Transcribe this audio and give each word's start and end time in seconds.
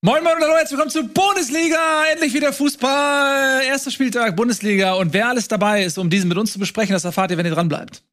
Moin 0.00 0.22
Moin 0.22 0.36
und 0.36 0.42
hallo, 0.44 0.54
herzlich 0.54 0.78
willkommen 0.78 0.92
zur 0.92 1.08
Bundesliga. 1.08 2.04
Endlich 2.12 2.32
wieder 2.32 2.52
Fußball. 2.52 3.62
Erster 3.64 3.90
Spieltag 3.90 4.36
Bundesliga. 4.36 4.92
Und 4.92 5.12
wer 5.12 5.26
alles 5.26 5.48
dabei 5.48 5.82
ist, 5.82 5.98
um 5.98 6.08
diesen 6.08 6.28
mit 6.28 6.38
uns 6.38 6.52
zu 6.52 6.60
besprechen, 6.60 6.92
das 6.92 7.04
erfahrt 7.04 7.32
ihr, 7.32 7.36
wenn 7.36 7.46
ihr 7.46 7.52
dran 7.52 7.68
bleibt. 7.68 8.04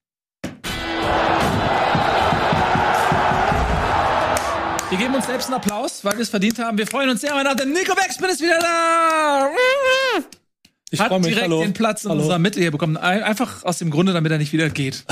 Wir 4.89 4.97
geben 4.97 5.13
uns 5.13 5.27
selbst 5.27 5.45
einen 5.45 5.57
Applaus, 5.57 6.03
weil 6.03 6.13
wir 6.13 6.21
es 6.21 6.29
verdient 6.29 6.57
haben. 6.57 6.75
Wir 6.75 6.87
freuen 6.87 7.07
uns 7.07 7.21
sehr. 7.21 7.35
Mein 7.35 7.45
Name 7.45 7.67
Nico 7.67 7.93
Beckspin 7.93 8.29
ist 8.31 8.41
wieder 8.41 8.57
da. 8.57 9.47
Ich 10.91 10.99
Hat 10.99 11.11
mich. 11.11 11.21
direkt 11.23 11.41
Hallo. 11.43 11.61
den 11.63 11.73
Platz 11.73 12.03
in 12.03 12.11
Hallo. 12.11 12.21
unserer 12.21 12.37
Mitte 12.37 12.59
hier 12.59 12.69
bekommen. 12.71 12.95
Ein- 12.95 13.23
Einfach 13.23 13.63
aus 13.63 13.79
dem 13.79 13.89
Grunde, 13.89 14.13
damit 14.13 14.31
er 14.31 14.37
nicht 14.37 14.53
wieder 14.53 14.69
geht. 14.69 15.03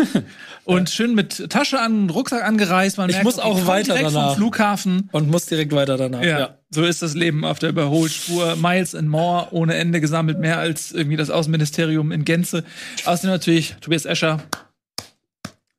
und 0.64 0.90
schön 0.90 1.14
mit 1.14 1.50
Tasche 1.50 1.80
an, 1.80 2.08
Rucksack 2.08 2.44
angereist. 2.44 2.98
Man 2.98 3.08
Ich 3.10 3.16
merkt, 3.16 3.24
muss 3.24 3.38
auch 3.40 3.66
weiter 3.66 3.94
direkt 3.94 4.14
danach. 4.14 4.28
vom 4.28 4.36
Flughafen. 4.36 5.08
Und 5.12 5.28
muss 5.28 5.46
direkt 5.46 5.72
weiter 5.72 5.96
danach. 5.96 6.22
Ja, 6.22 6.58
so 6.70 6.84
ist 6.84 7.02
das 7.02 7.14
Leben 7.14 7.44
auf 7.44 7.58
der 7.58 7.70
Überholspur. 7.70 8.56
Miles 8.56 8.94
and 8.94 9.08
more, 9.08 9.48
ohne 9.50 9.74
Ende 9.74 10.00
gesammelt, 10.00 10.38
mehr 10.38 10.58
als 10.58 10.92
irgendwie 10.92 11.16
das 11.16 11.30
Außenministerium 11.30 12.12
in 12.12 12.24
Gänze. 12.24 12.64
Außerdem 13.04 13.30
natürlich 13.30 13.74
Tobias 13.80 14.04
Escher, 14.04 14.40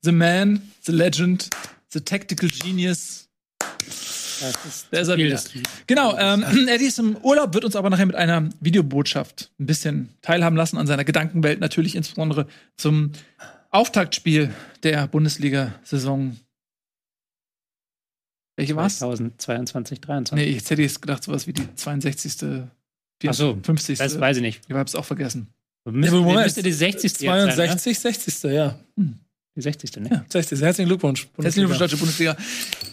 The 0.01 0.11
Man, 0.11 0.61
The 0.81 0.91
Legend, 0.91 1.49
The 1.89 2.01
Tactical 2.01 2.49
Genius. 2.49 3.28
Das 4.39 4.65
ist 4.65 4.87
Da 4.91 4.99
ist 4.99 5.07
er 5.07 5.17
wieder. 5.17 5.39
Genau, 5.87 6.17
ähm, 6.17 6.43
Eddie 6.67 6.85
ist 6.85 6.99
im 6.99 7.17
Urlaub, 7.17 7.53
wird 7.53 7.65
uns 7.65 7.75
aber 7.75 7.89
nachher 7.89 8.05
mit 8.05 8.15
einer 8.15 8.49
Videobotschaft 8.59 9.51
ein 9.59 9.65
bisschen 9.65 10.09
teilhaben 10.21 10.55
lassen 10.55 10.77
an 10.77 10.87
seiner 10.87 11.03
Gedankenwelt, 11.03 11.59
natürlich 11.59 11.95
insbesondere 11.95 12.47
zum 12.77 13.11
Auftaktspiel 13.71 14.51
der 14.83 15.07
Bundesliga-Saison. 15.07 16.37
Welche 18.55 18.75
war's? 18.75 18.99
2022, 18.99 20.01
23. 20.01 20.45
Nee, 20.45 20.53
jetzt 20.53 20.69
hätte 20.69 20.81
ich 20.81 20.91
jetzt 20.91 21.01
gedacht, 21.01 21.23
sowas 21.23 21.47
wie 21.47 21.53
die 21.53 21.75
62. 21.75 22.67
Ach 23.27 23.33
so, 23.33 23.57
50. 23.61 23.99
Das 23.99 24.19
weiß 24.19 24.37
ich 24.37 24.41
nicht. 24.41 24.61
Ich 24.67 24.75
hab's 24.75 24.95
auch 24.95 25.05
vergessen. 25.05 25.47
Müsste, 25.85 26.15
aber 26.15 26.25
Moment. 26.25 26.45
müsste 26.45 26.63
die 26.63 26.71
60. 26.71 27.03
jetzt 27.03 27.21
sein, 27.21 27.47
ne? 27.47 27.55
62, 27.55 27.99
60. 27.99 28.43
Ja. 28.51 28.79
Die 28.95 29.61
60. 29.61 29.95
Ne? 29.97 30.09
Ja. 30.11 30.25
60. 30.27 30.61
Herzlichen 30.61 30.89
Glückwunsch. 30.89 31.27
Herzlichen 31.35 31.67
Glückwunsch, 31.67 31.79
Deutsche 31.79 31.97
Bundesliga. 31.97 32.35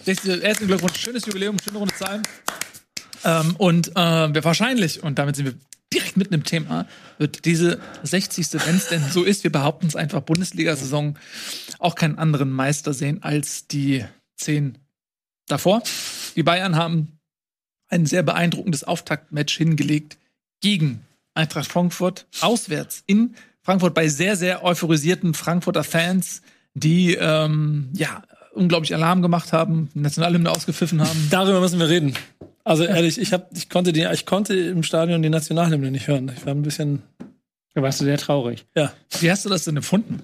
Herzlichen 0.06 0.40
herzlichen 0.40 0.68
Glückwunsch, 0.68 1.00
schönes 1.00 1.26
Jubiläum, 1.26 1.56
schöne 1.58 1.78
runde 1.78 1.94
Zahlen. 1.96 2.22
Ähm, 3.24 3.56
und 3.56 3.88
äh, 3.96 4.44
wahrscheinlich, 4.44 5.02
und 5.02 5.18
damit 5.18 5.34
sind 5.34 5.46
wir 5.46 5.54
direkt 5.92 6.16
mitten 6.16 6.32
im 6.32 6.44
Thema, 6.44 6.86
wird 7.18 7.44
diese 7.44 7.80
60. 8.04 8.52
wenn 8.52 8.76
es 8.76 8.86
denn 8.86 9.02
so 9.10 9.24
ist, 9.24 9.42
wir 9.42 9.50
behaupten 9.50 9.88
es 9.88 9.96
einfach, 9.96 10.20
Bundesliga-Saison 10.20 11.18
auch 11.80 11.96
keinen 11.96 12.18
anderen 12.18 12.50
Meister 12.50 12.94
sehen 12.94 13.24
als 13.24 13.66
die 13.66 14.04
zehn 14.36 14.78
davor. 15.48 15.82
Die 16.36 16.44
Bayern 16.44 16.76
haben 16.76 17.18
ein 17.88 18.06
sehr 18.06 18.22
beeindruckendes 18.22 18.84
Auftaktmatch 18.84 19.56
hingelegt 19.56 20.18
gegen 20.60 21.04
Eintracht 21.34 21.72
Frankfurt, 21.72 22.28
auswärts 22.40 23.02
in 23.06 23.34
Frankfurt 23.60 23.94
bei 23.94 24.06
sehr, 24.06 24.36
sehr 24.36 24.62
euphorisierten 24.62 25.34
Frankfurter 25.34 25.82
Fans, 25.82 26.42
die 26.74 27.14
ähm, 27.14 27.90
ja 27.92 28.22
unglaublich 28.56 28.94
Alarm 28.94 29.22
gemacht 29.22 29.52
haben, 29.52 29.88
Nationalhymne 29.94 30.50
ausgepfiffen 30.50 31.00
haben. 31.00 31.26
Darüber 31.30 31.60
müssen 31.60 31.78
wir 31.78 31.88
reden. 31.88 32.14
Also 32.64 32.84
ehrlich, 32.84 33.18
ich, 33.20 33.32
hab, 33.32 33.56
ich, 33.56 33.68
konnte 33.68 33.92
die, 33.92 34.06
ich 34.12 34.26
konnte 34.26 34.54
im 34.56 34.82
Stadion 34.82 35.22
die 35.22 35.28
Nationalhymne 35.30 35.90
nicht 35.92 36.08
hören. 36.08 36.32
Ich 36.36 36.44
war 36.44 36.52
ein 36.54 36.62
bisschen, 36.62 37.02
Da 37.74 37.82
warst 37.82 38.00
du 38.00 38.04
sehr 38.04 38.18
traurig. 38.18 38.66
ja, 38.74 38.92
Wie 39.20 39.30
hast 39.30 39.44
du 39.44 39.48
das 39.48 39.64
denn 39.64 39.76
empfunden? 39.76 40.22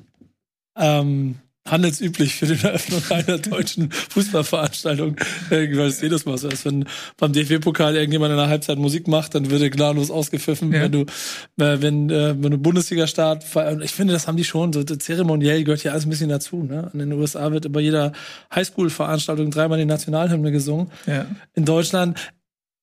ähm, 0.76 1.36
handelsüblich 1.68 2.34
für 2.34 2.46
die 2.46 2.62
Eröffnung 2.64 3.02
einer 3.10 3.38
deutschen 3.38 3.90
Fußballveranstaltung. 3.90 5.16
Irgendwie 5.50 5.78
war 5.78 5.86
das 5.86 6.00
jedes 6.00 6.24
Mal 6.24 6.36
so. 6.38 6.48
Als 6.48 6.64
wenn 6.64 6.86
beim 7.16 7.32
DFB-Pokal 7.32 7.94
irgendjemand 7.94 8.32
in 8.32 8.38
der 8.38 8.48
Halbzeit 8.48 8.78
Musik 8.78 9.06
macht, 9.08 9.34
dann 9.34 9.50
wird 9.50 9.62
er 9.62 9.70
gnadenlos 9.70 10.10
ausgepfiffen. 10.10 10.72
Ja. 10.72 10.82
Wenn 10.82 10.92
du, 10.92 11.00
äh, 11.02 11.80
wenn, 11.80 12.10
äh, 12.10 12.34
wenn 12.42 12.50
du 12.50 12.58
Bundesliga-Start, 12.58 13.44
ich 13.82 13.92
finde, 13.92 14.12
das 14.12 14.26
haben 14.26 14.36
die 14.36 14.44
schon, 14.44 14.72
so 14.72 14.82
zeremoniell 14.82 15.64
gehört 15.64 15.84
ja 15.84 15.92
alles 15.92 16.06
ein 16.06 16.10
bisschen 16.10 16.28
dazu. 16.28 16.62
Ne? 16.64 16.90
In 16.92 16.98
den 16.98 17.12
USA 17.12 17.52
wird 17.52 17.64
über 17.64 17.80
jeder 17.80 18.12
Highschool-Veranstaltung 18.54 19.50
dreimal 19.50 19.78
die 19.78 19.84
Nationalhymne 19.84 20.50
gesungen. 20.50 20.90
Ja. 21.06 21.26
in 21.54 21.64
Deutschland, 21.64 22.18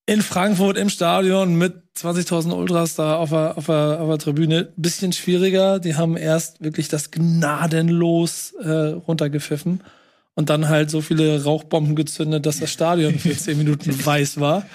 in 0.10 0.22
Frankfurt 0.24 0.76
im 0.78 0.90
Stadion 0.90 1.56
mit 1.56 1.74
20.000 1.98 2.52
Ultras 2.54 2.96
da 2.96 3.18
auf 3.18 3.30
der, 3.30 3.58
auf, 3.58 3.68
der, 3.68 4.00
auf 4.02 4.10
der 4.10 4.18
Tribüne. 4.18 4.70
Bisschen 4.76 5.14
schwieriger. 5.14 5.80
Die 5.80 5.96
haben 5.96 6.18
erst 6.18 6.62
wirklich 6.64 6.88
das 6.88 7.12
gnadenlos 7.12 8.54
äh, 8.62 8.70
runtergepfiffen 8.70 9.82
und 10.34 10.50
dann 10.50 10.70
halt 10.70 10.90
so 10.90 11.02
viele 11.02 11.44
Rauchbomben 11.44 11.96
gezündet, 11.96 12.46
dass 12.46 12.60
das 12.60 12.72
Stadion 12.72 13.20
für 13.20 13.36
10 13.38 13.58
Minuten 13.58 13.94
weiß 14.06 14.40
war. 14.40 14.66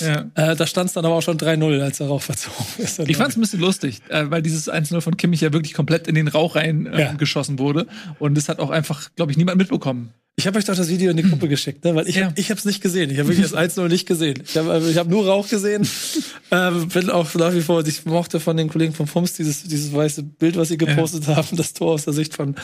Ja. 0.00 0.26
Äh, 0.34 0.54
da 0.54 0.66
stand 0.66 0.88
es 0.88 0.92
dann 0.94 1.04
aber 1.04 1.14
auch 1.16 1.22
schon 1.22 1.38
3-0, 1.38 1.80
als 1.80 1.98
der 1.98 2.06
Rauch 2.08 2.22
verzogen 2.22 2.64
ist. 2.78 2.98
Ich 3.00 3.16
fand's 3.16 3.36
ein 3.36 3.40
bisschen 3.40 3.60
lustig, 3.60 4.00
äh, 4.10 4.26
weil 4.30 4.42
dieses 4.42 4.70
1-0 4.70 5.00
von 5.00 5.16
Kimmich 5.16 5.40
ja 5.40 5.52
wirklich 5.52 5.74
komplett 5.74 6.06
in 6.06 6.14
den 6.14 6.28
Rauch 6.28 6.54
rein 6.56 6.86
äh, 6.86 7.00
Ja. 7.00 7.12
geschossen 7.14 7.58
wurde. 7.58 7.86
Und 8.20 8.36
das 8.36 8.48
hat 8.48 8.58
auch 8.60 8.70
einfach, 8.70 9.10
glaube 9.16 9.32
ich, 9.32 9.38
niemand 9.38 9.58
mitbekommen. 9.58 10.12
Ich 10.36 10.48
habe 10.48 10.58
euch 10.58 10.64
doch 10.64 10.74
das 10.74 10.88
Video 10.88 11.12
in 11.12 11.16
die 11.16 11.22
Gruppe 11.22 11.46
geschickt, 11.46 11.84
ne? 11.84 11.94
weil 11.94 12.08
ich, 12.08 12.16
Ja. 12.16 12.26
hab, 12.26 12.38
ich 12.38 12.50
habe 12.50 12.58
es 12.58 12.64
nicht 12.64 12.80
gesehen. 12.80 13.08
Ich 13.10 13.18
habe 13.20 13.28
wirklich 13.28 13.48
das 13.48 13.54
1-0 13.54 13.86
nicht 13.88 14.04
gesehen. 14.06 14.42
Ich 14.44 14.56
habe 14.56 14.84
ich 14.90 14.96
hab 14.98 15.06
nur 15.06 15.26
Rauch 15.26 15.48
gesehen. 15.48 15.86
ähm, 16.50 16.88
bin 16.88 17.08
auch 17.08 17.32
nach 17.34 17.54
wie 17.54 17.60
vor, 17.60 17.86
ich 17.86 18.04
mochte 18.04 18.40
von 18.40 18.56
den 18.56 18.68
Kollegen 18.68 18.92
von 18.94 19.06
FUMS 19.06 19.34
dieses, 19.34 19.62
dieses 19.62 19.92
weiße 19.92 20.24
Bild, 20.24 20.56
was 20.56 20.68
sie 20.68 20.76
gepostet 20.76 21.28
haben, 21.28 21.56
das 21.56 21.72
Tor 21.72 21.92
aus 21.92 22.04
der 22.04 22.14
Sicht 22.14 22.34
von 22.34 22.56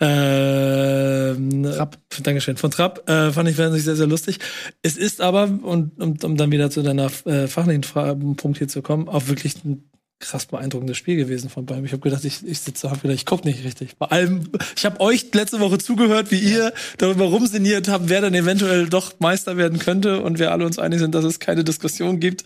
ähm, 0.00 1.62
Trapp. 1.64 1.98
Dankeschön, 2.22 2.56
von 2.56 2.70
Trapp. 2.70 3.08
Äh, 3.08 3.30
fand 3.30 3.48
ich 3.50 3.58
wirklich 3.58 3.84
sehr, 3.84 3.96
sehr 3.96 4.06
lustig. 4.06 4.38
Es 4.82 4.96
ist 4.96 5.20
aber, 5.20 5.44
und 5.44 6.00
um, 6.00 6.16
um 6.22 6.36
dann 6.38 6.50
wieder 6.50 6.70
zu 6.70 6.82
deiner 6.82 7.10
äh, 7.26 7.46
fachlichen 7.46 7.82
Fra 7.82 8.14
Punkt 8.14 8.56
hier 8.56 8.68
zu 8.68 8.80
kommen, 8.80 9.08
auch 9.08 9.28
wirklich 9.28 9.62
ein 9.64 9.84
krass 10.18 10.46
beeindruckendes 10.46 10.96
Spiel 10.96 11.16
gewesen 11.16 11.50
von 11.50 11.66
Bayern. 11.66 11.84
Ich 11.84 11.92
habe 11.92 12.00
gedacht, 12.00 12.24
ich, 12.24 12.46
ich 12.46 12.60
sitze, 12.60 12.88
habe 12.88 13.00
gedacht, 13.00 13.16
ich 13.16 13.26
guck 13.26 13.44
nicht 13.44 13.64
richtig. 13.64 13.96
Bei 13.98 14.06
allem, 14.06 14.48
ich 14.74 14.86
habe 14.86 14.98
euch 15.00 15.26
letzte 15.34 15.60
Woche 15.60 15.76
zugehört, 15.76 16.30
wie 16.30 16.38
ihr 16.38 16.72
darüber 16.96 17.26
rumsiniert 17.26 17.88
habt, 17.88 18.08
wer 18.08 18.22
dann 18.22 18.32
eventuell 18.32 18.88
doch 18.88 19.12
Meister 19.18 19.58
werden 19.58 19.78
könnte 19.78 20.22
und 20.22 20.38
wir 20.38 20.52
alle 20.52 20.64
uns 20.64 20.78
einig 20.78 21.00
sind, 21.00 21.14
dass 21.14 21.24
es 21.24 21.38
keine 21.38 21.64
Diskussion 21.64 22.18
gibt. 22.18 22.44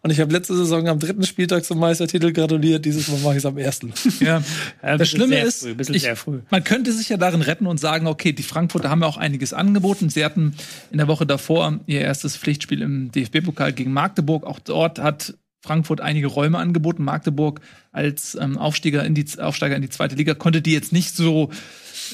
Und 0.00 0.10
ich 0.10 0.18
habe 0.18 0.32
letzte 0.32 0.56
Saison 0.56 0.88
am 0.88 0.98
dritten 0.98 1.24
Spieltag 1.24 1.64
zum 1.64 1.78
Meistertitel 1.78 2.32
gratuliert. 2.32 2.86
Dieses 2.86 3.08
Mal 3.08 3.18
mache 3.18 3.32
ich 3.32 3.38
es 3.38 3.46
am 3.46 3.58
ersten. 3.58 3.92
Ja. 4.20 4.42
Das 4.82 5.08
Schlimme 5.08 5.28
sehr 5.28 5.44
ist, 5.44 5.62
früh, 5.62 5.74
bisschen 5.74 5.94
ich, 5.94 6.02
sehr 6.02 6.16
früh. 6.16 6.40
man 6.50 6.62
könnte 6.62 6.92
sich 6.92 7.08
ja 7.08 7.16
darin 7.16 7.40
retten 7.40 7.66
und 7.66 7.80
sagen, 7.80 8.06
okay, 8.06 8.32
die 8.32 8.42
Frankfurter 8.42 8.90
haben 8.90 9.00
ja 9.00 9.06
auch 9.06 9.16
einiges 9.16 9.52
angeboten. 9.52 10.10
Sie 10.10 10.24
hatten 10.24 10.54
in 10.90 10.98
der 10.98 11.08
Woche 11.08 11.26
davor 11.26 11.80
ihr 11.86 12.00
erstes 12.00 12.36
Pflichtspiel 12.36 12.82
im 12.82 13.10
DFB-Pokal 13.12 13.72
gegen 13.72 13.92
Magdeburg. 13.92 14.44
Auch 14.44 14.58
dort 14.58 14.98
hat 14.98 15.34
Frankfurt 15.60 16.00
einige 16.00 16.26
Räume 16.26 16.58
angeboten. 16.58 17.04
Magdeburg 17.04 17.60
als 17.92 18.34
ähm, 18.34 18.58
Aufsteiger, 18.58 19.04
in 19.04 19.14
die, 19.14 19.26
Aufsteiger 19.38 19.76
in 19.76 19.82
die 19.82 19.90
zweite 19.90 20.14
Liga 20.16 20.34
konnte 20.34 20.62
die 20.62 20.72
jetzt 20.72 20.92
nicht 20.92 21.14
so 21.14 21.50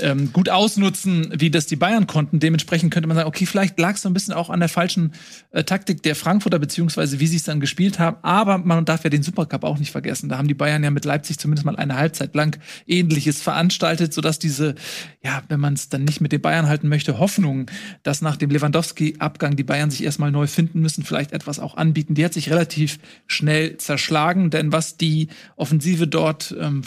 ähm, 0.02 0.32
gut 0.32 0.48
ausnutzen, 0.48 1.32
wie 1.38 1.50
das 1.50 1.66
die 1.66 1.76
Bayern 1.76 2.06
konnten. 2.06 2.40
Dementsprechend 2.40 2.92
könnte 2.92 3.06
man 3.06 3.16
sagen, 3.16 3.28
okay, 3.28 3.46
vielleicht 3.46 3.78
lag 3.78 3.94
es 3.94 4.02
so 4.02 4.08
ein 4.08 4.14
bisschen 4.14 4.34
auch 4.34 4.50
an 4.50 4.60
der 4.60 4.68
falschen 4.68 5.12
äh, 5.50 5.64
Taktik 5.64 6.02
der 6.02 6.14
Frankfurter, 6.14 6.58
beziehungsweise 6.58 7.20
wie 7.20 7.26
sie 7.26 7.36
es 7.36 7.44
dann 7.44 7.60
gespielt 7.60 7.98
haben. 7.98 8.16
Aber 8.22 8.58
man 8.58 8.84
darf 8.84 9.04
ja 9.04 9.10
den 9.10 9.22
Supercup 9.22 9.64
auch 9.64 9.78
nicht 9.78 9.90
vergessen. 9.90 10.28
Da 10.28 10.38
haben 10.38 10.48
die 10.48 10.54
Bayern 10.54 10.82
ja 10.84 10.90
mit 10.90 11.04
Leipzig 11.04 11.38
zumindest 11.38 11.66
mal 11.66 11.76
eine 11.76 11.96
Halbzeit 11.96 12.34
lang 12.34 12.58
Ähnliches 12.86 13.42
veranstaltet, 13.42 14.12
sodass 14.12 14.38
diese, 14.38 14.74
ja, 15.22 15.42
wenn 15.48 15.60
man 15.60 15.74
es 15.74 15.88
dann 15.88 16.04
nicht 16.04 16.20
mit 16.20 16.32
den 16.32 16.40
Bayern 16.40 16.68
halten 16.68 16.88
möchte, 16.88 17.18
Hoffnung, 17.18 17.70
dass 18.02 18.22
nach 18.22 18.36
dem 18.36 18.50
Lewandowski-Abgang 18.50 19.56
die 19.56 19.64
Bayern 19.64 19.90
sich 19.90 20.04
erstmal 20.04 20.30
neu 20.30 20.46
finden 20.46 20.80
müssen, 20.80 21.04
vielleicht 21.04 21.32
etwas 21.32 21.58
auch 21.58 21.76
anbieten, 21.76 22.14
die 22.14 22.24
hat 22.24 22.34
sich 22.34 22.50
relativ 22.50 22.98
schnell 23.26 23.76
zerschlagen. 23.78 24.50
Denn 24.50 24.72
was 24.72 24.96
die 24.96 25.28
Offensive 25.56 26.06
dort 26.06 26.54
ähm, 26.58 26.82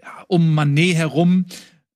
ja, 0.00 0.24
um 0.28 0.54
Manet 0.54 0.96
herum 0.96 1.46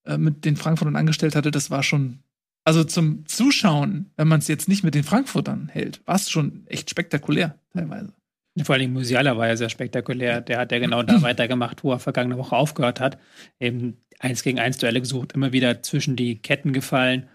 äh, 0.06 0.18
mit 0.18 0.44
den 0.44 0.56
Frankfurtern 0.56 0.96
angestellt 0.96 1.36
hatte, 1.36 1.50
das 1.50 1.70
war 1.70 1.82
schon, 1.82 2.20
also 2.64 2.84
zum 2.84 3.26
Zuschauen, 3.26 4.10
wenn 4.16 4.28
man 4.28 4.40
es 4.40 4.48
jetzt 4.48 4.68
nicht 4.68 4.84
mit 4.84 4.94
den 4.94 5.04
Frankfurtern 5.04 5.68
hält, 5.72 6.00
war 6.06 6.16
es 6.16 6.30
schon 6.30 6.66
echt 6.66 6.90
spektakulär 6.90 7.58
teilweise. 7.72 8.12
Vor 8.64 8.74
allem 8.74 8.92
Musiala 8.92 9.36
war 9.36 9.48
ja 9.48 9.56
sehr 9.56 9.68
spektakulär. 9.68 10.40
Der 10.40 10.58
hat 10.58 10.72
ja 10.72 10.78
genau 10.78 11.02
da 11.02 11.20
weitergemacht, 11.22 11.84
wo 11.84 11.92
er 11.92 11.98
vergangene 11.98 12.38
Woche 12.38 12.56
aufgehört 12.56 13.00
hat. 13.00 13.18
Eben 13.60 13.98
eins 14.18 14.42
gegen 14.42 14.58
eins 14.58 14.78
Duelle 14.78 15.00
gesucht, 15.00 15.32
immer 15.32 15.52
wieder 15.52 15.82
zwischen 15.82 16.16
die 16.16 16.38
Ketten 16.38 16.72
gefallen. 16.72 17.28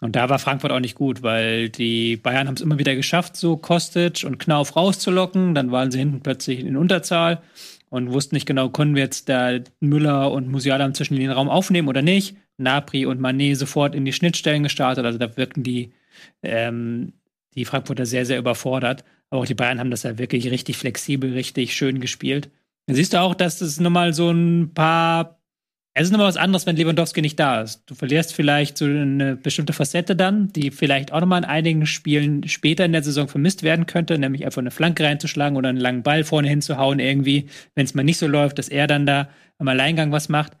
Und 0.00 0.14
da 0.14 0.28
war 0.28 0.38
Frankfurt 0.38 0.70
auch 0.70 0.78
nicht 0.78 0.94
gut, 0.94 1.22
weil 1.24 1.70
die 1.70 2.16
Bayern 2.16 2.46
haben 2.46 2.54
es 2.54 2.60
immer 2.60 2.78
wieder 2.78 2.94
geschafft, 2.94 3.36
so 3.36 3.56
Kostic 3.56 4.22
und 4.24 4.38
Knauf 4.38 4.76
rauszulocken. 4.76 5.56
Dann 5.56 5.72
waren 5.72 5.90
sie 5.90 5.98
hinten 5.98 6.20
plötzlich 6.20 6.60
in 6.60 6.76
Unterzahl 6.76 7.42
und 7.90 8.12
wussten 8.12 8.34
nicht 8.34 8.46
genau, 8.46 8.68
können 8.68 8.94
wir 8.94 9.02
jetzt 9.02 9.28
da 9.28 9.58
Müller 9.80 10.30
und 10.30 10.48
Musiala 10.48 10.92
zwischen 10.92 11.16
den 11.16 11.30
Raum 11.30 11.48
aufnehmen 11.48 11.88
oder 11.88 12.02
nicht. 12.02 12.36
Napri 12.58 13.06
und 13.06 13.20
Manet 13.20 13.56
sofort 13.56 13.94
in 13.94 14.04
die 14.04 14.12
Schnittstellen 14.12 14.62
gestartet. 14.62 15.04
Also 15.04 15.18
da 15.18 15.36
wirkten 15.36 15.62
die, 15.62 15.92
ähm, 16.42 17.12
die 17.54 17.64
Frankfurter 17.64 18.04
sehr, 18.04 18.26
sehr 18.26 18.38
überfordert. 18.38 19.04
Aber 19.30 19.42
auch 19.42 19.46
die 19.46 19.54
Bayern 19.54 19.78
haben 19.78 19.90
das 19.90 20.02
ja 20.02 20.18
wirklich 20.18 20.50
richtig 20.50 20.76
flexibel, 20.76 21.32
richtig 21.32 21.74
schön 21.74 22.00
gespielt. 22.00 22.50
Dann 22.86 22.96
siehst 22.96 23.12
du 23.12 23.20
auch, 23.20 23.34
dass 23.34 23.60
es 23.60 23.80
nochmal 23.80 24.12
so 24.14 24.30
ein 24.30 24.72
paar 24.74 25.37
Es 26.00 26.04
ist 26.04 26.10
nochmal 26.12 26.28
was 26.28 26.36
anderes, 26.36 26.64
wenn 26.64 26.76
Lewandowski 26.76 27.22
nicht 27.22 27.40
da 27.40 27.60
ist. 27.60 27.82
Du 27.86 27.96
verlierst 27.96 28.32
vielleicht 28.32 28.78
so 28.78 28.84
eine 28.84 29.34
bestimmte 29.34 29.72
Facette 29.72 30.14
dann, 30.14 30.46
die 30.52 30.70
vielleicht 30.70 31.12
auch 31.12 31.18
nochmal 31.18 31.42
in 31.42 31.48
einigen 31.48 31.86
Spielen 31.86 32.46
später 32.46 32.84
in 32.84 32.92
der 32.92 33.02
Saison 33.02 33.26
vermisst 33.26 33.64
werden 33.64 33.86
könnte, 33.86 34.16
nämlich 34.16 34.44
einfach 34.44 34.60
eine 34.60 34.70
Flanke 34.70 35.02
reinzuschlagen 35.02 35.58
oder 35.58 35.70
einen 35.70 35.80
langen 35.80 36.04
Ball 36.04 36.22
vorne 36.22 36.48
hinzuhauen 36.48 37.00
irgendwie, 37.00 37.46
wenn 37.74 37.84
es 37.84 37.94
mal 37.94 38.04
nicht 38.04 38.18
so 38.18 38.28
läuft, 38.28 38.60
dass 38.60 38.68
er 38.68 38.86
dann 38.86 39.06
da 39.06 39.28
am 39.58 39.66
Alleingang 39.66 40.12
was 40.12 40.28
macht. 40.28 40.52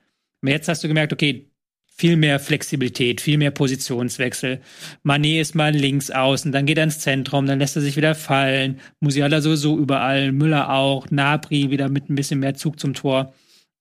Aber 0.42 0.50
jetzt 0.50 0.66
hast 0.66 0.82
du 0.82 0.88
gemerkt, 0.88 1.12
okay, 1.12 1.48
viel 1.86 2.16
mehr 2.16 2.40
Flexibilität, 2.40 3.20
viel 3.20 3.38
mehr 3.38 3.52
Positionswechsel. 3.52 4.60
Mané 5.04 5.40
ist 5.40 5.54
mal 5.54 5.70
links 5.72 6.10
außen, 6.10 6.50
dann 6.50 6.66
geht 6.66 6.78
er 6.78 6.84
ins 6.84 6.98
Zentrum, 6.98 7.46
dann 7.46 7.60
lässt 7.60 7.76
er 7.76 7.82
sich 7.82 7.96
wieder 7.96 8.16
fallen. 8.16 8.80
Musiala 8.98 9.40
sowieso 9.40 9.78
überall, 9.78 10.32
Müller 10.32 10.72
auch, 10.72 11.08
Nabri 11.12 11.70
wieder 11.70 11.88
mit 11.88 12.10
ein 12.10 12.16
bisschen 12.16 12.40
mehr 12.40 12.54
Zug 12.54 12.80
zum 12.80 12.94
Tor. 12.94 13.32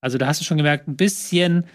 Also 0.02 0.18
da 0.18 0.28
hast 0.28 0.42
du 0.42 0.46
schon 0.46 0.58
gemerkt, 0.58 0.88
ein 0.88 0.96
bisschen 0.96 1.66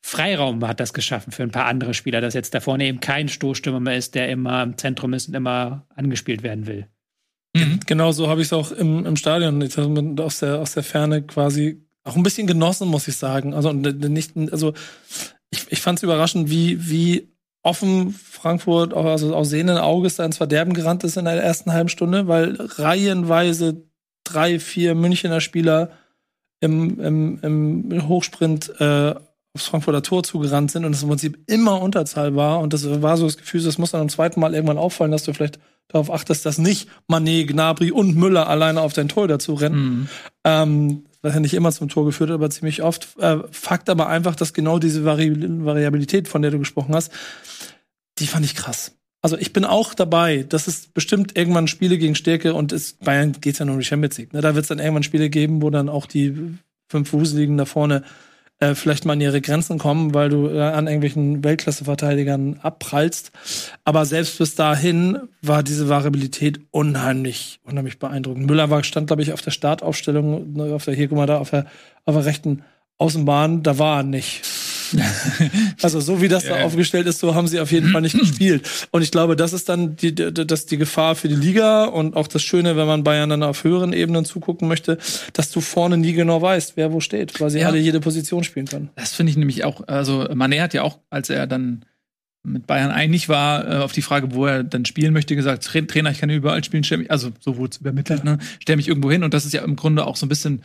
Freiraum 0.00 0.66
hat 0.66 0.80
das 0.80 0.92
geschaffen 0.92 1.32
für 1.32 1.44
ein 1.44 1.52
paar 1.52 1.66
andere 1.66 1.94
Spieler, 1.94 2.20
dass 2.20 2.34
jetzt 2.34 2.54
da 2.54 2.60
vorne 2.60 2.84
eben 2.86 3.00
kein 3.00 3.28
Stoßstürmer 3.28 3.80
mehr 3.80 3.96
ist, 3.96 4.14
der 4.14 4.28
immer 4.28 4.62
im 4.62 4.76
Zentrum 4.76 5.14
ist 5.14 5.28
und 5.28 5.34
immer 5.34 5.86
angespielt 5.94 6.42
werden 6.42 6.66
will. 6.66 6.88
Mhm. 7.54 7.80
Genau 7.86 8.12
so 8.12 8.28
habe 8.28 8.40
ich 8.40 8.48
es 8.48 8.52
auch 8.52 8.72
im, 8.72 9.06
im 9.06 9.16
Stadion 9.16 10.18
aus 10.18 10.40
der, 10.40 10.60
aus 10.60 10.72
der 10.72 10.82
Ferne 10.82 11.22
quasi 11.22 11.86
auch 12.04 12.16
ein 12.16 12.22
bisschen 12.22 12.46
genossen, 12.46 12.88
muss 12.88 13.06
ich 13.08 13.16
sagen. 13.16 13.54
Also 13.54 13.72
nicht, 13.72 14.32
also 14.50 14.72
ich, 15.50 15.70
ich 15.70 15.80
fand 15.80 15.98
es 15.98 16.02
überraschend, 16.02 16.50
wie, 16.50 16.90
wie 16.90 17.32
offen 17.62 18.10
Frankfurt 18.10 18.92
auch 18.92 19.04
also 19.04 19.36
aus 19.36 19.50
sehenden 19.50 19.78
Auges 19.78 20.16
da 20.16 20.24
ins 20.24 20.38
Verderben 20.38 20.74
gerannt 20.74 21.04
ist 21.04 21.16
in 21.16 21.26
der 21.26 21.40
ersten 21.40 21.72
halben 21.72 21.88
Stunde, 21.88 22.26
weil 22.26 22.56
reihenweise 22.58 23.84
drei, 24.24 24.58
vier 24.58 24.96
Münchner 24.96 25.40
Spieler 25.40 25.90
im, 26.62 27.00
im, 27.00 27.38
im 27.42 28.08
Hochsprint 28.08 28.72
äh, 28.80 29.14
aufs 29.54 29.66
Frankfurter 29.66 30.02
Tor 30.02 30.22
zugerannt 30.22 30.70
sind 30.70 30.84
und 30.84 30.94
es 30.94 31.02
im 31.02 31.08
Prinzip 31.08 31.38
immer 31.46 31.82
Unterzahl 31.82 32.34
war. 32.36 32.60
Und 32.60 32.72
das 32.72 33.02
war 33.02 33.16
so 33.16 33.26
das 33.26 33.36
Gefühl, 33.36 33.62
das 33.62 33.76
muss 33.76 33.90
dann 33.90 34.00
am 34.00 34.08
zweiten 34.08 34.40
Mal 34.40 34.54
irgendwann 34.54 34.78
auffallen, 34.78 35.12
dass 35.12 35.24
du 35.24 35.34
vielleicht 35.34 35.58
darauf 35.88 36.10
achtest, 36.10 36.46
dass 36.46 36.58
nicht 36.58 36.88
Manet, 37.08 37.48
Gnabry 37.48 37.90
und 37.90 38.16
Müller 38.16 38.48
alleine 38.48 38.80
auf 38.80 38.92
dein 38.92 39.08
Tor 39.08 39.28
dazu 39.28 39.54
rennen. 39.54 39.76
Mhm. 39.76 40.08
Ähm, 40.44 41.04
was 41.20 41.34
ja 41.34 41.40
nicht 41.40 41.54
immer 41.54 41.70
zum 41.70 41.88
Tor 41.88 42.04
geführt 42.04 42.30
hat, 42.30 42.34
aber 42.34 42.50
ziemlich 42.50 42.82
oft. 42.82 43.16
Äh, 43.18 43.38
Fakt 43.50 43.90
aber 43.90 44.08
einfach, 44.08 44.34
dass 44.34 44.54
genau 44.54 44.78
diese 44.78 45.04
Vari 45.04 45.32
Variabilität, 45.64 46.28
von 46.28 46.42
der 46.42 46.50
du 46.50 46.58
gesprochen 46.58 46.94
hast, 46.94 47.12
die 48.18 48.26
fand 48.26 48.44
ich 48.44 48.54
krass. 48.54 48.96
Also 49.22 49.38
ich 49.38 49.52
bin 49.52 49.64
auch 49.64 49.94
dabei. 49.94 50.44
Das 50.48 50.66
ist 50.66 50.94
bestimmt 50.94 51.38
irgendwann 51.38 51.68
Spiele 51.68 51.96
gegen 51.96 52.16
Stärke 52.16 52.54
und 52.54 52.72
ist, 52.72 53.00
Bayern 53.04 53.32
geht's 53.40 53.60
ja 53.60 53.64
nur 53.64 53.74
um 53.74 53.80
die 53.80 53.86
Champions 53.86 54.18
League. 54.18 54.32
Ne? 54.32 54.40
Da 54.40 54.54
wird 54.54 54.64
es 54.64 54.68
dann 54.68 54.80
irgendwann 54.80 55.04
Spiele 55.04 55.30
geben, 55.30 55.62
wo 55.62 55.70
dann 55.70 55.88
auch 55.88 56.06
die 56.06 56.58
fünf 56.88 57.12
Wuseligen 57.12 57.56
da 57.56 57.64
vorne 57.64 58.02
äh, 58.58 58.74
vielleicht 58.74 59.04
mal 59.04 59.14
an 59.14 59.20
ihre 59.20 59.40
Grenzen 59.40 59.78
kommen, 59.78 60.12
weil 60.12 60.28
du 60.28 60.48
äh, 60.48 60.60
an 60.60 60.86
irgendwelchen 60.86 61.42
Weltklasse-Verteidigern 61.42 62.60
abprallst. 62.62 63.32
Aber 63.84 64.04
selbst 64.04 64.38
bis 64.38 64.54
dahin 64.54 65.18
war 65.40 65.62
diese 65.62 65.88
Variabilität 65.88 66.60
unheimlich, 66.70 67.60
unheimlich 67.64 67.98
beeindruckend. 67.98 68.46
Müller 68.46 68.70
war, 68.70 68.82
stand, 68.84 69.06
glaube 69.06 69.22
ich, 69.22 69.32
auf 69.32 69.42
der 69.42 69.50
Startaufstellung, 69.52 70.52
ne, 70.52 70.74
auf 70.74 70.84
der, 70.84 70.94
hier, 70.94 71.08
guck 71.08 71.18
mal 71.18 71.26
da, 71.26 71.38
auf 71.38 71.50
der, 71.50 71.66
auf 72.04 72.14
der 72.14 72.24
rechten 72.24 72.62
Außenbahn, 72.98 73.62
da 73.62 73.78
war 73.78 73.98
er 73.98 74.02
nicht. 74.04 74.42
also 75.82 76.00
so 76.00 76.20
wie 76.20 76.28
das 76.28 76.44
ja, 76.44 76.56
da 76.56 76.64
aufgestellt 76.64 77.06
ist, 77.06 77.18
so 77.18 77.34
haben 77.34 77.46
sie 77.48 77.60
auf 77.60 77.72
jeden 77.72 77.90
Fall 77.90 78.02
nicht 78.02 78.18
gespielt. 78.18 78.68
Und 78.90 79.02
ich 79.02 79.10
glaube, 79.10 79.36
das 79.36 79.52
ist 79.52 79.68
dann 79.68 79.96
die, 79.96 80.14
das 80.14 80.66
die 80.66 80.76
Gefahr 80.76 81.14
für 81.14 81.28
die 81.28 81.34
Liga 81.34 81.84
und 81.84 82.16
auch 82.16 82.28
das 82.28 82.42
Schöne, 82.42 82.76
wenn 82.76 82.86
man 82.86 83.04
Bayern 83.04 83.30
dann 83.30 83.42
auf 83.42 83.64
höheren 83.64 83.92
Ebenen 83.92 84.24
zugucken 84.24 84.68
möchte, 84.68 84.98
dass 85.32 85.50
du 85.50 85.60
vorne 85.60 85.96
nie 85.96 86.12
genau 86.12 86.42
weißt, 86.42 86.76
wer 86.76 86.92
wo 86.92 87.00
steht, 87.00 87.40
weil 87.40 87.50
sie 87.50 87.60
ja. 87.60 87.68
alle 87.68 87.78
jede 87.78 88.00
Position 88.00 88.44
spielen 88.44 88.66
können. 88.66 88.90
Das 88.96 89.14
finde 89.14 89.30
ich 89.30 89.36
nämlich 89.36 89.64
auch, 89.64 89.86
also 89.88 90.22
Mané 90.24 90.60
hat 90.60 90.74
ja 90.74 90.82
auch, 90.82 90.98
als 91.10 91.30
er 91.30 91.46
dann 91.46 91.84
mit 92.44 92.66
Bayern 92.66 92.90
einig 92.90 93.28
war, 93.28 93.68
äh, 93.68 93.76
auf 93.76 93.92
die 93.92 94.02
Frage, 94.02 94.34
wo 94.34 94.46
er 94.46 94.64
dann 94.64 94.84
spielen 94.84 95.12
möchte, 95.12 95.36
gesagt, 95.36 95.64
Trainer, 95.64 96.10
ich 96.10 96.18
kann 96.18 96.30
überall 96.30 96.64
spielen, 96.64 96.82
stell 96.82 96.98
mich, 96.98 97.10
also 97.10 97.30
so 97.38 97.56
wurde 97.56 97.70
es 97.72 97.78
übermittelt, 97.78 98.24
ne? 98.24 98.38
stell 98.60 98.76
mich 98.76 98.88
irgendwo 98.88 99.10
hin. 99.10 99.22
Und 99.22 99.32
das 99.32 99.44
ist 99.44 99.52
ja 99.52 99.62
im 99.62 99.76
Grunde 99.76 100.06
auch 100.06 100.16
so 100.16 100.26
ein 100.26 100.28
bisschen 100.28 100.62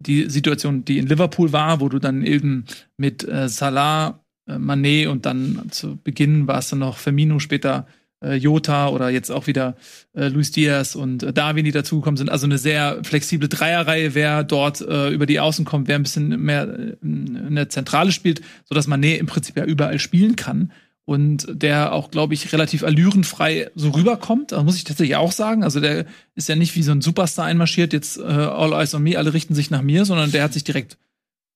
die 0.00 0.28
Situation, 0.28 0.84
die 0.84 0.98
in 0.98 1.06
Liverpool 1.06 1.52
war, 1.52 1.80
wo 1.80 1.88
du 1.88 1.98
dann 1.98 2.24
eben 2.24 2.64
mit 2.96 3.26
äh, 3.26 3.48
Salah, 3.48 4.20
äh, 4.46 4.54
Mané 4.54 5.08
und 5.08 5.26
dann 5.26 5.66
zu 5.70 5.96
Beginn 5.96 6.46
war 6.46 6.58
es 6.58 6.70
dann 6.70 6.80
noch 6.80 6.96
Firmino, 6.96 7.38
später 7.38 7.86
äh, 8.22 8.34
Jota 8.34 8.88
oder 8.88 9.10
jetzt 9.10 9.30
auch 9.30 9.46
wieder 9.46 9.76
äh, 10.14 10.28
Luis 10.28 10.50
Diaz 10.50 10.94
und 10.94 11.22
äh, 11.22 11.32
Darwin, 11.32 11.64
die 11.64 11.72
dazugekommen 11.72 12.16
sind. 12.16 12.30
Also 12.30 12.46
eine 12.46 12.58
sehr 12.58 13.00
flexible 13.04 13.48
Dreierreihe, 13.48 14.14
wer 14.14 14.44
dort 14.44 14.80
äh, 14.80 15.10
über 15.10 15.26
die 15.26 15.40
Außen 15.40 15.64
kommt, 15.64 15.88
wer 15.88 15.96
ein 15.96 16.02
bisschen 16.02 16.28
mehr 16.40 16.62
äh, 16.68 16.96
in 17.02 17.54
der 17.54 17.68
Zentrale 17.68 18.12
spielt, 18.12 18.40
sodass 18.64 18.88
Mané 18.88 19.16
im 19.16 19.26
Prinzip 19.26 19.56
ja 19.56 19.64
überall 19.64 19.98
spielen 19.98 20.36
kann 20.36 20.72
und 21.04 21.46
der 21.50 21.92
auch, 21.92 22.10
glaube 22.10 22.34
ich, 22.34 22.52
relativ 22.52 22.84
allürenfrei 22.84 23.70
so 23.74 23.90
rüberkommt. 23.90 24.52
Das 24.52 24.62
muss 24.62 24.76
ich 24.76 24.84
tatsächlich 24.84 25.16
auch 25.16 25.32
sagen. 25.32 25.64
Also 25.64 25.80
der 25.80 26.06
ist 26.34 26.48
ja 26.48 26.56
nicht 26.56 26.76
wie 26.76 26.82
so 26.82 26.92
ein 26.92 27.00
Superstar 27.00 27.46
einmarschiert, 27.46 27.92
jetzt 27.92 28.18
äh, 28.18 28.22
All 28.22 28.72
Eyes 28.72 28.94
on 28.94 29.02
Me, 29.02 29.18
alle 29.18 29.34
richten 29.34 29.54
sich 29.54 29.70
nach 29.70 29.82
mir, 29.82 30.04
sondern 30.04 30.30
der 30.30 30.44
hat 30.44 30.52
sich 30.52 30.64
direkt, 30.64 30.98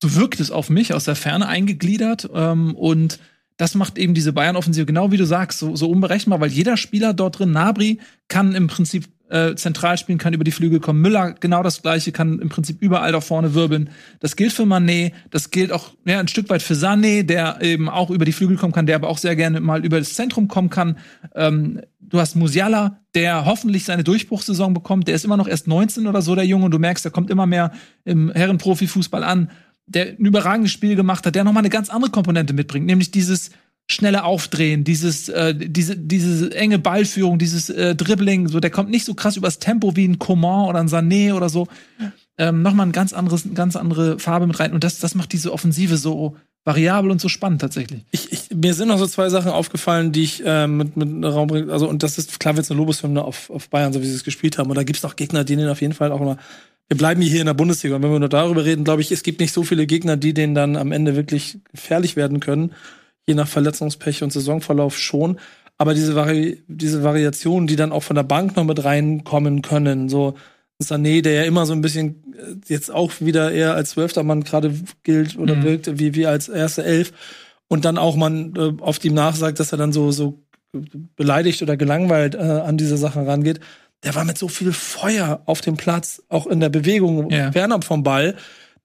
so 0.02 0.14
wirkt 0.16 0.40
es 0.40 0.50
auf 0.50 0.70
mich, 0.70 0.92
aus 0.92 1.04
der 1.04 1.16
Ferne 1.16 1.46
eingegliedert. 1.46 2.28
Ähm, 2.34 2.74
und 2.74 3.20
das 3.56 3.74
macht 3.74 3.98
eben 3.98 4.14
diese 4.14 4.32
Bayern-Offensive, 4.32 4.86
genau 4.86 5.12
wie 5.12 5.16
du 5.16 5.26
sagst, 5.26 5.60
so, 5.60 5.76
so 5.76 5.88
unberechenbar, 5.88 6.40
weil 6.40 6.50
jeder 6.50 6.76
Spieler 6.76 7.14
dort 7.14 7.38
drin, 7.38 7.52
Nabri, 7.52 8.00
kann 8.28 8.54
im 8.54 8.66
Prinzip 8.66 9.08
äh, 9.34 9.56
zentral 9.56 9.98
spielen, 9.98 10.18
kann 10.18 10.32
über 10.32 10.44
die 10.44 10.52
Flügel 10.52 10.78
kommen. 10.78 11.00
Müller 11.00 11.32
genau 11.32 11.64
das 11.64 11.82
gleiche, 11.82 12.12
kann 12.12 12.38
im 12.38 12.50
Prinzip 12.50 12.80
überall 12.80 13.10
da 13.10 13.20
vorne 13.20 13.54
wirbeln. 13.54 13.90
Das 14.20 14.36
gilt 14.36 14.52
für 14.52 14.64
Manet, 14.64 15.12
das 15.30 15.50
gilt 15.50 15.72
auch 15.72 15.90
ja, 16.04 16.20
ein 16.20 16.28
Stück 16.28 16.48
weit 16.50 16.62
für 16.62 16.74
Sané, 16.74 17.24
der 17.24 17.60
eben 17.60 17.88
auch 17.88 18.10
über 18.10 18.24
die 18.24 18.32
Flügel 18.32 18.56
kommen 18.56 18.72
kann, 18.72 18.86
der 18.86 18.94
aber 18.94 19.08
auch 19.08 19.18
sehr 19.18 19.34
gerne 19.34 19.58
mal 19.60 19.84
über 19.84 19.98
das 19.98 20.14
Zentrum 20.14 20.46
kommen 20.46 20.70
kann. 20.70 20.98
Ähm, 21.34 21.80
du 21.98 22.20
hast 22.20 22.36
Musiala, 22.36 23.00
der 23.16 23.44
hoffentlich 23.44 23.84
seine 23.84 24.04
Durchbruchssaison 24.04 24.72
bekommt. 24.72 25.08
Der 25.08 25.16
ist 25.16 25.24
immer 25.24 25.36
noch 25.36 25.48
erst 25.48 25.66
19 25.66 26.06
oder 26.06 26.22
so, 26.22 26.36
der 26.36 26.46
Junge, 26.46 26.66
und 26.66 26.70
du 26.70 26.78
merkst, 26.78 27.04
der 27.04 27.10
kommt 27.10 27.28
immer 27.28 27.46
mehr 27.46 27.72
im 28.04 28.30
Herrenprofifußball 28.30 29.24
an. 29.24 29.50
Der 29.86 30.10
ein 30.10 30.24
überragendes 30.24 30.70
Spiel 30.70 30.94
gemacht 30.94 31.26
hat, 31.26 31.34
der 31.34 31.42
nochmal 31.42 31.62
eine 31.62 31.70
ganz 31.70 31.90
andere 31.90 32.12
Komponente 32.12 32.54
mitbringt, 32.54 32.86
nämlich 32.86 33.10
dieses 33.10 33.50
schnelle 33.86 34.24
Aufdrehen, 34.24 34.84
dieses, 34.84 35.28
äh, 35.28 35.54
diese, 35.54 35.96
diese 35.96 36.54
enge 36.54 36.78
Ballführung, 36.78 37.38
dieses 37.38 37.68
äh, 37.68 37.94
Dribbling, 37.94 38.48
so, 38.48 38.60
der 38.60 38.70
kommt 38.70 38.90
nicht 38.90 39.04
so 39.04 39.14
krass 39.14 39.36
übers 39.36 39.58
Tempo 39.58 39.94
wie 39.94 40.08
ein 40.08 40.18
Coman 40.18 40.68
oder 40.68 40.80
ein 40.80 40.88
Sané 40.88 41.34
oder 41.34 41.48
so. 41.48 41.68
Ähm, 42.38 42.62
Nochmal 42.62 42.86
ein 42.86 42.92
ganz 42.92 43.12
anderes, 43.12 43.46
ganz 43.54 43.76
andere 43.76 44.18
Farbe 44.18 44.46
mit 44.46 44.58
rein. 44.58 44.72
Und 44.72 44.84
das, 44.84 44.98
das 44.98 45.14
macht 45.14 45.32
diese 45.32 45.52
Offensive 45.52 45.96
so 45.98 46.36
variabel 46.64 47.10
und 47.10 47.20
so 47.20 47.28
spannend 47.28 47.60
tatsächlich. 47.60 48.02
Ich, 48.10 48.32
ich, 48.32 48.48
mir 48.54 48.72
sind 48.72 48.88
noch 48.88 48.98
so 48.98 49.06
zwei 49.06 49.28
Sachen 49.28 49.52
aufgefallen, 49.52 50.12
die 50.12 50.22
ich 50.22 50.42
äh, 50.44 50.66
mit, 50.66 50.96
mit 50.96 51.24
Raum 51.24 51.46
bringe. 51.46 51.70
Also, 51.70 51.86
und 51.86 52.02
das 52.02 52.16
ist 52.16 52.40
klar, 52.40 52.56
wird 52.56 52.68
eine 52.70 52.78
Lobeshymne 52.78 53.22
auf, 53.22 53.50
auf 53.50 53.68
Bayern, 53.68 53.92
so 53.92 54.00
wie 54.00 54.06
sie 54.06 54.14
es 54.14 54.24
gespielt 54.24 54.56
haben. 54.56 54.70
Und 54.70 54.76
da 54.76 54.82
gibt's 54.82 55.02
noch 55.02 55.14
Gegner, 55.14 55.44
die 55.44 55.56
denen 55.56 55.68
auf 55.68 55.82
jeden 55.82 55.92
Fall 55.92 56.10
auch 56.10 56.22
immer. 56.22 56.38
Wir 56.88 56.96
bleiben 56.96 57.20
hier 57.20 57.40
in 57.40 57.46
der 57.46 57.54
Bundesliga. 57.54 57.96
Und 57.96 58.02
wenn 58.02 58.12
wir 58.12 58.18
nur 58.18 58.28
darüber 58.30 58.64
reden, 58.64 58.84
glaube 58.84 59.02
ich, 59.02 59.12
es 59.12 59.22
gibt 59.22 59.40
nicht 59.40 59.52
so 59.52 59.62
viele 59.62 59.86
Gegner, 59.86 60.16
die 60.16 60.32
denen 60.32 60.54
dann 60.54 60.76
am 60.76 60.90
Ende 60.90 61.16
wirklich 61.16 61.58
gefährlich 61.70 62.16
werden 62.16 62.40
können 62.40 62.72
je 63.26 63.34
nach 63.34 63.48
Verletzungspech 63.48 64.22
und 64.22 64.32
Saisonverlauf 64.32 64.98
schon. 64.98 65.38
Aber 65.76 65.94
diese, 65.94 66.14
Vari 66.14 66.62
diese 66.68 67.02
Variationen, 67.02 67.66
die 67.66 67.76
dann 67.76 67.92
auch 67.92 68.02
von 68.02 68.16
der 68.16 68.22
Bank 68.22 68.56
noch 68.56 68.64
mit 68.64 68.84
reinkommen 68.84 69.62
können, 69.62 70.08
so 70.08 70.34
Sané, 70.82 71.22
der 71.22 71.32
ja 71.32 71.42
immer 71.44 71.66
so 71.66 71.72
ein 71.72 71.80
bisschen 71.80 72.34
äh, 72.36 72.54
jetzt 72.66 72.90
auch 72.92 73.12
wieder 73.20 73.52
eher 73.52 73.74
als 73.74 73.90
zwölfter 73.90 74.22
Mann 74.22 74.44
gerade 74.44 74.74
gilt 75.02 75.36
oder 75.38 75.56
mhm. 75.56 75.62
wirkt, 75.64 75.98
wie, 75.98 76.14
wie 76.14 76.26
als 76.26 76.48
erste 76.48 76.84
Elf. 76.84 77.12
Und 77.68 77.84
dann 77.84 77.98
auch 77.98 78.16
man 78.16 78.54
äh, 78.56 78.82
oft 78.82 79.04
ihm 79.04 79.14
nachsagt, 79.14 79.58
dass 79.58 79.72
er 79.72 79.78
dann 79.78 79.92
so, 79.92 80.10
so 80.10 80.44
beleidigt 81.16 81.62
oder 81.62 81.76
gelangweilt 81.76 82.34
äh, 82.34 82.38
an 82.38 82.76
diese 82.76 82.96
Sachen 82.96 83.24
rangeht. 83.26 83.60
Der 84.04 84.14
war 84.14 84.24
mit 84.24 84.36
so 84.36 84.48
viel 84.48 84.72
Feuer 84.72 85.42
auf 85.46 85.60
dem 85.60 85.76
Platz, 85.76 86.22
auch 86.28 86.46
in 86.46 86.60
der 86.60 86.68
Bewegung 86.68 87.30
ja. 87.30 87.52
fernab 87.52 87.84
vom 87.84 88.02
Ball 88.02 88.36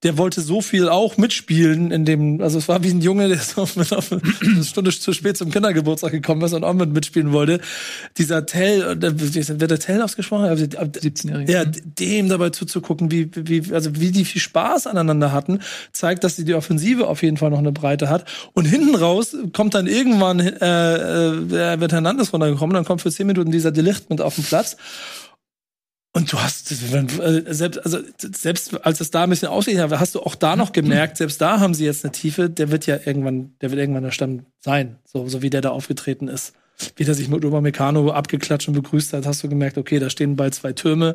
der 0.04 0.18
wollte 0.18 0.40
so 0.40 0.62
viel 0.62 0.88
auch 0.88 1.18
mitspielen 1.18 1.92
in 1.92 2.06
dem, 2.06 2.42
also 2.42 2.58
es 2.58 2.70
war 2.70 2.84
wie 2.84 2.90
ein 2.90 3.02
Junge, 3.02 3.28
der 3.28 3.38
so 3.40 3.68
mit 3.76 3.92
auf 3.92 4.12
eine 4.12 4.64
Stunde 4.64 4.92
zu 4.92 5.12
spät 5.14 5.38
zum 5.38 5.52
Kindergeburtstag 5.52 6.12
gekommen 6.12 6.42
ist 6.42 6.54
und 6.54 6.64
auch 6.64 6.74
mit 6.74 6.94
mitspielen 6.94 7.34
wollte. 7.34 7.60
Dieser 8.18 8.46
Tell, 8.46 9.02
wird 9.02 9.72
der 9.72 9.80
Tell 9.80 10.02
ausgesprochen? 10.02 10.46
17-Jährige. 10.46 11.52
Ja, 11.52 11.66
dem 11.66 12.30
dabei 12.30 12.50
zuzugucken, 12.52 13.12
wie, 13.12 13.30
wie, 13.36 13.74
also 13.74 13.96
wie 13.96 14.12
die 14.12 14.24
viel 14.24 14.42
Spaß 14.42 14.88
aneinander 14.88 15.34
hatten, 15.34 15.60
zeigt, 15.92 16.24
dass 16.24 16.38
die, 16.38 16.46
die 16.46 16.54
Offensive 16.54 17.08
auf 17.08 17.22
jeden 17.22 17.36
Fall 17.36 17.50
noch 17.50 17.60
eine 17.60 17.74
Breite 17.74 18.10
hat. 18.10 18.26
Und 18.54 18.66
hinten 18.66 18.96
raus 18.96 19.36
kommt 19.52 19.76
dann 19.76 19.88
irgendwann, 19.88 20.40
äh, 20.40 21.74
äh, 21.74 21.80
wird 21.80 21.92
Hernandez 21.92 22.32
runtergekommen, 22.32 22.74
dann 22.74 22.86
kommt 22.86 23.02
für 23.02 23.12
zehn 23.12 23.28
Minuten 23.28 23.52
dieser 23.52 23.72
Delicht 23.72 24.10
mit 24.10 24.22
auf 24.22 24.36
den 24.36 24.46
Platz. 24.46 24.78
Und 26.12 26.34
du 26.34 26.40
hast, 26.40 26.72
äh, 26.72 27.54
selbst, 27.54 27.86
also, 27.86 28.00
selbst 28.18 28.84
als 28.84 29.00
es 29.00 29.12
da 29.12 29.24
ein 29.24 29.30
bisschen 29.30 29.50
aussieht, 29.50 29.78
hast 29.78 30.16
du 30.16 30.22
auch 30.22 30.34
da 30.34 30.56
noch 30.56 30.72
gemerkt, 30.72 31.18
selbst 31.18 31.40
da 31.40 31.60
haben 31.60 31.76
sie 31.76 31.86
jetzt 31.86 32.04
eine 32.04 32.12
Tiefe, 32.12 32.50
der 32.50 32.72
wird 32.72 32.88
ja 32.88 32.98
irgendwann, 33.06 33.54
der 33.62 33.70
wird 33.70 33.80
irgendwann 33.80 34.04
der 34.04 34.12
Stamm 34.12 34.46
sein, 34.60 34.98
so, 35.06 35.28
so 35.28 35.44
wie 35.44 35.52
der 35.52 35.62
da 35.62 35.70
aufgetreten 35.70 36.28
ist. 36.28 36.54
Wie 36.96 37.04
der 37.04 37.14
sich 37.14 37.28
mit 37.28 37.46
Upamecano 37.46 38.12
abgeklatscht 38.12 38.70
und 38.70 38.74
begrüßt 38.74 39.14
hat, 39.14 39.26
hast 39.28 39.44
du 39.44 39.50
gemerkt, 39.50 39.78
okay, 39.78 40.00
da 40.00 40.10
stehen 40.10 40.36
bald 40.36 40.56
zwei 40.56 40.74
Türme, 40.74 41.14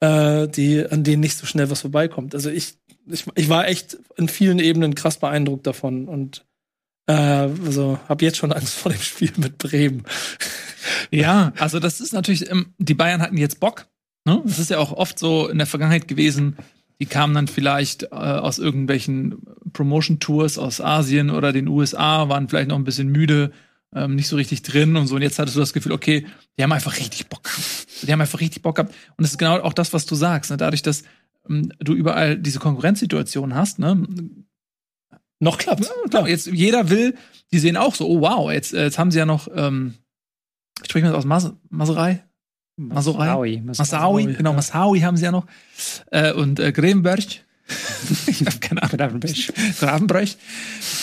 äh, 0.00 0.48
die, 0.48 0.86
an 0.86 1.04
denen 1.04 1.20
nicht 1.20 1.36
so 1.36 1.44
schnell 1.44 1.68
was 1.68 1.82
vorbeikommt. 1.82 2.34
Also 2.34 2.48
ich, 2.48 2.78
ich, 3.06 3.26
ich 3.34 3.48
war 3.48 3.68
echt 3.68 3.98
in 4.16 4.28
vielen 4.28 4.60
Ebenen 4.60 4.94
krass 4.94 5.18
beeindruckt 5.18 5.66
davon 5.66 6.08
und 6.08 6.46
äh, 7.06 7.12
also 7.12 7.98
habe 8.08 8.24
jetzt 8.24 8.38
schon 8.38 8.52
Angst 8.52 8.74
vor 8.74 8.92
dem 8.92 9.00
Spiel 9.00 9.32
mit 9.36 9.58
Bremen. 9.58 10.04
Ja, 11.10 11.52
also 11.58 11.80
das 11.80 12.00
ist 12.00 12.12
natürlich, 12.12 12.50
ähm, 12.50 12.74
die 12.78 12.94
Bayern 12.94 13.20
hatten 13.20 13.36
jetzt 13.36 13.60
Bock. 13.60 13.88
Ne? 14.24 14.42
Das 14.44 14.58
ist 14.58 14.70
ja 14.70 14.78
auch 14.78 14.92
oft 14.92 15.18
so 15.18 15.48
in 15.48 15.58
der 15.58 15.66
Vergangenheit 15.66 16.08
gewesen. 16.08 16.56
Die 17.00 17.06
kamen 17.06 17.34
dann 17.34 17.48
vielleicht 17.48 18.04
äh, 18.04 18.06
aus 18.16 18.58
irgendwelchen 18.58 19.42
Promotion-Tours 19.72 20.58
aus 20.58 20.80
Asien 20.80 21.30
oder 21.30 21.52
den 21.52 21.66
USA, 21.66 22.28
waren 22.28 22.48
vielleicht 22.48 22.68
noch 22.68 22.76
ein 22.76 22.84
bisschen 22.84 23.08
müde, 23.08 23.50
ähm, 23.94 24.14
nicht 24.14 24.28
so 24.28 24.36
richtig 24.36 24.62
drin 24.62 24.96
und 24.96 25.06
so. 25.08 25.16
Und 25.16 25.22
jetzt 25.22 25.38
hattest 25.38 25.56
du 25.56 25.60
das 25.60 25.72
Gefühl, 25.72 25.92
okay, 25.92 26.26
die 26.56 26.62
haben 26.62 26.72
einfach 26.72 26.96
richtig 26.98 27.28
Bock 27.28 27.44
gehabt. 27.44 27.86
Die 28.02 28.12
haben 28.12 28.20
einfach 28.20 28.40
richtig 28.40 28.62
Bock 28.62 28.76
gehabt. 28.76 28.94
Und 29.16 29.22
das 29.22 29.32
ist 29.32 29.38
genau 29.38 29.60
auch 29.60 29.72
das, 29.72 29.92
was 29.92 30.06
du 30.06 30.14
sagst. 30.14 30.50
Ne? 30.50 30.56
Dadurch, 30.56 30.82
dass 30.82 31.02
ähm, 31.48 31.72
du 31.80 31.94
überall 31.94 32.38
diese 32.38 32.58
Konkurrenzsituation 32.58 33.54
hast, 33.54 33.78
ne? 33.78 34.06
Noch 35.40 35.58
klappt. 35.58 35.84
Ja, 35.84 35.90
klar, 36.08 36.28
jetzt 36.28 36.46
jeder 36.46 36.88
will, 36.88 37.16
die 37.52 37.58
sehen 37.58 37.76
auch 37.76 37.96
so, 37.96 38.06
oh 38.08 38.20
wow, 38.20 38.52
jetzt, 38.52 38.74
äh, 38.74 38.84
jetzt 38.84 38.98
haben 38.98 39.10
sie 39.10 39.18
ja 39.18 39.26
noch, 39.26 39.48
ähm, 39.52 39.94
ich 40.80 40.88
spreche 40.88 41.06
mal 41.06 41.16
aus 41.16 41.24
Mas 41.24 41.52
Maserei? 41.68 42.24
Maserei? 42.76 43.26
Masaui. 43.26 43.62
Massaui, 43.64 44.34
genau, 44.34 44.50
ja. 44.50 44.56
Massaui 44.56 45.00
haben 45.00 45.16
sie 45.16 45.24
ja 45.24 45.32
noch. 45.32 45.46
Äh, 46.10 46.32
und 46.32 46.58
äh, 46.58 46.72
Grevenberg. 46.72 47.18
ich 48.26 48.40
habe 48.40 48.58
keine 48.60 48.82
Ahnung. 48.82 48.96
Gravenberg. 48.96 49.36
Gravenberg. 49.78 50.28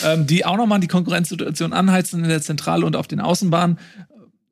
Ähm, 0.03 0.27
die 0.27 0.45
auch 0.45 0.57
nochmal 0.57 0.79
die 0.79 0.87
Konkurrenzsituation 0.87 1.73
anheizen 1.73 2.23
in 2.23 2.29
der 2.29 2.41
Zentrale 2.41 2.85
und 2.85 2.95
auf 2.95 3.07
den 3.07 3.19
Außenbahnen. 3.19 3.79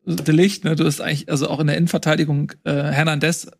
De 0.05 0.33
Licht, 0.33 0.63
ne, 0.63 0.75
du 0.75 0.85
hast 0.85 1.01
eigentlich, 1.01 1.29
also 1.29 1.49
auch 1.49 1.59
in 1.59 1.67
der 1.67 1.75
Innenverteidigung, 1.75 2.53
äh, 2.63 2.71
Hernandez, 2.71 3.51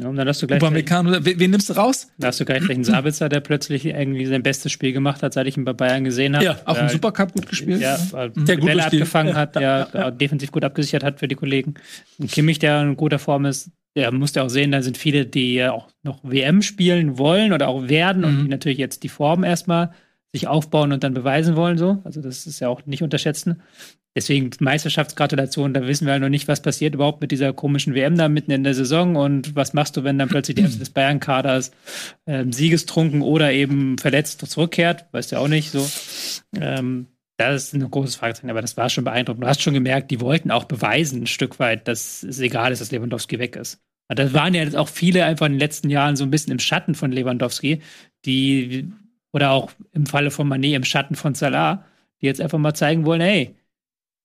Ja, 0.00 0.08
und 0.08 0.14
dann 0.16 0.28
hast 0.28 0.40
du 0.40 0.46
gleich, 0.46 0.62
Upamecano, 0.62 1.24
wen, 1.24 1.40
wen 1.40 1.50
nimmst 1.50 1.70
du 1.70 1.72
raus? 1.74 2.08
da 2.18 2.28
hast 2.28 2.38
du 2.38 2.44
gleich 2.44 2.68
einen 2.70 2.84
Sabitzer, 2.84 3.28
der 3.28 3.40
plötzlich 3.40 3.84
irgendwie 3.84 4.26
sein 4.26 4.44
bestes 4.44 4.70
Spiel 4.70 4.92
gemacht 4.92 5.22
hat, 5.24 5.34
seit 5.34 5.46
ich 5.48 5.56
ihn 5.56 5.64
bei 5.64 5.72
Bayern 5.72 6.04
gesehen 6.04 6.36
habe. 6.36 6.44
Ja, 6.44 6.56
Auch 6.66 6.78
im 6.78 6.86
Äh, 6.86 6.90
Supercup 6.90 7.32
gut 7.32 7.48
gespielt. 7.48 7.80
Ja, 7.80 7.98
Mhm. 7.98 8.44
der 8.46 8.56
Der 8.58 8.62
Stil. 8.68 8.80
abgefangen 8.80 9.34
hat, 9.34 9.56
der 9.56 9.88
äh, 9.92 10.12
defensiv 10.12 10.52
gut 10.52 10.64
abgesichert 10.64 11.02
hat 11.02 11.18
für 11.18 11.26
die 11.26 11.34
Kollegen. 11.34 11.74
Und 12.18 12.30
Kimmich, 12.30 12.60
der 12.60 12.80
in 12.82 12.96
guter 12.96 13.18
Form 13.18 13.44
ist, 13.44 13.72
der 13.96 14.12
musste 14.12 14.44
auch 14.44 14.48
sehen, 14.50 14.70
da 14.70 14.82
sind 14.82 14.96
viele, 14.96 15.26
die 15.26 15.54
ja 15.54 15.72
auch 15.72 15.88
noch 16.04 16.20
WM 16.22 16.62
spielen 16.62 17.18
wollen 17.18 17.52
oder 17.52 17.66
auch 17.66 17.88
werden 17.88 18.24
und 18.24 18.38
Mhm. 18.38 18.42
die 18.44 18.48
natürlich 18.50 18.78
jetzt 18.78 19.02
die 19.02 19.08
Form 19.08 19.42
erstmal 19.42 19.90
sich 20.32 20.46
aufbauen 20.46 20.92
und 20.92 21.02
dann 21.04 21.14
beweisen 21.14 21.56
wollen. 21.56 21.78
So. 21.78 22.00
Also 22.04 22.20
das 22.20 22.46
ist 22.46 22.60
ja 22.60 22.68
auch 22.68 22.84
nicht 22.86 23.02
unterschätzen. 23.02 23.62
Deswegen 24.16 24.50
Meisterschaftsgratulation, 24.58 25.74
da 25.74 25.86
wissen 25.86 26.06
wir 26.06 26.12
halt 26.12 26.22
noch 26.22 26.28
nicht, 26.28 26.48
was 26.48 26.60
passiert 26.60 26.94
überhaupt 26.94 27.20
mit 27.20 27.30
dieser 27.30 27.52
komischen 27.52 27.94
WM 27.94 28.16
da 28.16 28.28
mitten 28.28 28.50
in 28.50 28.64
der 28.64 28.74
Saison 28.74 29.16
und 29.16 29.54
was 29.54 29.74
machst 29.74 29.96
du, 29.96 30.02
wenn 30.02 30.18
dann 30.18 30.28
plötzlich 30.28 30.56
die 30.56 30.62
Hälfte 30.64 30.80
des 30.80 30.90
Bayern-Kaders 30.90 31.70
ähm, 32.26 32.52
siegestrunken 32.52 33.22
oder 33.22 33.52
eben 33.52 33.96
verletzt 33.98 34.44
zurückkehrt, 34.44 35.06
weißt 35.12 35.30
du 35.30 35.36
ja 35.36 35.42
auch 35.42 35.48
nicht 35.48 35.70
so. 35.70 35.88
Ähm, 36.58 37.06
das 37.36 37.66
ist 37.66 37.74
ein 37.74 37.88
großes 37.88 38.16
Fragezeichen, 38.16 38.50
aber 38.50 38.60
das 38.60 38.76
war 38.76 38.90
schon 38.90 39.04
beeindruckend. 39.04 39.44
Du 39.44 39.48
hast 39.48 39.62
schon 39.62 39.74
gemerkt, 39.74 40.10
die 40.10 40.20
wollten 40.20 40.50
auch 40.50 40.64
beweisen, 40.64 41.22
ein 41.22 41.26
Stück 41.28 41.60
weit, 41.60 41.86
dass 41.86 42.24
es 42.24 42.40
egal 42.40 42.72
ist, 42.72 42.80
dass 42.80 42.90
Lewandowski 42.90 43.38
weg 43.38 43.54
ist. 43.54 43.80
Und 44.08 44.18
da 44.18 44.32
waren 44.32 44.54
ja 44.54 44.64
jetzt 44.64 44.76
auch 44.76 44.88
viele 44.88 45.24
einfach 45.24 45.46
in 45.46 45.52
den 45.52 45.60
letzten 45.60 45.90
Jahren 45.90 46.16
so 46.16 46.24
ein 46.24 46.30
bisschen 46.30 46.52
im 46.52 46.58
Schatten 46.58 46.96
von 46.96 47.12
Lewandowski, 47.12 47.82
die, 48.24 48.90
oder 49.38 49.50
auch 49.52 49.70
im 49.92 50.06
Falle 50.06 50.30
von 50.32 50.48
Manet 50.48 50.74
im 50.74 50.84
Schatten 50.84 51.14
von 51.14 51.34
Salah, 51.34 51.84
die 52.20 52.26
jetzt 52.26 52.40
einfach 52.40 52.58
mal 52.58 52.74
zeigen 52.74 53.04
wollen, 53.04 53.20
hey, 53.20 53.54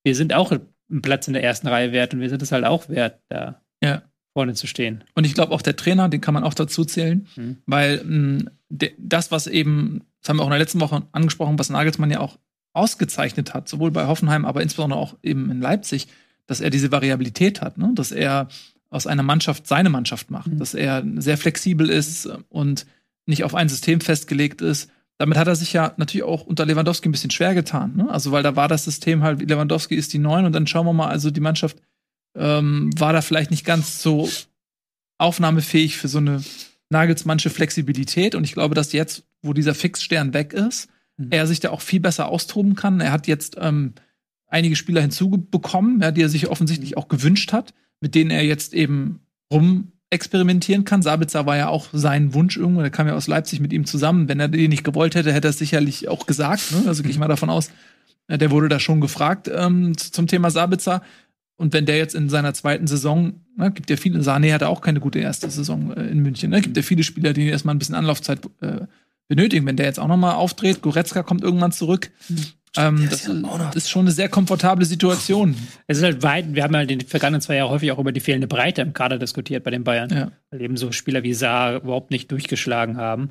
wir 0.02 0.16
sind 0.16 0.32
auch 0.34 0.50
einen 0.52 1.02
Platz 1.02 1.28
in 1.28 1.34
der 1.34 1.44
ersten 1.44 1.68
Reihe 1.68 1.92
wert 1.92 2.12
und 2.14 2.20
wir 2.20 2.28
sind 2.28 2.42
es 2.42 2.50
halt 2.52 2.64
auch 2.64 2.88
wert, 2.88 3.20
da 3.28 3.60
Ja. 3.82 4.02
vorne 4.32 4.54
zu 4.54 4.66
stehen. 4.66 5.04
Und 5.14 5.24
ich 5.24 5.34
glaube 5.34 5.52
auch 5.52 5.62
der 5.62 5.76
Trainer, 5.76 6.08
den 6.08 6.20
kann 6.20 6.34
man 6.34 6.42
auch 6.42 6.54
dazu 6.54 6.84
zählen, 6.84 7.28
Mhm. 7.36 7.58
weil 7.66 8.02
mh, 8.04 8.50
de, 8.68 8.92
das, 8.98 9.30
was 9.30 9.46
eben, 9.46 10.02
das 10.20 10.28
haben 10.30 10.38
wir 10.38 10.42
auch 10.42 10.46
in 10.48 10.50
der 10.52 10.58
letzten 10.58 10.80
Woche 10.80 11.02
angesprochen, 11.12 11.58
was 11.58 11.70
Nagelsmann 11.70 12.10
ja 12.10 12.18
auch 12.20 12.38
ausgezeichnet 12.72 13.54
hat, 13.54 13.68
sowohl 13.68 13.92
bei 13.92 14.06
Hoffenheim, 14.08 14.44
aber 14.44 14.62
insbesondere 14.62 14.98
auch 14.98 15.14
eben 15.22 15.48
in 15.50 15.60
Leipzig, 15.60 16.08
dass 16.46 16.60
er 16.60 16.70
diese 16.70 16.90
Variabilität 16.90 17.60
hat, 17.62 17.78
ne? 17.78 17.92
dass 17.94 18.10
er 18.10 18.48
aus 18.90 19.06
einer 19.06 19.22
Mannschaft 19.22 19.66
seine 19.68 19.90
Mannschaft 19.90 20.30
macht, 20.30 20.48
Mhm. 20.52 20.58
dass 20.58 20.74
er 20.74 21.04
sehr 21.16 21.38
flexibel 21.38 21.88
ist 21.88 22.28
und 22.48 22.84
nicht 23.26 23.44
auf 23.44 23.54
ein 23.54 23.68
System 23.68 24.00
festgelegt 24.00 24.60
ist. 24.60 24.90
Damit 25.18 25.38
hat 25.38 25.46
er 25.46 25.56
sich 25.56 25.72
ja 25.72 25.94
natürlich 25.96 26.24
auch 26.24 26.44
unter 26.44 26.66
Lewandowski 26.66 27.08
ein 27.08 27.12
bisschen 27.12 27.30
schwer 27.30 27.54
getan. 27.54 27.96
Ne? 27.96 28.10
Also, 28.10 28.32
weil 28.32 28.42
da 28.42 28.56
war 28.56 28.68
das 28.68 28.84
System 28.84 29.22
halt, 29.22 29.48
Lewandowski 29.48 29.94
ist 29.94 30.12
die 30.12 30.18
Neun 30.18 30.44
und 30.44 30.52
dann 30.52 30.66
schauen 30.66 30.86
wir 30.86 30.92
mal, 30.92 31.08
also 31.08 31.30
die 31.30 31.40
Mannschaft 31.40 31.78
ähm, 32.36 32.90
war 32.98 33.12
da 33.12 33.22
vielleicht 33.22 33.50
nicht 33.50 33.64
ganz 33.64 34.02
so 34.02 34.28
aufnahmefähig 35.18 35.96
für 35.96 36.08
so 36.08 36.18
eine 36.18 36.42
Nagelsmannsche 36.90 37.50
Flexibilität. 37.50 38.34
Und 38.34 38.44
ich 38.44 38.52
glaube, 38.52 38.74
dass 38.74 38.92
jetzt, 38.92 39.24
wo 39.42 39.52
dieser 39.52 39.74
Fixstern 39.74 40.34
weg 40.34 40.52
ist, 40.52 40.88
Mhm. 41.16 41.28
er 41.30 41.46
sich 41.46 41.60
da 41.60 41.70
auch 41.70 41.80
viel 41.80 42.00
besser 42.00 42.28
austoben 42.28 42.74
kann. 42.74 43.00
Er 43.00 43.12
hat 43.12 43.26
jetzt 43.26 43.56
ähm, 43.60 43.94
einige 44.46 44.76
Spieler 44.76 45.00
hinzubekommen, 45.00 46.00
ja, 46.00 46.10
die 46.10 46.22
er 46.22 46.28
sich 46.28 46.48
offensichtlich 46.48 46.96
auch 46.96 47.08
gewünscht 47.08 47.52
hat, 47.52 47.74
mit 48.00 48.14
denen 48.14 48.30
er 48.30 48.44
jetzt 48.44 48.74
eben 48.74 49.20
rum 49.52 49.92
experimentieren 50.14 50.84
kann. 50.84 51.02
Sabitzer 51.02 51.44
war 51.44 51.56
ja 51.56 51.68
auch 51.68 51.88
sein 51.92 52.32
Wunsch 52.32 52.56
irgendwo, 52.56 52.80
der 52.80 52.90
kam 52.90 53.06
ja 53.06 53.14
aus 53.14 53.26
Leipzig 53.26 53.60
mit 53.60 53.72
ihm 53.72 53.84
zusammen. 53.84 54.28
Wenn 54.28 54.40
er 54.40 54.48
den 54.48 54.70
nicht 54.70 54.84
gewollt 54.84 55.14
hätte, 55.14 55.32
hätte 55.32 55.48
er 55.48 55.50
es 55.50 55.58
sicherlich 55.58 56.08
auch 56.08 56.26
gesagt. 56.26 56.72
Ne? 56.72 56.88
Also 56.88 57.02
gehe 57.02 57.10
ich 57.10 57.18
mal 57.18 57.28
davon 57.28 57.50
aus, 57.50 57.70
der 58.28 58.50
wurde 58.50 58.68
da 58.68 58.80
schon 58.80 59.00
gefragt 59.00 59.50
ähm, 59.54 59.96
zum 59.98 60.26
Thema 60.26 60.50
Sabitzer. 60.50 61.02
Und 61.56 61.72
wenn 61.72 61.86
der 61.86 61.98
jetzt 61.98 62.14
in 62.14 62.28
seiner 62.28 62.54
zweiten 62.54 62.86
Saison, 62.86 63.34
ne, 63.56 63.70
gibt 63.70 63.90
ja 63.90 63.96
viele, 63.96 64.20
Sané 64.20 64.52
hatte 64.52 64.68
auch 64.68 64.80
keine 64.80 65.00
gute 65.00 65.18
erste 65.18 65.48
Saison 65.50 65.92
äh, 65.92 66.06
in 66.06 66.20
München, 66.20 66.50
ne? 66.50 66.60
gibt 66.60 66.76
ja 66.76 66.82
viele 66.82 67.04
Spieler, 67.04 67.32
die 67.32 67.46
erstmal 67.46 67.74
ein 67.74 67.78
bisschen 67.78 67.94
Anlaufzeit 67.94 68.40
äh, 68.60 68.86
benötigen. 69.28 69.66
Wenn 69.66 69.76
der 69.76 69.86
jetzt 69.86 70.00
auch 70.00 70.08
noch 70.08 70.16
mal 70.16 70.34
auftritt, 70.34 70.82
Goretzka 70.82 71.22
kommt 71.22 71.42
irgendwann 71.42 71.72
zurück. 71.72 72.10
Ähm, 72.76 73.06
das 73.08 73.26
ja 73.26 73.70
ist 73.74 73.90
schon 73.90 74.02
eine 74.02 74.10
sehr 74.10 74.28
komfortable 74.28 74.84
Situation. 74.84 75.54
Es 75.86 75.98
ist 75.98 76.04
halt 76.04 76.22
weit, 76.22 76.54
wir 76.54 76.62
haben 76.62 76.74
halt 76.74 76.90
in 76.90 76.98
den 76.98 77.08
vergangenen 77.08 77.40
zwei 77.40 77.56
Jahren 77.56 77.70
häufig 77.70 77.92
auch 77.92 77.98
über 77.98 78.12
die 78.12 78.20
fehlende 78.20 78.46
Breite 78.46 78.82
im 78.82 78.92
Kader 78.92 79.18
diskutiert 79.18 79.64
bei 79.64 79.70
den 79.70 79.84
Bayern. 79.84 80.10
Ja. 80.10 80.32
Weil 80.50 80.62
eben 80.62 80.76
so 80.76 80.92
Spieler 80.92 81.22
wie 81.22 81.34
Saar 81.34 81.76
überhaupt 81.76 82.10
nicht 82.10 82.30
durchgeschlagen 82.30 82.96
haben. 82.96 83.30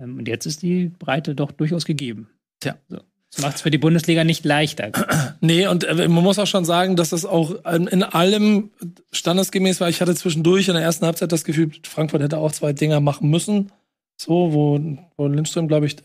Ähm, 0.00 0.18
Und 0.18 0.28
jetzt 0.28 0.46
ist 0.46 0.62
die 0.62 0.90
Breite 0.98 1.34
doch 1.34 1.52
durchaus 1.52 1.84
gegeben. 1.84 2.28
Tja. 2.60 2.76
So. 2.88 3.00
Das 3.34 3.42
macht 3.42 3.56
es 3.56 3.62
für 3.62 3.70
die 3.70 3.78
Bundesliga 3.78 4.24
nicht 4.24 4.44
leichter. 4.44 4.92
Nee, 5.40 5.66
und 5.66 5.84
äh, 5.84 6.08
man 6.08 6.24
muss 6.24 6.38
auch 6.38 6.46
schon 6.46 6.64
sagen, 6.64 6.96
dass 6.96 7.10
das 7.10 7.26
auch 7.26 7.56
ähm, 7.66 7.86
in 7.86 8.02
allem 8.02 8.70
standesgemäß 9.12 9.78
war. 9.80 9.90
Ich 9.90 10.00
hatte 10.00 10.14
zwischendurch 10.14 10.68
in 10.68 10.74
der 10.74 10.82
ersten 10.82 11.04
Halbzeit 11.04 11.32
das 11.32 11.44
Gefühl, 11.44 11.70
Frankfurt 11.82 12.22
hätte 12.22 12.38
auch 12.38 12.52
zwei 12.52 12.72
Dinger 12.72 13.00
machen 13.00 13.28
müssen. 13.28 13.70
So, 14.16 14.54
wo, 14.54 14.80
wo 15.16 15.26
Lindström, 15.26 15.68
glaube 15.68 15.84
ich, 15.84 15.96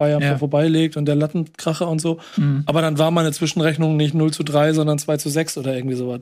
Freier 0.00 0.20
Ja. 0.22 0.38
vorbeilegt 0.38 0.96
und 0.96 1.04
der 1.04 1.14
Lattenkracher 1.14 1.86
und 1.86 2.00
so. 2.00 2.20
Mhm. 2.38 2.62
Aber 2.64 2.80
dann 2.80 2.96
war 2.98 3.10
meine 3.10 3.32
Zwischenrechnung 3.32 3.98
nicht 3.98 4.14
0 4.14 4.32
zu 4.32 4.42
3, 4.42 4.72
sondern 4.72 4.98
2 4.98 5.18
zu 5.18 5.28
6 5.28 5.58
oder 5.58 5.76
irgendwie 5.76 5.94
sowas. 5.96 6.20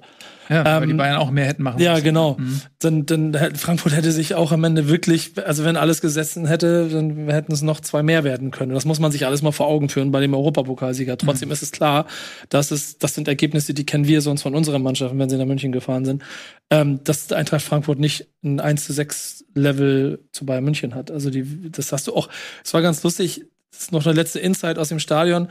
Ja, 0.49 0.65
weil 0.65 0.83
Ähm, 0.85 0.89
die 0.89 0.95
Bayern 0.95 1.17
auch 1.17 1.31
mehr 1.31 1.47
hätten 1.47 1.63
machen 1.63 1.81
Ja, 1.81 1.93
müssen. 1.93 2.05
genau. 2.05 2.37
Mhm. 2.39 2.61
Dann, 2.79 3.07
dann 3.07 3.55
Frankfurt 3.57 3.95
hätte 3.95 4.13
sich 4.13 4.35
auch 4.35 4.51
am 4.53 4.65
Ende 4.65 4.89
wirklich, 4.89 5.33
also 5.45 5.65
wenn 5.65 5.77
alles 5.77 6.01
gesessen 6.01 6.47
hätte, 6.47 6.89
dann 6.89 7.29
hätten 7.29 7.53
es 7.53 7.63
noch 7.63 7.81
zwei 7.81 8.03
mehr 8.03 8.25
werden 8.25 8.51
können. 8.51 8.73
Das 8.73 8.85
muss 8.85 8.99
man 8.99 9.13
sich 9.13 9.27
alles 9.27 9.43
mal 9.43 9.53
vor 9.53 9.67
Augen 9.67 9.89
führen 9.89 10.11
bei 10.11 10.21
dem 10.21 10.33
Europapokalsieger. 10.35 11.19
Trotzdem 11.19 11.51
ist 11.51 11.63
es 11.63 11.71
klar, 11.73 12.07
dass 12.49 12.71
es, 12.71 12.99
das 12.99 13.15
sind 13.15 13.29
Ergebnisse, 13.29 13.75
die 13.75 13.85
kennen 13.85 14.07
wir 14.07 14.21
sonst 14.23 14.43
von 14.43 14.55
unseren 14.55 14.83
Mannschaften, 14.83 15.19
wenn 15.19 15.29
sie 15.29 15.37
nach 15.37 15.45
München 15.47 15.73
gefahren 15.73 16.05
sind, 16.05 16.23
ähm, 16.71 17.01
dass 17.05 17.31
Eintracht 17.33 17.63
Frankfurt 17.63 17.99
nicht 17.99 18.29
ein 18.43 18.61
1 18.61 18.87
zu 18.87 18.93
6 18.93 19.45
Level 19.55 20.21
zu 20.33 20.47
Bayern 20.47 20.65
München 20.65 20.95
hat. 20.95 21.11
Also 21.11 21.31
die, 21.31 21.71
das 21.71 21.93
hast 21.93 22.07
du 22.07 22.15
auch, 22.15 22.29
es 22.65 22.73
war 22.73 22.81
ganz 22.83 23.03
lustig, 23.03 23.45
das 23.71 23.81
ist 23.83 23.93
noch 23.93 24.07
eine 24.07 24.15
letzte 24.15 24.39
Insight 24.41 24.79
aus 24.79 24.89
dem 24.89 24.99
Stadion. 24.99 25.49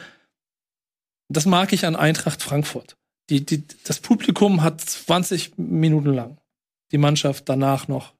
Das 1.30 1.46
mag 1.46 1.74
ich 1.74 1.86
an 1.86 1.96
Eintracht 1.96 2.42
Frankfurt. 2.42 2.96
Die, 3.30 3.46
die, 3.46 3.64
das 3.84 4.00
Publikum 4.00 4.64
hat 4.64 4.82
20 4.82 5.58
Minuten 5.58 6.14
lang 6.14 6.38
die 6.92 6.98
Mannschaft 6.98 7.50
danach 7.50 7.88
noch 7.88 8.14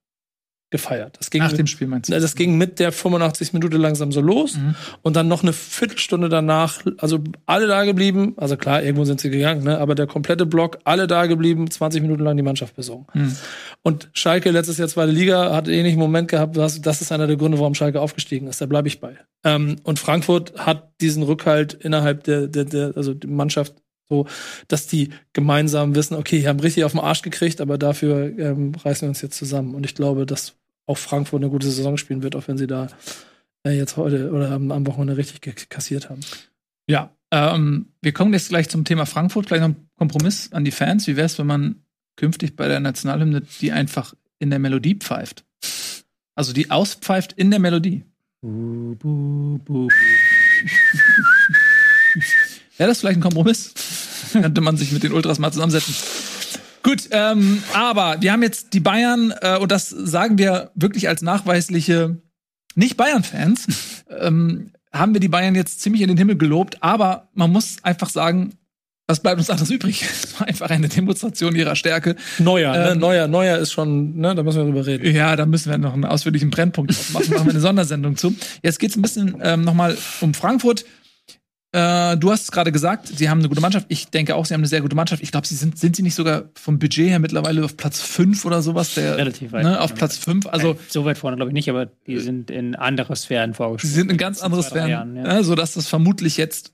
gefeiert. 0.70 1.16
Das 1.18 1.30
ging, 1.30 1.42
Nach 1.42 1.52
mit, 1.52 1.60
dem 1.60 1.68
Spiel 1.68 1.88
meinst 1.88 2.10
du? 2.12 2.20
das 2.20 2.36
ging 2.36 2.58
mit 2.58 2.80
der 2.80 2.92
85 2.92 3.54
Minute 3.54 3.78
langsam 3.78 4.12
so 4.12 4.20
los 4.20 4.58
Mhm. 4.58 4.76
und 5.02 5.16
dann 5.16 5.30
noch 5.30 5.42
eine 5.42 5.54
Viertelstunde 5.54 6.28
danach, 6.28 6.82
also 6.98 7.24
alle 7.46 7.68
da 7.68 7.86
geblieben, 7.86 8.34
also 8.36 8.58
klar, 8.58 8.84
irgendwo 8.84 9.06
sind 9.06 9.22
sie 9.22 9.30
gegangen, 9.30 9.64
ne, 9.64 9.78
aber 9.78 9.96
der 9.96 10.08
komplette 10.08 10.46
Block, 10.46 10.80
alle 10.84 11.08
da 11.08 11.26
geblieben, 11.26 11.72
20 11.72 12.02
Minuten 12.02 12.22
lang 12.26 12.36
die 12.36 12.44
Mannschaft 12.44 12.76
besungen. 12.76 13.06
Mhm. 13.14 13.38
Und 13.82 14.10
Schalke 14.12 14.52
letztes 14.52 14.78
Jahr 14.78 14.90
zweite 14.90 15.14
Liga 15.14 15.56
hat 15.56 15.70
ähnlich 15.70 15.94
einen 15.94 16.02
Moment 16.02 16.28
gehabt, 16.30 16.58
das, 16.58 16.82
das 16.82 17.02
ist 17.02 17.14
einer 17.14 17.28
der 17.28 17.38
Gründe, 17.38 17.60
warum 17.60 17.74
Schalke 17.74 18.02
aufgestiegen 18.02 18.48
ist. 18.48 18.60
Da 18.60 18.66
bleibe 18.66 18.90
ich 18.90 19.00
bei. 19.00 19.16
Ähm, 19.46 19.78
und 19.84 20.00
Frankfurt 20.00 20.54
hat 20.58 20.92
diesen 21.00 21.24
Rückhalt 21.24 21.76
innerhalb 21.76 22.26
der, 22.26 22.48
der, 22.48 22.66
der 22.66 22.92
also 22.98 23.14
die 23.14 23.28
Mannschaft 23.28 23.74
so, 24.10 24.26
dass 24.68 24.88
die 24.88 25.10
gemeinsam 25.34 25.96
wissen, 25.96 26.16
okay, 26.16 26.40
die 26.40 26.48
haben 26.48 26.60
richtig 26.60 26.84
auf 26.84 26.94
den 26.94 27.02
Arsch 27.02 27.22
gekriegt, 27.22 27.62
aber 27.62 27.78
dafür 27.78 28.38
ähm, 28.38 28.74
reißen 28.76 29.06
wir 29.06 29.10
uns 29.10 29.22
jetzt 29.22 29.38
zusammen. 29.38 29.76
Und 29.76 29.86
ich 29.86 29.96
glaube, 29.96 30.26
dass 30.26 30.56
auch 30.86 30.98
Frankfurt 30.98 31.42
eine 31.42 31.52
gute 31.52 31.70
Saison 31.70 31.98
spielen 31.98 32.24
wird, 32.24 32.36
auch 32.36 32.48
wenn 32.48 32.58
sie 32.58 32.68
da 32.68 32.88
äh, 33.66 33.72
jetzt 33.72 33.98
heute 33.98 34.32
oder 34.32 34.52
am, 34.52 34.72
am 34.72 34.88
Wochenende 34.88 35.18
richtig 35.18 35.70
kassiert 35.70 36.10
haben. 36.10 36.22
Ja, 36.88 37.14
ähm, 37.32 37.88
wir 38.02 38.14
kommen 38.14 38.34
jetzt 38.34 38.50
gleich 38.50 38.70
zum 38.70 38.86
Thema 38.86 39.06
Frankfurt, 39.06 39.48
gleich 39.48 39.60
noch 39.60 39.70
ein 39.70 39.90
Kompromiss 39.98 40.54
an 40.54 40.64
die 40.64 40.72
Fans. 40.72 41.08
Wie 41.08 41.18
wäre 41.18 41.26
es, 41.26 41.38
wenn 41.38 41.48
man 41.48 41.84
künftig 42.16 42.56
bei 42.56 42.68
der 42.68 42.80
Nationalhymne 42.80 43.42
die 43.60 43.74
einfach 43.74 44.14
in 44.40 44.50
der 44.50 44.60
Melodie 44.60 44.96
pfeift? 44.96 45.44
Also 46.36 46.54
die 46.54 46.72
auspfeift 46.72 47.34
in 47.34 47.52
der 47.52 47.60
Melodie. 47.60 48.06
Bu, 48.42 48.96
bu, 48.96 49.60
bu. 49.66 49.90
Wäre 52.78 52.90
das 52.90 53.00
vielleicht 53.00 53.18
ein 53.18 53.22
Kompromiss? 53.22 53.74
Könnte 54.32 54.62
man 54.62 54.78
sich 54.78 54.92
mit 54.92 55.04
den 55.04 55.12
Ultras 55.12 55.40
mal 55.40 55.52
zusammensetzen. 55.52 55.96
Gut, 56.84 57.10
ähm, 57.12 57.64
aber 57.74 58.18
wir 58.22 58.32
haben 58.32 58.44
jetzt 58.44 58.74
die 58.74 58.80
Bayern, 58.80 59.34
äh, 59.42 59.58
und 59.58 59.72
das 59.72 59.90
sagen 59.90 60.38
wir 60.38 60.72
wirklich 60.76 61.10
als 61.10 61.22
nachweisliche 61.22 62.22
Nicht-Bayern-Fans, 62.76 63.68
ähm, 64.22 64.72
haben 64.94 65.14
wir 65.14 65.20
die 65.20 65.28
Bayern 65.28 65.56
jetzt 65.56 65.82
ziemlich 65.82 66.02
in 66.02 66.08
den 66.08 66.18
Himmel 66.18 66.38
gelobt, 66.38 66.82
aber 66.82 67.28
man 67.34 67.52
muss 67.52 67.78
einfach 67.84 68.10
sagen, 68.10 68.54
was 69.06 69.22
bleibt 69.22 69.38
uns 69.40 69.50
anderes 69.50 69.70
übrig? 69.70 70.04
Es 70.24 70.40
war 70.40 70.48
einfach 70.48 70.70
eine 70.70 70.88
Demonstration 70.88 71.56
ihrer 71.56 71.76
Stärke. 71.76 72.16
Neuer, 72.40 72.72
ne? 72.74 72.92
Ähm, 72.92 73.00
Neuer, 73.00 73.28
Neuer 73.28 73.58
ist 73.58 73.72
schon, 73.72 74.18
ne, 74.18 74.36
da 74.36 74.44
müssen 74.44 74.60
wir 74.60 74.66
drüber 74.66 74.86
reden. 74.86 75.16
Ja, 75.16 75.36
da 75.36 75.46
müssen 75.46 75.72
wir 75.72 75.78
noch 75.78 75.94
einen 75.94 76.06
ausführlichen 76.06 76.52
Brennpunkt 76.52 76.92
drauf 76.92 77.10
machen, 77.12 77.34
machen 77.34 77.46
wir 77.46 77.52
eine 77.52 77.60
Sondersendung 77.60 78.18
zu. 78.18 78.36
Jetzt 78.62 78.80
geht's 78.80 78.96
ein 78.96 79.02
bisschen 79.02 79.38
ähm, 79.42 79.62
nochmal 79.62 79.98
um 80.22 80.34
Frankfurt. 80.34 80.86
Äh, 81.78 82.18
du 82.18 82.32
hast 82.32 82.44
es 82.44 82.52
gerade 82.52 82.72
gesagt, 82.72 83.08
sie 83.08 83.30
haben 83.30 83.38
eine 83.38 83.50
gute 83.50 83.62
Mannschaft. 83.62 83.86
Ich 83.90 84.08
denke 84.08 84.36
auch, 84.36 84.46
sie 84.46 84.56
haben 84.56 84.62
eine 84.62 84.68
sehr 84.68 84.82
gute 84.82 84.96
Mannschaft. 84.96 85.22
Ich 85.22 85.32
glaube, 85.32 85.46
sie 85.46 85.54
sind, 85.54 85.78
sind 85.78 85.96
sie 85.96 86.02
nicht 86.02 86.16
sogar 86.16 86.46
vom 86.56 86.80
Budget 86.80 87.08
her 87.08 87.20
mittlerweile 87.20 87.64
auf 87.64 87.78
Platz 87.78 88.02
5 88.02 88.46
oder 88.46 88.64
sowas? 88.64 88.96
Der, 88.96 89.16
Relativ 89.16 89.52
weit. 89.52 89.64
Ne, 89.64 89.80
auf 89.80 89.94
Platz 89.94 90.18
5. 90.18 90.48
Also, 90.48 90.76
so 90.88 91.06
weit 91.06 91.20
vorne 91.20 91.38
glaube 91.38 91.52
ich 91.52 91.54
nicht, 91.54 91.70
aber 91.70 91.86
die 91.86 92.18
sind 92.18 92.50
in 92.50 92.74
andere 92.74 93.16
Sphären 93.16 93.52
sie 93.52 93.58
vorgestellt. 93.58 93.94
sind 93.94 94.12
in 94.12 94.18
ganz 94.18 94.42
andere 94.42 94.64
Sphären. 94.64 94.90
Jahren, 94.90 95.16
ja. 95.18 95.26
ja. 95.26 95.44
sodass 95.44 95.76
das 95.76 95.88
vermutlich 95.88 96.38
jetzt 96.38 96.74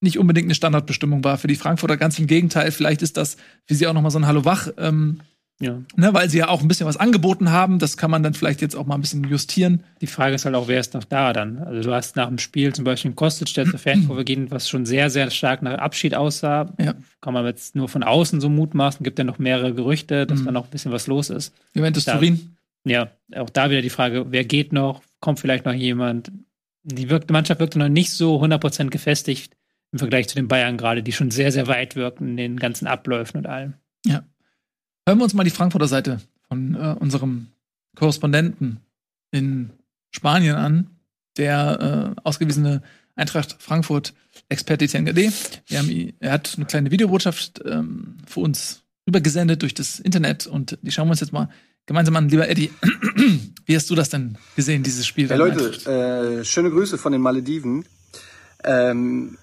nicht 0.00 0.18
unbedingt 0.18 0.46
eine 0.46 0.54
Standardbestimmung 0.56 1.22
war 1.22 1.38
für 1.38 1.46
die 1.46 1.54
Frankfurter. 1.54 1.96
Ganz 1.96 2.18
im 2.18 2.26
Gegenteil, 2.26 2.72
vielleicht 2.72 3.02
ist 3.02 3.16
das 3.16 3.36
für 3.66 3.76
sie 3.76 3.86
auch 3.86 3.92
noch 3.92 4.02
mal 4.02 4.10
so 4.10 4.18
ein 4.18 4.26
Hallo 4.26 4.44
wach, 4.44 4.66
ähm, 4.78 5.20
Ja. 5.62 5.82
ne, 5.94 6.14
weil 6.14 6.30
sie 6.30 6.38
ja 6.38 6.48
auch 6.48 6.62
ein 6.62 6.68
bisschen 6.68 6.86
was 6.86 6.96
angeboten 6.96 7.50
haben. 7.50 7.78
Das 7.78 7.98
kann 7.98 8.10
man 8.10 8.22
dann 8.22 8.32
vielleicht 8.32 8.62
jetzt 8.62 8.74
auch 8.74 8.86
mal 8.86 8.94
ein 8.94 9.02
bisschen 9.02 9.24
justieren. 9.24 9.84
Die 10.00 10.06
Frage 10.06 10.34
ist 10.34 10.46
halt 10.46 10.54
auch, 10.54 10.68
wer 10.68 10.80
ist 10.80 10.94
noch 10.94 11.04
da 11.04 11.34
dann? 11.34 11.58
Also 11.58 11.90
du 11.90 11.94
hast 11.94 12.16
nach 12.16 12.28
dem 12.28 12.38
Spiel 12.38 12.74
zum 12.74 12.84
Beispiel 12.86 13.10
einen 13.10 13.16
Kostic, 13.16 13.52
der 13.52 13.66
zur 13.66 13.78
Fankurve 13.78 14.24
ging, 14.24 14.50
was 14.50 14.70
schon 14.70 14.86
sehr, 14.86 15.10
sehr 15.10 15.30
stark 15.30 15.60
nach 15.62 15.76
Abschied 15.78 16.14
aussah. 16.14 16.72
Ja. 16.78 16.94
Kann 17.20 17.34
man 17.34 17.44
jetzt 17.44 17.76
nur 17.76 17.88
von 17.90 18.02
außen 18.02 18.40
so 18.40 18.48
mutmaßen, 18.48 19.04
gibt 19.04 19.18
ja 19.18 19.24
noch 19.24 19.38
mehrere 19.38 19.74
Gerüchte, 19.74 20.26
dass 20.26 20.40
Mhm. 20.40 20.44
da 20.46 20.52
noch 20.52 20.64
ein 20.64 20.70
bisschen 20.70 20.92
was 20.92 21.06
los 21.06 21.28
ist. 21.28 21.54
Juventus 21.74 22.06
Da- 22.06 22.14
Turin. 22.14 22.56
Ja, 22.84 23.10
auch 23.36 23.50
da 23.50 23.68
wieder 23.68 23.82
die 23.82 23.90
Frage, 23.90 24.26
wer 24.30 24.44
geht 24.46 24.72
noch? 24.72 25.02
Kommt 25.20 25.40
vielleicht 25.40 25.66
noch 25.66 25.74
jemand? 25.74 26.32
Die, 26.84 27.10
wirkt, 27.10 27.28
die 27.28 27.34
Mannschaft 27.34 27.60
wirkte 27.60 27.78
noch 27.78 27.90
nicht 27.90 28.10
so 28.12 28.40
100% 28.42 28.88
gefestigt 28.88 29.54
im 29.92 29.98
Vergleich 29.98 30.26
zu 30.28 30.36
den 30.36 30.48
Bayern 30.48 30.78
gerade, 30.78 31.02
die 31.02 31.12
schon 31.12 31.30
sehr, 31.30 31.52
sehr 31.52 31.66
weit 31.66 31.96
wirken 31.96 32.28
in 32.30 32.36
den 32.38 32.56
ganzen 32.58 32.86
Abläufen 32.86 33.36
und 33.36 33.46
allem. 33.46 33.74
Hören 35.06 35.18
wir 35.18 35.24
uns 35.24 35.34
mal 35.34 35.44
die 35.44 35.50
Frankfurter 35.50 35.88
Seite 35.88 36.20
von 36.48 36.74
äh, 36.74 36.96
unserem 36.98 37.48
Korrespondenten 37.96 38.80
in 39.30 39.70
Spanien 40.10 40.56
an, 40.56 40.90
der 41.36 42.14
äh, 42.16 42.20
ausgewiesene 42.22 42.82
Eintracht 43.16 43.56
Frankfurt 43.58 44.14
Experte 44.48 44.84
Etienne 44.84 45.12
Gade. 45.12 45.32
Haben, 45.72 46.12
er 46.20 46.32
hat 46.32 46.54
eine 46.56 46.66
kleine 46.66 46.90
Videobotschaft 46.90 47.60
ähm, 47.64 48.18
für 48.26 48.40
uns 48.40 48.82
rübergesendet 49.06 49.62
durch 49.62 49.74
das 49.74 50.00
Internet 50.00 50.46
und 50.46 50.78
die 50.82 50.90
schauen 50.90 51.08
wir 51.08 51.12
uns 51.12 51.20
jetzt 51.20 51.32
mal 51.32 51.48
gemeinsam 51.86 52.16
an. 52.16 52.28
Lieber 52.28 52.48
Eddie, 52.48 52.70
wie 53.66 53.76
hast 53.76 53.90
du 53.90 53.94
das 53.94 54.10
denn 54.10 54.38
gesehen, 54.56 54.82
dieses 54.82 55.06
Spiel? 55.06 55.30
Eintracht? 55.32 55.84
Leute, 55.86 56.40
äh, 56.40 56.44
schöne 56.44 56.70
Grüße 56.70 56.98
von 56.98 57.12
den 57.12 57.20
Malediven. 57.20 57.84
Ähm, 58.64 59.38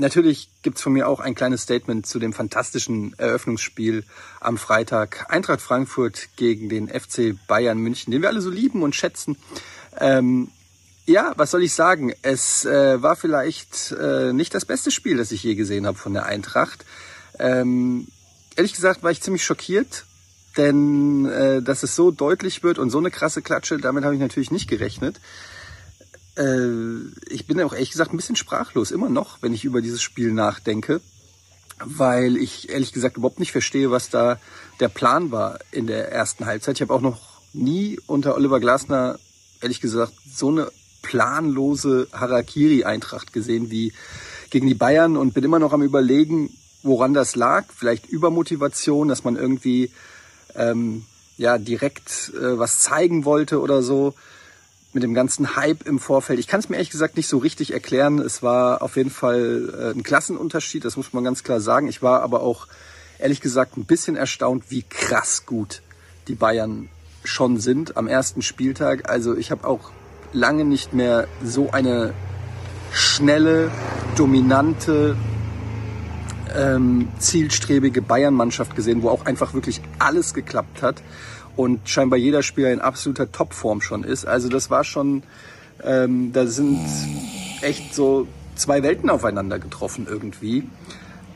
natürlich 0.00 0.48
gibt's 0.62 0.82
von 0.82 0.92
mir 0.92 1.08
auch 1.08 1.20
ein 1.20 1.34
kleines 1.34 1.62
Statement 1.62 2.06
zu 2.06 2.18
dem 2.18 2.32
fantastischen 2.32 3.14
Eröffnungsspiel 3.18 4.04
am 4.40 4.58
Freitag. 4.58 5.26
Eintracht 5.28 5.60
Frankfurt 5.60 6.28
gegen 6.36 6.68
den 6.68 6.88
FC 6.88 7.36
Bayern 7.46 7.78
München, 7.78 8.10
den 8.10 8.22
wir 8.22 8.28
alle 8.28 8.40
so 8.40 8.50
lieben 8.50 8.82
und 8.82 8.96
schätzen. 8.96 9.36
Ähm, 9.98 10.48
ja, 11.06 11.32
was 11.36 11.50
soll 11.50 11.62
ich 11.62 11.74
sagen? 11.74 12.12
Es 12.22 12.64
äh, 12.64 13.02
war 13.02 13.16
vielleicht 13.16 13.92
äh, 13.92 14.32
nicht 14.32 14.54
das 14.54 14.64
beste 14.64 14.90
Spiel, 14.90 15.16
das 15.16 15.32
ich 15.32 15.42
je 15.42 15.54
gesehen 15.54 15.86
habe 15.86 15.98
von 15.98 16.14
der 16.14 16.26
Eintracht. 16.26 16.84
Ähm, 17.38 18.08
ehrlich 18.56 18.74
gesagt 18.74 19.02
war 19.02 19.10
ich 19.10 19.22
ziemlich 19.22 19.44
schockiert, 19.44 20.04
denn 20.56 21.26
äh, 21.26 21.62
dass 21.62 21.82
es 21.82 21.96
so 21.96 22.10
deutlich 22.10 22.62
wird 22.62 22.78
und 22.78 22.90
so 22.90 22.98
eine 22.98 23.10
krasse 23.10 23.42
Klatsche, 23.42 23.78
damit 23.78 24.04
habe 24.04 24.14
ich 24.14 24.20
natürlich 24.20 24.50
nicht 24.50 24.68
gerechnet. 24.68 25.20
Äh, 26.36 27.08
ich 27.28 27.46
bin 27.46 27.60
auch 27.60 27.72
ehrlich 27.72 27.90
gesagt 27.90 28.12
ein 28.12 28.16
bisschen 28.16 28.36
sprachlos, 28.36 28.90
immer 28.90 29.08
noch, 29.08 29.38
wenn 29.42 29.54
ich 29.54 29.64
über 29.64 29.80
dieses 29.82 30.02
Spiel 30.02 30.32
nachdenke, 30.32 31.00
weil 31.84 32.36
ich 32.36 32.68
ehrlich 32.70 32.92
gesagt 32.92 33.16
überhaupt 33.16 33.40
nicht 33.40 33.52
verstehe, 33.52 33.90
was 33.90 34.10
da 34.10 34.38
der 34.80 34.88
Plan 34.88 35.30
war 35.30 35.58
in 35.70 35.86
der 35.86 36.10
ersten 36.12 36.46
Halbzeit. 36.46 36.76
Ich 36.76 36.82
habe 36.82 36.94
auch 36.94 37.00
noch 37.00 37.40
nie 37.52 37.98
unter 38.06 38.34
Oliver 38.34 38.60
Glasner, 38.60 39.18
ehrlich 39.60 39.80
gesagt, 39.80 40.12
so 40.32 40.48
eine 40.48 40.70
planlose 41.02 42.08
Harakiri-Eintracht 42.12 43.32
gesehen 43.32 43.70
wie 43.70 43.92
gegen 44.50 44.66
die 44.66 44.74
Bayern 44.74 45.16
und 45.16 45.32
bin 45.34 45.44
immer 45.44 45.58
noch 45.58 45.72
am 45.72 45.82
überlegen, 45.82 46.50
woran 46.82 47.14
das 47.14 47.36
lag. 47.36 47.66
Vielleicht 47.74 48.06
Übermotivation, 48.06 49.08
dass 49.08 49.24
man 49.24 49.36
irgendwie 49.36 49.90
ähm, 50.54 51.04
ja 51.38 51.58
direkt 51.58 52.32
äh, 52.34 52.58
was 52.58 52.80
zeigen 52.80 53.24
wollte 53.24 53.60
oder 53.60 53.82
so 53.82 54.14
mit 54.92 55.02
dem 55.02 55.14
ganzen 55.14 55.56
Hype 55.56 55.86
im 55.86 55.98
Vorfeld. 55.98 56.38
Ich 56.38 56.48
kann 56.48 56.60
es 56.60 56.68
mir 56.68 56.76
ehrlich 56.76 56.90
gesagt 56.90 57.16
nicht 57.16 57.28
so 57.28 57.38
richtig 57.38 57.72
erklären. 57.72 58.18
Es 58.18 58.42
war 58.42 58.82
auf 58.82 58.96
jeden 58.96 59.10
Fall 59.10 59.92
äh, 59.94 59.96
ein 59.96 60.02
Klassenunterschied, 60.02 60.84
das 60.84 60.96
muss 60.96 61.12
man 61.12 61.22
ganz 61.22 61.44
klar 61.44 61.60
sagen. 61.60 61.88
Ich 61.88 62.02
war 62.02 62.22
aber 62.22 62.42
auch 62.42 62.66
ehrlich 63.18 63.40
gesagt 63.40 63.76
ein 63.76 63.84
bisschen 63.84 64.16
erstaunt, 64.16 64.64
wie 64.70 64.82
krass 64.82 65.46
gut 65.46 65.82
die 66.28 66.34
Bayern 66.34 66.88
schon 67.22 67.60
sind 67.60 67.96
am 67.96 68.08
ersten 68.08 68.42
Spieltag. 68.42 69.08
Also 69.08 69.36
ich 69.36 69.50
habe 69.50 69.66
auch 69.66 69.90
lange 70.32 70.64
nicht 70.64 70.92
mehr 70.92 71.28
so 71.44 71.70
eine 71.70 72.14
schnelle, 72.92 73.70
dominante, 74.16 75.16
ähm, 76.56 77.08
zielstrebige 77.18 78.02
Bayern-Mannschaft 78.02 78.74
gesehen, 78.74 79.02
wo 79.02 79.10
auch 79.10 79.26
einfach 79.26 79.54
wirklich 79.54 79.80
alles 80.00 80.34
geklappt 80.34 80.82
hat 80.82 81.02
und 81.60 81.90
scheinbar 81.90 82.18
jeder 82.18 82.42
Spieler 82.42 82.72
in 82.72 82.80
absoluter 82.80 83.30
Topform 83.30 83.82
schon 83.82 84.02
ist. 84.02 84.24
Also 84.24 84.48
das 84.48 84.70
war 84.70 84.82
schon, 84.82 85.22
ähm, 85.84 86.32
da 86.32 86.46
sind 86.46 86.80
echt 87.60 87.94
so 87.94 88.26
zwei 88.54 88.82
Welten 88.82 89.10
aufeinander 89.10 89.58
getroffen 89.58 90.06
irgendwie. 90.08 90.64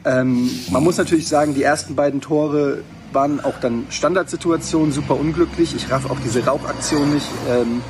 Ähm, 0.06 0.48
man 0.70 0.82
muss 0.82 0.96
natürlich 0.96 1.28
sagen, 1.28 1.54
die 1.54 1.62
ersten 1.62 1.94
beiden 1.94 2.22
Tore 2.22 2.82
waren 3.12 3.44
auch 3.44 3.60
dann 3.60 3.84
Standardsituationen, 3.90 4.92
super 4.92 5.20
unglücklich. 5.20 5.76
Ich 5.76 5.90
raff 5.90 6.10
auch 6.10 6.20
diese 6.20 6.42
Rauchaktion 6.42 7.12
nicht. 7.12 7.28
Ähm, 7.50 7.82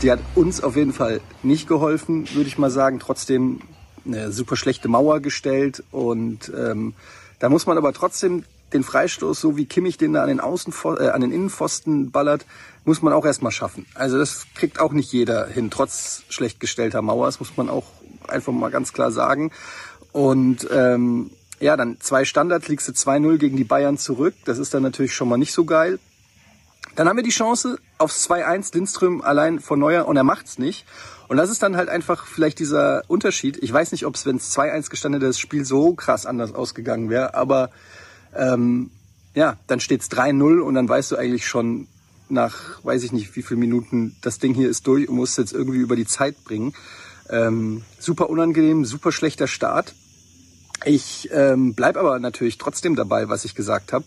die 0.00 0.10
hat 0.10 0.20
uns 0.34 0.62
auf 0.62 0.76
jeden 0.76 0.94
Fall 0.94 1.20
nicht 1.42 1.68
geholfen, 1.68 2.26
würde 2.34 2.48
ich 2.48 2.56
mal 2.56 2.70
sagen. 2.70 3.00
Trotzdem 3.00 3.60
eine 4.06 4.32
super 4.32 4.56
schlechte 4.56 4.88
Mauer 4.88 5.20
gestellt 5.20 5.84
und 5.90 6.50
ähm, 6.56 6.94
da 7.38 7.50
muss 7.50 7.66
man 7.66 7.76
aber 7.76 7.92
trotzdem 7.92 8.44
den 8.72 8.82
Freistoß, 8.82 9.40
so 9.40 9.56
wie 9.56 9.66
Kimmich 9.66 9.96
den 9.96 10.12
da 10.12 10.22
an 10.22 10.28
den, 10.28 10.40
Außenpfosten, 10.40 11.06
äh, 11.06 11.10
an 11.10 11.20
den 11.20 11.32
Innenpfosten 11.32 12.10
ballert, 12.10 12.46
muss 12.84 13.02
man 13.02 13.12
auch 13.12 13.24
erstmal 13.24 13.52
schaffen. 13.52 13.86
Also 13.94 14.18
das 14.18 14.46
kriegt 14.54 14.80
auch 14.80 14.92
nicht 14.92 15.12
jeder 15.12 15.46
hin, 15.46 15.70
trotz 15.70 16.22
schlecht 16.28 16.60
gestellter 16.60 17.02
Mauer. 17.02 17.26
Das 17.26 17.40
muss 17.40 17.56
man 17.56 17.68
auch 17.68 17.84
einfach 18.28 18.52
mal 18.52 18.70
ganz 18.70 18.92
klar 18.92 19.10
sagen. 19.10 19.52
Und 20.12 20.66
ähm, 20.70 21.30
ja, 21.60 21.76
dann 21.76 21.98
zwei 22.00 22.24
Standards, 22.24 22.68
liegst 22.68 22.88
du 22.88 22.92
2-0 22.92 23.38
gegen 23.38 23.56
die 23.56 23.64
Bayern 23.64 23.98
zurück. 23.98 24.34
Das 24.44 24.58
ist 24.58 24.74
dann 24.74 24.82
natürlich 24.82 25.14
schon 25.14 25.28
mal 25.28 25.38
nicht 25.38 25.52
so 25.52 25.64
geil. 25.64 25.98
Dann 26.94 27.08
haben 27.08 27.16
wir 27.16 27.22
die 27.22 27.30
Chance 27.30 27.78
aufs 27.98 28.28
2-1 28.28 28.74
Lindström 28.74 29.20
allein 29.20 29.60
vor 29.60 29.76
Neuer 29.76 30.06
und 30.06 30.16
er 30.16 30.24
macht's 30.24 30.58
nicht. 30.58 30.86
Und 31.28 31.36
das 31.36 31.50
ist 31.50 31.62
dann 31.62 31.76
halt 31.76 31.88
einfach 31.88 32.26
vielleicht 32.26 32.58
dieser 32.58 33.02
Unterschied. 33.08 33.58
Ich 33.62 33.72
weiß 33.72 33.92
nicht, 33.92 34.06
ob 34.06 34.14
es, 34.14 34.24
wenn 34.26 34.36
es 34.36 34.56
2-1 34.56 34.90
gestanden 34.90 35.20
hätte, 35.20 35.28
das 35.28 35.38
Spiel 35.38 35.64
so 35.64 35.94
krass 35.94 36.24
anders 36.24 36.54
ausgegangen 36.54 37.10
wäre, 37.10 37.34
aber 37.34 37.70
ähm, 38.36 38.90
ja, 39.34 39.56
dann 39.66 39.80
steht's 39.80 40.10
3-0 40.10 40.60
und 40.60 40.74
dann 40.74 40.88
weißt 40.88 41.12
du 41.12 41.16
eigentlich 41.16 41.46
schon 41.46 41.88
nach, 42.28 42.82
weiß 42.84 43.02
ich 43.02 43.12
nicht, 43.12 43.36
wie 43.36 43.42
viele 43.42 43.60
Minuten, 43.60 44.16
das 44.22 44.38
Ding 44.38 44.54
hier 44.54 44.68
ist 44.68 44.86
durch 44.86 45.08
und 45.08 45.16
musst 45.16 45.38
jetzt 45.38 45.52
irgendwie 45.52 45.78
über 45.78 45.96
die 45.96 46.06
Zeit 46.06 46.42
bringen. 46.44 46.74
Ähm, 47.28 47.82
super 47.98 48.30
unangenehm, 48.30 48.84
super 48.84 49.12
schlechter 49.12 49.46
Start. 49.46 49.94
Ich 50.84 51.28
ähm, 51.32 51.74
bleib 51.74 51.96
aber 51.96 52.18
natürlich 52.18 52.58
trotzdem 52.58 52.96
dabei, 52.96 53.28
was 53.28 53.44
ich 53.44 53.54
gesagt 53.54 53.92
habe, 53.92 54.04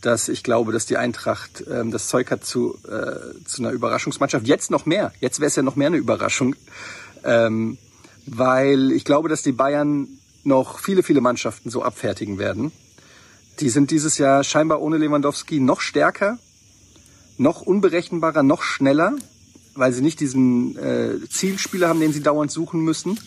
dass 0.00 0.28
ich 0.28 0.42
glaube, 0.42 0.72
dass 0.72 0.86
die 0.86 0.96
Eintracht 0.96 1.64
ähm, 1.70 1.90
das 1.90 2.08
Zeug 2.08 2.30
hat 2.30 2.44
zu, 2.44 2.78
äh, 2.84 3.44
zu 3.44 3.62
einer 3.62 3.72
Überraschungsmannschaft. 3.72 4.46
Jetzt 4.46 4.70
noch 4.70 4.86
mehr. 4.86 5.12
Jetzt 5.20 5.40
wäre 5.40 5.48
es 5.48 5.56
ja 5.56 5.62
noch 5.62 5.76
mehr 5.76 5.88
eine 5.88 5.98
Überraschung. 5.98 6.56
Ähm, 7.24 7.76
weil 8.26 8.92
ich 8.92 9.04
glaube, 9.04 9.28
dass 9.28 9.42
die 9.42 9.52
Bayern 9.52 10.08
noch 10.44 10.78
viele, 10.78 11.02
viele 11.02 11.20
Mannschaften 11.20 11.70
so 11.70 11.82
abfertigen 11.82 12.38
werden. 12.38 12.72
Die 13.60 13.68
sind 13.68 13.90
dieses 13.90 14.16
Jahr 14.16 14.42
scheinbar 14.42 14.80
ohne 14.80 14.96
Lewandowski 14.96 15.60
noch 15.60 15.82
stärker, 15.82 16.38
noch 17.36 17.60
unberechenbarer, 17.60 18.42
noch 18.42 18.62
schneller, 18.62 19.12
weil 19.74 19.92
sie 19.92 20.00
nicht 20.00 20.20
diesen 20.20 20.78
äh, 20.78 21.16
Zielspieler 21.28 21.88
haben, 21.88 22.00
den 22.00 22.12
sie 22.12 22.22
dauernd 22.22 22.50
suchen 22.50 22.80
müssen. 22.80 23.20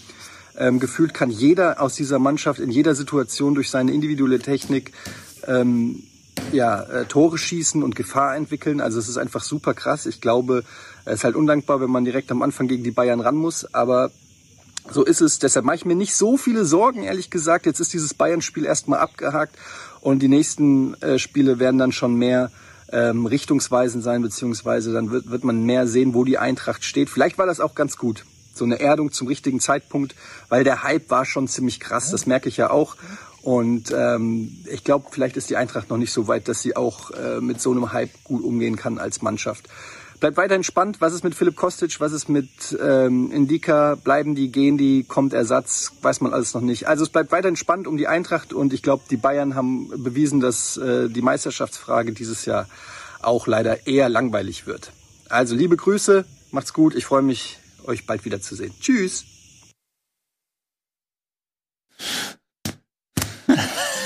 Ähm, 0.57 0.79
gefühlt 0.79 1.13
kann 1.13 1.29
jeder 1.29 1.81
aus 1.81 1.95
dieser 1.95 2.17
Mannschaft 2.17 2.59
in 2.59 2.71
jeder 2.71 2.95
Situation 2.95 3.53
durch 3.53 3.69
seine 3.69 3.93
individuelle 3.93 4.39
Technik 4.39 4.91
ähm, 5.47 6.03
ja, 6.51 6.81
äh, 6.81 7.05
Tore 7.05 7.37
schießen 7.37 7.83
und 7.83 7.95
Gefahr 7.95 8.35
entwickeln. 8.35 8.81
Also 8.81 8.97
es 8.99 9.09
ist 9.09 9.17
einfach 9.17 9.43
super 9.43 9.75
krass. 9.75 10.07
Ich 10.07 10.19
glaube, 10.19 10.63
es 11.05 11.15
ist 11.15 11.23
halt 11.23 11.35
undankbar, 11.35 11.79
wenn 11.79 11.91
man 11.91 12.05
direkt 12.05 12.31
am 12.31 12.41
Anfang 12.41 12.67
gegen 12.67 12.83
die 12.83 12.91
Bayern 12.91 13.19
ran 13.19 13.35
muss. 13.35 13.71
Aber 13.73 14.11
so 14.91 15.03
ist 15.03 15.21
es. 15.21 15.39
Deshalb 15.39 15.65
mache 15.65 15.77
ich 15.77 15.85
mir 15.85 15.95
nicht 15.95 16.15
so 16.15 16.37
viele 16.37 16.65
Sorgen, 16.65 17.03
ehrlich 17.03 17.29
gesagt. 17.29 17.65
Jetzt 17.65 17.79
ist 17.79 17.93
dieses 17.93 18.13
Bayern-Spiel 18.13 18.65
erstmal 18.65 18.99
abgehakt 18.99 19.57
und 20.03 20.19
die 20.19 20.27
nächsten 20.27 20.95
äh, 21.01 21.17
Spiele 21.17 21.59
werden 21.59 21.77
dann 21.77 21.93
schon 21.93 22.15
mehr 22.15 22.51
ähm, 22.91 23.25
richtungsweisend 23.25 24.03
sein, 24.03 24.21
beziehungsweise 24.21 24.91
dann 24.91 25.11
wird, 25.11 25.29
wird 25.29 25.45
man 25.45 25.63
mehr 25.63 25.87
sehen, 25.87 26.13
wo 26.13 26.25
die 26.25 26.37
Eintracht 26.37 26.83
steht. 26.83 27.09
Vielleicht 27.09 27.37
war 27.37 27.45
das 27.45 27.61
auch 27.61 27.73
ganz 27.73 27.95
gut. 27.95 28.25
So 28.53 28.65
eine 28.65 28.81
Erdung 28.81 29.13
zum 29.13 29.27
richtigen 29.27 29.61
Zeitpunkt, 29.61 30.13
weil 30.49 30.65
der 30.65 30.83
Hype 30.83 31.09
war 31.09 31.23
schon 31.25 31.47
ziemlich 31.47 31.79
krass. 31.79 32.11
Das 32.11 32.25
merke 32.25 32.49
ich 32.49 32.57
ja 32.57 32.69
auch. 32.69 32.97
Und 33.41 33.93
ähm, 33.95 34.57
ich 34.69 34.83
glaube, 34.83 35.07
vielleicht 35.09 35.37
ist 35.37 35.49
die 35.49 35.55
Eintracht 35.55 35.89
noch 35.89 35.97
nicht 35.97 36.11
so 36.11 36.27
weit, 36.27 36.49
dass 36.49 36.61
sie 36.61 36.75
auch 36.75 37.11
äh, 37.11 37.39
mit 37.39 37.61
so 37.61 37.71
einem 37.71 37.93
Hype 37.93 38.11
gut 38.25 38.43
umgehen 38.43 38.75
kann 38.75 38.99
als 38.99 39.21
Mannschaft. 39.21 39.69
Bleibt 40.23 40.37
weiterhin 40.37 40.63
spannend. 40.63 41.01
Was 41.01 41.13
ist 41.13 41.25
mit 41.25 41.35
Philipp 41.35 41.57
Kostic? 41.57 41.99
Was 41.99 42.13
ist 42.13 42.29
mit 42.29 42.47
ähm, 42.81 43.29
Indika? 43.29 43.95
Bleiben 43.95 44.35
die, 44.35 44.53
gehen 44.53 44.77
die? 44.77 45.03
Kommt 45.03 45.33
Ersatz? 45.33 45.91
Weiß 46.01 46.21
man 46.21 46.31
alles 46.31 46.53
noch 46.53 46.61
nicht. 46.61 46.87
Also 46.87 47.03
es 47.03 47.09
bleibt 47.09 47.33
weiterhin 47.33 47.57
spannend 47.57 47.87
um 47.87 47.97
die 47.97 48.07
Eintracht 48.07 48.53
und 48.53 48.71
ich 48.71 48.81
glaube, 48.81 49.03
die 49.09 49.17
Bayern 49.17 49.53
haben 49.53 49.89
bewiesen, 50.01 50.39
dass 50.39 50.77
äh, 50.77 51.09
die 51.09 51.21
Meisterschaftsfrage 51.21 52.13
dieses 52.13 52.45
Jahr 52.45 52.69
auch 53.21 53.47
leider 53.47 53.85
eher 53.85 54.07
langweilig 54.07 54.65
wird. 54.65 54.93
Also 55.27 55.55
liebe 55.55 55.75
Grüße, 55.75 56.23
macht's 56.51 56.71
gut. 56.71 56.95
Ich 56.95 57.03
freue 57.03 57.21
mich, 57.21 57.59
euch 57.83 58.05
bald 58.05 58.23
wiederzusehen. 58.23 58.73
Tschüss. 58.79 59.25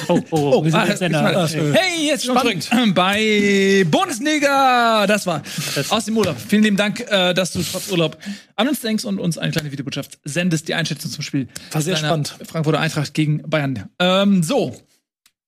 Oh, 0.07 0.21
oh, 0.31 0.51
oh, 0.55 0.63
wir 0.63 0.71
sind 0.71 0.79
ah, 0.79 0.87
jetzt 0.87 1.01
in 1.01 1.11
der, 1.11 1.47
hey, 1.73 2.07
jetzt 2.07 2.25
spannend 2.25 2.69
bei 2.93 3.85
Bundesliga. 3.89 5.05
Das 5.07 5.25
war 5.27 5.41
aus 5.89 6.05
dem 6.05 6.17
Urlaub. 6.17 6.37
Vielen 6.39 6.63
lieben 6.63 6.77
Dank, 6.77 6.99
äh, 7.01 7.33
dass 7.33 7.51
du 7.51 7.61
trotz 7.61 7.89
Urlaub 7.89 8.17
an 8.55 8.67
uns 8.67 8.81
denkst 8.81 9.05
und 9.05 9.19
uns 9.19 9.37
eine 9.37 9.51
kleine 9.51 9.71
Videobotschaft 9.71 10.19
sendest. 10.23 10.67
Die 10.67 10.73
Einschätzung 10.73 11.11
zum 11.11 11.23
Spiel. 11.23 11.47
War 11.71 11.81
sehr 11.81 11.95
spannend. 11.95 12.35
Frankfurter 12.43 12.79
Eintracht 12.79 13.13
gegen 13.13 13.41
Bayern. 13.49 13.89
Ähm, 13.99 14.43
so, 14.43 14.75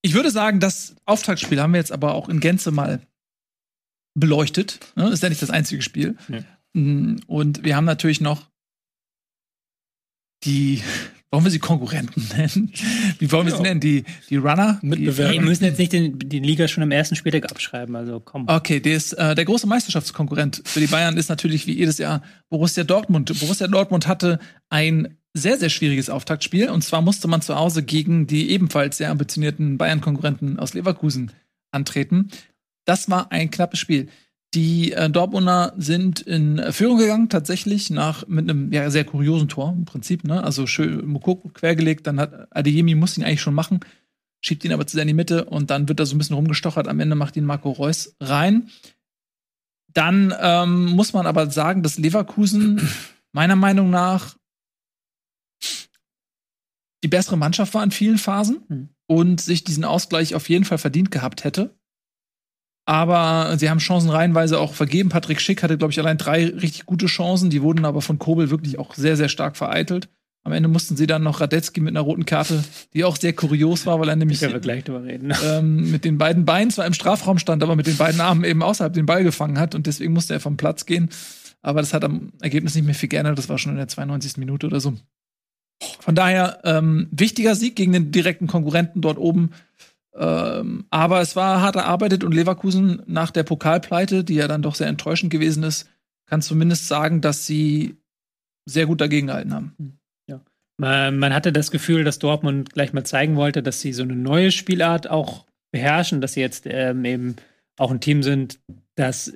ich 0.01 0.13
würde 0.13 0.31
sagen, 0.31 0.59
das 0.59 0.95
Auftaktspiel 1.05 1.61
haben 1.61 1.73
wir 1.73 1.79
jetzt 1.79 1.91
aber 1.91 2.13
auch 2.13 2.29
in 2.29 2.39
Gänze 2.39 2.71
mal 2.71 3.01
beleuchtet. 4.15 4.79
Ne? 4.95 5.09
Ist 5.09 5.23
ja 5.23 5.29
nicht 5.29 5.41
das 5.41 5.49
einzige 5.49 5.81
Spiel. 5.81 6.17
Nee. 6.27 6.43
Mm, 6.73 7.17
Und 7.27 7.63
wir 7.63 7.75
haben 7.75 7.85
natürlich 7.85 8.21
noch 8.21 8.47
die, 10.43 10.81
wollen 11.31 11.43
wir 11.43 11.51
sie 11.51 11.59
Konkurrenten 11.59 12.27
nennen? 12.35 12.71
Wie 13.19 13.31
wollen 13.31 13.45
wir 13.47 13.55
sie 13.55 13.61
nennen? 13.61 13.79
Die, 13.79 14.03
die 14.29 14.37
Runner? 14.37 14.79
Mitbewerber. 14.81 15.33
wir 15.33 15.41
müssen 15.41 15.63
jetzt 15.63 15.77
nicht 15.77 15.93
den, 15.93 16.17
die 16.17 16.39
Liga 16.39 16.67
schon 16.67 16.83
am 16.83 16.91
ersten 16.91 17.15
Spieltag 17.15 17.51
abschreiben, 17.51 17.95
also 17.95 18.19
komm. 18.19 18.47
Okay, 18.47 18.79
der, 18.79 18.95
ist, 18.95 19.13
äh, 19.13 19.35
der 19.35 19.45
große 19.45 19.67
Meisterschaftskonkurrent 19.67 20.61
für 20.65 20.79
die 20.79 20.87
Bayern 20.87 21.17
ist 21.17 21.29
natürlich 21.29 21.67
wie 21.67 21.73
jedes 21.73 21.97
Jahr 21.97 22.23
Borussia 22.49 22.83
Dortmund. 22.83 23.31
Borussia 23.39 23.67
Dortmund 23.67 24.07
hatte 24.07 24.39
ein 24.69 25.17
sehr, 25.33 25.57
sehr 25.57 25.69
schwieriges 25.69 26.09
Auftaktspiel. 26.09 26.69
Und 26.69 26.83
zwar 26.83 27.01
musste 27.01 27.27
man 27.27 27.41
zu 27.41 27.55
Hause 27.55 27.83
gegen 27.83 28.27
die 28.27 28.49
ebenfalls 28.49 28.97
sehr 28.97 29.11
ambitionierten 29.11 29.77
Bayern-Konkurrenten 29.77 30.59
aus 30.59 30.73
Leverkusen 30.73 31.31
antreten. 31.71 32.29
Das 32.85 33.09
war 33.09 33.31
ein 33.31 33.51
knappes 33.51 33.79
Spiel. 33.79 34.09
Die 34.55 34.93
äh, 34.93 35.09
Dortmunder 35.09 35.73
sind 35.77 36.21
in 36.21 36.73
Führung 36.73 36.97
gegangen, 36.97 37.29
tatsächlich, 37.29 37.91
nach 37.91 38.27
mit 38.27 38.49
einem 38.49 38.71
ja, 38.71 38.89
sehr 38.89 39.05
kuriosen 39.05 39.47
Tor 39.47 39.75
im 39.77 39.85
Prinzip. 39.85 40.23
Ne? 40.23 40.43
Also 40.43 40.65
schön 40.65 41.05
Mokoko 41.05 41.49
quergelegt, 41.49 42.07
dann 42.07 42.19
hat 42.19 42.47
Adeyemi 42.55 42.95
muss 42.95 43.17
ihn 43.17 43.23
eigentlich 43.23 43.41
schon 43.41 43.53
machen, 43.53 43.81
schiebt 44.41 44.65
ihn 44.65 44.73
aber 44.73 44.87
zu 44.87 44.95
sehr 44.95 45.03
in 45.03 45.07
die 45.07 45.13
Mitte 45.13 45.45
und 45.45 45.69
dann 45.69 45.87
wird 45.87 45.99
er 45.99 46.07
so 46.07 46.15
ein 46.15 46.17
bisschen 46.17 46.35
rumgestochert. 46.35 46.87
Am 46.87 46.99
Ende 46.99 47.15
macht 47.15 47.37
ihn 47.37 47.45
Marco 47.45 47.69
Reus 47.69 48.15
rein. 48.19 48.69
Dann 49.93 50.33
ähm, 50.39 50.85
muss 50.87 51.13
man 51.13 51.27
aber 51.27 51.49
sagen, 51.51 51.83
dass 51.83 51.99
Leverkusen 51.99 52.81
meiner 53.31 53.55
Meinung 53.55 53.91
nach 53.91 54.35
die 57.03 57.07
bessere 57.07 57.37
Mannschaft 57.37 57.73
war 57.73 57.83
in 57.83 57.91
vielen 57.91 58.17
Phasen 58.17 58.63
Hm. 58.67 58.89
und 59.07 59.41
sich 59.41 59.63
diesen 59.63 59.85
Ausgleich 59.85 60.35
auf 60.35 60.49
jeden 60.49 60.65
Fall 60.65 60.77
verdient 60.77 61.11
gehabt 61.11 61.43
hätte. 61.43 61.78
Aber 62.89 63.55
sie 63.59 63.69
haben 63.69 63.77
Chancen 63.77 64.09
reihenweise 64.09 64.59
auch 64.59 64.73
vergeben. 64.73 65.09
Patrick 65.09 65.39
Schick 65.41 65.61
hatte, 65.61 65.77
glaube 65.77 65.91
ich, 65.91 65.99
allein 65.99 66.17
drei 66.17 66.45
richtig 66.47 66.87
gute 66.87 67.05
Chancen. 67.05 67.51
Die 67.51 67.61
wurden 67.61 67.85
aber 67.85 68.01
von 68.01 68.17
Kobel 68.17 68.49
wirklich 68.49 68.79
auch 68.79 68.95
sehr, 68.95 69.15
sehr 69.15 69.29
stark 69.29 69.57
vereitelt. 69.57 70.09
Am 70.43 70.53
Ende 70.53 70.69
mussten 70.69 70.97
sie 70.97 71.05
dann 71.05 71.21
noch 71.21 71.39
Radetzky 71.39 71.81
mit 71.81 71.91
einer 71.91 72.01
roten 72.01 72.25
Karte, 72.25 72.63
die 72.95 73.03
auch 73.03 73.15
sehr 73.15 73.33
kurios 73.33 73.85
war, 73.85 73.99
weil 73.99 74.09
er 74.09 74.15
nämlich 74.15 74.39
ähm, 75.45 75.91
mit 75.91 76.03
den 76.03 76.17
beiden 76.17 76.45
Beinen 76.45 76.71
zwar 76.71 76.87
im 76.87 76.93
Strafraum 76.93 77.37
stand, 77.37 77.61
aber 77.61 77.75
mit 77.75 77.85
den 77.85 77.97
beiden 77.97 78.21
Armen 78.21 78.43
eben 78.43 78.63
außerhalb 78.63 78.91
den 78.91 79.05
Ball 79.05 79.23
gefangen 79.23 79.59
hat 79.59 79.75
und 79.75 79.85
deswegen 79.85 80.13
musste 80.13 80.33
er 80.33 80.39
vom 80.39 80.57
Platz 80.57 80.87
gehen. 80.87 81.09
Aber 81.61 81.81
das 81.81 81.93
hat 81.93 82.03
am 82.03 82.31
Ergebnis 82.41 82.73
nicht 82.73 82.85
mehr 82.85 82.95
viel 82.95 83.09
geändert. 83.09 83.37
Das 83.37 83.49
war 83.49 83.59
schon 83.59 83.73
in 83.73 83.77
der 83.77 83.87
92. 83.87 84.37
Minute 84.37 84.65
oder 84.65 84.79
so. 84.79 84.95
Von 85.99 86.15
daher 86.15 86.61
ähm, 86.63 87.07
wichtiger 87.11 87.53
Sieg 87.53 87.75
gegen 87.75 87.91
den 87.91 88.11
direkten 88.11 88.47
Konkurrenten 88.47 89.01
dort 89.01 89.19
oben. 89.19 89.51
Ähm, 90.19 90.85
aber 90.89 91.21
es 91.21 91.35
war 91.35 91.61
hart 91.61 91.77
erarbeitet 91.77 92.23
und 92.23 92.33
Leverkusen 92.33 93.01
nach 93.07 93.31
der 93.31 93.43
Pokalpleite, 93.43 94.23
die 94.23 94.35
ja 94.35 94.47
dann 94.47 94.61
doch 94.61 94.75
sehr 94.75 94.87
enttäuschend 94.87 95.31
gewesen 95.31 95.63
ist, 95.63 95.89
kann 96.25 96.41
zumindest 96.41 96.87
sagen, 96.87 97.21
dass 97.21 97.45
sie 97.45 97.95
sehr 98.65 98.85
gut 98.85 99.01
dagegen 99.01 99.27
gehalten 99.27 99.53
haben. 99.53 99.73
Man, 100.77 101.17
man 101.17 101.33
hatte 101.33 101.51
das 101.51 101.71
Gefühl, 101.71 102.03
dass 102.03 102.19
Dortmund 102.19 102.73
gleich 102.73 102.93
mal 102.93 103.05
zeigen 103.05 103.35
wollte, 103.35 103.61
dass 103.61 103.81
sie 103.81 103.91
so 103.91 104.03
eine 104.03 104.15
neue 104.15 104.51
Spielart 104.51 105.09
auch 105.09 105.45
beherrschen, 105.71 106.21
dass 106.21 106.33
sie 106.33 106.41
jetzt 106.41 106.65
ähm, 106.67 107.03
eben 107.05 107.35
auch 107.77 107.91
ein 107.91 107.99
Team 107.99 108.23
sind, 108.23 108.59
das 108.95 109.33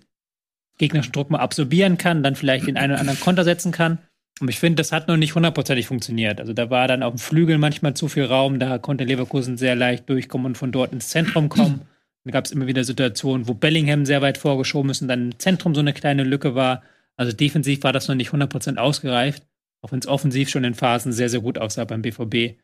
gegnerischen 0.77 1.11
Druck 1.11 1.29
mal 1.29 1.39
absorbieren 1.39 1.97
kann, 1.97 2.23
dann 2.23 2.35
vielleicht 2.35 2.67
den 2.67 2.77
einen 2.77 2.93
oder 2.93 3.01
anderen 3.01 3.19
Konter 3.19 3.43
setzen 3.43 3.71
kann. 3.71 3.99
Und 4.39 4.49
ich 4.49 4.59
finde, 4.59 4.77
das 4.77 4.91
hat 4.91 5.07
noch 5.07 5.17
nicht 5.17 5.35
hundertprozentig 5.35 5.87
funktioniert. 5.87 6.39
Also 6.39 6.53
da 6.53 6.69
war 6.69 6.87
dann 6.87 7.03
auf 7.03 7.13
dem 7.13 7.19
Flügel 7.19 7.57
manchmal 7.57 7.93
zu 7.93 8.07
viel 8.07 8.25
Raum, 8.25 8.59
da 8.59 8.77
konnte 8.79 9.03
Leverkusen 9.03 9.57
sehr 9.57 9.75
leicht 9.75 10.09
durchkommen 10.09 10.47
und 10.47 10.57
von 10.57 10.71
dort 10.71 10.91
ins 10.91 11.09
Zentrum 11.09 11.49
kommen. 11.49 11.81
Dann 12.25 12.31
gab 12.31 12.45
es 12.45 12.51
immer 12.51 12.67
wieder 12.67 12.85
Situationen, 12.85 13.49
wo 13.49 13.53
Bellingham 13.53 14.05
sehr 14.05 14.21
weit 14.21 14.37
vorgeschoben 14.37 14.89
ist 14.91 15.01
und 15.01 15.09
dann 15.09 15.31
im 15.31 15.39
Zentrum 15.39 15.75
so 15.75 15.81
eine 15.81 15.91
kleine 15.91 16.23
Lücke 16.23 16.55
war. 16.55 16.81
Also 17.17 17.33
defensiv 17.33 17.83
war 17.83 17.91
das 17.91 18.07
noch 18.07 18.15
nicht 18.15 18.31
100% 18.31 18.77
ausgereift. 18.77 19.43
Auch 19.81 19.91
wenn 19.91 19.99
es 19.99 20.07
offensiv 20.07 20.49
schon 20.49 20.63
in 20.63 20.73
Phasen 20.73 21.11
sehr, 21.11 21.27
sehr 21.27 21.41
gut 21.41 21.57
aussah 21.57 21.83
beim 21.83 22.01
BVB. 22.01 22.57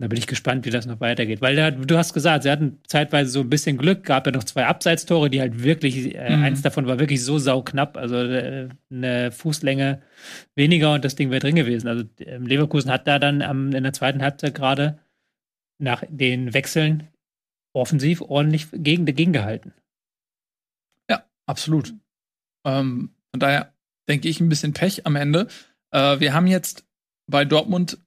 Da 0.00 0.06
bin 0.06 0.16
ich 0.16 0.28
gespannt, 0.28 0.64
wie 0.64 0.70
das 0.70 0.86
noch 0.86 1.00
weitergeht. 1.00 1.40
Weil 1.40 1.56
da, 1.56 1.72
du 1.72 1.98
hast 1.98 2.14
gesagt, 2.14 2.44
sie 2.44 2.50
hatten 2.52 2.78
zeitweise 2.86 3.30
so 3.30 3.40
ein 3.40 3.50
bisschen 3.50 3.78
Glück, 3.78 4.04
gab 4.04 4.26
ja 4.26 4.32
noch 4.32 4.44
zwei 4.44 4.66
Abseitstore, 4.66 5.28
die 5.28 5.40
halt 5.40 5.64
wirklich, 5.64 6.14
äh, 6.14 6.36
Mhm. 6.36 6.42
eins 6.44 6.62
davon 6.62 6.86
war 6.86 7.00
wirklich 7.00 7.24
so 7.24 7.38
sauknapp, 7.38 7.96
also 7.96 8.14
äh, 8.16 8.68
eine 8.92 9.32
Fußlänge 9.32 10.00
weniger 10.54 10.94
und 10.94 11.04
das 11.04 11.16
Ding 11.16 11.30
wäre 11.30 11.40
drin 11.40 11.56
gewesen. 11.56 11.88
Also 11.88 12.04
ähm, 12.20 12.46
Leverkusen 12.46 12.92
hat 12.92 13.08
da 13.08 13.18
dann 13.18 13.42
am, 13.42 13.72
in 13.72 13.82
der 13.82 13.92
zweiten 13.92 14.22
Halbzeit 14.22 14.54
gerade 14.54 15.00
nach 15.80 16.04
den 16.08 16.54
Wechseln 16.54 17.08
offensiv 17.74 18.20
ordentlich 18.20 18.68
gegen, 18.72 19.04
dagegen 19.04 19.32
gehalten. 19.32 19.72
Ja, 21.10 21.24
absolut. 21.46 21.92
Ähm, 22.64 23.10
von 23.32 23.40
daher 23.40 23.74
denke 24.08 24.28
ich 24.28 24.40
ein 24.40 24.48
bisschen 24.48 24.72
Pech 24.74 25.06
am 25.06 25.16
Ende. 25.16 25.48
Äh, 25.92 26.20
wir 26.20 26.34
haben 26.34 26.46
jetzt 26.46 26.86
bei 27.28 27.44
Dortmund 27.44 27.98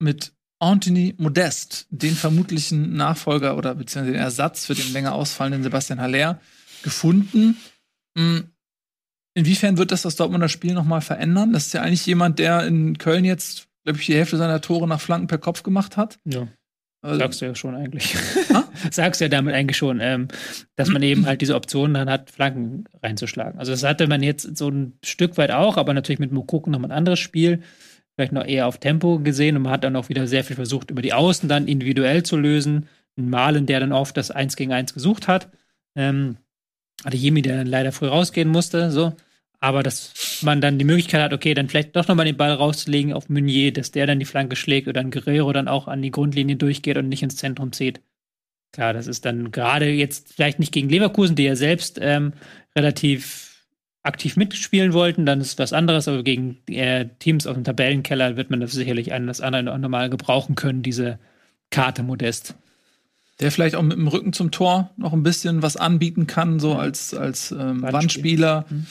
mit 0.00 0.32
Anthony 0.58 1.14
Modest 1.18 1.86
den 1.90 2.14
vermutlichen 2.14 2.94
Nachfolger 2.94 3.56
oder 3.56 3.74
beziehungsweise 3.74 4.12
den 4.12 4.22
Ersatz 4.22 4.66
für 4.66 4.74
den 4.74 4.92
länger 4.92 5.14
ausfallenden 5.14 5.62
Sebastian 5.62 6.00
Haller 6.00 6.40
gefunden. 6.82 7.56
Hm, 8.16 8.50
Inwiefern 9.38 9.78
wird 9.78 9.92
das 9.92 10.02
das 10.02 10.16
Dortmunder 10.16 10.48
Spiel 10.48 10.74
nochmal 10.74 11.00
verändern? 11.00 11.52
Das 11.52 11.66
ist 11.66 11.72
ja 11.72 11.82
eigentlich 11.82 12.04
jemand, 12.06 12.40
der 12.40 12.66
in 12.66 12.98
Köln 12.98 13.24
jetzt, 13.24 13.68
glaube 13.84 14.00
ich, 14.00 14.06
die 14.06 14.16
Hälfte 14.16 14.36
seiner 14.36 14.60
Tore 14.60 14.88
nach 14.88 15.00
Flanken 15.00 15.28
per 15.28 15.38
Kopf 15.38 15.62
gemacht 15.62 15.96
hat. 15.96 16.18
Ja. 16.24 16.48
Also, 17.02 17.20
Sagst 17.20 17.40
du 17.40 17.44
ja 17.44 17.54
schon 17.54 17.76
eigentlich. 17.76 18.16
Sagst 18.90 19.20
du 19.20 19.26
ja 19.26 19.28
damit 19.28 19.54
eigentlich 19.54 19.76
schon, 19.76 20.00
ähm, 20.00 20.26
dass 20.74 20.88
man 20.88 21.04
eben 21.04 21.26
halt 21.26 21.40
diese 21.40 21.54
Option 21.54 21.94
dann 21.94 22.10
hat, 22.10 22.32
Flanken 22.32 22.86
reinzuschlagen. 23.00 23.60
Also 23.60 23.70
das 23.70 23.84
hatte 23.84 24.08
man 24.08 24.24
jetzt 24.24 24.56
so 24.56 24.68
ein 24.70 24.98
Stück 25.04 25.36
weit 25.36 25.52
auch, 25.52 25.76
aber 25.76 25.94
natürlich 25.94 26.18
mit 26.18 26.32
Mokoko 26.32 26.68
noch 26.68 26.80
mal 26.80 26.88
ein 26.88 26.98
anderes 26.98 27.20
Spiel. 27.20 27.62
Vielleicht 28.18 28.32
noch 28.32 28.44
eher 28.44 28.66
auf 28.66 28.78
Tempo 28.78 29.20
gesehen 29.20 29.54
und 29.54 29.62
man 29.62 29.72
hat 29.72 29.84
dann 29.84 29.94
auch 29.94 30.08
wieder 30.08 30.26
sehr 30.26 30.42
viel 30.42 30.56
versucht, 30.56 30.90
über 30.90 31.02
die 31.02 31.12
Außen 31.12 31.48
dann 31.48 31.68
individuell 31.68 32.24
zu 32.24 32.36
lösen. 32.36 32.88
Ein 33.16 33.30
Malen, 33.30 33.66
der 33.66 33.78
dann 33.78 33.92
oft 33.92 34.16
das 34.16 34.32
Eins 34.32 34.56
gegen 34.56 34.72
Eins 34.72 34.92
gesucht 34.92 35.28
hat. 35.28 35.52
Ähm, 35.94 36.36
Adeyemi, 37.04 37.42
der 37.42 37.58
dann 37.58 37.68
leider 37.68 37.92
früh 37.92 38.08
rausgehen 38.08 38.48
musste, 38.48 38.90
so. 38.90 39.12
Aber 39.60 39.84
dass 39.84 40.40
man 40.42 40.60
dann 40.60 40.80
die 40.80 40.84
Möglichkeit 40.84 41.22
hat, 41.22 41.32
okay, 41.32 41.54
dann 41.54 41.68
vielleicht 41.68 41.94
doch 41.94 42.08
nochmal 42.08 42.26
den 42.26 42.36
Ball 42.36 42.50
rauszulegen 42.50 43.12
auf 43.12 43.28
Meunier, 43.28 43.72
dass 43.72 43.92
der 43.92 44.08
dann 44.08 44.18
die 44.18 44.24
Flanke 44.24 44.56
schlägt 44.56 44.88
oder 44.88 45.00
ein 45.00 45.12
Guerrero 45.12 45.52
dann 45.52 45.68
auch 45.68 45.86
an 45.86 46.02
die 46.02 46.10
Grundlinie 46.10 46.56
durchgeht 46.56 46.98
und 46.98 47.08
nicht 47.08 47.22
ins 47.22 47.36
Zentrum 47.36 47.70
zieht. 47.70 48.00
Klar, 48.72 48.94
das 48.94 49.06
ist 49.06 49.26
dann 49.26 49.52
gerade 49.52 49.88
jetzt 49.90 50.34
vielleicht 50.34 50.58
nicht 50.58 50.72
gegen 50.72 50.88
Leverkusen, 50.88 51.36
die 51.36 51.44
ja 51.44 51.54
selbst 51.54 52.00
ähm, 52.02 52.32
relativ 52.74 53.47
aktiv 54.08 54.36
mitspielen 54.36 54.92
wollten, 54.92 55.26
dann 55.26 55.40
ist 55.40 55.58
was 55.58 55.72
anderes, 55.72 56.08
aber 56.08 56.22
gegen 56.24 56.58
äh, 56.68 57.06
Teams 57.20 57.46
aus 57.46 57.54
dem 57.54 57.64
Tabellenkeller 57.64 58.36
wird 58.36 58.50
man 58.50 58.60
das 58.60 58.72
sicherlich 58.72 59.12
ein 59.12 59.26
das 59.26 59.40
andere 59.40 59.78
noch 59.78 59.88
mal 59.88 60.10
gebrauchen 60.10 60.56
können, 60.56 60.82
diese 60.82 61.18
Karte 61.70 62.02
Modest. 62.02 62.54
Der 63.40 63.52
vielleicht 63.52 63.76
auch 63.76 63.82
mit 63.82 63.96
dem 63.96 64.08
Rücken 64.08 64.32
zum 64.32 64.50
Tor 64.50 64.90
noch 64.96 65.12
ein 65.12 65.22
bisschen 65.22 65.62
was 65.62 65.76
anbieten 65.76 66.26
kann, 66.26 66.58
so 66.58 66.74
als, 66.74 67.14
als 67.14 67.52
ähm, 67.52 67.82
Wandspieler. 67.82 68.66
Mhm. 68.68 68.86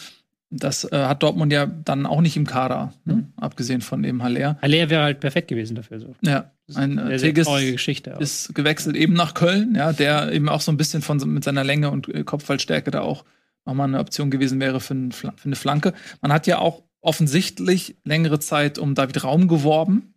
Das 0.50 0.86
äh, 0.86 0.96
hat 0.96 1.24
Dortmund 1.24 1.52
ja 1.52 1.66
dann 1.66 2.06
auch 2.06 2.22
nicht 2.22 2.38
im 2.38 2.48
Kader, 2.48 2.94
ne? 3.04 3.16
Mhm. 3.16 3.34
abgesehen 3.36 3.82
von 3.82 4.02
dem 4.02 4.24
Haller. 4.24 4.58
Haller 4.62 4.90
wäre 4.90 5.04
halt 5.04 5.20
perfekt 5.20 5.50
gewesen 5.50 5.76
dafür. 5.76 6.00
So. 6.00 6.16
Ja, 6.22 6.52
ein 6.74 6.98
Eine 6.98 7.16
äh, 7.16 7.20
sehr 7.20 7.34
traurige 7.34 7.74
Geschichte. 7.74 8.16
auch. 8.16 8.22
ist 8.22 8.56
gewechselt 8.56 8.96
eben 8.96 9.14
nach 9.14 9.34
Köln, 9.34 9.76
ja, 9.76 9.92
der 9.92 10.32
eben 10.32 10.48
auch 10.48 10.62
so 10.62 10.72
ein 10.72 10.78
bisschen 10.78 11.02
von 11.02 11.18
mit 11.26 11.44
seiner 11.44 11.66
Länge 11.66 11.92
und 11.92 12.08
äh, 12.08 12.24
Kopfballstärke 12.24 12.92
da 12.92 13.02
auch 13.02 13.26
nochmal 13.68 13.88
eine 13.88 14.00
Option 14.00 14.32
gewesen 14.32 14.60
wäre 14.60 14.80
für, 14.80 14.96
ein, 14.96 15.12
für 15.12 15.32
eine 15.44 15.56
Flanke. 15.56 15.94
Man 16.22 16.34
hat 16.34 16.48
ja 16.48 16.58
auch 16.58 16.84
offensichtlich 17.02 17.98
längere 18.04 18.40
Zeit 18.40 18.80
um 18.80 18.96
David 18.96 19.24
Raum 19.24 19.48
geworben. 19.48 20.16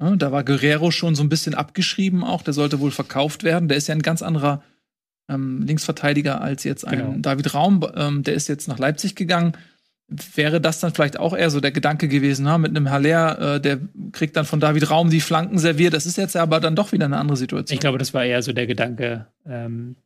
Ja, 0.00 0.14
da 0.16 0.32
war 0.32 0.44
Guerrero 0.44 0.90
schon 0.90 1.14
so 1.14 1.22
ein 1.22 1.28
bisschen 1.28 1.54
abgeschrieben 1.54 2.24
auch, 2.24 2.42
der 2.42 2.54
sollte 2.54 2.80
wohl 2.80 2.90
verkauft 2.90 3.44
werden. 3.44 3.68
Der 3.68 3.76
ist 3.76 3.86
ja 3.88 3.94
ein 3.94 4.02
ganz 4.02 4.22
anderer 4.22 4.62
ähm, 5.28 5.62
Linksverteidiger 5.62 6.40
als 6.40 6.64
jetzt 6.64 6.86
ein 6.86 6.98
Genau. 6.98 7.14
David 7.18 7.54
Raum. 7.54 7.86
Ähm, 7.94 8.22
der 8.22 8.34
ist 8.34 8.48
jetzt 8.48 8.68
nach 8.68 8.78
Leipzig 8.78 9.14
gegangen. 9.14 9.52
Wäre 10.34 10.60
das 10.60 10.80
dann 10.80 10.92
vielleicht 10.92 11.18
auch 11.18 11.34
eher 11.34 11.48
so 11.50 11.60
der 11.60 11.72
Gedanke 11.72 12.08
gewesen, 12.08 12.44
na, 12.44 12.58
mit 12.58 12.70
einem 12.70 12.90
Haller, 12.90 13.56
äh, 13.56 13.60
der 13.60 13.78
kriegt 14.10 14.36
dann 14.36 14.44
von 14.44 14.60
David 14.60 14.90
Raum 14.90 15.08
die 15.08 15.20
Flanken 15.20 15.58
serviert. 15.58 15.94
Das 15.94 16.04
ist 16.04 16.18
jetzt 16.18 16.36
aber 16.36 16.60
dann 16.60 16.76
doch 16.76 16.92
wieder 16.92 17.06
eine 17.06 17.16
andere 17.16 17.36
Situation. 17.36 17.74
Ich 17.74 17.80
glaube, 17.80 17.98
das 17.98 18.12
war 18.12 18.24
eher 18.24 18.42
so 18.42 18.52
der 18.52 18.66
Gedanke. 18.66 19.26
Ähm, 19.46 19.96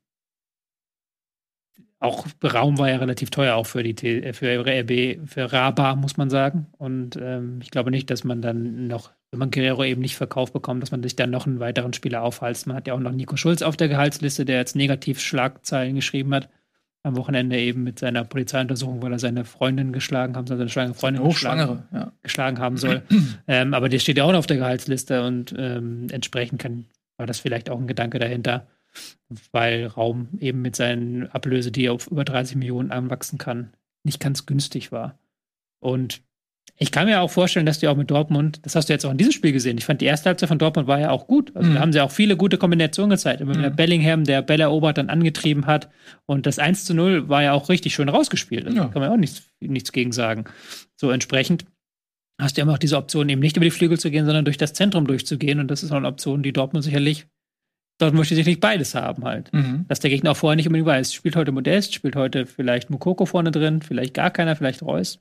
auch 1.98 2.26
Raum 2.44 2.78
war 2.78 2.90
ja 2.90 2.96
relativ 2.98 3.30
teuer, 3.30 3.54
auch 3.54 3.66
für 3.66 3.82
die 3.82 3.94
T 3.94 4.20
äh, 4.20 4.32
für 4.32 4.66
RB, 4.66 5.26
für 5.28 5.52
Raba, 5.52 5.96
muss 5.96 6.16
man 6.16 6.28
sagen. 6.28 6.66
Und 6.78 7.18
ähm, 7.20 7.60
ich 7.62 7.70
glaube 7.70 7.90
nicht, 7.90 8.10
dass 8.10 8.24
man 8.24 8.42
dann 8.42 8.86
noch, 8.86 9.12
wenn 9.30 9.38
man 9.38 9.50
Guerrero 9.50 9.84
eben 9.84 10.02
nicht 10.02 10.16
verkauft 10.16 10.52
bekommt, 10.52 10.82
dass 10.82 10.90
man 10.90 11.02
sich 11.02 11.16
dann 11.16 11.30
noch 11.30 11.46
einen 11.46 11.58
weiteren 11.58 11.94
Spieler 11.94 12.22
aufhalst. 12.22 12.66
Man 12.66 12.76
hat 12.76 12.86
ja 12.86 12.94
auch 12.94 13.00
noch 13.00 13.12
Nico 13.12 13.36
Schulz 13.36 13.62
auf 13.62 13.76
der 13.76 13.88
Gehaltsliste, 13.88 14.44
der 14.44 14.58
jetzt 14.58 14.76
negativ 14.76 15.20
Schlagzeilen 15.20 15.94
geschrieben 15.94 16.34
hat. 16.34 16.50
Am 17.02 17.16
Wochenende 17.16 17.56
eben 17.56 17.84
mit 17.84 18.00
seiner 18.00 18.24
Polizeiuntersuchung, 18.24 19.00
weil 19.00 19.12
er 19.12 19.20
seine 19.20 19.44
Freundin 19.44 19.92
geschlagen 19.92 20.36
hat, 20.36 20.48
seine 20.48 20.68
schwangere 20.68 20.94
Freundin 20.94 21.22
geschlagen, 21.22 21.84
ja. 21.92 22.12
geschlagen 22.22 22.58
haben 22.58 22.76
soll. 22.76 23.02
ähm, 23.46 23.74
aber 23.74 23.88
der 23.88 24.00
steht 24.00 24.18
ja 24.18 24.24
auch 24.24 24.32
noch 24.32 24.40
auf 24.40 24.48
der 24.48 24.56
Gehaltsliste 24.56 25.24
und 25.24 25.54
ähm, 25.56 26.08
entsprechend 26.10 26.60
kann, 26.60 26.86
war 27.16 27.26
das 27.26 27.38
vielleicht 27.38 27.70
auch 27.70 27.78
ein 27.78 27.86
Gedanke 27.86 28.18
dahinter, 28.18 28.66
weil 29.52 29.86
Raum 29.86 30.28
eben 30.40 30.62
mit 30.62 30.76
seinen 30.76 31.26
Ablöse, 31.28 31.72
die 31.72 31.88
auf 31.88 32.06
über 32.08 32.24
30 32.24 32.56
Millionen 32.56 32.90
anwachsen 32.92 33.38
kann, 33.38 33.72
nicht 34.04 34.20
ganz 34.20 34.46
günstig 34.46 34.92
war. 34.92 35.18
Und 35.80 36.22
ich 36.78 36.90
kann 36.92 37.06
mir 37.06 37.20
auch 37.22 37.30
vorstellen, 37.30 37.64
dass 37.64 37.78
die 37.78 37.88
auch 37.88 37.96
mit 37.96 38.10
Dortmund, 38.10 38.60
das 38.66 38.74
hast 38.76 38.88
du 38.88 38.92
jetzt 38.92 39.06
auch 39.06 39.10
in 39.10 39.16
diesem 39.16 39.32
Spiel 39.32 39.52
gesehen. 39.52 39.78
Ich 39.78 39.86
fand 39.86 40.00
die 40.02 40.04
erste 40.06 40.28
Halbzeit 40.28 40.48
von 40.48 40.58
Dortmund 40.58 40.86
war 40.86 41.00
ja 41.00 41.10
auch 41.10 41.26
gut. 41.26 41.54
Also 41.56 41.70
Mhm. 41.70 41.74
da 41.74 41.80
haben 41.80 41.92
sie 41.92 42.00
auch 42.02 42.10
viele 42.10 42.36
gute 42.36 42.58
Kombinationen 42.58 43.10
gezeigt. 43.10 43.40
Immer 43.40 43.56
wieder 43.56 43.70
Mhm. 43.70 43.76
Bellingham, 43.76 44.24
der 44.24 44.42
Bell 44.42 44.60
erobert, 44.60 44.98
dann 44.98 45.08
angetrieben 45.08 45.64
hat. 45.66 45.88
Und 46.26 46.44
das 46.44 46.58
1 46.58 46.84
zu 46.84 46.92
0 46.92 47.28
war 47.30 47.42
ja 47.42 47.52
auch 47.52 47.68
richtig 47.70 47.94
schön 47.94 48.08
rausgespielt. 48.10 48.66
Also 48.66 48.76
Ja. 48.76 48.84
Da 48.84 48.90
kann 48.92 49.00
man 49.00 49.10
auch 49.10 49.16
nichts, 49.16 49.48
nichts 49.60 49.90
gegen 49.92 50.12
sagen. 50.12 50.44
So 50.96 51.10
entsprechend 51.10 51.64
hast 52.38 52.58
du 52.58 52.60
immer 52.62 52.74
auch 52.74 52.78
diese 52.78 52.98
Option, 52.98 53.28
eben 53.30 53.40
nicht 53.40 53.56
über 53.56 53.64
die 53.64 53.70
Flügel 53.70 53.98
zu 53.98 54.10
gehen, 54.10 54.26
sondern 54.26 54.44
durch 54.44 54.58
das 54.58 54.74
Zentrum 54.74 55.06
durchzugehen. 55.06 55.60
Und 55.60 55.70
das 55.70 55.82
ist 55.82 55.92
auch 55.92 55.96
eine 55.96 56.08
Option, 56.08 56.42
die 56.42 56.52
Dortmund 56.52 56.84
sicherlich, 56.84 57.26
Dortmund 57.98 58.20
möchte 58.20 58.34
sicherlich 58.34 58.60
beides 58.60 58.94
haben 58.94 59.24
halt. 59.24 59.52
Mhm. 59.52 59.86
Dass 59.88 60.00
der 60.00 60.10
Gegner 60.10 60.32
auch 60.32 60.36
vorher 60.36 60.56
nicht 60.56 60.66
unbedingt 60.66 60.86
weiß, 60.86 61.14
spielt 61.14 61.36
heute 61.36 61.52
Modest, 61.52 61.94
spielt 61.94 62.16
heute 62.16 62.46
vielleicht 62.46 62.90
Mukoko 62.90 63.24
vorne 63.26 63.50
drin, 63.50 63.80
vielleicht 63.82 64.14
gar 64.14 64.30
keiner, 64.30 64.54
vielleicht 64.56 64.82
Reus. 64.82 65.20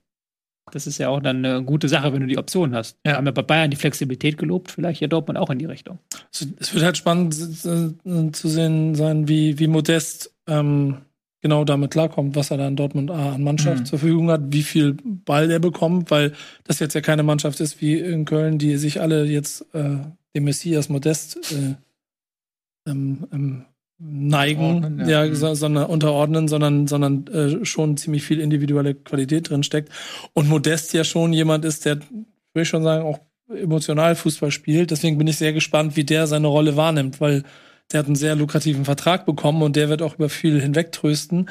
Das 0.72 0.88
ist 0.88 0.98
ja 0.98 1.10
auch 1.10 1.20
dann 1.20 1.46
eine 1.46 1.64
gute 1.64 1.88
Sache, 1.88 2.12
wenn 2.12 2.22
du 2.22 2.28
die 2.28 2.40
Option 2.40 2.74
hast. 2.74 2.98
Ja. 3.06 3.12
Wir 3.12 3.18
haben 3.18 3.26
ja 3.28 3.32
bei 3.32 3.44
Bayern 3.44 3.70
die 3.70 3.78
Flexibilität 3.78 4.38
gelobt, 4.38 4.72
vielleicht 4.72 4.98
hier 5.00 5.08
Dortmund 5.08 5.38
auch 5.38 5.52
in 5.52 5.60
die 5.60 5.66
Richtung. 5.66 6.00
Es 6.34 6.48
es 6.60 6.74
wird 6.74 6.84
halt 6.84 6.98
spannend 6.98 7.36
äh, 7.36 8.32
zu 8.32 8.50
sehen 8.50 8.96
sein, 8.96 9.28
wie, 9.28 9.60
wie 9.60 9.68
Modest 9.68 10.34
ähm, 10.48 10.98
genau 11.42 11.64
damit 11.66 11.92
klarkommt, 11.92 12.36
was 12.36 12.50
er 12.50 12.58
da 12.58 12.68
in 12.68 12.76
Dortmund 12.76 13.12
A 13.12 13.34
an 13.34 13.44
Mannschaft 13.44 13.82
Mhm. 13.82 13.86
zur 13.86 14.00
Verfügung 14.00 14.32
hat, 14.32 14.42
wie 14.50 14.64
viel 14.64 14.98
Ball 15.04 15.52
er 15.52 15.60
bekommt, 15.60 16.10
weil 16.10 16.34
das 16.64 16.80
jetzt 16.80 16.96
ja 16.96 17.02
keine 17.02 17.22
Mannschaft 17.22 17.60
ist 17.60 17.80
wie 17.80 18.00
in 18.00 18.26
Köln, 18.26 18.58
die 18.58 18.78
sich 18.78 19.00
alle 19.00 19.26
jetzt 19.26 19.62
äh, 19.76 19.98
dem 20.36 20.44
Messias 20.44 20.90
Modest 20.90 21.38
äh, 21.54 21.76
ähm, 22.86 23.28
ähm, 23.32 23.66
neigen, 23.98 25.00
ja, 25.00 25.24
ja. 25.24 25.30
Mhm. 25.30 25.36
so, 25.36 25.54
sondern 25.54 25.86
unterordnen, 25.86 26.48
sondern, 26.48 26.88
sondern 26.88 27.28
äh, 27.28 27.66
schon 27.66 27.98
ziemlich 27.98 28.24
viel 28.24 28.40
individuelle 28.40 28.94
Qualität 28.94 29.50
drin 29.50 29.64
steckt. 29.64 29.90
Und 30.34 30.50
Modest 30.50 30.94
ja 30.94 31.04
schon 31.04 31.34
jemand 31.34 31.66
ist, 31.66 31.86
der, 31.86 31.98
würde 31.98 32.64
ich 32.64 32.70
schon 32.70 32.84
sagen, 32.84 33.06
auch 33.06 33.20
emotional 33.50 34.16
Fußball 34.16 34.52
spielt. 34.52 34.92
Deswegen 34.92 35.18
bin 35.18 35.28
ich 35.28 35.38
sehr 35.38 35.54
gespannt, 35.54 35.96
wie 35.96 36.04
der 36.04 36.28
seine 36.28 36.48
Rolle 36.48 36.76
wahrnimmt, 36.76 37.22
weil 37.22 37.44
der 37.92 38.00
hat 38.00 38.08
einen 38.08 38.16
sehr 38.16 38.36
lukrativen 38.36 38.84
Vertrag 38.84 39.28
bekommen 39.28 39.62
und 39.62 39.76
der 39.76 39.90
wird 39.90 40.02
auch 40.02 40.16
über 40.16 40.28
viel 40.28 40.60
hinwegtrösten. 40.60 41.50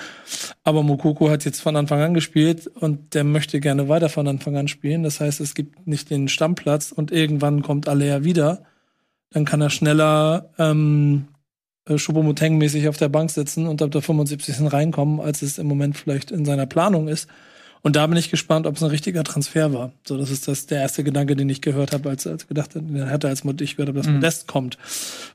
Aber 0.65 0.83
Mokoko 0.83 1.31
hat 1.31 1.45
jetzt 1.45 1.61
von 1.61 1.77
Anfang 1.77 2.01
an 2.01 2.15
gespielt 2.15 2.67
und 2.67 3.15
der 3.15 3.23
möchte 3.23 3.61
gerne 3.61 3.89
weiter 3.89 4.09
von 4.09 4.27
Anfang 4.27 4.57
an 4.57 4.67
spielen. 4.67 5.05
Das 5.05 5.21
heißt, 5.21 5.41
es 5.41 5.55
gibt 5.55 5.87
nicht 5.87 6.11
den 6.11 6.29
Stammplatz 6.29 6.91
und 6.91 7.13
irgendwann 7.13 7.63
kommt 7.63 7.89
Alea 7.89 8.25
wieder. 8.25 8.65
Dann 9.35 9.45
kann 9.45 9.61
er 9.61 9.71
schneller 9.71 10.51
ähm, 10.59 11.27
äh, 11.87 11.97
Choupo-Moting-mäßig 11.97 12.89
auf 12.89 12.97
der 12.97 13.09
Bank 13.09 13.31
sitzen 13.31 13.67
und 13.67 13.83
ab 13.83 13.91
der 13.91 14.01
75. 14.01 14.73
reinkommen, 14.73 15.21
als 15.21 15.43
es 15.43 15.59
im 15.59 15.67
Moment 15.67 15.97
vielleicht 15.97 16.31
in 16.31 16.45
seiner 16.45 16.67
Planung 16.67 17.09
ist. 17.09 17.29
Und 17.83 17.97
da 17.97 18.07
bin 18.07 18.17
ich 18.17 18.31
gespannt, 18.31 18.67
ob 18.67 18.77
es 18.77 18.83
ein 18.83 18.89
richtiger 18.89 19.25
Transfer 19.25 19.75
war. 19.75 19.93
So, 20.09 20.17
das 20.17 20.31
ist 20.31 20.49
das 20.49 20.65
der 20.65 20.81
erste 20.81 21.05
Gedanke, 21.05 21.37
den 21.37 21.51
ich 21.51 21.61
gehört 21.61 21.93
habe, 21.93 22.09
als, 22.09 22.27
als 22.27 22.49
gedacht 22.49 22.75
hatte, 22.75 23.29
als 23.29 23.45
ich 23.61 23.77
gehört 23.77 23.89
habe, 23.89 23.99
dass 23.99 24.07
Mhm. 24.07 24.15
Modest 24.15 24.47
kommt. 24.47 24.79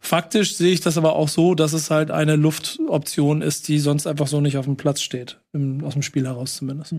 Faktisch 0.02 0.56
sehe 0.56 0.74
ich 0.74 0.82
das 0.82 0.98
aber 0.98 1.16
auch 1.16 1.30
so, 1.30 1.54
dass 1.54 1.74
es 1.74 1.92
halt 1.92 2.10
eine 2.10 2.38
Luftoption 2.38 3.44
ist, 3.44 3.68
die 3.68 3.78
sonst 3.78 4.08
einfach 4.08 4.26
so 4.26 4.42
nicht 4.42 4.58
auf 4.58 4.66
dem 4.66 4.78
Platz 4.78 5.02
steht. 5.02 5.40
Im, 5.54 5.84
aus 5.84 5.94
dem 5.94 6.02
Spiel 6.02 6.26
heraus 6.26 6.56
zumindest. 6.56 6.96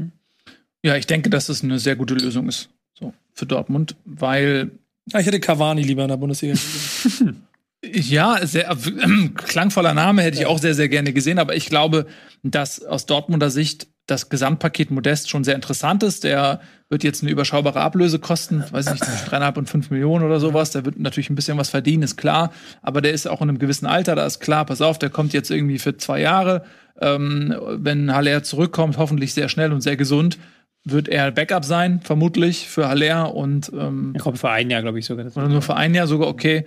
Ja, 0.84 0.94
ich 0.94 1.08
denke, 1.08 1.30
dass 1.30 1.48
es 1.48 1.64
eine 1.64 1.80
sehr 1.80 1.96
gute 1.96 2.14
Lösung 2.14 2.48
ist. 2.48 2.68
So, 2.94 3.12
für 3.34 3.46
Dortmund, 3.46 3.96
weil 4.04 4.70
ich 5.06 5.26
hätte 5.26 5.40
Cavani 5.40 5.82
lieber 5.82 6.02
in 6.02 6.08
der 6.08 6.16
Bundesliga. 6.16 6.54
gesehen. 7.00 7.46
Ja, 7.82 8.46
sehr 8.46 8.70
äh, 8.70 9.28
klangvoller 9.34 9.94
Name 9.94 10.22
hätte 10.22 10.38
ich 10.38 10.46
auch 10.46 10.58
sehr, 10.58 10.74
sehr 10.74 10.88
gerne 10.88 11.12
gesehen, 11.14 11.38
aber 11.38 11.56
ich 11.56 11.66
glaube, 11.66 12.06
dass 12.42 12.84
aus 12.84 13.06
Dortmunder 13.06 13.50
Sicht 13.50 13.88
das 14.06 14.28
Gesamtpaket 14.28 14.90
Modest 14.90 15.30
schon 15.30 15.44
sehr 15.44 15.54
interessant 15.54 16.02
ist. 16.02 16.24
Der 16.24 16.60
wird 16.88 17.04
jetzt 17.04 17.22
eine 17.22 17.30
überschaubare 17.30 17.80
Ablöse 17.80 18.18
kosten, 18.18 18.64
weiß 18.70 18.86
ich 18.86 18.92
nicht, 18.92 19.04
zwischen 19.04 19.26
dreieinhalb 19.26 19.56
und 19.56 19.70
fünf 19.70 19.90
Millionen 19.90 20.24
oder 20.24 20.40
sowas. 20.40 20.72
Der 20.72 20.84
wird 20.84 20.98
natürlich 20.98 21.30
ein 21.30 21.36
bisschen 21.36 21.56
was 21.56 21.70
verdienen, 21.70 22.02
ist 22.02 22.16
klar. 22.16 22.52
Aber 22.82 23.00
der 23.00 23.12
ist 23.12 23.28
auch 23.28 23.40
in 23.40 23.48
einem 23.48 23.58
gewissen 23.58 23.86
Alter, 23.86 24.16
da 24.16 24.26
ist 24.26 24.40
klar, 24.40 24.66
pass 24.66 24.82
auf, 24.82 24.98
der 24.98 25.10
kommt 25.10 25.32
jetzt 25.32 25.50
irgendwie 25.50 25.78
für 25.78 25.96
zwei 25.96 26.20
Jahre. 26.20 26.64
Ähm, 27.00 27.54
wenn 27.76 28.12
Haller 28.12 28.42
zurückkommt, 28.42 28.98
hoffentlich 28.98 29.32
sehr 29.32 29.48
schnell 29.48 29.72
und 29.72 29.80
sehr 29.80 29.96
gesund, 29.96 30.38
wird 30.84 31.08
er 31.08 31.30
Backup 31.30 31.64
sein, 31.64 32.00
vermutlich, 32.02 32.66
für 32.66 32.88
Haller 32.88 33.34
und 33.34 33.70
ähm, 33.74 34.12
Ich 34.16 34.22
glaube, 34.22 34.38
für 34.38 34.50
ein 34.50 34.70
Jahr, 34.70 34.82
glaube 34.82 34.98
ich 34.98 35.06
sogar. 35.06 35.26
Oder 35.26 35.48
nur 35.48 35.62
für 35.62 35.76
ein 35.76 35.94
Jahr 35.94 36.06
sogar 36.06 36.28
okay. 36.28 36.66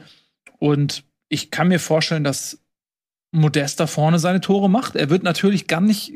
Und 0.59 1.03
ich 1.29 1.51
kann 1.51 1.67
mir 1.67 1.79
vorstellen, 1.79 2.23
dass 2.23 2.59
Modest 3.33 3.79
da 3.79 3.87
vorne 3.87 4.19
seine 4.19 4.41
Tore 4.41 4.69
macht. 4.69 4.95
Er 4.95 5.09
wird 5.09 5.23
natürlich 5.23 5.65
gar 5.65 5.81
nicht, 5.81 6.09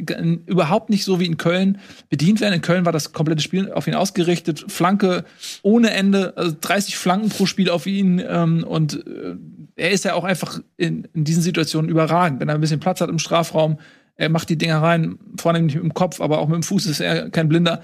überhaupt 0.45 0.91
nicht 0.91 1.03
so 1.03 1.19
wie 1.19 1.25
in 1.25 1.37
Köln 1.37 1.79
bedient 2.09 2.41
werden. 2.41 2.53
In 2.53 2.61
Köln 2.61 2.85
war 2.85 2.91
das 2.91 3.11
komplette 3.11 3.41
Spiel 3.41 3.71
auf 3.71 3.87
ihn 3.87 3.95
ausgerichtet. 3.95 4.65
Flanke 4.67 5.25
ohne 5.63 5.89
Ende, 5.89 6.37
also 6.37 6.55
30 6.61 6.95
Flanken 6.95 7.29
pro 7.29 7.47
Spiel 7.47 7.71
auf 7.71 7.87
ihn. 7.87 8.21
Ähm, 8.25 8.63
und 8.63 9.03
äh, 9.07 9.35
er 9.75 9.89
ist 9.89 10.05
ja 10.05 10.13
auch 10.13 10.23
einfach 10.23 10.59
in, 10.77 11.07
in 11.15 11.23
diesen 11.23 11.41
Situationen 11.41 11.89
überragend. 11.89 12.39
Wenn 12.39 12.49
er 12.49 12.55
ein 12.55 12.61
bisschen 12.61 12.79
Platz 12.79 13.01
hat 13.01 13.09
im 13.09 13.19
Strafraum, 13.19 13.79
er 14.17 14.29
macht 14.29 14.49
die 14.49 14.57
Dinger 14.57 14.81
rein, 14.81 15.19
vorne 15.37 15.61
nicht 15.61 15.75
mit 15.75 15.83
dem 15.83 15.93
Kopf, 15.93 16.19
aber 16.19 16.39
auch 16.39 16.47
mit 16.47 16.55
dem 16.55 16.63
Fuß 16.63 16.87
ist 16.87 16.99
er 16.99 17.29
kein 17.29 17.47
Blinder. 17.47 17.81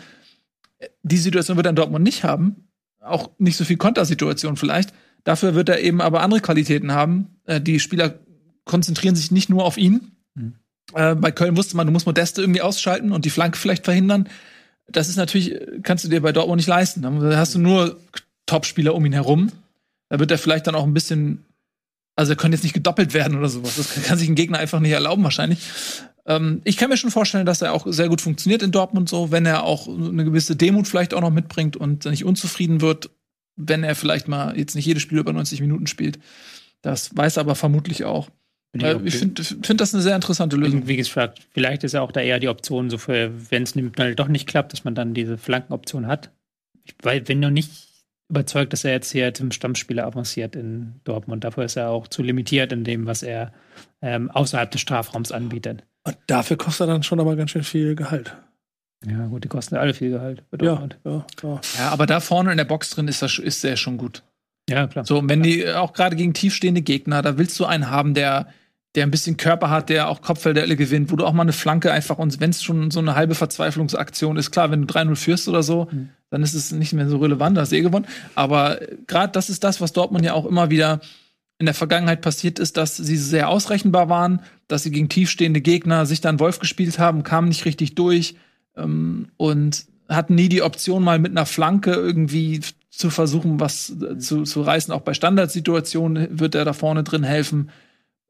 Die 1.03 1.17
Situation 1.17 1.57
wird 1.57 1.67
er 1.67 1.71
in 1.71 1.75
Dortmund 1.75 2.03
nicht 2.03 2.23
haben. 2.23 2.67
Auch 2.99 3.29
nicht 3.37 3.55
so 3.55 3.63
viel 3.65 3.77
Kontersituation 3.77 4.57
vielleicht. 4.57 4.93
Dafür 5.23 5.55
wird 5.55 5.69
er 5.69 5.79
eben 5.79 6.01
aber 6.01 6.21
andere 6.21 6.41
Qualitäten 6.41 6.91
haben. 6.91 7.39
Äh, 7.45 7.61
die 7.61 7.79
Spieler 7.79 8.19
konzentrieren 8.65 9.15
sich 9.15 9.31
nicht 9.31 9.49
nur 9.49 9.63
auf 9.63 9.77
ihn. 9.77 10.11
Mhm. 10.35 10.55
Äh, 10.93 11.15
bei 11.15 11.31
Köln 11.31 11.55
wusste 11.55 11.77
man, 11.77 11.87
du 11.87 11.93
musst 11.93 12.05
Modeste 12.05 12.41
irgendwie 12.41 12.61
ausschalten 12.61 13.11
und 13.11 13.25
die 13.25 13.29
Flanke 13.29 13.57
vielleicht 13.57 13.85
verhindern. 13.85 14.27
Das 14.87 15.09
ist 15.09 15.15
natürlich, 15.15 15.57
kannst 15.83 16.03
du 16.03 16.09
dir 16.09 16.21
bei 16.21 16.31
Dortmund 16.31 16.57
nicht 16.57 16.67
leisten. 16.67 17.01
Da 17.01 17.37
hast 17.37 17.55
du 17.55 17.59
nur 17.59 17.99
Topspieler 18.45 18.95
um 18.95 19.05
ihn 19.05 19.13
herum. 19.13 19.51
Da 20.09 20.19
wird 20.19 20.31
er 20.31 20.37
vielleicht 20.37 20.67
dann 20.67 20.75
auch 20.75 20.83
ein 20.83 20.93
bisschen, 20.93 21.45
also 22.15 22.33
er 22.33 22.35
könnte 22.35 22.55
jetzt 22.55 22.63
nicht 22.63 22.73
gedoppelt 22.73 23.13
werden 23.13 23.37
oder 23.37 23.49
sowas. 23.49 23.77
Das 23.77 24.03
kann 24.03 24.17
sich 24.17 24.27
ein 24.27 24.35
Gegner 24.35 24.59
einfach 24.59 24.79
nicht 24.79 24.91
erlauben, 24.91 25.23
wahrscheinlich. 25.23 25.59
Ähm, 26.25 26.61
ich 26.63 26.77
kann 26.77 26.89
mir 26.89 26.97
schon 26.97 27.11
vorstellen, 27.11 27.45
dass 27.45 27.61
er 27.61 27.73
auch 27.73 27.85
sehr 27.87 28.09
gut 28.09 28.21
funktioniert 28.21 28.63
in 28.63 28.71
Dortmund 28.71 29.09
so, 29.09 29.31
wenn 29.31 29.45
er 29.45 29.63
auch 29.63 29.87
eine 29.87 30.23
gewisse 30.23 30.55
Demut 30.55 30.87
vielleicht 30.87 31.13
auch 31.13 31.21
noch 31.21 31.31
mitbringt 31.31 31.75
und 31.75 32.05
nicht 32.05 32.25
unzufrieden 32.25 32.81
wird, 32.81 33.09
wenn 33.55 33.83
er 33.83 33.95
vielleicht 33.95 34.27
mal 34.27 34.57
jetzt 34.57 34.75
nicht 34.75 34.85
jedes 34.85 35.03
Spiel 35.03 35.19
über 35.19 35.33
90 35.33 35.61
Minuten 35.61 35.87
spielt. 35.87 36.19
Das 36.81 37.15
weiß 37.15 37.37
er 37.37 37.41
aber 37.41 37.55
vermutlich 37.55 38.03
auch. 38.03 38.29
Bin 38.71 38.81
ich 38.81 38.87
Äh, 38.87 38.99
ich 39.05 39.15
finde 39.17 39.43
find 39.43 39.81
das 39.81 39.93
eine 39.93 40.03
sehr 40.03 40.15
interessante 40.15 40.55
Lösung. 40.55 40.87
Wie 40.87 40.97
gesagt, 40.97 41.41
vielleicht 41.51 41.83
ist 41.83 41.93
ja 41.93 42.01
auch 42.01 42.11
da 42.11 42.21
eher 42.21 42.39
die 42.39 42.49
Option, 42.49 42.89
so 42.89 42.97
für, 42.97 43.31
wenn 43.51 43.63
es 43.63 43.73
doch 44.15 44.27
nicht 44.27 44.47
klappt, 44.47 44.73
dass 44.73 44.83
man 44.83 44.95
dann 44.95 45.13
diese 45.13 45.37
Flankenoption 45.37 46.07
hat. 46.07 46.31
Ich, 46.83 46.95
weil, 47.01 47.27
wenn 47.27 47.39
noch 47.39 47.51
nicht 47.51 47.71
überzeugt, 48.29 48.73
dass 48.73 48.83
er 48.83 48.93
jetzt 48.93 49.11
hier 49.11 49.33
zum 49.33 49.51
Stammspieler 49.51 50.05
avanciert 50.05 50.55
in 50.55 50.99
Dortmund. 51.03 51.43
Dafür 51.43 51.65
ist 51.65 51.75
er 51.75 51.89
auch 51.89 52.07
zu 52.07 52.23
limitiert 52.23 52.71
in 52.71 52.83
dem, 52.83 53.05
was 53.05 53.21
er 53.21 53.53
ähm, 54.01 54.31
außerhalb 54.31 54.71
des 54.71 54.81
Strafraums 54.81 55.31
anbietet. 55.31 55.83
Und 56.05 56.17
dafür 56.27 56.57
kostet 56.57 56.87
er 56.87 56.93
dann 56.93 57.03
schon 57.03 57.19
aber 57.19 57.35
ganz 57.35 57.51
schön 57.51 57.63
viel 57.63 57.95
Gehalt. 57.95 58.35
Ja, 59.05 59.25
gut, 59.27 59.43
die 59.43 59.47
kosten 59.49 59.75
alle 59.75 59.93
viel 59.93 60.11
Gehalt. 60.11 60.43
Ja, 60.61 60.87
ja, 61.05 61.25
ja. 61.43 61.61
Ja, 61.77 61.89
aber 61.89 62.05
da 62.05 62.19
vorne 62.19 62.51
in 62.51 62.57
der 62.57 62.65
Box 62.65 62.89
drin 62.91 63.07
ist, 63.07 63.21
das, 63.21 63.37
ist 63.37 63.63
der 63.63 63.75
schon 63.75 63.97
gut. 63.97 64.23
ja 64.69 64.87
klar. 64.87 65.05
So, 65.05 65.17
und 65.19 65.29
wenn 65.29 65.43
die 65.43 65.67
auch 65.69 65.93
gerade 65.93 66.15
gegen 66.15 66.33
tiefstehende 66.33 66.81
Gegner, 66.81 67.21
da 67.21 67.37
willst 67.37 67.59
du 67.59 67.65
einen 67.65 67.89
haben, 67.89 68.13
der, 68.13 68.47
der 68.95 69.03
ein 69.05 69.11
bisschen 69.11 69.35
Körper 69.37 69.69
hat, 69.69 69.89
der 69.89 70.07
auch 70.07 70.21
Kopfballduelle 70.21 70.75
gewinnt, 70.77 71.11
wo 71.11 71.15
du 71.17 71.25
auch 71.25 71.33
mal 71.33 71.41
eine 71.43 71.51
Flanke 71.53 71.91
einfach 71.91 72.17
und 72.17 72.39
wenn 72.39 72.51
es 72.51 72.63
schon 72.63 72.91
so 72.91 72.99
eine 72.99 73.15
halbe 73.15 73.35
Verzweiflungsaktion 73.35 74.37
ist, 74.37 74.51
klar, 74.51 74.71
wenn 74.71 74.85
du 74.87 74.93
3-0 74.93 75.15
führst 75.15 75.47
oder 75.49 75.63
so, 75.63 75.87
Mhm. 75.91 76.09
dann 76.29 76.43
ist 76.43 76.53
es 76.53 76.71
nicht 76.71 76.93
mehr 76.93 77.09
so 77.09 77.17
relevant, 77.17 77.57
hast 77.57 77.73
eh 77.73 77.81
gewonnen. 77.81 78.05
Aber 78.35 78.79
gerade 79.07 79.31
das 79.33 79.49
ist 79.49 79.63
das, 79.65 79.81
was 79.81 79.91
Dortmund 79.93 80.23
ja 80.23 80.33
auch 80.33 80.45
immer 80.45 80.69
wieder 80.69 81.01
in 81.63 81.67
der 81.67 81.73
Vergangenheit 81.73 82.19
passiert 82.19 82.59
ist, 82.59 82.75
dass 82.75 82.97
sie 82.97 83.15
sehr 83.15 83.47
ausrechenbar 83.47 84.09
waren, 84.09 84.41
dass 84.67 84.83
sie 84.83 84.91
gegen 84.91 85.07
tiefstehende 85.07 85.61
Gegner 85.61 86.05
sich 86.05 86.19
dann 86.19 86.41
Wolf 86.41 86.59
gespielt 86.59 86.99
haben, 86.99 87.23
kamen 87.23 87.47
nicht 87.47 87.63
richtig 87.63 87.95
durch 87.95 88.35
ähm, 88.75 89.29
und 89.37 89.85
hatten 90.09 90.35
nie 90.35 90.49
die 90.49 90.61
Option, 90.61 91.05
mal 91.05 91.19
mit 91.19 91.31
einer 91.31 91.45
Flanke 91.45 91.93
irgendwie 91.93 92.59
zu 92.89 93.09
versuchen, 93.09 93.61
was 93.61 93.95
äh, 94.01 94.17
zu, 94.17 94.43
zu 94.43 94.61
reißen. 94.61 94.93
Auch 94.93 95.03
bei 95.03 95.13
Standardsituationen 95.13 96.37
wird 96.37 96.53
er 96.53 96.65
da 96.65 96.73
vorne 96.73 97.03
drin 97.03 97.23
helfen. 97.23 97.69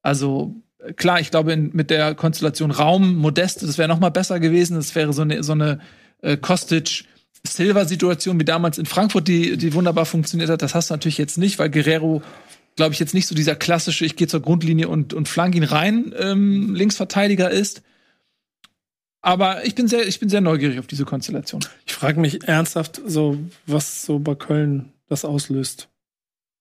Also 0.04 0.54
äh, 0.78 0.94
klar, 0.94 1.20
ich 1.20 1.32
glaube, 1.32 1.54
in, 1.54 1.72
mit 1.74 1.90
der 1.90 2.14
Konstellation 2.14 2.70
Raum, 2.70 3.16
Modest, 3.16 3.64
das 3.64 3.80
wäre 3.80 3.90
noch 3.90 4.00
mal 4.00 4.12
besser 4.12 4.40
gewesen. 4.40 4.76
Das 4.76 4.94
wäre 4.94 5.12
so 5.12 5.24
eine, 5.24 5.42
so 5.42 5.54
eine 5.54 5.80
äh, 6.22 6.38
Kostic-Silver-Situation 6.38 8.40
wie 8.40 8.46
damals 8.46 8.78
in 8.78 8.86
Frankfurt, 8.86 9.28
die, 9.28 9.58
die 9.58 9.74
wunderbar 9.74 10.06
funktioniert 10.06 10.52
hat. 10.52 10.62
Das 10.62 10.76
hast 10.76 10.92
du 10.92 10.94
natürlich 10.94 11.18
jetzt 11.18 11.40
nicht, 11.40 11.58
weil 11.58 11.72
Guerrero 11.72 12.22
glaube 12.76 12.94
ich, 12.94 13.00
jetzt 13.00 13.14
nicht 13.14 13.28
so 13.28 13.36
dieser 13.36 13.56
klassische, 13.56 14.06
ich 14.06 14.16
gehe 14.16 14.28
zur 14.28 14.42
Grundlinie 14.42 14.88
und, 14.88 15.14
und 15.14 15.28
flank 15.28 15.56
ihn 15.56 15.64
rein, 15.64 16.14
ähm, 16.18 16.76
Linksverteidiger 16.76 17.50
ist. 17.50 17.84
Aber 19.22 19.66
ich 19.66 19.76
bin 19.76 19.88
sehr, 19.88 20.06
ich 20.06 20.20
bin 20.20 20.30
sehr 20.30 20.42
neugierig 20.42 20.80
auf 20.80 20.88
diese 20.88 21.06
Konstellation. 21.06 21.64
Ich 21.86 21.94
frage 21.94 22.20
mich 22.20 22.48
ernsthaft, 22.48 23.02
so, 23.06 23.38
was 23.66 24.04
so 24.04 24.20
bei 24.20 24.36
Köln 24.36 24.92
das 25.08 25.24
auslöst. 25.24 25.88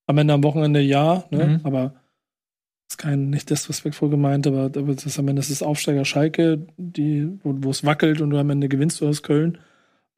Am 0.06 0.18
Ende 0.18 0.34
am 0.34 0.44
Wochenende 0.44 0.80
ja, 0.80 1.24
ne? 1.30 1.46
Mhm. 1.46 1.60
aber 1.64 1.94
ist 2.88 2.98
kein, 2.98 3.30
nicht 3.30 3.48
disrespektvoll 3.48 4.10
gemeint, 4.10 4.46
aber, 4.46 4.64
aber 4.64 4.94
das 4.94 5.06
ist 5.06 5.18
am 5.18 5.26
Ende 5.28 5.40
ist 5.40 5.50
es 5.50 5.62
Aufsteiger 5.62 6.04
Schalke, 6.04 6.66
die, 6.76 7.28
wo, 7.42 7.54
wo 7.58 7.70
es 7.70 7.84
wackelt 7.84 8.20
und 8.20 8.30
du 8.30 8.38
am 8.38 8.50
Ende 8.50 8.68
gewinnst 8.68 9.00
du 9.00 9.08
aus 9.08 9.22
Köln, 9.22 9.58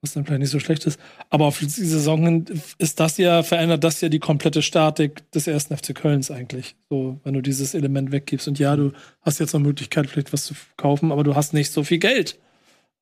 was 0.04 0.12
dann 0.12 0.24
vielleicht 0.24 0.42
nicht 0.42 0.50
so 0.50 0.60
schlecht 0.60 0.86
ist. 0.86 1.00
Aber 1.30 1.46
auf 1.46 1.58
die 1.58 1.66
Saison 1.66 2.22
hin 2.22 2.44
ist 2.78 3.00
das 3.00 3.16
ja, 3.18 3.42
verändert 3.42 3.82
das 3.82 4.00
ja 4.00 4.08
die 4.08 4.20
komplette 4.20 4.62
Statik 4.62 5.30
des 5.32 5.46
ersten 5.46 5.76
FC 5.76 5.94
Kölns 5.94 6.30
eigentlich. 6.30 6.76
So, 6.88 7.18
wenn 7.24 7.34
du 7.34 7.40
dieses 7.40 7.74
Element 7.74 8.12
weggibst. 8.12 8.46
Und 8.46 8.58
ja, 8.58 8.76
du 8.76 8.92
hast 9.22 9.40
jetzt 9.40 9.52
noch 9.52 9.60
Möglichkeit, 9.60 10.08
vielleicht 10.08 10.32
was 10.32 10.44
zu 10.44 10.54
kaufen, 10.76 11.10
aber 11.10 11.24
du 11.24 11.34
hast 11.34 11.54
nicht 11.54 11.72
so 11.72 11.82
viel 11.82 11.98
Geld. 11.98 12.38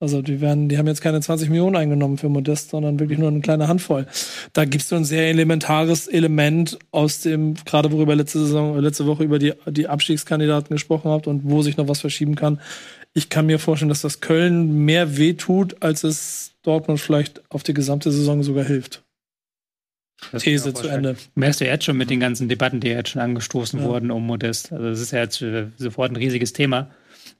Also 0.02 0.20
die 0.20 0.40
werden, 0.40 0.68
die 0.68 0.78
haben 0.78 0.88
jetzt 0.88 1.00
keine 1.00 1.20
20 1.20 1.48
Millionen 1.48 1.76
eingenommen 1.76 2.18
für 2.18 2.28
Modest, 2.28 2.70
sondern 2.70 2.98
wirklich 2.98 3.20
nur 3.20 3.28
eine 3.28 3.40
kleine 3.40 3.68
Handvoll. 3.68 4.08
Da 4.52 4.64
gibst 4.64 4.90
du 4.90 4.96
ein 4.96 5.04
sehr 5.04 5.28
elementares 5.28 6.08
Element 6.08 6.76
aus 6.90 7.20
dem, 7.20 7.54
gerade 7.64 7.92
worüber 7.92 8.16
letzte 8.16 8.40
Saison, 8.40 8.76
letzte 8.80 9.06
Woche 9.06 9.22
über 9.22 9.38
die, 9.38 9.52
die 9.68 9.86
Abstiegskandidaten 9.86 10.74
gesprochen 10.74 11.08
habt 11.12 11.28
und 11.28 11.42
wo 11.44 11.62
sich 11.62 11.76
noch 11.76 11.86
was 11.86 12.00
verschieben 12.00 12.34
kann. 12.34 12.60
Ich 13.14 13.28
kann 13.28 13.46
mir 13.46 13.60
vorstellen, 13.60 13.90
dass 13.90 14.00
das 14.00 14.20
Köln 14.20 14.84
mehr 14.84 15.18
wehtut, 15.18 15.76
als 15.84 16.02
es 16.02 16.51
Dortmund 16.62 17.00
vielleicht 17.00 17.42
auf 17.50 17.62
die 17.62 17.74
gesamte 17.74 18.10
Saison 18.12 18.42
sogar 18.42 18.64
hilft. 18.64 19.02
Das 20.30 20.44
These 20.44 20.72
zu. 20.72 20.86
Ende. 20.86 21.16
Merkst 21.34 21.60
du 21.60 21.64
jetzt 21.66 21.84
schon 21.84 21.96
mit 21.96 22.08
den 22.08 22.20
ganzen 22.20 22.48
Debatten, 22.48 22.78
die 22.80 22.88
jetzt 22.88 23.10
schon 23.10 23.22
angestoßen 23.22 23.80
Ja. 23.80 23.86
wurden 23.86 24.10
um 24.12 24.24
Modest. 24.26 24.72
Also 24.72 24.88
das 24.90 25.00
ist 25.00 25.10
ja 25.10 25.18
jetzt 25.20 25.42
äh, 25.42 25.66
sofort 25.78 26.12
ein 26.12 26.16
riesiges 26.16 26.52
Thema. 26.52 26.90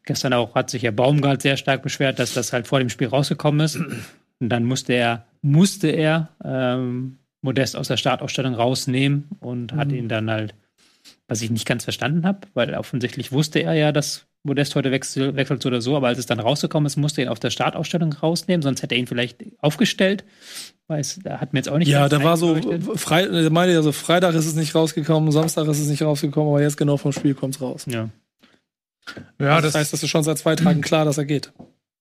Gestern 0.04 0.32
auch 0.32 0.54
hat 0.56 0.68
sich 0.70 0.82
ja 0.82 0.90
Baumgart 0.90 1.42
sehr 1.42 1.56
stark 1.56 1.82
beschwert, 1.82 2.18
dass 2.18 2.34
das 2.34 2.52
halt 2.52 2.66
vor 2.66 2.80
dem 2.80 2.88
Spiel 2.88 3.06
rausgekommen 3.06 3.60
ist. 3.64 3.76
Und 3.76 4.48
dann 4.48 4.64
musste 4.64 4.94
er, 4.94 5.26
musste 5.42 5.88
er 5.88 6.30
ähm, 6.44 7.18
Modest 7.40 7.76
aus 7.76 7.86
der 7.88 7.96
Startausstellung 7.96 8.54
rausnehmen 8.54 9.28
und 9.38 9.72
hat 9.74 9.88
Mhm. 9.88 9.94
ihn 9.94 10.08
dann 10.08 10.28
halt, 10.30 10.54
was 11.28 11.40
ich 11.42 11.50
nicht 11.50 11.66
ganz 11.66 11.84
verstanden 11.84 12.26
habe, 12.26 12.48
weil 12.54 12.74
offensichtlich 12.74 13.30
wusste 13.30 13.60
er 13.60 13.74
ja, 13.74 13.92
dass 13.92 14.26
Modest 14.44 14.74
heute 14.74 14.90
wechsel, 14.90 15.36
wechselt 15.36 15.62
so 15.62 15.68
oder 15.68 15.80
so, 15.80 15.96
aber 15.96 16.08
als 16.08 16.18
es 16.18 16.26
dann 16.26 16.40
rausgekommen 16.40 16.86
ist, 16.86 16.96
musste 16.96 17.20
er 17.20 17.26
ihn 17.26 17.30
auf 17.30 17.38
der 17.38 17.50
Startausstellung 17.50 18.12
rausnehmen, 18.12 18.62
sonst 18.62 18.82
hätte 18.82 18.94
er 18.96 18.98
ihn 18.98 19.06
vielleicht 19.06 19.44
aufgestellt. 19.58 20.24
Weiß, 20.88 21.20
da 21.22 21.40
hat 21.40 21.52
mir 21.52 21.60
jetzt 21.60 21.68
auch 21.68 21.78
nicht 21.78 21.88
Ja, 21.88 22.08
da 22.08 22.24
war 22.24 22.36
so, 22.36 22.54
eingeleuchtet. 22.54 22.98
Frei, 22.98 23.26
der 23.26 23.50
meinte 23.50 23.74
ja 23.74 23.82
so, 23.82 23.92
Freitag 23.92 24.34
ist 24.34 24.46
es 24.46 24.54
nicht 24.54 24.74
rausgekommen, 24.74 25.30
Samstag 25.30 25.68
ist 25.68 25.78
es 25.78 25.88
nicht 25.88 26.02
rausgekommen, 26.02 26.48
aber 26.48 26.60
jetzt 26.60 26.76
genau 26.76 26.96
vom 26.96 27.12
Spiel 27.12 27.34
kommt's 27.34 27.60
raus. 27.60 27.86
Ja. 27.88 28.08
Ja, 29.38 29.60
das, 29.60 29.74
heißt, 29.74 29.92
das 29.92 30.02
ist 30.02 30.10
schon 30.10 30.22
seit 30.22 30.38
zwei 30.38 30.56
Tagen 30.56 30.80
klar, 30.80 31.04
dass 31.04 31.18
er 31.18 31.24
geht. 31.24 31.52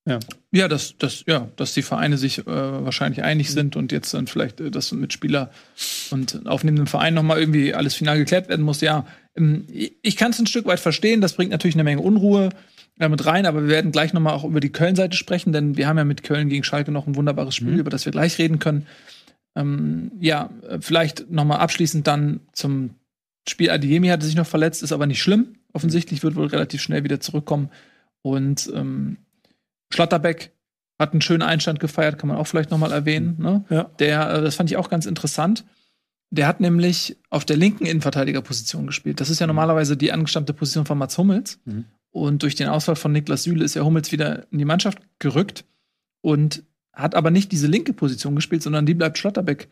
Ja, 0.05 0.67
dass, 0.67 0.97
dass, 0.97 1.23
ja, 1.27 1.49
dass 1.55 1.73
die 1.75 1.83
Vereine 1.83 2.17
sich 2.17 2.39
äh, 2.39 2.45
wahrscheinlich 2.45 3.23
einig 3.23 3.51
sind 3.51 3.75
und 3.75 3.91
jetzt 3.91 4.13
dann 4.13 4.25
vielleicht 4.25 4.59
äh, 4.59 4.71
das 4.71 4.91
mit 4.91 5.13
Spieler 5.13 5.51
und 6.09 6.47
aufnehmenden 6.47 6.87
Verein 6.87 7.13
nochmal 7.13 7.39
irgendwie 7.39 7.75
alles 7.75 7.93
final 7.93 8.17
geklärt 8.17 8.49
werden 8.49 8.65
muss. 8.65 8.81
Ja, 8.81 9.05
ähm, 9.37 9.67
ich 9.69 10.17
kann 10.17 10.31
es 10.31 10.39
ein 10.39 10.47
Stück 10.47 10.65
weit 10.65 10.79
verstehen. 10.79 11.21
Das 11.21 11.33
bringt 11.33 11.51
natürlich 11.51 11.75
eine 11.75 11.83
Menge 11.83 12.01
Unruhe 12.01 12.49
äh, 12.99 13.09
mit 13.09 13.25
rein, 13.27 13.45
aber 13.45 13.61
wir 13.61 13.69
werden 13.69 13.91
gleich 13.91 14.11
nochmal 14.11 14.33
auch 14.33 14.43
über 14.43 14.59
die 14.59 14.71
Köln-Seite 14.71 15.15
sprechen, 15.15 15.53
denn 15.53 15.77
wir 15.77 15.87
haben 15.87 15.97
ja 15.99 16.03
mit 16.03 16.23
Köln 16.23 16.49
gegen 16.49 16.63
Schalke 16.63 16.91
noch 16.91 17.05
ein 17.05 17.15
wunderbares 17.15 17.55
Spiel, 17.55 17.73
Mhm. 17.73 17.79
über 17.79 17.91
das 17.91 18.05
wir 18.05 18.11
gleich 18.11 18.39
reden 18.39 18.57
können. 18.57 18.87
Ähm, 19.55 20.11
ja, 20.19 20.49
äh, 20.67 20.79
vielleicht 20.81 21.29
nochmal 21.29 21.59
abschließend 21.59 22.07
dann 22.07 22.39
zum 22.53 22.95
Spiel. 23.47 23.69
Adiemi 23.69 24.07
hatte 24.07 24.25
sich 24.25 24.35
noch 24.35 24.47
verletzt, 24.47 24.81
ist 24.81 24.93
aber 24.93 25.05
nicht 25.05 25.21
schlimm. 25.21 25.57
Offensichtlich 25.73 26.23
wird 26.23 26.35
wohl 26.35 26.47
relativ 26.47 26.81
schnell 26.81 27.03
wieder 27.03 27.19
zurückkommen. 27.19 27.69
Und 28.23 28.69
ähm, 28.73 29.17
Schlotterbeck 29.91 30.51
hat 30.99 31.13
einen 31.13 31.21
schönen 31.21 31.41
Einstand 31.41 31.79
gefeiert, 31.79 32.17
kann 32.17 32.29
man 32.29 32.37
auch 32.37 32.47
vielleicht 32.47 32.71
noch 32.71 32.77
mal 32.77 32.91
erwähnen. 32.91 33.35
Ne? 33.39 33.65
Ja. 33.69 33.83
Der, 33.99 34.33
äh, 34.33 34.41
das 34.41 34.55
fand 34.55 34.69
ich 34.69 34.77
auch 34.77 34.89
ganz 34.89 35.05
interessant. 35.05 35.65
Der 36.29 36.47
hat 36.47 36.61
nämlich 36.61 37.17
auf 37.29 37.43
der 37.43 37.57
linken 37.57 37.85
Innenverteidigerposition 37.85 38.87
gespielt. 38.87 39.19
Das 39.19 39.29
ist 39.29 39.39
ja 39.39 39.47
normalerweise 39.47 39.97
die 39.97 40.11
angestammte 40.11 40.53
Position 40.53 40.85
von 40.85 40.97
Mats 40.97 41.17
Hummels. 41.17 41.59
Mhm. 41.65 41.85
Und 42.11 42.43
durch 42.43 42.55
den 42.55 42.67
Ausfall 42.67 42.95
von 42.95 43.11
Niklas 43.11 43.43
Süle 43.43 43.65
ist 43.65 43.75
ja 43.75 43.83
Hummels 43.83 44.11
wieder 44.11 44.47
in 44.51 44.59
die 44.59 44.65
Mannschaft 44.65 44.99
gerückt 45.19 45.65
und 46.21 46.63
hat 46.93 47.15
aber 47.15 47.31
nicht 47.31 47.51
diese 47.51 47.67
linke 47.67 47.93
Position 47.93 48.35
gespielt, 48.35 48.63
sondern 48.63 48.85
die 48.85 48.93
bleibt 48.93 49.17
Schlotterbeck 49.17 49.69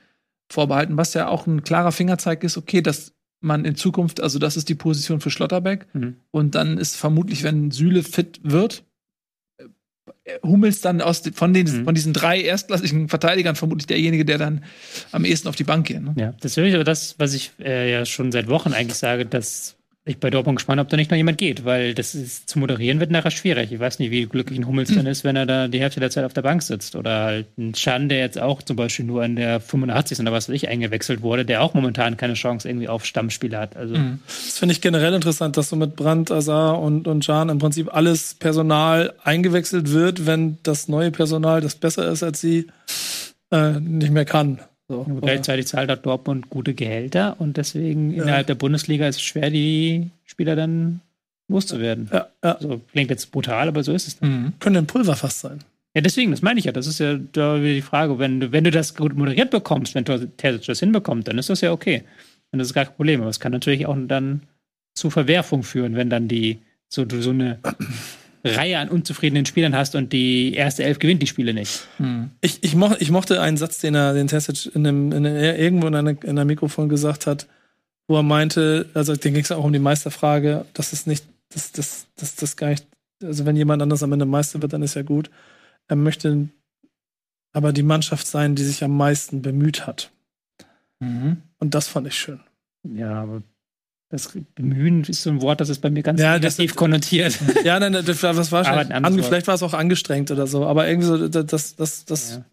vorbehalten, 0.50 0.98
was 0.98 1.14
ja 1.14 1.28
auch 1.28 1.48
ein 1.48 1.64
klarer 1.64 1.92
Fingerzeig 1.92 2.44
ist, 2.44 2.58
okay, 2.58 2.82
dass 2.82 3.14
man 3.42 3.66
in 3.66 3.76
Zukunft, 3.76 4.22
also 4.22 4.40
das 4.40 4.58
ist 4.58 4.68
die 4.70 4.76
Position 4.76 5.22
für 5.22 5.30
Schlotterbeck. 5.30 5.88
Mhm. 5.94 6.16
Und 6.32 6.56
dann 6.56 6.78
ist 6.78 6.96
vermutlich, 6.96 7.44
wenn 7.44 7.72
Süle 7.72 8.04
fit 8.04 8.40
wird, 8.44 8.84
Hummels 10.44 10.82
dann 10.82 11.02
aus, 11.02 11.24
von, 11.34 11.54
den, 11.54 11.66
Mhm. 11.68 11.86
von 11.86 11.96
diesen 11.96 12.14
drei 12.14 12.42
erstklassigen 12.42 13.10
Verteidigern 13.10 13.56
vermutlich 13.56 13.88
derjenige, 13.88 14.26
der 14.26 14.38
dann 14.38 14.64
am 15.12 15.26
ehesten 15.26 15.48
auf 15.48 15.56
die 15.56 15.64
Bank 15.64 15.88
geht. 15.88 16.02
Ne? 16.02 16.14
Ja, 16.18 16.34
das 16.40 16.52
ist 16.52 16.58
wirklich 16.58 16.76
aber 16.76 16.84
das, 16.84 17.16
was 17.18 17.34
ich 17.34 17.52
äh, 17.60 17.92
ja 17.92 18.06
schon 18.06 18.32
seit 18.32 18.48
Wochen 18.48 18.74
eigentlich 18.74 18.98
sage, 18.98 19.26
dass 19.26 19.76
ich 20.10 20.20
bei 20.20 20.30
Dortmund 20.30 20.58
gespannt 20.58 20.78
bin, 20.78 20.82
ob 20.82 20.90
da 20.90 20.98
nicht 20.98 21.12
noch 21.12 21.18
jemand 21.18 21.38
geht, 21.38 21.66
weil 21.66 21.94
das 21.94 22.16
ist, 22.16 22.50
zu 22.50 22.58
moderieren 22.58 23.00
wird 23.00 23.12
nachher 23.12 23.32
schwierig. 23.32 23.72
Ich 23.72 23.80
weiß 23.80 24.00
nicht, 24.00 24.12
wie 24.12 24.26
glücklich 24.26 24.58
ein 24.58 24.66
Hummels 24.66 24.94
dann 24.94 25.06
ist, 25.06 25.24
wenn 25.24 25.36
er 25.36 25.46
da 25.46 25.68
die 25.68 25.80
Hälfte 25.80 26.00
der 26.00 26.10
Zeit 26.10 26.26
auf 26.26 26.34
der 26.34 26.42
Bank 26.42 26.64
sitzt. 26.64 26.96
Oder 26.96 27.24
halt 27.24 27.58
ein 27.58 27.76
Schan, 27.76 28.10
der 28.10 28.20
jetzt 28.20 28.40
auch 28.40 28.64
zum 28.64 28.76
Beispiel 28.76 29.06
nur 29.06 29.24
in 29.24 29.36
der 29.36 29.60
85. 29.60 30.20
oder 30.20 30.32
was 30.32 30.50
weiß 30.50 30.56
ich 30.56 30.68
eingewechselt 30.68 31.22
wurde, 31.22 31.46
der 31.46 31.62
auch 31.62 31.74
momentan 31.74 32.18
keine 32.18 32.34
Chance 32.34 32.68
irgendwie 32.68 32.88
auf 32.88 33.06
Stammspieler 33.06 33.60
hat. 33.60 33.78
Also 33.78 34.00
Mhm. 34.00 34.20
Das 34.28 34.58
finde 34.58 34.74
ich 34.74 34.82
generell 34.82 35.14
interessant, 35.14 35.58
dass 35.58 35.70
so 35.70 35.76
mit 35.76 35.96
Brandt, 35.96 36.32
Azar 36.32 36.80
und, 36.80 37.08
und 37.08 37.26
Can 37.26 37.50
im 37.50 37.60
Prinzip 37.60 37.94
alles 37.94 38.34
Personal 38.34 39.14
eingewechselt 39.24 39.92
wird, 39.92 40.26
wenn 40.26 40.58
das 40.64 40.88
neue 40.88 41.12
Personal, 41.12 41.62
das 41.62 41.76
besser 41.76 42.10
ist 42.10 42.24
als 42.24 42.42
sie, 42.42 42.68
äh, 43.52 43.80
nicht 43.80 44.12
mehr 44.12 44.26
kann. 44.26 44.60
So, 44.90 45.02
oder? 45.10 45.22
Gleichzeitig 45.22 45.68
zahlt 45.68 45.90
hat 45.90 46.06
Dortmund 46.06 46.50
gute 46.50 46.74
Gehälter 46.74 47.36
und 47.40 47.58
deswegen 47.58 48.12
Ja. 48.12 48.24
innerhalb 48.24 48.48
der 48.48 48.56
Bundesliga 48.56 49.08
ist 49.08 49.18
es 49.18 49.22
schwer, 49.22 49.50
die 49.52 50.10
Spieler 50.26 50.56
dann 50.56 51.00
loszuwerden. 51.48 52.10
ja, 52.12 52.28
ja. 52.44 52.56
Also 52.56 52.82
klingt 52.92 53.10
jetzt 53.12 53.32
brutal, 53.32 53.68
aber 53.68 53.84
so 53.84 53.94
ist 53.94 54.08
es. 54.08 54.20
dann. 54.20 54.30
Mhm. 54.30 54.54
Könnte 54.60 54.80
ein 54.80 54.88
Pulverfass 54.88 55.40
sein. 55.42 55.60
Ja, 55.96 56.02
deswegen, 56.02 56.32
das 56.32 56.42
meine 56.42 56.60
ich 56.60 56.66
ja. 56.66 56.72
Das 56.72 56.86
ist 56.88 57.00
ja 57.00 57.18
da 57.32 57.62
wieder 57.62 57.74
die 57.74 57.82
Frage. 57.82 58.20
Wenn 58.20 58.40
du, 58.40 58.52
wenn 58.52 58.64
du 58.64 58.72
das 58.72 58.96
gut 58.96 59.16
moderiert 59.16 59.50
bekommst, 59.52 59.96
wenn 59.96 60.06
Terzic 60.06 60.66
das 60.66 60.80
hinbekommt, 60.80 61.28
dann 61.28 61.38
ist 61.38 61.50
das 61.50 61.62
ja 61.62 61.72
okay. 61.72 62.04
Dann 62.52 62.60
ist 62.60 62.68
es 62.68 62.74
gar 62.74 62.86
kein 62.86 62.96
Problem. 62.96 63.22
Aber 63.22 63.30
es 63.30 63.40
kann 63.40 63.52
natürlich 63.52 63.86
auch 63.88 63.98
dann 64.08 64.42
zu 64.96 65.10
Verwerfung 65.10 65.64
führen, 65.64 65.96
wenn 65.96 66.10
dann 66.10 66.28
die 66.28 66.60
so, 66.88 67.06
so 67.10 67.30
eine 67.32 67.60
Reihe 68.44 68.80
an 68.80 68.90
unzufriedenen 68.90 69.46
Spielern 69.46 69.76
hast 69.76 69.96
und 69.96 70.14
die 70.14 70.54
erste 70.54 70.84
Elf 70.84 71.00
gewinnt 71.00 71.22
die 71.22 71.28
Spiele 71.28 71.54
nicht. 71.54 71.88
Mhm. 71.98 72.32
Ich, 72.42 72.64
ich, 72.64 72.76
moch, 72.76 72.96
ich 73.00 73.12
mochte 73.12 73.42
einen 73.42 73.58
Satz, 73.58 73.80
den 73.80 73.96
er, 73.96 74.14
den 74.14 74.28
Tessic 74.28 74.74
in 74.74 74.88
einem, 74.88 75.12
in 75.12 75.26
einem, 75.26 75.36
irgendwo 75.36 75.88
in 75.88 75.96
einem, 75.96 76.18
in 76.24 76.38
einem 76.38 76.48
Mikrofon 76.48 76.90
gesagt 76.90 77.28
hat, 77.28 77.48
wo 78.08 78.18
er 78.18 78.24
meinte, 78.24 78.90
also 78.94 79.16
den 79.16 79.34
ging 79.34 79.44
es 79.44 79.52
auch 79.52 79.64
um 79.64 79.74
die 79.74 79.80
Meisterfrage, 79.80 80.66
dass 80.74 80.94
es 80.94 81.06
nicht, 81.06 81.26
dass 81.50 81.72
das, 81.72 82.08
das, 82.16 82.36
das 82.36 82.56
gar 82.56 82.70
nicht, 82.70 82.88
also 83.22 83.46
wenn 83.46 83.56
jemand 83.56 83.82
anders 83.82 84.04
am 84.04 84.14
Ende 84.14 84.26
Meister 84.26 84.62
wird, 84.62 84.74
dann 84.74 84.84
ist 84.84 84.96
ja 84.96 85.02
gut. 85.02 85.30
Er 85.88 85.96
möchte 85.96 86.50
aber 87.52 87.74
die 87.74 87.84
Mannschaft 87.84 88.28
sein, 88.28 88.56
die 88.56 88.64
sich 88.64 88.84
am 88.84 88.96
meisten 88.96 89.42
bemüht 89.42 89.86
hat. 89.86 90.12
Mhm. 91.00 91.38
Und 91.60 91.76
das 91.76 91.88
fand 91.88 92.08
ich 92.08 92.16
schön. 92.16 92.40
Ja, 92.84 93.22
aber 93.22 93.42
das 94.10 94.38
Bemühen 94.56 95.04
ist 95.04 95.22
so 95.24 95.30
ein 95.30 95.42
Wort, 95.42 95.62
das 95.62 95.70
ist 95.70 95.80
bei 95.82 95.90
mir 95.90 96.02
ganz 96.04 96.20
Ja, 96.20 96.40
das- 96.40 96.58
negativ 96.58 96.76
konnotiert. 96.76 97.40
Ja, 97.64 97.80
nein, 97.80 97.94
das 97.94 98.24
war, 98.24 98.34
das 98.34 98.52
war 98.52 98.66
schon, 98.66 99.24
vielleicht 99.24 99.48
war 99.48 99.56
es 99.56 99.64
auch 99.64 99.74
angestrengt 99.74 100.32
oder 100.32 100.48
so, 100.48 100.66
aber 100.66 100.88
irgendwie 100.88 101.08
so, 101.08 101.28
das, 101.28 101.46
das, 101.46 101.76
das, 101.76 102.06
das, 102.06 102.32
Ja. 102.36 102.46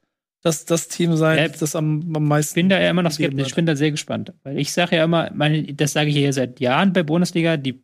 das, 0.43 0.65
das 0.67 0.89
Team 0.89 1.17
sein, 1.17 1.39
Ja, 1.39 1.49
das 1.49 1.75
am, 1.75 2.15
am 2.15 2.25
meisten. 2.29 2.59
Ich 2.59 2.63
bin 2.63 2.69
da 2.69 2.79
ja 2.81 2.91
immer 2.91 3.03
noch 3.03 3.13
skeptisch. 3.13 3.49
Ich 3.49 3.55
bin 3.55 3.65
da 3.67 3.75
sehr 3.75 3.91
gespannt. 3.91 4.33
Weil 4.43 4.59
ich 4.59 4.71
sage 4.73 4.97
ja 4.97 5.05
immer, 5.05 5.31
meine, 5.35 5.63
das 5.75 5.93
sage 5.95 6.11
ich 6.11 6.17
ja 6.17 6.33
seit 6.33 6.61
Jahren 6.61 6.93
bei 6.93 7.03
Bundesliga, 7.03 7.57
die 7.57 7.83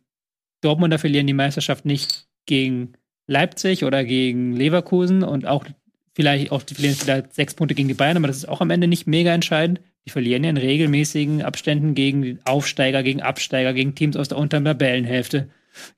Dortmunder 0.61 0.99
verlieren 0.99 1.27
die 1.27 1.33
Meisterschaft 1.33 1.83
nicht 1.85 2.27
gegen 2.45 2.93
Leipzig 3.27 3.83
oder 3.85 4.03
gegen 4.05 4.53
Leverkusen 4.55 5.23
und 5.23 5.47
auch 5.47 5.65
vielleicht 6.13 6.51
auch 6.51 6.63
die 6.63 6.75
verlieren 6.75 6.95
vielleicht 6.95 7.33
sechs 7.33 7.53
Punkte 7.53 7.75
gegen 7.75 7.87
die 7.87 7.93
Bayern, 7.93 8.17
aber 8.17 8.27
das 8.27 8.37
ist 8.37 8.49
auch 8.49 8.61
am 8.61 8.69
Ende 8.69 8.87
nicht 8.87 9.07
mega 9.07 9.33
entscheidend. 9.33 9.81
Die 10.05 10.11
verlieren 10.11 10.43
ja 10.43 10.49
in 10.49 10.57
regelmäßigen 10.57 11.41
Abständen 11.41 11.95
gegen 11.95 12.39
Aufsteiger, 12.45 13.03
gegen 13.03 13.21
Absteiger, 13.21 13.73
gegen 13.73 13.95
Teams 13.95 14.17
aus 14.17 14.27
der 14.27 14.37
unteren 14.37 14.65
Tabellenhälfte, 14.65 15.49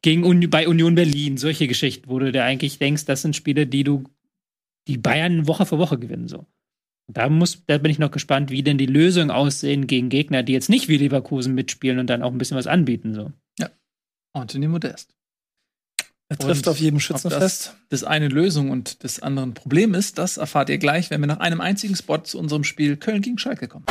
gegen 0.02 0.24
Uni 0.24 0.48
bei 0.48 0.68
Union 0.68 0.96
Berlin, 0.96 1.38
solche 1.38 1.68
Geschichten, 1.68 2.10
wo 2.10 2.20
du 2.20 2.32
dir 2.32 2.44
eigentlich 2.44 2.78
denkst, 2.78 3.06
das 3.06 3.24
sind 3.24 3.36
Spiele, 3.36 3.66
die 3.66 3.84
du, 3.84 4.04
die 4.88 4.98
Bayern 4.98 5.48
Woche 5.48 5.66
für 5.66 5.80
Woche 5.80 5.98
gewinnen, 5.98 6.28
so. 6.28 6.46
Da, 7.08 7.30
muss, 7.30 7.64
da 7.68 7.78
bin 7.78 7.92
ich 7.92 8.00
noch 8.00 8.10
gespannt, 8.10 8.50
wie 8.50 8.64
denn 8.64 8.80
die 8.80 8.88
Lösungen 8.88 9.30
aussehen 9.30 9.86
gegen 9.86 10.10
Gegner, 10.10 10.42
die 10.42 10.54
jetzt 10.54 10.70
nicht 10.70 10.88
wie 10.88 10.98
Leverkusen 10.98 11.54
mitspielen 11.54 12.00
und 12.00 12.10
dann 12.10 12.24
auch 12.24 12.32
ein 12.32 12.40
bisschen 12.40 12.58
was 12.58 12.66
anbieten. 12.66 13.14
So. 13.14 13.32
Anthony 14.34 14.68
Modest. 14.68 15.16
Er 16.28 16.40
trifft 16.40 16.66
Und 16.66 16.72
auf 16.72 16.80
jedem 16.80 16.96
Ob 16.96 17.02
Schützen 17.04 17.30
das 17.30 17.38
fest. 17.38 17.76
das 17.90 18.04
eine 18.04 18.28
Lösung 18.28 18.72
und 18.72 19.04
das 19.04 19.20
andere 19.20 19.48
Problem 19.48 19.94
ist, 19.94 20.18
das 20.18 20.38
erfahrt 20.38 20.70
ihr 20.70 20.80
gleich, 20.80 21.12
wenn 21.12 21.22
wir 21.22 21.28
nach 21.28 21.40
einem 21.40 21.62
einzigen 21.62 21.96
Spot 21.96 22.18
zu 22.18 22.40
unserem 22.40 22.64
Spiel 22.64 22.98
Köln 22.98 23.22
gegen 23.22 23.38
Schalke 23.38 23.68
kommen. 23.68 23.86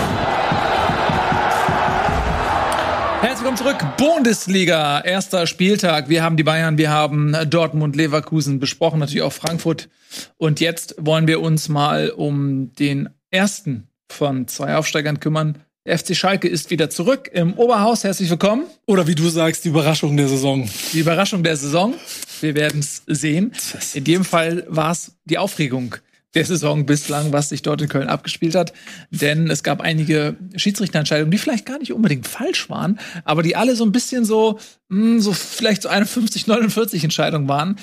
Herzlich 3.20 3.39
willkommen 3.39 3.57
zurück. 3.57 3.97
Bundesliga, 3.97 5.01
erster 5.01 5.47
Spieltag. 5.47 6.09
Wir 6.09 6.24
haben 6.24 6.37
die 6.37 6.43
Bayern, 6.43 6.76
wir 6.76 6.91
haben 6.91 7.37
Dortmund, 7.49 7.95
Leverkusen 7.95 8.59
besprochen, 8.59 8.99
natürlich 8.99 9.22
auch 9.22 9.32
Frankfurt. 9.32 9.89
Und 10.37 10.59
jetzt 10.59 10.97
wollen 10.99 11.28
wir 11.28 11.41
uns 11.41 11.68
mal 11.68 12.11
um 12.11 12.72
den 12.74 13.11
ersten 13.30 13.87
von 14.09 14.49
zwei 14.49 14.74
Aufsteigern 14.74 15.20
kümmern. 15.20 15.61
Der 15.87 15.99
FC 15.99 16.16
Schalke 16.16 16.49
ist 16.49 16.70
wieder 16.70 16.89
zurück 16.89 17.28
im 17.30 17.59
Oberhaus. 17.59 18.05
Herzlich 18.05 18.30
willkommen. 18.30 18.64
Oder 18.87 19.07
wie 19.07 19.14
du 19.14 19.28
sagst, 19.28 19.66
die 19.66 19.68
Überraschung 19.68 20.16
der 20.16 20.28
Saison. 20.28 20.66
Die 20.95 21.01
Überraschung 21.01 21.43
der 21.43 21.59
Saison. 21.59 21.93
Wir 22.41 22.55
werden 22.55 22.80
es 22.80 23.03
sehen. 23.07 23.53
In 23.93 24.07
jedem 24.07 24.24
Fall 24.24 24.64
war 24.66 24.93
es 24.93 25.12
die 25.26 25.37
Aufregung 25.37 25.97
der 26.32 26.47
Saison 26.47 26.87
bislang, 26.87 27.35
was 27.35 27.51
sich 27.51 27.61
dort 27.61 27.82
in 27.82 27.91
Köln 27.91 28.09
abgespielt 28.09 28.55
hat. 28.55 28.72
Denn 29.11 29.51
es 29.51 29.62
gab 29.62 29.82
einige 29.82 30.37
Schiedsrichterentscheidungen, 30.57 31.30
die 31.30 31.37
vielleicht 31.37 31.66
gar 31.66 31.78
nicht 31.78 31.93
unbedingt 31.93 32.26
falsch 32.26 32.70
waren, 32.70 32.99
aber 33.26 33.43
die 33.43 33.55
alle 33.55 33.76
so 33.76 33.85
ein 33.85 33.93
bisschen 33.93 34.24
so, 34.24 34.59
mh, 34.89 35.20
so 35.20 35.35
vielleicht 35.35 35.82
so 35.82 35.91
51, 35.91 36.47
49 36.47 37.05
Entscheidungen 37.05 37.47
waren. 37.47 37.76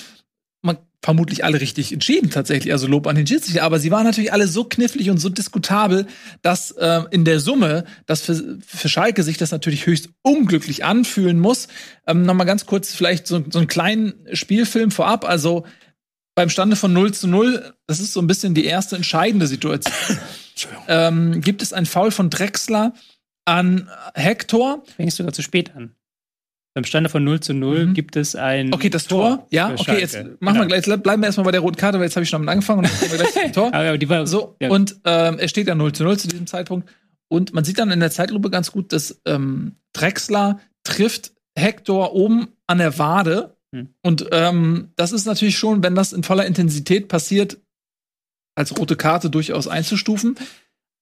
Vermutlich 1.04 1.44
alle 1.44 1.60
richtig 1.60 1.92
entschieden 1.92 2.30
tatsächlich, 2.30 2.72
also 2.72 2.86
Lob 2.86 3.08
an 3.08 3.16
den 3.16 3.26
Schiedsrichter, 3.26 3.64
aber 3.64 3.80
sie 3.80 3.90
waren 3.90 4.04
natürlich 4.04 4.34
alle 4.34 4.48
so 4.48 4.66
knifflig 4.66 5.10
und 5.10 5.18
so 5.18 5.30
diskutabel, 5.30 6.06
dass 6.44 6.70
äh, 6.72 7.02
in 7.10 7.26
der 7.26 7.40
Summe, 7.40 7.86
dass 8.06 8.22
für, 8.22 8.60
für 8.64 8.88
Schalke 8.88 9.24
sich 9.24 9.38
das 9.38 9.50
natürlich 9.50 9.88
höchst 9.88 10.10
unglücklich 10.22 10.86
anfühlen 10.86 11.40
muss. 11.40 11.68
Ähm, 12.06 12.24
Nochmal 12.24 12.46
ganz 12.46 12.68
kurz 12.68 12.94
vielleicht 12.94 13.26
so, 13.26 13.44
so 13.50 13.58
einen 13.58 13.68
kleinen 13.68 14.14
Spielfilm 14.34 14.92
vorab, 14.92 15.26
also 15.26 15.66
beim 16.36 16.50
Stande 16.50 16.76
von 16.76 16.94
0 16.94 17.14
zu 17.14 17.28
0, 17.28 17.74
das 17.88 18.00
ist 18.00 18.14
so 18.14 18.22
ein 18.22 18.28
bisschen 18.28 18.54
die 18.54 18.66
erste 18.66 18.96
entscheidende 18.96 19.48
Situation, 19.48 19.94
ähm, 20.88 21.42
gibt 21.42 21.64
es 21.64 21.74
ein 21.74 21.88
Foul 21.88 22.12
von 22.12 22.30
Drexler 22.30 22.94
an 23.46 23.90
Hector. 24.14 24.84
Fängst 24.96 25.18
du 25.18 25.24
sogar 25.24 25.34
zu 25.34 25.42
spät 25.42 25.76
an. 25.76 25.96
Beim 26.74 26.86
Stande 26.86 27.10
von 27.10 27.24
0 27.24 27.40
zu 27.42 27.54
0 27.54 27.88
Mhm. 27.88 27.94
gibt 27.94 28.16
es 28.16 28.36
ein 28.36 28.74
Okay, 28.74 28.90
das 28.90 29.06
Tor, 29.08 29.46
ja, 29.52 29.70
für 29.76 29.82
okay, 29.82 30.00
jetzt 30.00 30.16
machen 30.40 30.60
wir 30.60 30.66
Genau. 30.68 30.82
gleich, 30.82 31.04
bleiben 31.04 31.22
wir 31.22 31.26
erstmal 31.28 31.46
bei 31.46 31.52
der 31.52 31.60
roten 31.62 31.76
Karte, 31.78 31.98
weil 31.98 32.06
jetzt 32.06 32.16
habe 32.16 32.24
ich 32.24 32.30
schon 32.30 32.40
damit 32.42 32.52
angefangen 32.54 32.80
und 32.80 32.90
dann 33.02 33.12
wir 33.12 33.18
gleich 33.18 33.34
zum 33.34 33.52
Tor. 33.54 33.74
Aber 33.74 33.98
die 33.98 34.08
war 34.08 34.26
So, 34.26 34.56
ja, 34.62 34.70
und 34.70 34.96
ähm, 35.04 35.38
es 35.40 35.50
steht 35.52 35.68
ja 35.68 35.76
0 35.76 35.92
zu 35.94 36.04
0 36.04 36.18
zu 36.18 36.28
diesem 36.30 36.48
Zeitpunkt. 36.48 36.90
Und 37.28 37.54
man 37.54 37.64
sieht 37.64 37.78
dann 37.80 37.92
in 37.92 38.00
der 38.00 38.12
Zeitlupe 38.12 38.50
ganz 38.50 38.72
gut, 38.72 38.94
dass 38.94 39.22
ähm, 39.26 39.76
Drexler 39.94 40.60
trifft 40.84 41.32
Hector 41.58 42.14
oben 42.14 42.48
an 42.68 42.78
der 42.78 42.98
Wade. 43.00 43.58
Hm. 43.74 43.90
Und 44.02 44.28
ähm, 44.32 44.92
das 44.96 45.12
ist 45.12 45.26
natürlich 45.26 45.58
schon, 45.58 45.84
wenn 45.84 45.96
das 45.96 46.14
in 46.14 46.24
voller 46.24 46.46
Intensität 46.46 47.08
passiert, 47.10 47.58
als 48.56 48.78
rote 48.78 48.96
Karte 48.98 49.30
durchaus 49.30 49.68
einzustufen. 49.68 50.36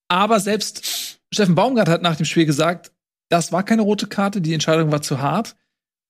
Aber 0.08 0.40
selbst 0.40 1.20
Steffen 1.34 1.56
Baumgart 1.56 1.90
hat 1.90 2.02
nach 2.02 2.16
dem 2.16 2.26
Spiel 2.26 2.46
gesagt, 2.46 2.92
das 3.30 3.52
war 3.52 3.64
keine 3.64 3.84
rote 3.84 4.08
Karte, 4.08 4.42
die 4.42 4.54
Entscheidung 4.54 4.92
war 4.92 5.02
zu 5.02 5.22
hart. 5.22 5.56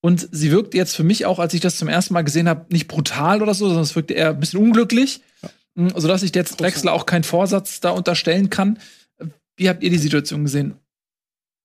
Und 0.02 0.30
sie 0.32 0.52
wirkt 0.52 0.74
jetzt 0.74 0.96
für 0.96 1.04
mich 1.04 1.26
auch, 1.26 1.40
als 1.40 1.54
ich 1.54 1.60
das 1.60 1.78
zum 1.78 1.90
ersten 1.90 2.14
Mal 2.14 2.24
gesehen 2.24 2.48
habe, 2.48 2.66
nicht 2.72 2.88
brutal 2.88 3.42
oder 3.42 3.54
so, 3.54 3.66
sondern 3.66 3.84
es 3.84 3.96
wirkte 3.96 4.14
eher 4.14 4.30
ein 4.30 4.40
bisschen 4.40 4.62
unglücklich, 4.62 5.22
ja. 5.76 6.00
sodass 6.00 6.24
ich 6.24 6.34
jetzt 6.34 6.60
Drexler 6.60 6.94
auch 6.94 7.06
keinen 7.06 7.26
Vorsatz 7.26 7.82
da 7.82 7.90
unterstellen 7.92 8.50
kann. 8.50 8.80
Wie 9.58 9.68
habt 9.68 9.84
ihr 9.84 9.90
die 9.90 9.98
Situation 9.98 10.46
gesehen? 10.46 10.76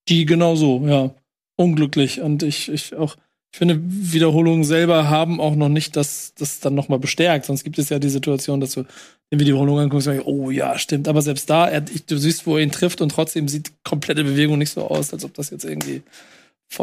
Die 0.08 0.26
genau 0.26 0.56
so, 0.56 0.84
ja. 0.86 1.14
Unglücklich. 1.56 2.20
Und 2.20 2.42
ich, 2.42 2.68
ich 2.68 2.96
auch, 2.96 3.16
ich 3.54 3.58
finde, 3.58 3.78
Wiederholungen 3.80 4.64
selber 4.64 5.08
haben 5.08 5.40
auch 5.40 5.54
noch 5.54 5.68
nicht 5.68 5.94
das, 5.94 6.34
das 6.36 6.58
dann 6.58 6.74
nochmal 6.74 6.98
bestärkt. 6.98 7.46
Sonst 7.46 7.62
gibt 7.62 7.78
es 7.78 7.88
ja 7.88 8.00
die 8.00 8.08
Situation, 8.08 8.60
dass 8.60 8.72
du 8.72 8.82
den 9.30 9.38
Wiederholung 9.38 9.78
anguckst 9.78 10.08
und 10.08 10.14
sagst, 10.14 10.26
oh 10.26 10.50
ja, 10.50 10.76
stimmt. 10.76 11.06
Aber 11.06 11.22
selbst 11.22 11.48
da, 11.48 11.68
er, 11.68 11.82
du 11.82 12.18
siehst, 12.18 12.48
wo 12.48 12.56
er 12.56 12.64
ihn 12.64 12.72
trifft 12.72 13.00
und 13.00 13.10
trotzdem 13.10 13.46
sieht 13.46 13.70
komplette 13.84 14.24
Bewegung 14.24 14.58
nicht 14.58 14.72
so 14.72 14.88
aus, 14.88 15.12
als 15.12 15.24
ob 15.24 15.34
das 15.34 15.50
jetzt 15.50 15.64
irgendwie 15.64 16.02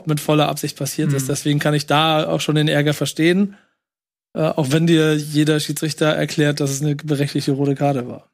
mit 0.06 0.22
voller 0.22 0.48
Absicht 0.48 0.78
passiert 0.78 1.10
mhm. 1.10 1.18
ist. 1.18 1.28
Deswegen 1.28 1.60
kann 1.60 1.74
ich 1.74 1.88
da 1.88 2.26
auch 2.26 2.40
schon 2.40 2.56
den 2.56 2.70
Ärger 2.70 2.94
verstehen. 2.94 3.58
Äh, 4.34 4.44
auch 4.44 4.72
wenn 4.72 4.88
dir 4.88 5.18
jeder 5.18 5.60
Schiedsrichter 5.60 6.06
erklärt, 6.06 6.62
dass 6.62 6.72
es 6.72 6.82
eine 6.82 6.96
berechtigte 6.96 7.52
rote 7.52 7.76
Karte 7.76 8.08
war. 8.08 8.32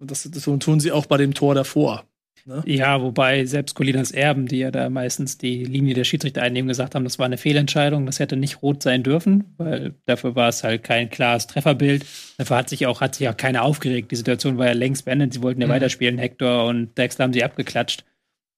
Und 0.00 0.10
das, 0.10 0.28
das 0.28 0.42
tun 0.42 0.80
sie 0.80 0.90
auch 0.90 1.06
bei 1.06 1.16
dem 1.16 1.32
Tor 1.32 1.54
davor. 1.54 2.04
Ne? 2.44 2.62
Ja, 2.66 3.00
wobei 3.00 3.44
selbst 3.44 3.74
Colinas 3.74 4.10
Erben, 4.10 4.46
die 4.46 4.58
ja 4.58 4.70
da 4.70 4.90
meistens 4.90 5.38
die 5.38 5.64
Linie 5.64 5.94
der 5.94 6.04
Schiedsrichter 6.04 6.42
einnehmen, 6.42 6.68
gesagt 6.68 6.94
haben, 6.94 7.04
das 7.04 7.18
war 7.18 7.26
eine 7.26 7.38
Fehlentscheidung, 7.38 8.06
das 8.06 8.18
hätte 8.18 8.36
nicht 8.36 8.62
rot 8.62 8.82
sein 8.82 9.02
dürfen, 9.02 9.54
weil 9.58 9.94
dafür 10.06 10.34
war 10.34 10.48
es 10.48 10.64
halt 10.64 10.82
kein 10.82 11.10
klares 11.10 11.46
Trefferbild. 11.46 12.04
Dafür 12.38 12.56
hat 12.56 12.68
sich 12.68 12.86
auch, 12.86 13.00
hat 13.00 13.14
sich 13.14 13.28
auch 13.28 13.36
keiner 13.36 13.62
aufgeregt. 13.62 14.10
Die 14.10 14.16
Situation 14.16 14.58
war 14.58 14.66
ja 14.66 14.72
längst 14.72 15.04
beendet, 15.04 15.34
sie 15.34 15.42
wollten 15.42 15.60
ja 15.60 15.68
mhm. 15.68 15.72
weiterspielen. 15.72 16.18
Hector 16.18 16.66
und 16.66 16.96
Dexter 16.98 17.24
haben 17.24 17.32
sie 17.32 17.44
abgeklatscht. 17.44 18.04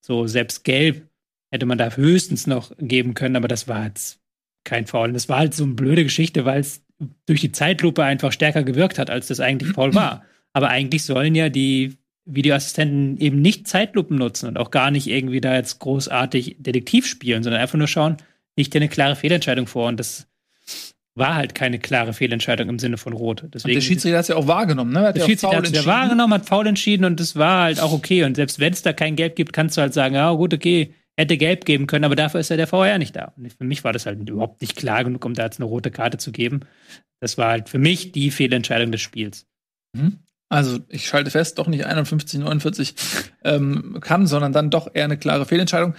So, 0.01 0.27
selbst 0.27 0.65
gelb 0.65 1.09
hätte 1.51 1.67
man 1.67 1.79
da 1.79 1.91
höchstens 1.91 2.47
noch 2.47 2.73
geben 2.79 3.15
können, 3.15 3.37
aber 3.37 3.49
das 3.49 3.69
war 3.69 3.87
jetzt 3.87 4.21
kein 4.65 4.87
Foul. 4.87 5.09
Und 5.09 5.15
das 5.15 5.29
war 5.29 5.39
halt 5.39 5.55
so 5.55 5.65
eine 5.65 5.75
blöde 5.75 6.05
Geschichte, 6.05 6.45
weil 6.45 6.61
es 6.61 6.83
durch 7.27 7.41
die 7.41 7.53
Zeitlupe 7.53 8.03
einfach 8.03 8.33
stärker 8.33 8.63
gewirkt 8.63 8.99
hat, 8.99 9.11
als 9.11 9.29
das 9.29 9.41
eigentlich 9.41 9.73
Foul 9.73 9.95
war. 9.95 10.25
Aber 10.53 10.69
eigentlich 10.69 11.05
sollen 11.05 11.35
ja 11.35 11.49
die 11.49 11.97
Videoassistenten 12.27 13.19
eben 13.19 13.41
nicht 13.41 13.69
Zeitlupen 13.69 14.17
nutzen 14.17 14.49
und 14.49 14.59
auch 14.59 14.71
gar 14.71 14.91
nicht 14.91 15.07
irgendwie 15.07 15.41
da 15.41 15.55
jetzt 15.55 15.79
großartig 15.79 16.57
Detektiv 16.59 17.07
spielen, 17.07 17.43
sondern 17.43 17.61
einfach 17.61 17.79
nur 17.79 17.89
schauen, 17.89 18.17
liegt 18.57 18.73
dir 18.73 18.79
eine 18.79 18.89
klare 18.89 19.17
Fehlentscheidung 19.17 19.67
vor. 19.67 19.89
Und 19.89 20.01
das 20.01 20.27
war 21.15 21.35
halt 21.35 21.55
keine 21.55 21.79
klare 21.79 22.13
Fehlentscheidung 22.13 22.69
im 22.69 22.79
Sinne 22.79 22.97
von 22.97 23.13
Rot. 23.13 23.45
Deswegen, 23.53 23.71
und 23.71 23.75
der 23.75 23.87
Schiedsrichter 23.87 24.19
hat 24.19 24.25
es 24.25 24.29
ja 24.29 24.37
auch 24.37 24.47
wahrgenommen, 24.47 24.93
ne? 24.93 25.13
der 25.13 25.25
Schiedsrichter 25.25 25.57
hat 25.57 25.67
es 25.67 25.73
ja 25.73 25.85
wahrgenommen, 25.85 26.33
hat 26.33 26.47
faul 26.47 26.67
entschieden 26.67 27.05
und 27.05 27.21
das 27.21 27.37
war 27.37 27.65
halt 27.65 27.81
auch 27.81 27.93
okay. 27.93 28.25
Und 28.25 28.37
selbst 28.37 28.59
wenn 28.59 28.73
es 28.73 28.83
da 28.83 28.93
kein 28.93 29.17
Gelb 29.17 29.37
gibt, 29.37 29.53
kannst 29.53 29.77
du 29.77 29.83
halt 29.83 29.95
sagen, 29.95 30.15
ja 30.15 30.33
gut, 30.33 30.53
okay, 30.55 30.95
hätte 31.17 31.37
Gelb 31.37 31.65
geben 31.65 31.87
können, 31.87 32.05
aber 32.05 32.17
dafür 32.17 32.41
ist 32.41 32.51
ja 32.51 32.57
der 32.57 32.67
VR 32.67 32.99
nicht 32.99 33.15
da. 33.15 33.33
Und 33.37 33.53
für 33.53 33.65
mich 33.65 33.85
war 33.85 33.93
das 33.93 34.07
halt 34.07 34.29
überhaupt 34.29 34.61
nicht 34.61 34.75
klar 34.77 35.05
genug, 35.05 35.25
um 35.25 35.35
da 35.35 35.45
jetzt 35.45 35.61
eine 35.61 35.67
rote 35.67 35.91
Karte 35.91 36.19
zu 36.19 36.33
geben. 36.33 36.61
Das 37.21 37.39
war 37.39 37.51
halt 37.51 37.69
für 37.69 37.79
mich 37.79 38.11
die 38.11 38.31
Fehlentscheidung 38.31 38.91
des 38.91 39.01
Spiels. 39.01 39.47
Mhm. 39.95 40.19
Also 40.55 40.79
ich 40.89 41.09
schalte 41.09 41.33
fest, 41.33 41.59
doch 41.59 41.67
nicht 41.67 41.85
51, 41.85 42.39
49 42.39 42.95
ähm, 43.43 43.99
kann, 44.01 44.29
sondern 44.29 44.53
dann 44.53 44.71
doch 44.71 44.89
eher 44.95 45.03
eine 45.03 45.19
klare 45.19 45.47
Fehlentscheidung. 45.47 45.95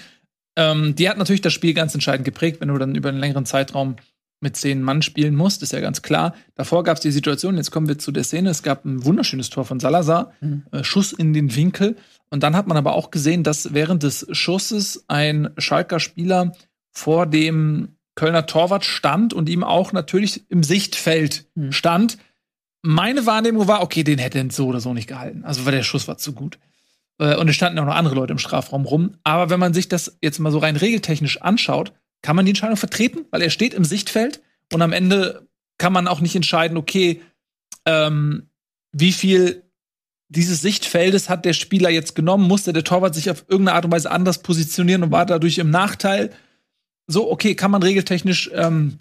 Ähm, 0.56 0.95
die 0.95 1.10
hat 1.10 1.18
natürlich 1.18 1.41
das 1.41 1.51
Spiel 1.51 1.74
ganz 1.74 1.93
entscheidend 1.93 2.24
geprägt, 2.24 2.62
wenn 2.62 2.70
du 2.70 2.78
dann 2.78 2.95
über 2.95 3.10
einen 3.10 3.20
längeren 3.20 3.45
Zeitraum 3.45 3.97
mit 4.39 4.56
zehn 4.56 4.82
Mann 4.82 5.01
spielen 5.01 5.36
musst, 5.36 5.62
ist 5.62 5.74
ja 5.74 5.82
ganz 5.82 6.01
klar. 6.03 6.36
Davor 6.56 6.86
gab 6.86 6.95
es 6.95 7.01
die 7.01 7.12
Situation, 7.12 7.58
jetzt 7.58 7.72
kommen 7.72 7.89
wir 7.89 7.97
zu 7.99 8.14
der 8.14 8.24
Szene, 8.24 8.49
es 8.49 8.64
gab 8.64 8.86
ein 8.86 9.03
wunderschönes 9.03 9.49
Tor 9.49 9.66
von 9.66 9.82
Salazar, 9.82 10.32
mhm. 10.39 10.64
äh, 10.72 10.86
Schuss 10.86 11.12
in 11.12 11.34
den 11.34 11.53
Winkel. 11.53 11.97
Und 12.30 12.43
dann 12.43 12.56
hat 12.56 12.68
man 12.68 12.78
aber 12.78 12.93
auch 12.93 13.12
gesehen, 13.12 13.43
dass 13.43 13.74
während 13.74 14.03
des 14.03 14.26
Schusses 14.32 15.03
ein 15.10 15.49
Schalker 15.58 15.99
Spieler 15.99 16.53
vor 16.91 17.26
dem 17.26 17.97
Kölner 18.16 18.45
Torwart 18.45 18.86
stand 18.86 19.34
und 19.34 19.49
ihm 19.49 19.66
auch 19.66 19.91
natürlich 19.91 20.49
im 20.49 20.64
Sichtfeld 20.64 21.45
mhm. 21.56 21.74
stand 21.74 22.18
meine 22.86 23.26
Wahrnehmung 23.26 23.68
war, 23.68 23.82
okay, 23.82 24.04
den 24.04 24.20
hätte 24.20 24.38
er 24.38 24.52
so 24.52 24.68
oder 24.68 24.80
so 24.80 24.94
nicht 24.94 25.08
gehalten. 25.08 25.44
Also, 25.44 25.66
weil 25.66 25.74
der 25.74 25.84
Schuss 25.84 26.08
war 26.08 26.18
zu 26.18 26.34
gut. 26.34 26.60
Äh, 27.20 27.36
und 27.36 27.50
es 27.50 27.56
standen 27.56 27.80
auch 27.80 27.86
noch 27.86 27.96
andere 27.96 28.16
Leute 28.16 28.32
im 28.32 28.40
Strafraum 28.40 28.86
rum. 28.86 29.18
Aber 29.24 29.50
wenn 29.50 29.60
man 29.60 29.74
sich 29.74 29.90
das 29.90 30.18
jetzt 30.22 30.40
mal 30.40 30.52
so 30.52 30.60
rein 30.60 30.76
regeltechnisch 30.76 31.42
anschaut, 31.42 31.94
kann 32.22 32.36
man 32.36 32.46
die 32.46 32.52
Entscheidung 32.52 32.78
vertreten, 32.78 33.26
weil 33.32 33.42
er 33.42 33.50
steht 33.50 33.74
im 33.74 33.86
Sichtfeld 33.86 34.42
und 34.74 34.82
am 34.82 34.94
Ende 34.94 35.48
kann 35.78 35.94
man 35.94 36.08
auch 36.08 36.22
nicht 36.22 36.36
entscheiden, 36.36 36.78
okay, 36.78 37.22
ähm, 37.86 38.50
wie 38.92 39.12
viel 39.12 39.64
dieses 40.28 40.62
Sichtfeldes 40.62 41.30
hat 41.30 41.46
der 41.46 41.54
Spieler 41.54 41.90
jetzt 41.90 42.16
genommen, 42.16 42.48
musste 42.48 42.74
der 42.74 42.84
Torwart 42.84 43.14
sich 43.14 43.30
auf 43.30 43.46
irgendeine 43.48 43.76
Art 43.76 43.86
und 43.86 43.92
Weise 43.92 44.10
anders 44.10 44.42
positionieren 44.42 45.04
und 45.04 45.12
war 45.12 45.26
dadurch 45.26 45.58
im 45.60 45.70
Nachteil. 45.70 46.32
So, 47.08 47.32
okay, 47.32 47.56
kann 47.56 47.72
man 47.72 47.84
regeltechnisch 47.84 48.50
ähm, 48.54 48.98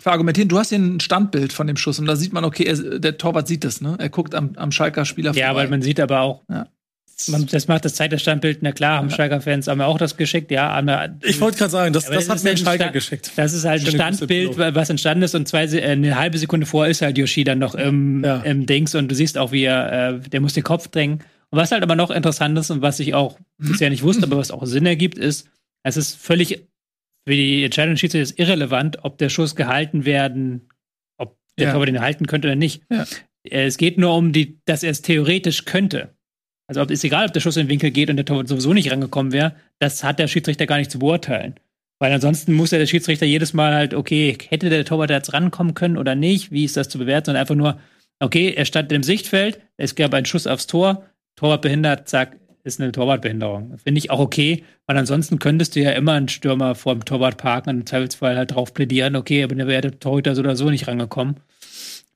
verargumentieren. 0.00 0.48
Du 0.48 0.58
hast 0.58 0.70
hier 0.70 0.78
ein 0.78 1.00
Standbild 1.00 1.52
von 1.52 1.66
dem 1.66 1.76
Schuss 1.76 1.98
und 1.98 2.06
da 2.06 2.16
sieht 2.16 2.32
man, 2.32 2.44
okay, 2.44 2.64
er, 2.64 2.98
der 2.98 3.18
Torwart 3.18 3.46
sieht 3.48 3.64
das, 3.64 3.80
ne? 3.80 3.96
Er 3.98 4.08
guckt 4.08 4.34
am, 4.34 4.52
am 4.56 4.72
Schalker 4.72 5.04
Spieler 5.04 5.32
Ja, 5.34 5.46
vorbei. 5.48 5.62
aber 5.62 5.70
man 5.70 5.82
sieht 5.82 6.00
aber 6.00 6.20
auch, 6.20 6.42
Ja. 6.48 6.66
man, 7.28 7.46
das 7.46 7.68
macht 7.68 7.84
das 7.84 7.94
Zeit 7.94 8.12
das 8.12 8.22
Standbild, 8.22 8.58
na 8.62 8.72
klar, 8.72 8.96
haben 8.98 9.10
Schalker-Fans 9.10 9.68
haben 9.68 9.78
wir 9.78 9.86
auch 9.86 9.98
das 9.98 10.16
geschickt, 10.16 10.50
ja. 10.50 10.72
Haben 10.74 10.86
wir, 10.86 11.16
Ich 11.22 11.40
wollte 11.40 11.58
gerade 11.58 11.70
sagen, 11.70 11.92
das, 11.92 12.06
das 12.06 12.28
hat 12.30 12.42
mir 12.42 12.50
ein 12.50 12.56
Schalker 12.56 12.84
Sta- 12.84 12.92
geschickt. 12.92 13.32
Das 13.36 13.52
ist 13.52 13.64
halt 13.64 13.84
ein 13.86 13.92
Standbild, 13.92 14.56
was 14.56 14.88
entstanden 14.90 15.22
ist 15.24 15.34
und 15.34 15.46
zwei, 15.46 15.68
eine 15.82 16.16
halbe 16.16 16.38
Sekunde 16.38 16.66
vor 16.66 16.86
ist 16.86 17.02
halt 17.02 17.18
Yoshi 17.18 17.44
dann 17.44 17.58
noch 17.58 17.74
im, 17.74 18.24
Ja. 18.24 18.38
im 18.38 18.64
Dings 18.66 18.94
und 18.94 19.08
du 19.08 19.14
siehst 19.14 19.36
auch, 19.36 19.52
wie 19.52 19.64
er, 19.64 20.14
äh, 20.14 20.20
der 20.30 20.40
muss 20.40 20.54
den 20.54 20.64
Kopf 20.64 20.88
drängen. 20.88 21.20
Und 21.52 21.58
was 21.58 21.72
halt 21.72 21.82
aber 21.82 21.96
noch 21.96 22.10
interessant 22.12 22.56
ist 22.58 22.70
und 22.70 22.80
was 22.80 23.00
ich 23.00 23.12
auch 23.12 23.36
bisher 23.58 23.90
nicht 23.90 24.02
wusste, 24.04 24.22
aber 24.24 24.36
was 24.36 24.50
auch 24.52 24.64
Sinn 24.66 24.86
ergibt, 24.86 25.18
ist, 25.18 25.48
es 25.82 25.96
ist 25.96 26.16
völlig 26.16 26.68
für 27.26 27.34
die 27.34 27.64
Entscheidung 27.64 27.94
des 27.94 28.00
Schiedsrichters 28.00 28.38
irrelevant, 28.38 28.98
ob 29.04 29.18
der 29.18 29.28
Schuss 29.28 29.54
gehalten 29.56 30.04
werden, 30.04 30.68
ob 31.18 31.36
der 31.58 31.66
Ja. 31.68 31.72
Torwart 31.72 31.88
den 31.88 32.00
halten 32.00 32.26
könnte 32.26 32.48
oder 32.48 32.56
nicht. 32.56 32.82
Ja. 32.90 33.04
Äh, 33.44 33.66
Es 33.66 33.76
geht 33.78 33.98
nur 33.98 34.14
um 34.16 34.32
die, 34.32 34.58
dass 34.64 34.82
er 34.82 34.90
es 34.90 35.02
theoretisch 35.02 35.64
könnte. 35.64 36.14
Also 36.66 36.82
ob, 36.82 36.90
ist 36.90 37.04
egal, 37.04 37.26
ob 37.26 37.32
der 37.32 37.40
Schuss 37.40 37.56
in 37.56 37.64
den 37.66 37.70
Winkel 37.70 37.90
geht 37.90 38.10
und 38.10 38.16
der 38.16 38.24
Torwart 38.24 38.48
sowieso 38.48 38.72
nicht 38.72 38.90
rangekommen 38.92 39.32
wäre, 39.32 39.56
das 39.80 40.04
hat 40.04 40.18
der 40.18 40.28
Schiedsrichter 40.28 40.66
gar 40.66 40.78
nicht 40.78 40.90
zu 40.90 40.98
beurteilen. 41.00 41.54
Weil 41.98 42.12
ansonsten 42.12 42.54
muss 42.54 42.70
ja 42.70 42.78
der 42.78 42.86
Schiedsrichter 42.86 43.26
jedes 43.26 43.52
Mal 43.52 43.74
halt, 43.74 43.92
okay, 43.92 44.38
hätte 44.48 44.70
der 44.70 44.84
Torwart 44.84 45.10
jetzt 45.10 45.32
rankommen 45.32 45.74
können 45.74 45.98
oder 45.98 46.14
nicht, 46.14 46.50
wie 46.52 46.64
ist 46.64 46.76
das 46.76 46.88
zu 46.88 46.98
bewerten, 46.98 47.26
sondern 47.26 47.40
einfach 47.42 47.56
nur, 47.56 47.78
okay, 48.20 48.54
er 48.56 48.64
stand 48.64 48.90
im 48.92 49.02
Sichtfeld, 49.02 49.60
es 49.76 49.94
gab 49.96 50.14
einen 50.14 50.24
Schuss 50.26 50.46
aufs 50.46 50.66
Tor, 50.66 51.04
Torwart 51.36 51.60
behindert, 51.62 52.08
zack, 52.08 52.38
ist 52.64 52.80
eine 52.80 52.92
Torwartbehinderung. 52.92 53.78
Finde 53.78 53.98
ich 53.98 54.10
auch 54.10 54.18
okay, 54.18 54.64
weil 54.86 54.96
ansonsten 54.96 55.38
könntest 55.38 55.76
du 55.76 55.80
ja 55.80 55.90
immer 55.92 56.12
einen 56.12 56.28
Stürmer 56.28 56.74
vor 56.74 56.94
dem 56.94 57.04
Torwart 57.04 57.38
parken 57.38 57.70
und 57.70 57.76
im 57.80 57.86
Zweifelsfall 57.86 58.36
halt 58.36 58.54
drauf 58.54 58.74
plädieren, 58.74 59.16
okay, 59.16 59.42
aber 59.42 59.54
dann 59.54 59.68
wäre 59.68 59.82
der 59.82 59.98
Torhüter 59.98 60.34
so 60.34 60.42
oder 60.42 60.56
so 60.56 60.70
nicht 60.70 60.88
rangekommen. 60.88 61.36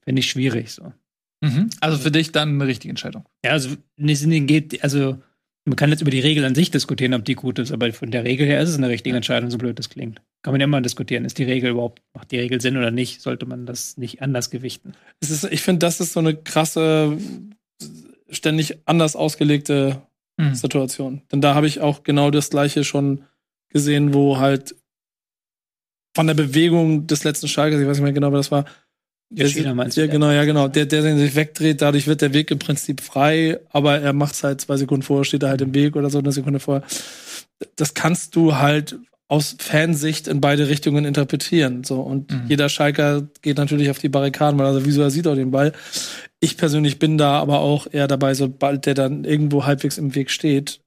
Finde 0.05 0.21
ich 0.21 0.27
schwierig 0.27 0.73
so. 0.73 0.93
Mhm. 1.41 1.71
Also 1.81 1.99
für 1.99 2.11
dich 2.11 2.33
dann 2.33 2.51
eine 2.51 2.67
richtige 2.67 2.91
Entscheidung. 2.91 3.25
Ja, 3.45 3.53
also 3.53 3.71
geht, 3.97 4.83
also 4.83 5.19
man 5.67 5.77
kann 5.77 5.91
jetzt 5.91 6.03
über 6.03 6.11
die 6.11 6.21
Regel 6.21 6.45
an 6.45 6.55
sich 6.55 6.71
diskutieren, 6.71 7.15
ob 7.15 7.25
die 7.25 7.35
gut 7.35 7.59
ist, 7.59 7.73
aber 7.73 7.93
von 7.93 8.11
der 8.11 8.25
Regel 8.25 8.47
her 8.47 8.61
ist 8.61 8.69
es 8.69 8.77
eine 8.77 8.89
richtige 8.89 9.17
Entscheidung, 9.17 9.51
so 9.51 9.59
blöd 9.59 9.79
das 9.79 9.89
klingt. 9.89 10.21
Kann 10.43 10.53
man 10.53 10.61
ja 10.61 10.67
immer 10.67 10.83
diskutieren, 10.83 11.25
ist 11.25 11.39
die 11.39 11.45
Regel 11.45 11.71
überhaupt, 11.71 12.03
macht 12.13 12.31
die 12.33 12.39
Regel 12.39 12.61
Sinn 12.61 12.77
oder 12.77 12.91
nicht, 12.91 13.23
sollte 13.23 13.47
man 13.47 13.65
das 13.65 13.97
nicht 13.97 14.21
anders 14.21 14.51
gewichten. 14.51 14.93
Es 15.21 15.31
ist, 15.31 15.45
ich 15.45 15.63
finde, 15.63 15.79
das 15.79 16.01
ist 16.01 16.13
so 16.13 16.21
eine 16.21 16.37
krasse, 16.37 17.17
ständig 18.29 18.79
anders 18.85 19.17
ausgelegte 19.17 20.03
Mhm. 20.37 20.55
Situation. 20.55 21.23
Denn 21.31 21.41
da 21.41 21.55
habe 21.55 21.67
ich 21.67 21.81
auch 21.81 22.03
genau 22.03 22.31
das 22.31 22.51
gleiche 22.51 22.85
schon 22.85 23.25
gesehen, 23.69 24.15
wo 24.15 24.39
halt 24.39 24.75
von 26.17 26.27
der 26.27 26.35
Bewegung 26.35 27.07
des 27.07 27.25
letzten 27.25 27.49
Schalkers, 27.49 27.81
ich 27.81 27.87
weiß 27.87 27.99
nicht 27.99 28.05
mehr 28.05 28.13
genau, 28.13 28.31
wer 28.31 28.39
das 28.39 28.51
war. 28.51 28.65
Der, 29.31 29.47
Yoshida 29.47 29.75
meinst 29.75 29.97
ja. 29.97 30.07
genau, 30.07 30.31
ja, 30.31 30.45
genau. 30.45 30.69
Der, 30.69 30.87
der 30.87 31.03
sich 31.03 31.35
wegdreht, 31.35 31.83
dadurch 31.83 32.07
wird 32.07 32.21
der 32.21 32.33
Weg 32.33 32.51
im 32.51 32.59
Prinzip 32.59 33.01
frei, 33.01 33.59
aber 33.71 34.01
er 34.01 34.13
macht 34.13 34.35
es 34.35 34.45
halt 34.45 34.61
zwei 34.61 34.77
Sekunden 34.77 35.03
vorher, 35.03 35.25
steht 35.25 35.43
er 35.43 35.49
halt 35.49 35.61
im 35.61 35.75
Weg 35.75 35.97
oder 35.97 36.11
so 36.11 36.19
eine 36.19 36.31
Sekunde 36.31 36.61
vorher. 36.61 36.85
Das 37.77 37.95
kannst 37.95 38.37
du 38.37 38.57
halt 38.57 38.99
aus 39.35 39.57
Fansicht 39.59 40.29
in 40.29 40.41
beide 40.41 40.69
Richtungen 40.69 41.05
interpretieren. 41.05 41.83
So. 41.85 42.01
Und 42.01 42.31
Mhm. 42.31 42.43
jeder 42.49 42.69
Schalker 42.69 43.27
geht 43.43 43.59
natürlich 43.59 43.91
auf 43.91 43.99
die 43.99 44.09
Barrikaden, 44.09 44.59
weil 44.59 44.67
er 44.67 44.85
visuell 44.85 45.11
sieht 45.11 45.27
auch 45.27 45.35
den 45.35 45.51
Ball. 45.51 45.73
Ich 46.41 46.57
persönlich 46.57 46.99
bin 46.99 47.19
da 47.19 47.41
aber 47.41 47.59
auch 47.61 47.87
eher 47.91 48.07
dabei, 48.07 48.35
sobald 48.35 48.87
der 48.87 48.95
dann 48.95 49.25
irgendwo 49.25 49.67
halbwegs 49.67 49.99
im 49.99 50.15
Weg 50.15 50.31
steht, 50.31 50.81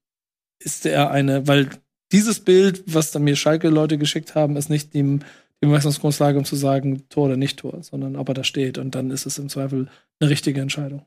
ist 0.64 0.86
er 0.86 1.12
eine, 1.12 1.48
weil 1.48 1.70
dieses 2.14 2.40
Bild, 2.40 2.84
was 2.86 3.12
dann 3.12 3.24
mir 3.26 3.36
Schalke-Leute 3.36 3.98
geschickt 3.98 4.34
haben, 4.34 4.56
ist 4.56 4.70
nicht 4.70 4.94
die, 4.94 5.20
die 5.62 5.68
Messungsgrundlage, 5.68 6.38
um 6.38 6.46
zu 6.46 6.56
sagen, 6.56 7.04
Tor 7.10 7.26
oder 7.26 7.38
nicht 7.38 7.60
Tor, 7.60 7.84
sondern 7.84 8.16
ob 8.16 8.30
er 8.30 8.34
da 8.34 8.44
steht. 8.46 8.78
Und 8.78 8.96
dann 8.96 9.12
ist 9.12 9.26
es 9.26 9.38
im 9.38 9.50
Zweifel 9.50 9.90
eine 10.20 10.30
richtige 10.30 10.62
Entscheidung. 10.62 11.06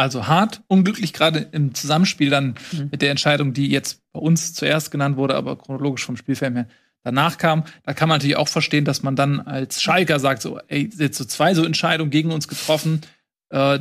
Also 0.00 0.26
hart, 0.26 0.62
unglücklich, 0.66 1.12
gerade 1.12 1.48
im 1.52 1.74
Zusammenspiel 1.74 2.30
dann 2.30 2.54
Mhm. 2.72 2.88
mit 2.90 3.02
der 3.02 3.10
Entscheidung, 3.10 3.52
die 3.52 3.68
jetzt 3.68 4.00
bei 4.12 4.20
uns 4.20 4.54
zuerst 4.54 4.90
genannt 4.90 5.16
wurde, 5.16 5.34
aber 5.34 5.56
chronologisch 5.56 6.04
vom 6.04 6.16
Spielfilm 6.16 6.56
her 6.56 6.68
danach 7.02 7.38
kam. 7.38 7.64
Da 7.84 7.92
kann 7.92 8.08
man 8.08 8.16
natürlich 8.16 8.36
auch 8.36 8.48
verstehen, 8.48 8.84
dass 8.84 9.02
man 9.02 9.16
dann 9.16 9.40
als 9.40 9.82
Schalker 9.82 10.18
sagt, 10.18 10.42
so, 10.42 10.58
ey, 10.68 10.88
jetzt 10.96 11.18
so 11.18 11.24
zwei 11.24 11.54
so 11.54 11.64
Entscheidungen 11.64 12.10
gegen 12.10 12.30
uns 12.32 12.48
getroffen. 12.48 13.02
Äh, 13.50 13.80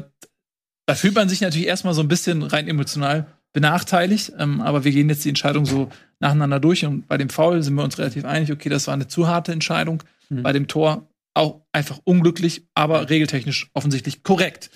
da 0.85 0.95
fühlt 0.95 1.15
man 1.15 1.29
sich 1.29 1.41
natürlich 1.41 1.67
erstmal 1.67 1.93
so 1.93 2.01
ein 2.01 2.07
bisschen 2.07 2.43
rein 2.43 2.67
emotional 2.67 3.27
benachteiligt, 3.53 4.33
ähm, 4.37 4.61
aber 4.61 4.83
wir 4.83 4.91
gehen 4.91 5.09
jetzt 5.09 5.23
die 5.25 5.29
Entscheidung 5.29 5.65
so 5.65 5.89
nacheinander 6.19 6.59
durch 6.59 6.85
und 6.85 7.07
bei 7.07 7.17
dem 7.17 7.29
Foul 7.29 7.63
sind 7.63 7.75
wir 7.75 7.83
uns 7.83 7.97
relativ 7.97 8.25
einig, 8.25 8.51
okay, 8.51 8.69
das 8.69 8.87
war 8.87 8.93
eine 8.93 9.07
zu 9.07 9.27
harte 9.27 9.51
Entscheidung. 9.51 10.03
Mhm. 10.29 10.43
Bei 10.43 10.53
dem 10.53 10.67
Tor 10.67 11.07
auch 11.33 11.61
einfach 11.71 11.99
unglücklich, 12.03 12.63
aber 12.73 13.09
regeltechnisch 13.09 13.69
offensichtlich 13.73 14.23
korrekt. 14.23 14.69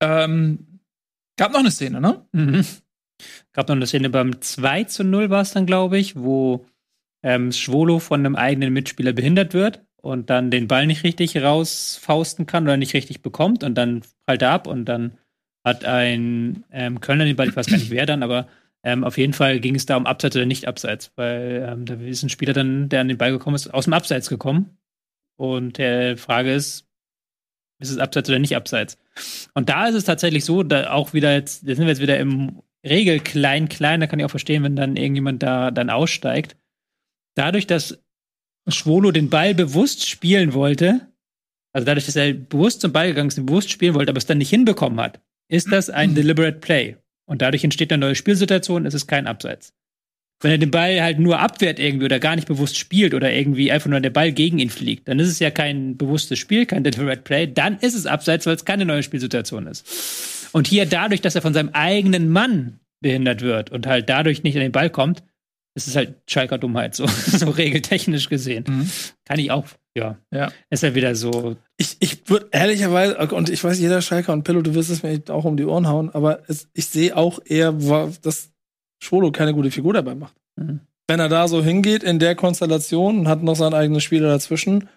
Ähm, 0.00 0.80
gab 1.36 1.52
noch 1.52 1.60
eine 1.60 1.70
Szene, 1.70 2.00
ne? 2.00 2.26
Mhm. 2.32 2.64
Gab 3.52 3.68
noch 3.68 3.76
eine 3.76 3.86
Szene 3.86 4.10
beim 4.10 4.40
2 4.40 4.84
zu 4.84 5.04
0 5.04 5.30
war 5.30 5.42
es 5.42 5.52
dann, 5.52 5.66
glaube 5.66 5.98
ich, 5.98 6.16
wo 6.16 6.64
ähm, 7.22 7.52
Schwolo 7.52 7.98
von 7.98 8.20
einem 8.20 8.36
eigenen 8.36 8.72
Mitspieler 8.72 9.12
behindert 9.12 9.52
wird 9.52 9.84
und 9.96 10.30
dann 10.30 10.50
den 10.50 10.68
Ball 10.68 10.86
nicht 10.86 11.04
richtig 11.04 11.36
rausfausten 11.36 12.46
kann 12.46 12.64
oder 12.64 12.76
nicht 12.76 12.94
richtig 12.94 13.22
bekommt 13.22 13.62
und 13.62 13.74
dann 13.74 14.02
prallt 14.26 14.42
er 14.42 14.52
ab 14.52 14.66
und 14.66 14.86
dann 14.86 15.18
hat 15.64 15.84
ein 15.84 16.64
ähm, 16.70 17.00
Kölner 17.00 17.26
den 17.26 17.36
Ball, 17.36 17.48
ich 17.48 17.56
weiß 17.56 17.66
gar 17.66 17.76
nicht 17.76 17.90
wer 17.90 18.06
dann, 18.06 18.22
aber 18.22 18.48
ähm, 18.82 19.04
auf 19.04 19.18
jeden 19.18 19.34
Fall 19.34 19.60
ging 19.60 19.74
es 19.74 19.84
da 19.84 19.96
um 19.96 20.06
Abseits 20.06 20.36
oder 20.36 20.46
nicht 20.46 20.66
Abseits, 20.66 21.12
weil 21.16 21.66
ähm, 21.68 21.84
da 21.84 21.94
ist 21.94 22.22
ein 22.22 22.30
Spieler 22.30 22.54
dann, 22.54 22.88
der 22.88 23.02
an 23.02 23.08
den 23.08 23.18
Ball 23.18 23.32
gekommen 23.32 23.56
ist, 23.56 23.72
aus 23.72 23.84
dem 23.84 23.92
Abseits 23.92 24.30
gekommen. 24.30 24.78
Und 25.36 25.78
die 25.78 26.16
Frage 26.16 26.52
ist, 26.52 26.89
ist 27.80 27.90
es 27.90 27.98
Abseits 27.98 28.28
oder 28.28 28.38
nicht 28.38 28.56
Abseits? 28.56 28.98
Und 29.54 29.68
da 29.68 29.88
ist 29.88 29.94
es 29.94 30.04
tatsächlich 30.04 30.44
so, 30.44 30.62
da 30.62 30.92
auch 30.92 31.12
wieder 31.12 31.32
jetzt, 31.32 31.66
da 31.66 31.74
sind 31.74 31.84
wir 31.84 31.88
jetzt 31.88 32.02
wieder 32.02 32.18
im 32.18 32.62
Regel 32.86 33.20
klein, 33.20 33.68
klein, 33.68 34.00
da 34.00 34.06
kann 34.06 34.18
ich 34.18 34.24
auch 34.24 34.30
verstehen, 34.30 34.62
wenn 34.62 34.76
dann 34.76 34.96
irgendjemand 34.96 35.42
da 35.42 35.70
dann 35.70 35.90
aussteigt. 35.90 36.56
Dadurch, 37.34 37.66
dass 37.66 37.98
Schwolo 38.68 39.10
den 39.10 39.30
Ball 39.30 39.54
bewusst 39.54 40.08
spielen 40.08 40.54
wollte, 40.54 41.08
also 41.72 41.84
dadurch, 41.84 42.06
dass 42.06 42.16
er 42.16 42.32
bewusst 42.32 42.80
zum 42.80 42.92
Ball 42.92 43.08
gegangen 43.08 43.28
ist, 43.28 43.36
den 43.38 43.46
bewusst 43.46 43.70
spielen 43.70 43.94
wollte, 43.94 44.10
aber 44.10 44.18
es 44.18 44.26
dann 44.26 44.38
nicht 44.38 44.50
hinbekommen 44.50 45.00
hat, 45.00 45.20
ist 45.48 45.72
das 45.72 45.90
ein 45.90 46.14
deliberate 46.14 46.58
play. 46.58 46.96
Und 47.26 47.42
dadurch 47.42 47.64
entsteht 47.64 47.92
eine 47.92 48.00
neue 48.00 48.14
Spielsituation, 48.14 48.86
es 48.86 48.94
ist 48.94 49.06
kein 49.06 49.26
Abseits. 49.26 49.72
Wenn 50.40 50.52
er 50.52 50.58
den 50.58 50.70
Ball 50.70 51.02
halt 51.02 51.18
nur 51.18 51.38
abwehrt 51.38 51.78
irgendwie 51.78 52.06
oder 52.06 52.18
gar 52.18 52.34
nicht 52.34 52.48
bewusst 52.48 52.78
spielt 52.78 53.12
oder 53.12 53.32
irgendwie 53.32 53.70
einfach 53.70 53.90
nur 53.90 54.00
der 54.00 54.10
Ball 54.10 54.32
gegen 54.32 54.58
ihn 54.58 54.70
fliegt, 54.70 55.06
dann 55.06 55.18
ist 55.18 55.28
es 55.28 55.38
ja 55.38 55.50
kein 55.50 55.98
bewusstes 55.98 56.38
Spiel, 56.38 56.64
kein 56.64 56.82
deliberate 56.82 57.22
play, 57.22 57.46
dann 57.46 57.78
ist 57.78 57.94
es 57.94 58.06
Abseits, 58.06 58.46
weil 58.46 58.56
es 58.56 58.64
keine 58.64 58.86
neue 58.86 59.02
Spielsituation 59.02 59.66
ist. 59.66 60.48
Und 60.52 60.66
hier 60.66 60.86
dadurch, 60.86 61.20
dass 61.20 61.34
er 61.34 61.42
von 61.42 61.54
seinem 61.54 61.70
eigenen 61.70 62.30
Mann 62.30 62.80
behindert 63.00 63.42
wird 63.42 63.70
und 63.70 63.86
halt 63.86 64.08
dadurch 64.08 64.42
nicht 64.42 64.56
an 64.56 64.62
den 64.62 64.72
Ball 64.72 64.90
kommt, 64.90 65.22
ist 65.74 65.88
es 65.88 65.96
halt 65.96 66.14
Schalker 66.28 66.58
Dummheit, 66.58 66.94
so, 66.94 67.06
so 67.26 67.50
regeltechnisch 67.50 68.28
gesehen. 68.28 68.64
Mhm. 68.66 68.90
Kann 69.24 69.38
ich 69.38 69.50
auch, 69.50 69.66
ja. 69.96 70.18
Ja. 70.32 70.52
Ist 70.70 70.82
ja 70.82 70.94
wieder 70.94 71.14
so, 71.14 71.56
Ich, 71.76 71.96
ich 72.00 72.28
würde 72.28 72.48
ehrlicherweise, 72.50 73.16
und 73.18 73.50
ich 73.50 73.62
weiß, 73.62 73.78
jeder 73.78 74.02
Schalker 74.02 74.32
und 74.32 74.44
Pillow, 74.44 74.62
du 74.62 74.74
wirst 74.74 74.90
es 74.90 75.02
mir 75.02 75.20
auch 75.28 75.44
um 75.44 75.56
die 75.56 75.64
Ohren 75.64 75.86
hauen, 75.86 76.10
aber 76.10 76.42
es, 76.48 76.68
ich 76.74 76.86
sehe 76.86 77.16
auch 77.16 77.40
eher, 77.44 77.72
dass 78.22 78.50
Schwolo 79.00 79.32
keine 79.32 79.54
gute 79.54 79.70
Figur 79.70 79.92
dabei 79.92 80.14
macht. 80.14 80.34
Mhm. 80.56 80.80
Wenn 81.08 81.20
er 81.20 81.28
da 81.28 81.48
so 81.48 81.62
hingeht 81.62 82.04
in 82.04 82.20
der 82.20 82.36
Konstellation 82.36 83.20
und 83.20 83.28
hat 83.28 83.42
noch 83.42 83.56
seinen 83.56 83.74
eigenen 83.74 84.00
Spieler 84.00 84.28
dazwischen, 84.28 84.88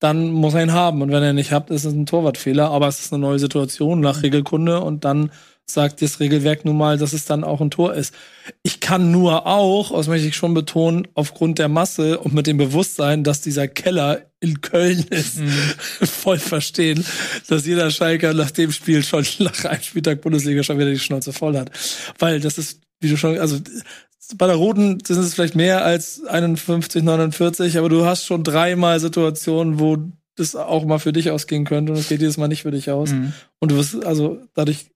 dann 0.00 0.30
muss 0.30 0.54
er 0.54 0.62
ihn 0.62 0.72
haben. 0.72 1.00
Und 1.00 1.10
wenn 1.12 1.22
er 1.22 1.30
ihn 1.30 1.36
nicht 1.36 1.52
hat, 1.52 1.70
ist 1.70 1.84
es 1.84 1.94
ein 1.94 2.06
Torwartfehler, 2.06 2.70
aber 2.70 2.88
es 2.88 3.00
ist 3.00 3.12
eine 3.12 3.22
neue 3.22 3.38
Situation 3.38 4.00
nach 4.00 4.22
Regelkunde 4.22 4.80
und 4.80 5.04
dann 5.04 5.30
sagt 5.64 6.02
das 6.02 6.20
Regelwerk 6.20 6.64
nun 6.64 6.76
mal, 6.76 6.98
dass 6.98 7.12
es 7.12 7.24
dann 7.24 7.44
auch 7.44 7.60
ein 7.60 7.70
Tor 7.70 7.94
ist. 7.94 8.14
Ich 8.62 8.80
kann 8.80 9.10
nur 9.10 9.46
auch, 9.46 9.92
das 9.92 10.08
möchte 10.08 10.26
ich 10.26 10.36
schon 10.36 10.54
betonen, 10.54 11.06
aufgrund 11.14 11.58
der 11.58 11.68
Masse 11.68 12.18
und 12.18 12.34
mit 12.34 12.46
dem 12.46 12.58
Bewusstsein, 12.58 13.24
dass 13.24 13.40
dieser 13.40 13.68
Keller 13.68 14.22
in 14.40 14.60
Köln 14.60 15.06
ist, 15.10 15.38
voll 16.02 16.38
verstehen, 16.38 17.04
dass 17.48 17.64
jeder 17.64 17.90
Schalker 17.90 18.34
nach 18.34 18.50
dem 18.50 18.72
Spiel 18.72 19.04
schon 19.04 19.24
nach 19.38 19.64
einem 19.64 19.82
Spieltag 19.82 20.20
Bundesliga 20.20 20.62
schon 20.62 20.78
wieder 20.78 20.90
die 20.90 20.98
Schnauze 20.98 21.32
voll 21.32 21.56
hat. 21.56 21.70
Weil 22.18 22.40
das 22.40 22.58
ist, 22.58 22.80
wie 23.02 23.08
du 23.08 23.16
schon, 23.16 23.38
also 23.38 23.58
bei 24.36 24.46
der 24.46 24.56
Roten 24.56 24.98
sind 25.04 25.18
es 25.18 25.34
vielleicht 25.34 25.56
mehr 25.56 25.84
als 25.84 26.24
51, 26.24 27.02
49, 27.02 27.78
aber 27.78 27.88
du 27.88 28.04
hast 28.04 28.24
schon 28.24 28.44
dreimal 28.44 29.00
Situationen, 29.00 29.78
wo 29.78 29.98
das 30.36 30.56
auch 30.56 30.84
mal 30.84 30.98
für 30.98 31.12
dich 31.12 31.30
ausgehen 31.30 31.64
könnte 31.64 31.92
und 31.92 31.98
es 31.98 32.08
geht 32.08 32.20
jedes 32.20 32.38
Mal 32.38 32.48
nicht 32.48 32.62
für 32.62 32.70
dich 32.70 32.90
aus. 32.90 33.10
Mhm. 33.10 33.32
Und 33.58 33.70
du 33.70 33.76
wirst, 33.76 34.04
also 34.04 34.40
dadurch 34.54 34.86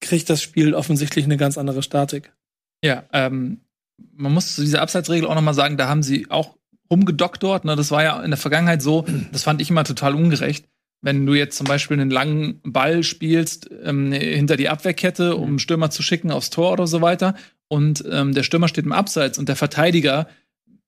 kriegt 0.00 0.28
das 0.28 0.42
Spiel 0.42 0.74
offensichtlich 0.74 1.24
eine 1.24 1.36
ganz 1.36 1.56
andere 1.56 1.82
Statik. 1.82 2.32
Ja, 2.84 3.04
ähm, 3.12 3.60
man 4.14 4.32
muss 4.32 4.54
zu 4.54 4.62
dieser 4.62 4.82
Abseitsregel 4.82 5.28
auch 5.28 5.34
noch 5.34 5.42
mal 5.42 5.54
sagen, 5.54 5.76
da 5.76 5.88
haben 5.88 6.02
sie 6.02 6.30
auch 6.30 6.56
rumgedoktort. 6.90 7.64
Ne? 7.64 7.76
Das 7.76 7.90
war 7.90 8.02
ja 8.02 8.22
in 8.22 8.30
der 8.30 8.38
Vergangenheit 8.38 8.82
so, 8.82 9.06
das 9.32 9.44
fand 9.44 9.62
ich 9.62 9.70
immer 9.70 9.84
total 9.84 10.14
ungerecht. 10.14 10.66
Wenn 11.02 11.26
du 11.26 11.34
jetzt 11.34 11.56
zum 11.56 11.66
Beispiel 11.66 12.00
einen 12.00 12.10
langen 12.10 12.60
Ball 12.62 13.02
spielst 13.02 13.68
ähm, 13.84 14.12
hinter 14.12 14.56
die 14.56 14.68
Abwehrkette, 14.68 15.36
um 15.36 15.48
einen 15.48 15.58
Stürmer 15.58 15.90
zu 15.90 16.02
schicken 16.02 16.30
aufs 16.30 16.50
Tor 16.50 16.72
oder 16.72 16.86
so 16.86 17.02
weiter, 17.02 17.34
und 17.68 18.04
ähm, 18.10 18.34
der 18.34 18.42
Stürmer 18.42 18.68
steht 18.68 18.84
im 18.84 18.92
Abseits 18.92 19.38
und 19.38 19.48
der 19.48 19.56
Verteidiger 19.56 20.28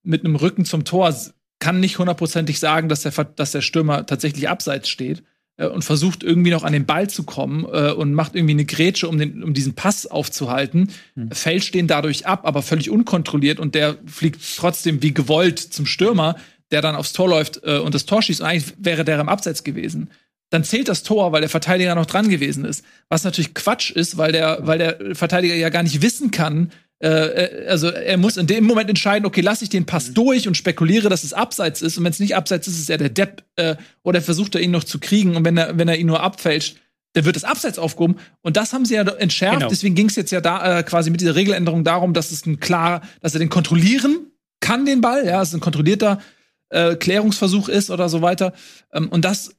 mit 0.03 0.23
einem 0.23 0.35
Rücken 0.35 0.65
zum 0.65 0.85
Tor 0.85 1.13
kann 1.59 1.79
nicht 1.79 1.97
hundertprozentig 1.97 2.59
sagen, 2.59 2.89
dass 2.89 3.01
der, 3.01 3.11
dass 3.11 3.51
der 3.51 3.61
Stürmer 3.61 4.05
tatsächlich 4.05 4.47
abseits 4.49 4.87
steht 4.87 5.23
äh, 5.57 5.67
und 5.67 5.83
versucht 5.83 6.23
irgendwie 6.23 6.51
noch 6.51 6.63
an 6.63 6.73
den 6.73 6.85
Ball 6.85 7.09
zu 7.09 7.23
kommen 7.23 7.65
äh, 7.65 7.91
und 7.91 8.13
macht 8.13 8.35
irgendwie 8.35 8.53
eine 8.53 8.65
Grätsche, 8.65 9.09
um, 9.09 9.17
den, 9.17 9.43
um 9.43 9.53
diesen 9.53 9.73
Pass 9.73 10.05
aufzuhalten, 10.05 10.91
mhm. 11.15 11.31
fällt 11.31 11.73
den 11.73 11.87
dadurch 11.87 12.27
ab, 12.27 12.41
aber 12.43 12.61
völlig 12.61 12.89
unkontrolliert 12.89 13.59
und 13.59 13.73
der 13.73 13.97
fliegt 14.05 14.41
trotzdem 14.55 15.01
wie 15.01 15.13
gewollt 15.13 15.59
zum 15.59 15.85
Stürmer, 15.85 16.35
der 16.71 16.81
dann 16.81 16.95
aufs 16.95 17.13
Tor 17.13 17.29
läuft 17.29 17.61
äh, 17.63 17.77
und 17.77 17.95
das 17.95 18.05
Tor 18.05 18.21
schießt. 18.21 18.41
Und 18.41 18.47
eigentlich 18.47 18.73
wäre 18.77 19.05
der 19.05 19.19
im 19.19 19.29
Abseits 19.29 19.63
gewesen. 19.63 20.09
Dann 20.49 20.63
zählt 20.63 20.87
das 20.87 21.03
Tor, 21.03 21.31
weil 21.31 21.41
der 21.41 21.49
Verteidiger 21.49 21.95
noch 21.95 22.05
dran 22.05 22.29
gewesen 22.29 22.65
ist. 22.65 22.85
Was 23.09 23.23
natürlich 23.23 23.53
Quatsch 23.53 23.91
ist, 23.91 24.17
weil 24.17 24.31
der, 24.31 24.59
weil 24.61 24.77
der 24.77 25.15
Verteidiger 25.15 25.55
ja 25.55 25.69
gar 25.69 25.83
nicht 25.83 26.01
wissen 26.01 26.31
kann, 26.31 26.71
äh, 27.03 27.07
äh, 27.07 27.67
also 27.67 27.89
er 27.89 28.17
muss 28.17 28.37
in 28.37 28.47
dem 28.47 28.63
Moment 28.63 28.89
entscheiden, 28.89 29.25
okay, 29.25 29.41
lasse 29.41 29.63
ich 29.63 29.69
den 29.69 29.85
Pass 29.85 30.09
mhm. 30.09 30.13
durch 30.13 30.47
und 30.47 30.55
spekuliere, 30.55 31.09
dass 31.09 31.23
es 31.23 31.33
abseits 31.33 31.81
ist. 31.81 31.97
Und 31.97 32.03
wenn 32.03 32.11
es 32.11 32.19
nicht 32.19 32.35
abseits 32.35 32.67
ist, 32.67 32.79
ist 32.79 32.89
er 32.89 32.97
der 32.97 33.09
Depp 33.09 33.43
äh, 33.57 33.75
oder 34.03 34.21
versucht 34.21 34.55
er 34.55 34.61
ihn 34.61 34.71
noch 34.71 34.83
zu 34.83 34.99
kriegen. 34.99 35.35
Und 35.35 35.45
wenn 35.45 35.57
er, 35.57 35.77
wenn 35.77 35.87
er 35.87 35.97
ihn 35.97 36.07
nur 36.07 36.21
abfälscht, 36.21 36.77
dann 37.13 37.25
wird 37.25 37.35
das 37.35 37.43
Abseits 37.43 37.79
aufgehoben. 37.79 38.17
Und 38.41 38.57
das 38.57 38.73
haben 38.73 38.85
sie 38.85 38.95
ja 38.95 39.01
entschärft. 39.01 39.59
Genau. 39.59 39.69
Deswegen 39.69 39.95
ging 39.95 40.07
es 40.07 40.15
jetzt 40.15 40.31
ja 40.31 40.41
da 40.41 40.79
äh, 40.79 40.83
quasi 40.83 41.09
mit 41.11 41.21
dieser 41.21 41.35
Regeländerung 41.35 41.83
darum, 41.83 42.13
dass 42.13 42.31
es 42.31 42.45
ein 42.45 42.59
klar, 42.59 43.01
dass 43.21 43.33
er 43.33 43.39
den 43.39 43.49
kontrollieren 43.49 44.31
kann, 44.59 44.85
den 44.85 45.01
Ball. 45.01 45.25
Ja, 45.25 45.41
es 45.41 45.53
ein 45.53 45.59
kontrollierter 45.59 46.21
äh, 46.69 46.95
Klärungsversuch 46.95 47.69
ist 47.69 47.89
oder 47.89 48.09
so 48.09 48.21
weiter. 48.21 48.53
Ähm, 48.93 49.09
und 49.09 49.25
das 49.25 49.55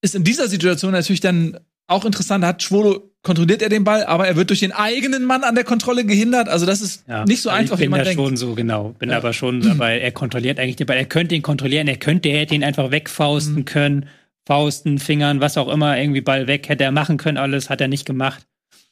ist 0.00 0.14
in 0.14 0.24
dieser 0.24 0.48
Situation 0.48 0.92
natürlich 0.92 1.20
dann 1.20 1.58
auch 1.86 2.04
interessant. 2.04 2.44
Hat 2.44 2.62
Schwolo 2.62 3.12
kontrolliert 3.22 3.62
er 3.62 3.68
den 3.68 3.84
Ball, 3.84 4.04
aber 4.04 4.26
er 4.26 4.36
wird 4.36 4.50
durch 4.50 4.60
den 4.60 4.72
eigenen 4.72 5.24
Mann 5.24 5.44
an 5.44 5.54
der 5.54 5.64
Kontrolle 5.64 6.04
gehindert. 6.04 6.48
Also 6.48 6.66
das 6.66 6.80
ist 6.80 7.04
ja, 7.08 7.24
nicht 7.24 7.42
so 7.42 7.50
also 7.50 7.60
einfach, 7.60 7.80
wie 7.80 7.88
man 7.88 8.00
denkt. 8.00 8.12
Ich 8.12 8.16
bin 8.16 8.24
da 8.24 8.28
schon 8.28 8.36
so, 8.36 8.54
genau. 8.54 8.94
Bin 8.98 9.10
ja. 9.10 9.16
aber 9.16 9.32
schon 9.32 9.60
dabei, 9.62 9.98
er 9.98 10.12
kontrolliert 10.12 10.58
eigentlich 10.58 10.76
den 10.76 10.86
Ball. 10.86 10.96
Er 10.96 11.06
könnte 11.06 11.34
ihn 11.34 11.42
kontrollieren, 11.42 11.88
er 11.88 11.96
könnte, 11.96 12.28
er 12.28 12.40
hätte 12.40 12.54
ihn 12.54 12.64
einfach 12.64 12.90
wegfausten 12.90 13.56
mhm. 13.56 13.64
können. 13.64 14.08
Fausten, 14.46 15.00
Fingern, 15.00 15.40
was 15.40 15.58
auch 15.58 15.68
immer, 15.68 15.98
irgendwie 15.98 16.20
Ball 16.20 16.46
weg, 16.46 16.68
hätte 16.68 16.84
er 16.84 16.92
machen 16.92 17.16
können, 17.16 17.36
alles, 17.36 17.68
hat 17.68 17.80
er 17.80 17.88
nicht 17.88 18.06
gemacht. 18.06 18.46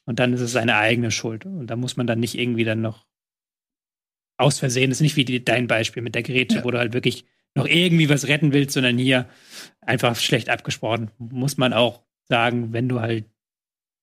Und 0.05 0.19
dann 0.19 0.33
ist 0.33 0.41
es 0.41 0.51
seine 0.51 0.75
eigene 0.77 1.13
Schuld. 1.13 1.47
Und 1.47 1.69
da 1.69 1.77
muss 1.77 1.97
man 1.97 2.09
dann 2.09 2.19
nicht 2.19 2.37
irgendwie 2.37 2.65
dann 2.65 2.81
noch 2.81 3.07
aus 4.37 4.59
Versehen, 4.59 4.91
das 4.91 4.99
ist 4.99 5.03
nicht 5.03 5.17
wie 5.17 5.25
die, 5.25 5.45
dein 5.45 5.69
Beispiel 5.69 6.03
mit 6.03 6.17
der 6.17 6.25
Gerätsche, 6.25 6.59
ja. 6.59 6.65
wo 6.65 6.73
du 6.73 6.79
halt 6.79 6.93
wirklich 6.93 7.25
noch 7.55 7.67
irgendwie 7.67 8.09
was 8.09 8.27
retten 8.27 8.53
willst, 8.53 8.75
sondern 8.75 8.99
hier 8.99 9.27
einfach 9.81 10.17
schlecht 10.17 10.49
abgesprochen. 10.49 11.11
Muss 11.19 11.57
man 11.57 11.73
auch 11.73 12.03
sagen, 12.29 12.73
wenn 12.73 12.89
du 12.89 13.01
halt 13.01 13.27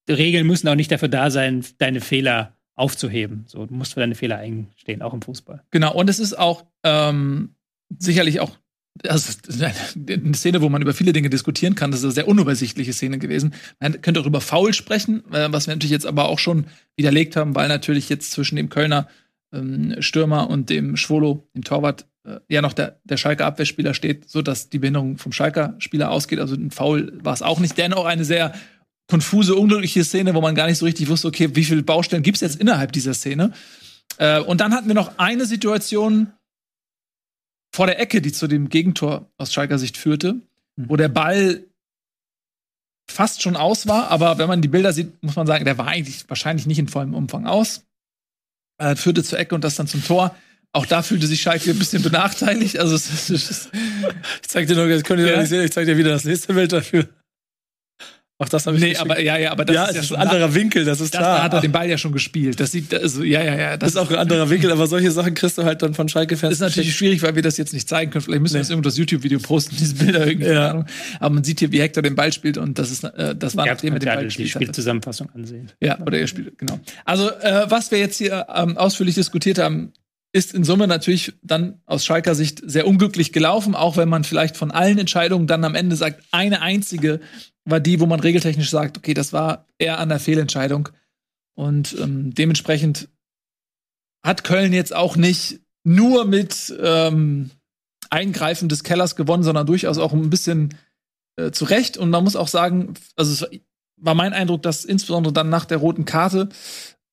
Regeln 0.10 0.48
müssen 0.48 0.68
auch 0.68 0.76
nicht 0.76 0.92
dafür 0.92 1.10
da 1.10 1.32
sein, 1.32 1.64
deine 1.78 2.02
Fehler 2.02 2.58
aufzuheben. 2.76 3.46
So, 3.48 3.66
du 3.66 3.74
musst 3.74 3.94
für 3.94 4.00
deine 4.00 4.16
Fehler 4.16 4.38
einstehen, 4.38 5.02
auch 5.02 5.14
im 5.14 5.22
Fußball. 5.22 5.64
Genau, 5.72 5.94
und 5.94 6.10
es 6.10 6.20
ist 6.20 6.38
auch 6.38 6.66
ähm, 6.84 7.56
sicherlich 8.00 8.40
auch 8.40 8.58
also 9.08 9.34
eine 9.56 10.34
Szene, 10.34 10.62
wo 10.62 10.70
man 10.70 10.82
über 10.82 10.94
viele 10.94 11.14
Dinge 11.14 11.30
diskutieren 11.30 11.76
kann. 11.76 11.92
Das 11.92 12.02
ist 12.02 12.06
eine 12.06 12.14
sehr 12.14 12.28
unübersichtliche 12.28 12.94
Szene 12.94 13.20
gewesen. 13.20 13.54
Man 13.80 14.02
könnte 14.02 14.20
auch 14.20 14.26
über 14.26 14.42
Foul 14.42 14.74
sprechen, 14.74 15.24
äh, 15.32 15.48
was 15.52 15.68
wir 15.68 15.74
natürlich 15.74 15.92
jetzt 15.92 16.06
aber 16.06 16.30
auch 16.30 16.40
schon 16.40 16.66
widerlegt 16.98 17.36
haben, 17.36 17.56
weil 17.56 17.68
natürlich 17.68 18.10
jetzt 18.10 18.32
zwischen 18.32 18.58
dem 18.58 18.70
Kölner 18.70 19.08
ähm, 19.54 19.96
Stürmer 20.00 20.50
und 20.50 20.70
dem 20.70 20.98
Schwolo, 20.98 21.48
dem 21.56 21.64
Torwart, 21.64 22.06
ja 22.48 22.62
noch 22.62 22.74
der, 22.74 23.00
der 23.04 23.18
Schalker 23.18 23.46
Abwehrspieler 23.46 23.94
steht, 23.94 24.30
so 24.30 24.42
dass 24.42 24.70
die 24.70 24.80
Behinderung 24.80 25.18
vom 25.18 25.32
Schalker 25.32 25.76
Spieler 25.80 26.12
ausgeht. 26.12 26.40
Also 26.40 26.56
ein 26.56 26.72
Foul 26.72 27.18
war 27.24 27.34
es 27.34 27.42
auch 27.42 27.60
nicht. 27.60 27.78
Dennoch 27.78 28.06
eine 28.06 28.26
sehr 28.26 28.54
konfuse, 29.08 29.56
unglückliche 29.56 30.04
Szene, 30.04 30.34
wo 30.36 30.42
man 30.42 30.56
gar 30.56 30.68
nicht 30.68 30.78
so 30.78 30.86
richtig 30.86 31.10
wusste, 31.10 31.28
okay, 31.28 31.56
wie 31.56 31.66
viele 31.66 31.84
Baustellen 31.84 32.24
gibt 32.24 32.36
es 32.36 32.42
jetzt 32.42 32.62
innerhalb 32.62 32.92
dieser 32.92 33.14
Szene. 33.14 33.52
Äh, 34.18 34.40
und 34.40 34.62
dann 34.62 34.74
hatten 34.74 34.88
wir 34.88 34.96
noch 34.96 35.18
eine 35.18 35.46
Situation 35.46 36.32
vor 37.74 37.88
der 37.88 38.00
Ecke, 38.00 38.22
die 38.22 38.32
zu 38.32 38.48
dem 38.48 38.70
Gegentor 38.70 39.30
aus 39.38 39.52
Schalker 39.52 39.80
Sicht 39.80 39.98
führte, 39.98 40.34
mhm. 40.34 40.90
wo 40.90 40.96
der 40.96 41.10
Ball 41.10 41.66
fast 43.10 43.42
schon 43.42 43.58
aus 43.58 43.88
war, 43.88 44.10
aber 44.10 44.38
wenn 44.38 44.48
man 44.48 44.62
die 44.62 44.68
Bilder 44.68 44.94
sieht, 44.94 45.22
muss 45.22 45.36
man 45.36 45.48
sagen, 45.48 45.66
der 45.66 45.78
war 45.78 45.88
eigentlich 45.88 46.30
wahrscheinlich 46.30 46.66
nicht 46.66 46.80
in 46.80 46.88
vollem 46.88 47.14
Umfang 47.14 47.46
aus. 47.46 47.86
Er 48.78 48.96
führte 48.96 49.24
zur 49.24 49.40
Ecke 49.40 49.54
und 49.54 49.64
das 49.64 49.76
dann 49.76 49.88
zum 49.88 50.04
Tor. 50.04 50.36
Auch 50.74 50.86
da 50.86 51.02
fühlte 51.02 51.28
sich 51.28 51.42
Schalke 51.42 51.72
ein 51.72 51.80
bisschen 51.80 52.02
benachteiligt. 52.02 52.80
Also 52.80 52.96
es 52.96 53.30
ist, 53.30 53.70
ich 54.42 54.48
zeig 54.48 54.68
dir 54.68 54.76
nur, 54.76 54.88
das 54.88 55.04
könnt 55.04 55.20
ihr 55.20 55.28
ja. 55.28 55.40
nicht 55.40 55.50
sehen, 55.50 55.64
ich 55.64 55.72
zeig 55.72 55.86
dir 55.86 55.98
wieder 55.98 56.12
das 56.12 56.24
nächste 56.24 56.54
Bild 56.54 56.72
dafür. 56.72 57.08
Auch 58.42 58.50
das 58.50 58.66
habe 58.66 58.76
ich 58.76 58.82
Nee, 58.82 58.96
aber 58.96 59.20
ja, 59.20 59.38
ja, 59.38 59.52
aber 59.52 59.66
das 59.66 59.76
ja, 59.76 59.86
ist 59.86 59.96
ja 59.98 60.04
schon 60.04 60.18
ein 60.18 60.28
anderer 60.28 60.56
Winkel, 60.56 60.84
das 60.84 61.00
ist 61.00 61.14
das, 61.14 61.20
klar. 61.20 61.38
Da 61.38 61.44
hat 61.44 61.54
er 61.54 61.62
den 61.62 61.72
Ball 61.72 61.88
ja 61.88 62.00
schon 62.00 62.12
gespielt. 62.12 62.60
Das 62.60 62.72
sieht 62.72 62.92
also 62.92 63.22
ja, 63.22 63.44
ja, 63.44 63.56
ja, 63.56 63.78
das, 63.78 63.80
das 63.80 63.90
ist 63.90 63.98
auch 63.98 64.10
ein 64.10 64.18
anderer 64.18 64.50
Winkel, 64.50 64.72
aber 64.72 64.88
solche 64.88 65.12
Sachen 65.12 65.36
kriegst 65.36 65.60
du 65.60 65.64
halt 65.64 65.84
dann 65.84 65.94
von 65.94 66.10
Schalke 66.10 66.36
Fans. 66.38 66.58
Das 66.58 66.70
ist 66.70 66.76
natürlich 66.76 66.96
schwierig, 66.96 67.22
weil 67.22 67.36
wir 67.36 67.44
das 67.44 67.58
jetzt 67.58 67.72
nicht 67.72 67.88
zeigen 67.88 68.10
können. 68.10 68.24
Vielleicht 68.24 68.42
müssen 68.42 68.54
nee. 68.54 68.60
wir 68.60 68.62
das 68.62 68.70
irgendwo 68.72 68.90
das 68.90 68.98
YouTube 68.98 69.22
Video 69.22 69.38
posten, 69.38 69.76
diese 69.78 69.94
Bilder 69.94 70.26
irgendwie, 70.26 70.50
ja. 70.50 70.72
Ahnung. 70.72 70.86
Aber 71.20 71.36
man 71.36 71.44
sieht 71.44 71.60
hier, 71.60 71.72
wie 71.72 71.82
Hector 71.82 72.02
den 72.02 72.16
Ball 72.16 72.34
spielt 72.34 72.58
und 72.58 72.80
das 72.80 72.90
ist 72.90 73.04
äh, 73.04 73.36
das 73.36 73.56
war 73.56 73.68
ja, 73.68 73.74
nachdem 73.74 73.94
er 73.94 74.00
den 74.00 74.10
Ball 74.10 74.24
gespielt 74.24 74.48
die 74.48 74.52
Spielzusammenfassung 74.52 75.30
ansehen. 75.36 75.72
Ja, 75.80 76.00
oder 76.00 76.18
er 76.18 76.26
spielt 76.26 76.58
genau. 76.58 76.80
Also, 77.06 77.30
äh, 77.30 77.66
was 77.70 77.92
wir 77.92 78.00
jetzt 78.00 78.18
hier 78.18 78.48
ähm, 78.56 78.76
ausführlich 78.76 79.14
diskutiert 79.14 79.60
haben, 79.60 79.94
ist 80.34 80.54
in 80.54 80.64
Summe 80.64 80.88
natürlich 80.88 81.34
dann 81.42 81.82
aus 81.86 82.06
Schalker 82.06 82.36
Sicht 82.36 82.62
sehr 82.64 82.88
unglücklich 82.88 83.34
gelaufen, 83.34 83.76
auch 83.76 83.98
wenn 83.98 84.10
man 84.10 84.24
vielleicht 84.24 84.56
von 84.56 84.72
allen 84.72 84.98
Entscheidungen 84.98 85.48
dann 85.48 85.66
am 85.66 85.76
Ende 85.76 85.96
sagt, 85.96 86.24
eine 86.32 86.62
einzige 86.62 87.20
war 87.66 87.80
die, 87.80 88.00
wo 88.00 88.06
man 88.06 88.20
regeltechnisch 88.20 88.70
sagt, 88.70 88.98
okay, 88.98 89.14
das 89.14 89.34
war 89.34 89.68
eher 89.78 90.00
an 90.00 90.10
der 90.10 90.20
Fehlentscheidung. 90.20 90.90
Und 91.54 91.96
ähm, 92.00 92.34
dementsprechend 92.34 93.10
hat 94.24 94.44
Köln 94.44 94.74
jetzt 94.74 94.96
auch 94.96 95.16
nicht 95.16 95.60
nur 95.84 96.26
mit 96.26 96.74
ähm, 96.82 97.52
Eingreifen 98.10 98.70
des 98.70 98.84
Kellers 98.84 99.16
gewonnen, 99.16 99.44
sondern 99.44 99.68
durchaus 99.68 99.98
auch 99.98 100.14
ein 100.14 100.30
bisschen 100.30 100.76
äh, 101.36 101.52
zurecht. 101.52 101.98
Und 101.98 102.10
man 102.10 102.24
muss 102.24 102.36
auch 102.36 102.48
sagen, 102.48 102.94
also 103.16 103.46
es 103.46 103.62
war 103.98 104.16
mein 104.16 104.34
Eindruck, 104.34 104.64
dass 104.64 104.86
insbesondere 104.86 105.34
dann 105.34 105.50
nach 105.50 105.66
der 105.66 105.78
roten 105.78 106.06
Karte 106.06 106.50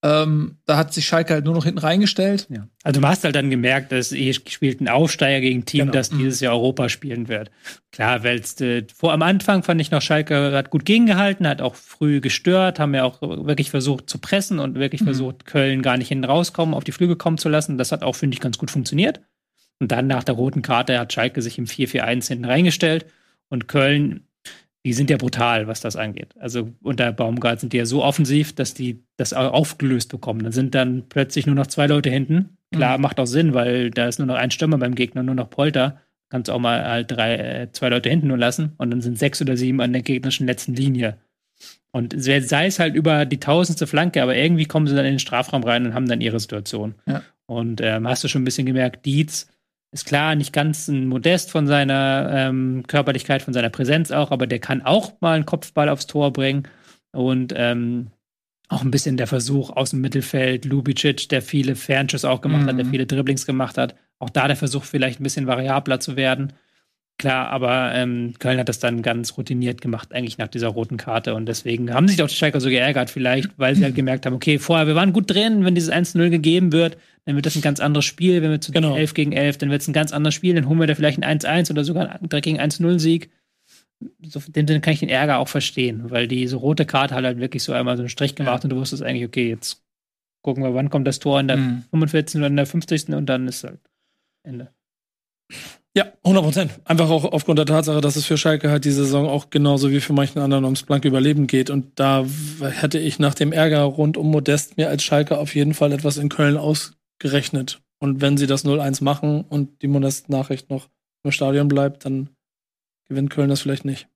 ähm, 0.01 0.59
da 0.65 0.77
hat 0.77 0.95
sich 0.95 1.07
Schalke 1.07 1.35
halt 1.35 1.45
nur 1.45 1.55
noch 1.55 1.65
hinten 1.65 1.81
reingestellt. 1.81 2.47
Ja. 2.51 2.69
Also 2.85 3.01
du 3.01 3.09
hast 3.09 3.25
halt 3.25 3.35
dann 3.35 3.51
gemerkt, 3.51 3.91
dass 3.91 4.13
ihr 4.13 4.33
spielt 4.33 4.81
ein 4.81 4.87
Aufsteiger 4.89 5.41
gegen 5.41 5.61
ein 5.61 5.65
Team, 5.65 5.81
genau. 5.81 5.93
das 5.93 6.11
dieses 6.11 6.39
Jahr 6.39 6.55
Europa 6.55 6.89
spielen 6.89 7.27
wird. 7.27 7.51
Klar, 7.91 8.23
weil 8.23 8.41
äh, 8.61 8.85
vor 8.95 9.13
am 9.13 9.23
Anfang 9.23 9.65
fand 9.65 9.81
ich 9.81 9.91
noch 9.91 10.01
Schalke 10.01 10.53
hat 10.53 10.71
gut 10.71 10.85
gegengehalten, 10.85 11.49
hat 11.49 11.61
auch 11.61 11.75
früh 11.75 12.21
gestört, 12.21 12.79
haben 12.79 12.95
ja 12.95 13.03
auch 13.03 13.21
wirklich 13.23 13.71
versucht 13.71 14.09
zu 14.09 14.19
pressen 14.19 14.61
und 14.61 14.77
wirklich 14.77 15.01
mhm. 15.01 15.07
versucht, 15.07 15.47
Köln 15.47 15.83
gar 15.83 15.97
nicht 15.97 16.09
hinten 16.09 16.25
rauskommen, 16.25 16.77
auf 16.77 16.85
die 16.85 16.93
Flüge 16.93 17.17
kommen 17.17 17.39
zu 17.39 17.49
lassen. 17.49 17.77
Das 17.77 17.91
hat 17.91 18.05
auch, 18.05 18.15
finde 18.15 18.35
ich, 18.35 18.41
ganz 18.41 18.57
gut 18.57 18.71
funktioniert. 18.71 19.21
Und 19.81 19.91
dann 19.91 20.07
nach 20.07 20.23
der 20.23 20.37
roten 20.37 20.63
Karte 20.63 20.97
hat 20.99 21.13
Schalke 21.13 21.43
sich 21.43 21.59
im 21.59 21.67
4-4-1 21.67 22.29
hinten 22.29 22.45
reingestellt 22.45 23.07
und 23.49 23.67
Köln 23.67 24.28
die 24.89 24.95
sind 24.95 25.11
ja 25.11 25.19
brutal, 25.19 25.67
was 25.67 25.83
das 25.83 25.97
angeht. 25.97 26.35
Also 26.41 26.71
unter 26.83 27.13
Baumgart 27.13 27.61
sind 27.61 27.75
die 27.75 27.77
ja 27.77 27.85
so 27.85 28.03
offensiv, 28.03 28.55
dass 28.55 28.73
die 28.73 29.05
das 29.19 29.35
aufgelöst 29.35 30.11
bekommen. 30.11 30.43
Dann 30.43 30.53
sind 30.53 30.75
dann 30.75 31.11
plötzlich 31.11 31.45
nur 31.45 31.55
noch 31.55 31.67
zwei 31.67 31.87
Leute 31.87 32.09
hinten. 32.09 32.57
Klar, 32.73 32.97
mhm. 32.97 33.03
macht 33.03 33.21
auch 33.21 33.27
Sinn, 33.27 33.53
weil 33.53 33.91
da 33.91 34.09
ist 34.09 34.19
nur 34.19 34.25
noch 34.25 34.37
ein 34.37 34.51
Stürmer 34.51 34.79
beim 34.79 34.95
Gegner, 34.95 35.23
nur 35.23 35.35
noch 35.35 35.51
Polter. 35.51 36.01
Kannst 36.31 36.49
auch 36.49 36.59
mal 36.59 36.83
halt 36.83 37.11
drei, 37.11 37.35
äh, 37.37 37.73
zwei 37.73 37.91
Leute 37.91 38.09
hinten 38.09 38.29
nur 38.29 38.39
lassen 38.39 38.73
und 38.79 38.91
dann 38.91 39.03
sind 39.03 39.19
sechs 39.19 39.43
oder 39.43 39.59
sieben 39.59 39.83
an 39.83 39.93
der 39.93 40.01
gegnerischen 40.01 40.47
letzten 40.47 40.73
Linie. 40.73 41.19
Und 41.91 42.15
sei 42.17 42.67
es 42.67 42.79
halt 42.79 42.95
über 42.95 43.27
die 43.27 43.41
tausendste 43.41 43.87
Flanke, 43.87 44.23
aber 44.23 44.37
irgendwie 44.37 44.65
kommen 44.65 44.87
sie 44.87 44.97
dann 44.97 45.05
in 45.05 45.15
den 45.15 45.19
Strafraum 45.19 45.65
rein 45.65 45.85
und 45.85 45.93
haben 45.93 46.09
dann 46.09 46.23
ihre 46.23 46.41
Situation. 46.41 46.95
Ja. 47.05 47.23
Und 47.45 47.83
ähm, 47.83 48.09
hast 48.09 48.25
du 48.25 48.29
schon 48.29 48.41
ein 48.41 48.47
bisschen 48.47 48.65
gemerkt, 48.65 49.05
Dietz 49.05 49.49
ist 49.91 50.07
klar, 50.07 50.35
nicht 50.35 50.53
ganz 50.53 50.89
ein 50.89 51.07
Modest 51.07 51.51
von 51.51 51.67
seiner 51.67 52.31
ähm, 52.33 52.85
Körperlichkeit, 52.87 53.43
von 53.43 53.55
seiner 53.55 53.71
Präsenz 53.71 54.11
auch, 54.11 54.31
aber 54.31 54.47
der 54.47 54.59
kann 54.59 54.83
auch 54.83 55.13
mal 55.21 55.37
einen 55.37 55.47
Kopfball 55.47 55.89
aufs 55.89 56.07
Tor 56.07 56.33
bringen. 56.33 56.69
Und 57.13 57.55
ähm, 57.57 58.09
auch 58.69 58.83
ein 58.83 58.91
bisschen 58.91 59.17
der 59.17 59.27
Versuch 59.27 59.71
aus 59.71 59.91
dem 59.91 60.03
Mittelfeld, 60.03 60.67
Lubicic, 60.67 61.29
der 61.31 61.41
viele 61.41 61.75
Fernschüsse 61.75 62.29
auch 62.29 62.43
gemacht 62.43 62.63
mhm. 62.63 62.69
hat, 62.69 62.79
der 62.79 62.85
mhm. 62.85 62.91
viele 62.91 63.07
Dribblings 63.07 63.47
gemacht 63.47 63.79
hat. 63.79 63.95
Auch 64.19 64.31
da 64.31 64.47
der 64.47 64.57
Versuch, 64.57 64.85
vielleicht 64.85 65.21
ein 65.21 65.23
bisschen 65.23 65.47
variabler 65.47 66.01
zu 66.01 66.17
werden. 66.17 66.53
Klar, 67.19 67.49
aber 67.49 67.93
ähm, 67.95 68.35
Köln 68.39 68.61
hat 68.61 68.69
das 68.69 68.79
dann 68.79 69.03
ganz 69.03 69.37
routiniert 69.37 69.81
gemacht, 69.81 70.13
eigentlich 70.13 70.39
nach 70.39 70.47
dieser 70.47 70.69
roten 70.69 70.97
Karte. 70.97 71.35
Und 71.35 71.47
deswegen 71.47 71.93
haben 71.93 72.07
sich 72.07 72.23
auch 72.23 72.29
die 72.29 72.37
Schalker 72.37 72.61
so 72.61 72.69
geärgert, 72.69 73.11
vielleicht, 73.11 73.59
weil 73.59 73.75
sie 73.75 73.83
halt 73.83 73.95
gemerkt 73.97 74.25
haben, 74.25 74.35
okay, 74.35 74.61
vorher, 74.61 74.87
wir 74.87 74.95
waren 74.95 75.13
gut 75.13 75.29
drin, 75.29 75.65
wenn 75.65 75.75
dieses 75.75 75.91
1-0 75.91 76.31
gegeben 76.31 76.71
wird, 76.71 76.97
dann 77.25 77.35
wird 77.35 77.45
das 77.45 77.57
ein 77.57 77.63
ganz 77.63 77.81
anderes 77.81 78.05
Spiel. 78.05 78.41
Wenn 78.41 78.53
wir 78.53 78.61
zu 78.61 78.71
genau. 78.71 78.97
11 78.97 79.15
gegen 79.15 79.33
11, 79.33 79.59
dann 79.59 79.71
wird 79.71 79.83
es 79.83 79.89
ein 79.89 79.93
ganz 79.93 80.13
anderes 80.13 80.35
Spiel, 80.35 80.55
dann 80.55 80.69
holen 80.69 80.79
wir 80.79 80.87
da 80.87 80.95
vielleicht 80.95 81.21
ein 81.21 81.41
1-1 81.41 81.73
oder 81.73 81.83
sogar 81.83 82.09
einen 82.09 82.29
3 82.29 82.41
gegen 82.41 82.61
1-0-Sieg. 82.61 83.31
So, 84.23 84.41
den, 84.47 84.67
den 84.67 84.81
kann 84.81 84.95
ich 84.95 85.01
den 85.01 85.09
Ärger 85.09 85.39
auch 85.39 85.49
verstehen, 85.49 86.11
weil 86.11 86.29
diese 86.29 86.55
rote 86.55 86.87
Karte 86.87 87.17
hat 87.17 87.25
halt 87.25 87.41
wirklich 87.41 87.65
so 87.65 87.73
einmal 87.73 87.97
so 87.97 88.03
einen 88.03 88.11
Strich 88.11 88.37
gemacht 88.37 88.63
ja. 88.63 88.65
und 88.65 88.71
du 88.71 88.77
wusstest 88.77 89.03
eigentlich, 89.03 89.27
okay, 89.27 89.49
jetzt 89.49 89.83
gucken 90.43 90.63
wir, 90.63 90.73
wann 90.73 90.89
kommt 90.89 91.09
das 91.09 91.19
Tor 91.19 91.41
in 91.41 91.49
der 91.49 91.57
mhm. 91.57 91.83
45. 91.91 92.39
oder 92.39 92.47
in 92.47 92.57
der 92.57 92.67
50. 92.67 93.09
und 93.09 93.27
dann 93.27 93.49
ist 93.49 93.65
halt 93.65 93.81
Ende. 94.45 94.73
Ja, 95.99 96.13
100 96.23 96.45
Prozent. 96.45 96.81
Einfach 96.85 97.11
auch 97.11 97.25
aufgrund 97.25 97.59
der 97.59 97.67
Tatsache, 97.67 98.01
dass 98.01 98.15
es 98.15 98.25
für 98.25 98.39
Schalke 98.39 98.71
halt 98.71 98.85
diese 98.85 99.03
Saison 99.03 99.29
auch 99.29 99.51
genauso 99.51 99.91
wie 99.91 99.99
für 99.99 100.13
manchen 100.13 100.39
anderen 100.39 100.63
ums 100.63 100.85
blanke 100.85 101.09
Überleben 101.09 101.49
geht. 101.49 101.71
Und 101.71 101.99
da 101.99 102.25
hätte 102.61 103.01
ich 103.01 103.19
nach 103.19 103.35
dem 103.35 103.51
Ärger 103.51 103.81
rund 103.81 104.17
um 104.17 104.31
Modest 104.31 104.77
mir 104.77 104.91
als 104.91 105.03
Schalke 105.03 105.39
auf 105.39 105.57
jeden 105.57 105.75
Fall 105.75 105.91
etwas 105.91 106.17
in 106.17 106.29
Köln 106.29 106.57
ausgerechnet. 106.57 107.83
Und 107.99 108.21
wenn 108.21 108.37
sie 108.37 108.47
das 108.47 108.65
0-1 108.65 109.03
machen 109.03 109.43
und 109.43 109.83
die 109.83 109.89
Modest-Nachricht 109.89 110.71
noch 110.71 110.89
im 111.25 111.33
Stadion 111.33 111.67
bleibt, 111.67 112.05
dann 112.05 112.31
gewinnt 113.09 113.31
Köln 113.31 113.49
das 113.49 113.63
vielleicht 113.63 113.85
nicht. 113.85 114.07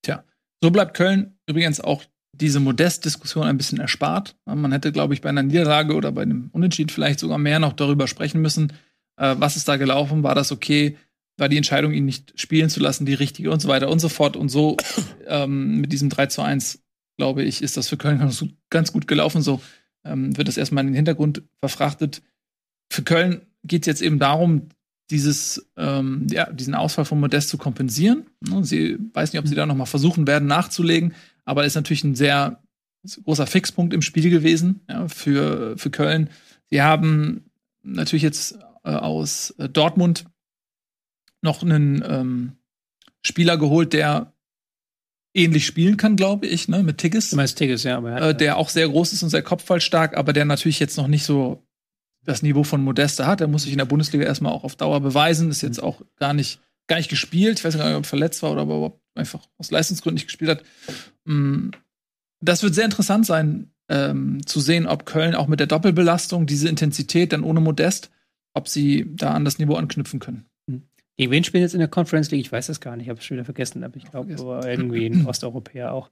Tja, 0.00 0.24
so 0.62 0.70
bleibt 0.70 0.96
Köln 0.96 1.36
übrigens 1.46 1.82
auch 1.82 2.02
diese 2.34 2.60
Modest-Diskussion 2.60 3.44
ein 3.46 3.58
bisschen 3.58 3.78
erspart. 3.78 4.38
Man 4.46 4.72
hätte, 4.72 4.90
glaube 4.90 5.12
ich, 5.12 5.20
bei 5.20 5.28
einer 5.28 5.42
Niederlage 5.42 5.96
oder 5.96 6.12
bei 6.12 6.22
einem 6.22 6.48
Unentschieden 6.54 6.88
vielleicht 6.88 7.20
sogar 7.20 7.36
mehr 7.36 7.58
noch 7.58 7.74
darüber 7.74 8.08
sprechen 8.08 8.40
müssen 8.40 8.72
äh, 9.16 9.34
was 9.38 9.56
ist 9.56 9.68
da 9.68 9.76
gelaufen, 9.76 10.22
war 10.22 10.34
das 10.34 10.52
okay, 10.52 10.96
war 11.36 11.48
die 11.48 11.56
Entscheidung, 11.56 11.92
ihn 11.92 12.04
nicht 12.04 12.32
spielen 12.40 12.70
zu 12.70 12.80
lassen, 12.80 13.06
die 13.06 13.14
richtige 13.14 13.50
und 13.50 13.60
so 13.60 13.68
weiter 13.68 13.88
und 13.88 13.98
so 13.98 14.08
fort. 14.08 14.36
Und 14.36 14.48
so 14.48 14.76
ähm, 15.26 15.80
mit 15.80 15.92
diesem 15.92 16.08
3 16.08 16.26
zu 16.26 16.42
1, 16.42 16.82
glaube 17.16 17.42
ich, 17.42 17.62
ist 17.62 17.76
das 17.76 17.88
für 17.88 17.96
Köln 17.96 18.18
ganz, 18.18 18.44
ganz 18.70 18.92
gut 18.92 19.08
gelaufen. 19.08 19.42
So 19.42 19.60
ähm, 20.04 20.36
wird 20.36 20.48
das 20.48 20.56
erstmal 20.56 20.82
in 20.82 20.88
den 20.88 20.96
Hintergrund 20.96 21.42
verfrachtet. 21.60 22.22
Für 22.90 23.02
Köln 23.02 23.42
geht 23.64 23.82
es 23.82 23.86
jetzt 23.86 24.02
eben 24.02 24.18
darum, 24.18 24.68
dieses, 25.10 25.70
ähm, 25.76 26.26
ja, 26.30 26.50
diesen 26.50 26.74
Ausfall 26.74 27.04
von 27.04 27.20
Modest 27.20 27.48
zu 27.48 27.58
kompensieren. 27.58 28.26
Ne, 28.40 28.64
sie 28.64 28.98
weiß 29.12 29.32
nicht, 29.32 29.40
ob 29.40 29.48
sie 29.48 29.54
da 29.54 29.66
noch 29.66 29.74
mal 29.74 29.86
versuchen 29.86 30.26
werden 30.26 30.48
nachzulegen, 30.48 31.14
aber 31.44 31.64
ist 31.64 31.74
natürlich 31.74 32.04
ein 32.04 32.14
sehr 32.14 32.62
großer 33.24 33.46
Fixpunkt 33.46 33.92
im 33.92 34.00
Spiel 34.00 34.30
gewesen 34.30 34.80
ja, 34.88 35.08
für, 35.08 35.76
für 35.76 35.90
Köln. 35.90 36.30
Sie 36.70 36.80
haben 36.80 37.50
natürlich 37.82 38.22
jetzt 38.22 38.58
äh, 38.84 38.90
aus 38.90 39.50
äh, 39.58 39.68
Dortmund 39.68 40.26
noch 41.42 41.62
einen 41.62 42.02
ähm, 42.06 42.52
Spieler 43.22 43.56
geholt, 43.58 43.92
der 43.92 44.32
ähnlich 45.34 45.66
spielen 45.66 45.96
kann, 45.96 46.16
glaube 46.16 46.46
ich, 46.46 46.68
ne, 46.68 46.82
mit 46.82 46.98
Tigges. 46.98 47.30
Du 47.30 47.36
meinst 47.36 47.58
Tigges, 47.58 47.82
ja, 47.82 47.96
aber 47.96 48.20
äh, 48.20 48.34
der 48.34 48.56
auch 48.56 48.68
sehr 48.68 48.88
groß 48.88 49.12
ist 49.12 49.22
und 49.22 49.30
sehr 49.30 49.42
kopfballstark, 49.42 50.16
aber 50.16 50.32
der 50.32 50.44
natürlich 50.44 50.78
jetzt 50.78 50.96
noch 50.96 51.08
nicht 51.08 51.24
so 51.24 51.66
das 52.24 52.42
Niveau 52.42 52.64
von 52.64 52.82
Modeste 52.82 53.26
hat. 53.26 53.40
Der 53.40 53.48
muss 53.48 53.64
sich 53.64 53.72
in 53.72 53.78
der 53.78 53.84
Bundesliga 53.84 54.24
erstmal 54.24 54.52
auch 54.52 54.64
auf 54.64 54.76
Dauer 54.76 55.00
beweisen. 55.00 55.50
Ist 55.50 55.62
jetzt 55.62 55.82
auch 55.82 56.00
gar 56.16 56.32
nicht, 56.32 56.60
gar 56.86 56.96
nicht 56.96 57.10
gespielt. 57.10 57.58
Ich 57.58 57.64
weiß 57.64 57.76
gar 57.76 57.86
nicht, 57.86 57.96
ob 57.96 58.04
er 58.04 58.08
verletzt 58.08 58.42
war 58.42 58.52
oder 58.52 58.62
ob 58.62 58.70
er 58.70 58.76
überhaupt 58.76 59.02
einfach 59.14 59.46
aus 59.58 59.70
Leistungsgründen 59.70 60.14
nicht 60.14 60.26
gespielt 60.26 60.50
hat. 60.50 60.62
Mm, 61.24 61.70
das 62.40 62.62
wird 62.62 62.74
sehr 62.74 62.84
interessant 62.84 63.26
sein, 63.26 63.72
ähm, 63.88 64.46
zu 64.46 64.60
sehen, 64.60 64.86
ob 64.86 65.04
Köln 65.04 65.34
auch 65.34 65.46
mit 65.46 65.60
der 65.60 65.66
Doppelbelastung 65.66 66.46
diese 66.46 66.68
Intensität 66.68 67.32
dann 67.32 67.44
ohne 67.44 67.60
Modest 67.60 68.10
ob 68.54 68.68
sie 68.68 69.06
da 69.14 69.32
an 69.32 69.44
das 69.44 69.58
Niveau 69.58 69.74
anknüpfen 69.74 70.20
können. 70.20 70.46
Hm. 70.70 70.82
Gegen 71.16 71.30
wen 71.30 71.44
spielen 71.44 71.62
jetzt 71.62 71.74
in 71.74 71.80
der 71.80 71.88
Conference 71.88 72.30
League? 72.30 72.46
Ich 72.46 72.52
weiß 72.52 72.68
das 72.68 72.80
gar 72.80 72.96
nicht, 72.96 73.06
ich 73.06 73.10
habe 73.10 73.18
es 73.18 73.24
schon 73.24 73.36
wieder 73.36 73.44
vergessen, 73.44 73.84
aber 73.84 73.96
ich 73.96 74.10
glaube, 74.10 74.32
irgendwie 74.64 75.06
ein 75.06 75.26
Osteuropäer 75.26 75.92
auch. 75.92 76.08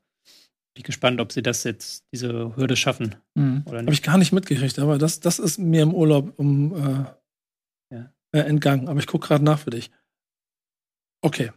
Bin 0.74 0.80
ich 0.80 0.84
gespannt, 0.84 1.20
ob 1.20 1.32
sie 1.32 1.42
das 1.42 1.64
jetzt, 1.64 2.06
diese 2.12 2.56
Hürde 2.56 2.76
schaffen. 2.76 3.16
Mhm. 3.34 3.64
Habe 3.66 3.92
ich 3.92 4.02
gar 4.02 4.16
nicht 4.16 4.32
mitgekriegt, 4.32 4.78
aber 4.78 4.98
das, 4.98 5.20
das 5.20 5.38
ist 5.38 5.58
mir 5.58 5.82
im 5.82 5.94
Urlaub 5.94 6.32
um 6.38 6.74
äh, 6.74 7.94
ja. 7.94 8.12
äh, 8.32 8.40
entgangen. 8.40 8.88
Aber 8.88 8.98
ich 8.98 9.06
gucke 9.06 9.28
gerade 9.28 9.44
nach 9.44 9.58
für 9.58 9.70
dich. 9.70 9.90
Okay. 11.20 11.52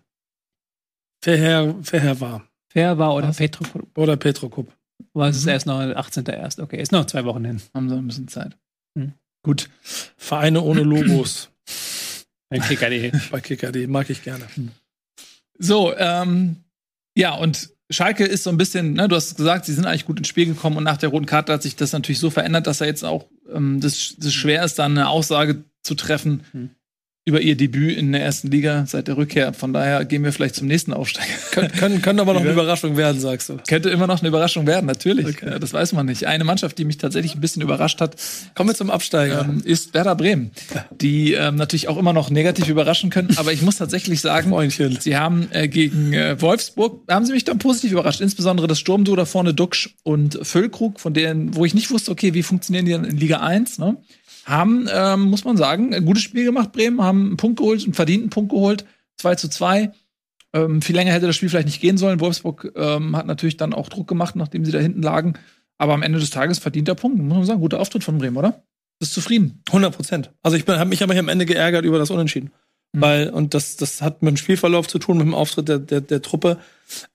Fair, 1.23 1.75
fair 1.81 2.19
war. 2.19 2.47
Fair 2.69 2.97
war 2.97 3.15
oder 3.15 3.31
Petrokup. 3.31 3.97
Oder 3.97 4.17
Petrokup. 4.17 4.67
War 5.13 5.29
es 5.29 5.43
mhm. 5.43 5.49
erst 5.49 5.65
noch 5.65 5.79
18.01. 5.79 6.61
Okay, 6.61 6.81
ist 6.81 6.91
noch 6.91 7.05
zwei 7.05 7.23
Wochen 7.23 7.45
hin. 7.45 7.61
Haben 7.73 7.89
sie 7.89 7.95
ein 7.95 8.07
bisschen 8.07 8.27
Zeit. 8.27 8.57
Mhm. 8.95 9.13
Gut. 9.45 9.69
Vereine 10.17 10.61
ohne 10.61 10.81
Logos. 10.81 11.49
Bei 12.49 12.57
KKD. 12.57 13.11
Bei 13.31 13.39
KKD 13.39 13.85
mag 13.85 14.09
ich 14.09 14.23
gerne. 14.23 14.47
So, 15.59 15.95
ähm, 15.95 16.63
ja, 17.15 17.35
und 17.35 17.69
Schalke 17.91 18.25
ist 18.25 18.43
so 18.43 18.49
ein 18.49 18.57
bisschen, 18.57 18.93
ne, 18.93 19.07
du 19.07 19.15
hast 19.15 19.37
gesagt, 19.37 19.65
sie 19.65 19.73
sind 19.73 19.85
eigentlich 19.85 20.05
gut 20.05 20.17
ins 20.17 20.27
Spiel 20.27 20.47
gekommen 20.47 20.77
und 20.77 20.83
nach 20.83 20.97
der 20.97 21.09
roten 21.09 21.27
Karte 21.27 21.53
hat 21.53 21.61
sich 21.61 21.75
das 21.75 21.93
natürlich 21.93 22.17
so 22.17 22.31
verändert, 22.31 22.65
dass 22.65 22.81
er 22.81 22.87
jetzt 22.87 23.05
auch 23.05 23.27
ähm, 23.53 23.79
das, 23.81 24.15
das 24.17 24.33
schwer 24.33 24.65
ist, 24.65 24.79
dann 24.79 24.97
eine 24.97 25.09
Aussage 25.09 25.63
zu 25.83 25.93
treffen, 25.93 26.43
hm 26.51 26.71
über 27.27 27.41
ihr 27.41 27.57
Debüt 27.57 27.97
in 27.97 28.11
der 28.11 28.21
ersten 28.21 28.51
Liga 28.51 28.85
seit 28.85 29.07
der 29.07 29.17
Rückkehr. 29.17 29.51
Von 29.51 29.73
daher 29.73 30.05
gehen 30.05 30.23
wir 30.23 30.31
vielleicht 30.31 30.53
zum 30.53 30.67
nächsten 30.67 30.93
Aufsteiger. 30.93 31.33
Können, 31.51 31.71
können, 31.71 32.01
können 32.03 32.19
aber 32.19 32.33
noch 32.33 32.41
eine 32.41 32.51
Überraschung 32.51 32.97
werden, 32.97 33.19
sagst 33.19 33.49
du. 33.49 33.57
Könnte 33.67 33.89
immer 33.89 34.05
noch 34.05 34.19
eine 34.19 34.27
Überraschung 34.27 34.67
werden, 34.67 34.85
natürlich. 34.85 35.25
Okay. 35.25 35.49
Ja, 35.49 35.59
das 35.59 35.73
weiß 35.73 35.93
man 35.93 36.05
nicht. 36.05 36.27
Eine 36.27 36.43
Mannschaft, 36.43 36.77
die 36.77 36.85
mich 36.85 36.99
tatsächlich 36.99 37.33
ein 37.33 37.41
bisschen 37.41 37.63
überrascht 37.63 37.99
hat, 37.99 38.15
kommen 38.53 38.69
wir 38.69 38.75
zum 38.75 38.91
Absteiger, 38.91 39.41
ähm, 39.49 39.63
ist 39.63 39.95
Werder 39.95 40.15
Bremen, 40.15 40.51
die 40.91 41.33
ähm, 41.33 41.55
natürlich 41.55 41.87
auch 41.87 41.97
immer 41.97 42.13
noch 42.13 42.29
negativ 42.29 42.67
überraschen 42.67 43.09
können. 43.09 43.35
Aber 43.37 43.51
ich 43.51 43.63
muss 43.63 43.77
tatsächlich 43.77 44.21
sagen, 44.21 44.51
Freundchen. 44.51 44.99
sie 44.99 45.17
haben 45.17 45.47
äh, 45.49 45.67
gegen 45.67 46.13
äh, 46.13 46.39
Wolfsburg 46.39 47.01
haben 47.09 47.25
sie 47.25 47.33
mich 47.33 47.43
dann 47.43 47.57
positiv 47.57 47.93
überrascht. 47.93 48.21
Insbesondere 48.21 48.67
das 48.67 48.79
Sturmduo 48.79 49.15
da 49.15 49.25
vorne 49.25 49.55
Duxch 49.55 49.95
und 50.03 50.37
Füllkrug, 50.43 50.99
von 50.99 51.15
denen, 51.15 51.55
wo 51.55 51.65
ich 51.65 51.73
nicht 51.73 51.89
wusste, 51.89 52.11
okay, 52.11 52.35
wie 52.35 52.43
funktionieren 52.43 52.85
die 52.85 52.91
dann 52.91 53.05
in 53.05 53.17
Liga 53.17 53.39
1, 53.39 53.79
ne? 53.79 53.97
Haben, 54.45 54.87
ähm, 54.91 55.21
muss 55.23 55.43
man 55.43 55.57
sagen, 55.57 55.93
ein 55.93 56.05
gutes 56.05 56.23
Spiel 56.23 56.45
gemacht, 56.45 56.71
Bremen, 56.71 57.01
haben 57.01 57.25
einen 57.25 57.37
Punkt 57.37 57.57
geholt, 57.57 57.83
einen 57.83 57.93
verdienten 57.93 58.29
Punkt 58.29 58.51
geholt, 58.51 58.85
2 59.17 59.35
zu 59.35 59.49
2. 59.49 59.91
Ähm, 60.53 60.81
viel 60.81 60.95
länger 60.95 61.11
hätte 61.11 61.27
das 61.27 61.35
Spiel 61.35 61.49
vielleicht 61.49 61.67
nicht 61.67 61.81
gehen 61.81 61.97
sollen. 61.97 62.19
Wolfsburg 62.19 62.71
ähm, 62.75 63.15
hat 63.17 63.25
natürlich 63.25 63.57
dann 63.57 63.73
auch 63.73 63.89
Druck 63.89 64.07
gemacht, 64.07 64.35
nachdem 64.35 64.63
sie 64.63 64.71
da 64.71 64.79
hinten 64.79 65.01
lagen. 65.01 65.33
Aber 65.77 65.93
am 65.93 66.03
Ende 66.03 66.19
des 66.19 66.29
Tages 66.29 66.59
verdient 66.59 66.87
der 66.87 66.95
Punkt, 66.95 67.17
muss 67.17 67.37
man 67.37 67.45
sagen. 67.45 67.59
Guter 67.59 67.79
Auftritt 67.79 68.03
von 68.03 68.17
Bremen, 68.17 68.37
oder? 68.37 68.63
Bist 68.99 69.13
zufrieden? 69.13 69.61
100 69.67 69.93
Prozent. 69.93 70.31
Also 70.41 70.55
ich 70.55 70.65
habe 70.65 70.85
mich 70.85 71.03
aber 71.03 71.17
am 71.17 71.27
Ende 71.27 71.45
geärgert 71.45 71.83
über 71.83 71.97
das 71.97 72.11
Unentschieden. 72.11 72.51
Mhm. 72.93 73.01
Weil, 73.01 73.29
und 73.29 73.53
das, 73.53 73.75
das 73.75 74.01
hat 74.01 74.21
mit 74.21 74.31
dem 74.31 74.37
Spielverlauf 74.37 74.87
zu 74.87 74.99
tun, 74.99 75.17
mit 75.17 75.25
dem 75.25 75.33
Auftritt 75.33 75.67
der, 75.67 75.79
der, 75.79 76.01
der 76.01 76.21
Truppe. 76.21 76.59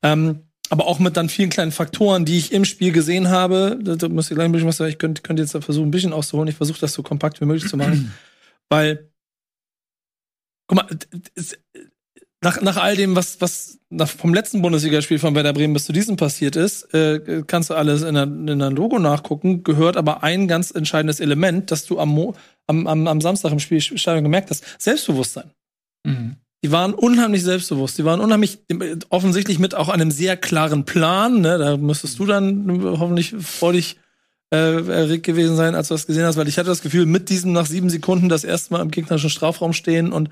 Ähm, 0.03 0.41
aber 0.71 0.87
auch 0.87 1.01
mit 1.01 1.17
dann 1.17 1.29
vielen 1.29 1.51
kleinen 1.51 1.73
Faktoren, 1.73 2.25
die 2.25 2.39
ich 2.39 2.53
im 2.53 2.65
Spiel 2.65 2.93
gesehen 2.93 3.29
habe. 3.29 3.79
Da, 3.83 4.09
muss 4.09 4.31
ich 4.31 4.37
gleich 4.37 4.47
ein 4.47 4.53
bisschen 4.53 4.69
was 4.69 4.77
sagen. 4.77 4.91
Ich 4.91 4.99
könnte, 4.99 5.21
könnte 5.21 5.43
jetzt 5.43 5.53
versuchen, 5.53 5.89
ein 5.89 5.91
bisschen 5.91 6.13
auszuholen. 6.13 6.49
Ich 6.49 6.57
versuche 6.57 6.81
das 6.81 6.93
so 6.93 7.03
kompakt 7.03 7.41
wie 7.41 7.45
möglich 7.45 7.69
zu 7.69 7.77
machen. 7.77 8.15
Weil, 8.71 9.11
guck 10.69 10.77
mal, 10.77 10.87
es, 11.35 11.59
nach, 12.41 12.63
nach 12.63 12.77
all 12.77 12.95
dem, 12.95 13.17
was, 13.17 13.41
was 13.41 13.81
nach, 13.91 14.09
vom 14.09 14.33
letzten 14.33 14.63
Bundesligaspiel 14.63 15.19
von 15.19 15.35
Werder 15.35 15.53
Bremen 15.53 15.75
bis 15.75 15.87
zu 15.87 15.93
diesem 15.93 16.17
passiert 16.17 16.55
ist, 16.55 16.95
äh, 16.95 17.43
kannst 17.47 17.71
du 17.71 17.75
alles 17.75 18.03
in 18.03 18.17
einem 18.17 18.75
Logo 18.75 19.01
nachgucken, 19.01 19.65
gehört 19.65 19.97
aber 19.97 20.23
ein 20.23 20.47
ganz 20.47 20.71
entscheidendes 20.71 21.19
Element, 21.19 21.73
das 21.73 21.85
du 21.85 21.99
am, 21.99 22.11
Mo 22.11 22.35
am, 22.69 22.87
am, 22.87 23.09
am 23.09 23.21
Samstag 23.21 23.51
im 23.51 23.59
Spielstadion 23.59 24.23
gemerkt 24.23 24.51
hast, 24.51 24.65
Selbstbewusstsein. 24.81 25.51
Mhm. 26.07 26.37
Die 26.63 26.73
waren 26.73 26.93
unheimlich 26.93 27.43
selbstbewusst. 27.43 27.99
Die 27.99 28.05
waren 28.05 28.21
unheimlich 28.21 28.59
offensichtlich 29.09 29.59
mit 29.59 29.75
auch 29.75 29.89
einem 29.89 30.11
sehr 30.11 30.37
klaren 30.37 30.85
Plan. 30.85 31.41
Ne? 31.41 31.59
Da 31.59 31.77
müsstest 31.77 32.19
du 32.19 32.27
dann 32.27 32.83
hoffentlich 32.99 33.35
freudig 33.41 33.97
äh, 34.53 34.85
erregt 34.87 35.25
gewesen 35.25 35.57
sein, 35.57 35.75
als 35.75 35.89
du 35.89 35.95
das 35.95 36.07
gesehen 36.07 36.25
hast, 36.25 36.37
weil 36.37 36.49
ich 36.49 36.59
hatte 36.59 36.69
das 36.69 36.83
Gefühl, 36.83 37.07
mit 37.07 37.31
diesem 37.31 37.53
nach 37.53 37.67
sieben 37.67 37.89
Sekunden 37.89 38.29
das 38.29 38.45
erste 38.45 38.73
Mal 38.73 38.83
im 38.83 38.91
gegnerischen 38.91 39.31
Strafraum 39.31 39.73
stehen 39.73 40.13
und, 40.13 40.29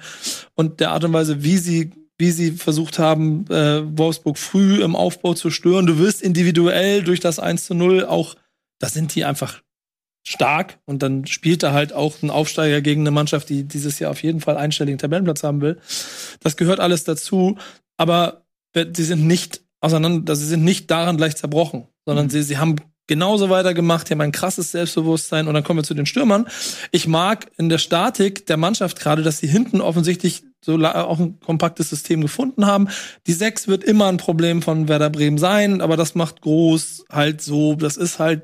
und 0.55 0.81
der 0.81 0.91
Art 0.91 1.05
und 1.05 1.13
Weise, 1.13 1.45
wie 1.45 1.57
sie, 1.57 1.93
wie 2.19 2.33
sie 2.33 2.53
versucht 2.53 2.99
haben, 2.99 3.47
äh, 3.49 3.81
Wolfsburg 3.97 4.37
früh 4.37 4.83
im 4.83 4.97
Aufbau 4.97 5.35
zu 5.35 5.51
stören. 5.51 5.87
Du 5.87 5.99
wirst 5.99 6.21
individuell 6.21 7.05
durch 7.05 7.21
das 7.21 7.39
1 7.39 7.67
zu 7.67 7.75
0 7.75 8.05
auch, 8.07 8.35
da 8.81 8.89
sind 8.89 9.15
die 9.15 9.25
einfach 9.25 9.63
stark 10.29 10.79
und 10.85 11.03
dann 11.03 11.27
spielt 11.27 11.63
er 11.63 11.73
halt 11.73 11.95
auch 11.95 12.23
ein 12.23 12.31
Aufsteiger 12.31 12.83
gegen 12.83 13.01
eine 13.01 13.11
Mannschaft, 13.11 13.49
die 13.49 13.65
dieses 13.65 13.99
Jahr 13.99 14.11
auf 14.11 14.23
jeden 14.23 14.41
Fall 14.41 14.59
einstelligen 14.59 14.99
Tabellenplatz 14.99 15.43
haben 15.43 15.63
will. 15.63 15.79
Das 16.41 16.59
gehört 16.59 16.81
alles 16.81 17.05
dazu, 17.05 17.57
aber 17.97 18.43
sie 18.75 19.05
sind 19.05 19.27
nicht 19.27 19.63
auseinander, 19.81 20.37
sie 20.37 20.47
sind 20.47 20.65
nicht 20.65 20.91
daran 20.91 21.17
gleich 21.17 21.37
zerbrochen, 21.37 21.89
sondern 22.05 22.27
mhm. 22.27 22.31
sie, 22.31 22.43
sie 22.43 22.59
haben 22.59 22.77
genauso 23.07 23.49
weitergemacht, 23.49 24.09
die 24.09 24.13
haben 24.13 24.21
ein 24.21 24.33
krasses 24.33 24.73
Selbstbewusstsein 24.73 25.49
und 25.49 25.55
dann 25.55 25.65
kommen 25.65 25.79
wir 25.79 25.85
zu 25.85 25.95
den 25.95 26.05
Stürmern. 26.05 26.47
Ich 26.91 27.09
mag 27.09 27.51
in 27.57 27.71
der 27.71 27.79
Statik 27.79 28.45
der 28.45 28.59
Mannschaft 28.59 29.01
gerade, 29.01 29.23
dass 29.23 29.39
sie 29.39 29.49
hinten 29.49 29.81
offensichtlich 29.81 30.43
so 30.61 30.75
auch 30.77 31.19
ein 31.19 31.41
kompaktes 31.41 31.89
System 31.89 32.21
gefunden 32.21 32.67
haben. 32.67 32.89
Die 33.27 33.33
Sechs 33.33 33.67
wird 33.67 33.83
immer 33.83 34.09
ein 34.09 34.19
Problem 34.19 34.61
von 34.61 34.89
Werder 34.89 35.09
Bremen 35.09 35.39
sein, 35.39 35.81
aber 35.81 35.97
das 35.97 36.15
macht 36.15 36.43
groß 36.43 37.07
halt 37.11 37.41
so, 37.41 37.77
das 37.77 37.97
ist 37.97 38.19
halt 38.19 38.43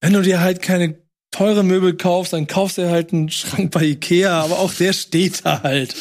wenn 0.00 0.12
du 0.12 0.22
dir 0.22 0.40
halt 0.40 0.62
keine 0.62 0.96
teure 1.30 1.62
Möbel 1.62 1.96
kaufst, 1.96 2.32
dann 2.32 2.46
kaufst 2.46 2.78
du 2.78 2.90
halt 2.90 3.12
einen 3.12 3.30
Schrank 3.30 3.70
bei 3.70 3.84
Ikea, 3.84 4.42
aber 4.42 4.58
auch 4.58 4.72
der 4.72 4.92
steht 4.92 5.44
da 5.44 5.62
halt. 5.62 5.94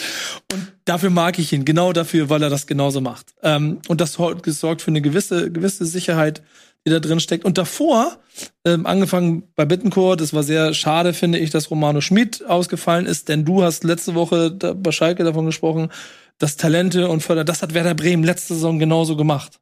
Und 0.51 0.73
dafür 0.85 1.11
mag 1.11 1.37
ich 1.37 1.53
ihn, 1.53 1.65
genau 1.65 1.93
dafür, 1.93 2.29
weil 2.29 2.41
er 2.41 2.49
das 2.49 2.67
genauso 2.67 3.01
macht. 3.01 3.33
Ähm, 3.43 3.79
und 3.87 4.01
das 4.01 4.13
sorgt 4.13 4.81
für 4.81 4.91
eine 4.91 5.01
gewisse, 5.01 5.51
gewisse 5.51 5.85
Sicherheit, 5.85 6.41
die 6.85 6.91
da 6.91 6.99
drin 6.99 7.19
steckt. 7.19 7.45
Und 7.45 7.57
davor, 7.57 8.17
ähm, 8.65 8.85
angefangen 8.85 9.43
bei 9.55 9.65
Bittencourt, 9.65 10.21
es 10.21 10.33
war 10.33 10.43
sehr 10.43 10.73
schade, 10.73 11.13
finde 11.13 11.37
ich, 11.37 11.51
dass 11.51 11.69
Romano 11.69 12.01
Schmid 12.01 12.45
ausgefallen 12.45 13.05
ist, 13.05 13.29
denn 13.29 13.45
du 13.45 13.61
hast 13.63 13.83
letzte 13.83 14.15
Woche 14.15 14.51
da, 14.51 14.73
bei 14.73 14.91
Schalke 14.91 15.23
davon 15.23 15.45
gesprochen, 15.45 15.91
dass 16.39 16.57
Talente 16.57 17.09
und 17.09 17.21
Förder, 17.21 17.43
das 17.43 17.61
hat 17.61 17.73
Werder 17.73 17.95
Bremen 17.95 18.23
letzte 18.23 18.55
Saison 18.55 18.79
genauso 18.79 19.15
gemacht. 19.15 19.59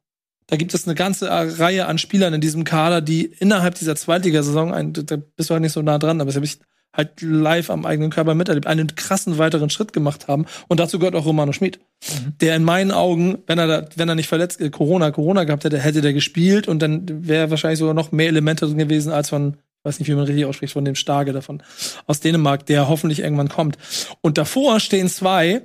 Da 0.48 0.56
gibt 0.56 0.74
es 0.74 0.86
eine 0.86 0.94
ganze 0.94 1.28
Reihe 1.30 1.86
an 1.86 1.98
Spielern 1.98 2.34
in 2.34 2.40
diesem 2.40 2.64
Kader, 2.64 3.00
die 3.00 3.26
innerhalb 3.26 3.76
dieser 3.76 3.94
Zweitligasaison, 3.94 4.92
da 4.92 5.16
bist 5.36 5.50
du 5.50 5.54
halt 5.54 5.62
nicht 5.62 5.72
so 5.72 5.82
nah 5.82 5.98
dran, 5.98 6.20
aber 6.20 6.28
das 6.28 6.36
habe 6.36 6.46
ich 6.46 6.58
halt 6.92 7.20
live 7.20 7.70
am 7.70 7.84
eigenen 7.84 8.10
Körper 8.10 8.34
miterlebt, 8.34 8.66
einen 8.66 8.94
krassen 8.96 9.38
weiteren 9.38 9.70
Schritt 9.70 9.92
gemacht 9.92 10.26
haben. 10.26 10.46
Und 10.66 10.80
dazu 10.80 10.98
gehört 10.98 11.14
auch 11.14 11.26
Romano 11.26 11.52
Schmid, 11.52 11.78
mhm. 12.02 12.32
der 12.40 12.56
in 12.56 12.64
meinen 12.64 12.90
Augen, 12.90 13.38
wenn 13.46 13.58
er 13.58 13.66
da, 13.66 13.88
wenn 13.96 14.08
er 14.08 14.14
nicht 14.14 14.28
verletzt, 14.28 14.60
äh, 14.60 14.70
Corona, 14.70 15.10
Corona 15.10 15.44
gehabt 15.44 15.64
hätte, 15.64 15.78
hätte 15.78 16.00
der 16.00 16.14
gespielt 16.14 16.66
und 16.66 16.80
dann 16.80 17.28
wäre 17.28 17.50
wahrscheinlich 17.50 17.78
sogar 17.78 17.94
noch 17.94 18.10
mehr 18.10 18.28
Elemente 18.28 18.66
drin 18.66 18.78
gewesen 18.78 19.12
als 19.12 19.28
von 19.28 19.58
weiß 19.84 20.00
nicht, 20.00 20.08
wie 20.08 20.14
man 20.14 20.24
richtig 20.24 20.44
ausspricht, 20.44 20.72
von 20.72 20.84
dem 20.84 20.96
Starke 20.96 21.32
davon 21.32 21.62
aus 22.06 22.20
Dänemark, 22.20 22.66
der 22.66 22.88
hoffentlich 22.88 23.20
irgendwann 23.20 23.48
kommt. 23.48 23.78
Und 24.20 24.36
davor 24.36 24.80
stehen 24.80 25.08
zwei, 25.08 25.62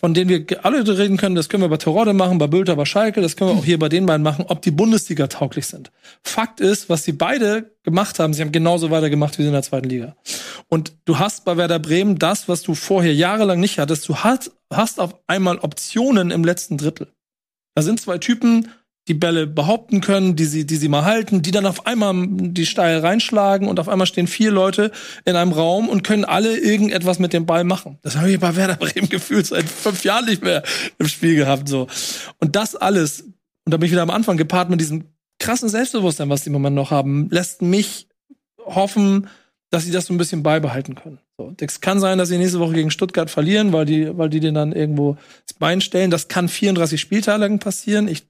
von 0.00 0.14
denen 0.14 0.30
wir 0.30 0.64
alle 0.64 0.86
reden 0.96 1.16
können, 1.16 1.34
das 1.34 1.48
können 1.48 1.62
wir 1.62 1.68
bei 1.68 1.76
Terodde 1.76 2.12
machen, 2.12 2.38
bei 2.38 2.46
Bülter, 2.46 2.76
bei 2.76 2.84
Schalke, 2.84 3.20
das 3.20 3.36
können 3.36 3.50
wir 3.50 3.58
auch 3.58 3.64
hier 3.64 3.78
bei 3.78 3.88
den 3.88 4.06
beiden 4.06 4.22
machen, 4.22 4.44
ob 4.48 4.62
die 4.62 4.70
Bundesliga 4.70 5.26
tauglich 5.26 5.66
sind. 5.66 5.90
Fakt 6.22 6.60
ist, 6.60 6.88
was 6.88 7.04
sie 7.04 7.12
beide 7.12 7.76
gemacht 7.82 8.20
haben, 8.20 8.32
sie 8.32 8.42
haben 8.42 8.52
genauso 8.52 8.90
weitergemacht 8.90 9.38
wie 9.38 9.42
sie 9.42 9.48
in 9.48 9.54
der 9.54 9.62
zweiten 9.62 9.88
Liga. 9.88 10.16
Und 10.68 10.92
du 11.04 11.18
hast 11.18 11.44
bei 11.44 11.56
Werder 11.56 11.80
Bremen 11.80 12.18
das, 12.18 12.48
was 12.48 12.62
du 12.62 12.74
vorher 12.74 13.12
jahrelang 13.12 13.58
nicht 13.58 13.78
hattest, 13.80 14.08
du 14.08 14.16
hast, 14.16 14.52
hast 14.72 15.00
auf 15.00 15.16
einmal 15.26 15.58
Optionen 15.58 16.30
im 16.30 16.44
letzten 16.44 16.78
Drittel. 16.78 17.08
Da 17.74 17.82
sind 17.82 18.00
zwei 18.00 18.18
Typen, 18.18 18.70
die 19.08 19.14
Bälle 19.14 19.46
behaupten 19.46 20.00
können, 20.00 20.36
die 20.36 20.44
sie, 20.44 20.66
die 20.66 20.76
sie 20.76 20.88
mal 20.88 21.04
halten, 21.04 21.42
die 21.42 21.50
dann 21.50 21.66
auf 21.66 21.86
einmal 21.86 22.14
die 22.28 22.66
steil 22.66 22.98
reinschlagen 22.98 23.66
und 23.66 23.80
auf 23.80 23.88
einmal 23.88 24.06
stehen 24.06 24.26
vier 24.26 24.50
Leute 24.50 24.92
in 25.24 25.34
einem 25.34 25.52
Raum 25.52 25.88
und 25.88 26.04
können 26.04 26.24
alle 26.24 26.56
irgendetwas 26.56 27.18
mit 27.18 27.32
dem 27.32 27.46
Ball 27.46 27.64
machen. 27.64 27.98
Das 28.02 28.16
habe 28.16 28.30
ich 28.30 28.38
bei 28.38 28.54
Werder 28.54 28.76
Bremen 28.76 29.08
gefühlt 29.10 29.46
seit 29.46 29.68
fünf 29.68 30.04
Jahren 30.04 30.26
nicht 30.26 30.44
mehr 30.44 30.62
im 30.98 31.08
Spiel 31.08 31.34
gehabt, 31.36 31.68
so. 31.68 31.88
Und 32.38 32.54
das 32.54 32.76
alles, 32.76 33.22
und 33.22 33.72
da 33.72 33.78
bin 33.78 33.86
ich 33.86 33.92
wieder 33.92 34.02
am 34.02 34.10
Anfang 34.10 34.36
gepaart 34.36 34.70
mit 34.70 34.80
diesem 34.80 35.04
krassen 35.38 35.68
Selbstbewusstsein, 35.68 36.28
was 36.28 36.42
die 36.42 36.48
im 36.48 36.52
Moment 36.52 36.76
noch 36.76 36.90
haben, 36.90 37.28
lässt 37.30 37.62
mich 37.62 38.08
hoffen, 38.58 39.28
dass 39.70 39.84
sie 39.84 39.92
das 39.92 40.06
so 40.06 40.14
ein 40.14 40.18
bisschen 40.18 40.42
beibehalten 40.42 40.94
können. 40.94 41.18
So, 41.36 41.52
es 41.60 41.80
kann 41.80 42.00
sein, 42.00 42.18
dass 42.18 42.28
sie 42.28 42.38
nächste 42.38 42.58
Woche 42.58 42.74
gegen 42.74 42.90
Stuttgart 42.90 43.30
verlieren, 43.30 43.72
weil 43.72 43.84
die, 43.84 44.16
weil 44.16 44.28
die 44.28 44.40
den 44.40 44.54
dann 44.54 44.72
irgendwo 44.72 45.16
ins 45.42 45.54
Bein 45.58 45.80
stellen. 45.80 46.10
Das 46.10 46.28
kann 46.28 46.48
34 46.48 47.00
Spieltage 47.00 47.58
passieren. 47.58 48.08
Ich 48.08 48.26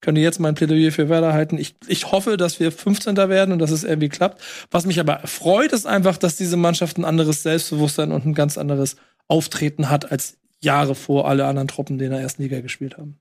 könnte 0.00 0.20
jetzt 0.20 0.38
mein 0.38 0.54
Plädoyer 0.54 0.92
für 0.92 1.08
Werder 1.08 1.32
halten. 1.32 1.58
Ich, 1.58 1.74
ich 1.86 2.12
hoffe, 2.12 2.36
dass 2.36 2.60
wir 2.60 2.70
15. 2.70 3.16
werden 3.16 3.52
und 3.52 3.58
dass 3.58 3.70
es 3.70 3.84
irgendwie 3.84 4.08
klappt. 4.08 4.40
Was 4.70 4.86
mich 4.86 5.00
aber 5.00 5.20
freut, 5.24 5.72
ist 5.72 5.86
einfach, 5.86 6.16
dass 6.16 6.36
diese 6.36 6.56
Mannschaft 6.56 6.98
ein 6.98 7.04
anderes 7.04 7.42
Selbstbewusstsein 7.42 8.12
und 8.12 8.24
ein 8.24 8.34
ganz 8.34 8.58
anderes 8.58 8.96
Auftreten 9.26 9.90
hat 9.90 10.10
als 10.10 10.38
Jahre 10.60 10.94
vor 10.94 11.28
alle 11.28 11.46
anderen 11.46 11.68
Truppen, 11.68 11.98
die 11.98 12.04
in 12.04 12.10
der 12.10 12.20
ersten 12.20 12.42
Liga 12.42 12.60
gespielt 12.60 12.96
haben. 12.96 13.18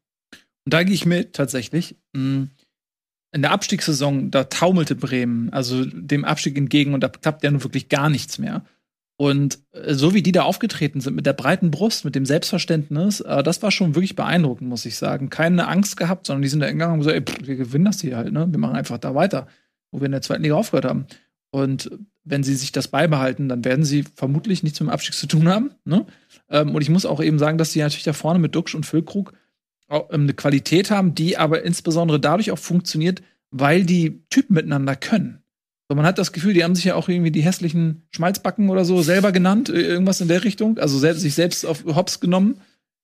Und 0.66 0.74
da 0.74 0.84
gehe 0.84 0.94
ich 0.94 1.06
mit 1.06 1.34
tatsächlich. 1.34 1.96
Mm, 2.14 2.46
in 3.34 3.42
der 3.42 3.52
Abstiegssaison, 3.52 4.32
da 4.32 4.46
taumelte 4.46 4.96
Bremen, 4.96 5.52
also 5.52 5.86
dem 5.86 6.26
Abstieg 6.26 6.58
entgegen 6.58 6.94
und 6.94 7.02
da 7.02 7.10
klappt 7.10 7.44
ja 7.44 7.52
nun 7.52 7.64
wirklich 7.64 7.90
gar 7.90 8.10
nichts 8.10 8.38
mehr. 8.38 8.66
Und 9.18 9.60
äh, 9.72 9.94
so 9.94 10.14
wie 10.14 10.22
die 10.22 10.32
da 10.32 10.44
aufgetreten 10.44 11.02
sind, 11.02 11.16
mit 11.16 11.26
der 11.26 11.34
breiten 11.34 11.72
Brust, 11.72 12.06
mit 12.06 12.16
dem 12.16 12.26
Selbstverständnis, 12.26 13.20
äh, 13.22 13.44
das 13.44 13.62
war 13.64 13.72
schon 13.72 13.96
wirklich 13.96 14.16
beeindruckend, 14.16 14.70
muss 14.70 14.86
ich 14.86 14.96
sagen. 14.96 15.30
Keine 15.30 15.68
Angst 15.68 15.98
gehabt, 15.98 16.28
sondern 16.28 16.44
die 16.44 16.50
sind 16.50 16.60
da 16.60 16.72
gegangen 16.72 16.94
und 16.94 17.00
gesagt, 17.00 17.16
ey, 17.16 17.24
pff, 17.24 17.48
wir 17.48 17.56
gewinnen 17.56 17.86
das 17.86 18.02
hier 18.02 18.16
halt, 18.16 18.32
ne? 18.32 18.48
Wir 18.50 18.60
machen 18.60 18.76
einfach 18.76 19.00
da 19.00 19.16
weiter, 19.16 19.48
wo 19.92 20.00
wir 20.00 20.06
in 20.06 20.12
der 20.12 20.22
zweiten 20.22 20.44
Liga 20.44 20.56
aufgehört 20.56 20.86
haben. 20.86 21.08
Und 21.50 21.90
wenn 22.24 22.44
sie 22.44 22.56
sich 22.56 22.72
das 22.72 22.88
beibehalten, 22.88 23.50
dann 23.50 23.64
werden 23.64 23.86
sie 23.86 24.04
vermutlich 24.16 24.64
nichts 24.64 24.80
mit 24.80 24.90
dem 24.90 24.94
Abstieg 24.94 25.16
zu 25.16 25.28
tun 25.28 25.48
haben. 25.48 25.72
Ne? 25.86 26.06
Ähm, 26.50 26.76
und 26.76 26.82
ich 26.82 26.90
muss 26.90 27.06
auch 27.06 27.22
eben 27.22 27.40
sagen, 27.40 27.58
dass 27.58 27.72
sie 27.72 27.80
natürlich 27.80 28.04
da 28.04 28.14
vorne 28.14 28.40
mit 28.40 28.54
Duxch 28.54 28.76
und 28.76 28.86
Füllkrug 28.86 29.34
ähm, 29.90 30.06
eine 30.12 30.34
Qualität 30.34 30.92
haben, 30.92 31.16
die 31.16 31.38
aber 31.38 31.64
insbesondere 31.64 32.20
dadurch 32.20 32.52
auch 32.52 32.60
funktioniert, 32.60 33.22
weil 33.50 33.86
die 33.86 34.22
Typen 34.30 34.56
miteinander 34.56 34.96
können. 34.96 35.42
So, 35.90 35.96
man 35.96 36.06
hat 36.06 36.18
das 36.18 36.34
Gefühl, 36.34 36.54
die 36.54 36.64
haben 36.64 36.76
sich 36.76 36.86
ja 36.86 36.96
auch 36.96 37.08
irgendwie 37.08 37.32
die 37.32 37.42
hässlichen 37.42 38.08
Schmalzbacken 38.12 38.70
oder 38.70 38.84
so 38.84 39.02
selber 39.02 39.32
genannt, 39.32 39.70
irgendwas 39.70 40.20
in 40.20 40.28
der 40.28 40.44
Richtung, 40.44 40.78
also 40.80 41.00
selbst, 41.00 41.22
sich 41.22 41.34
selbst 41.34 41.66
auf 41.66 41.86
Hops 41.86 42.20
genommen. 42.20 42.60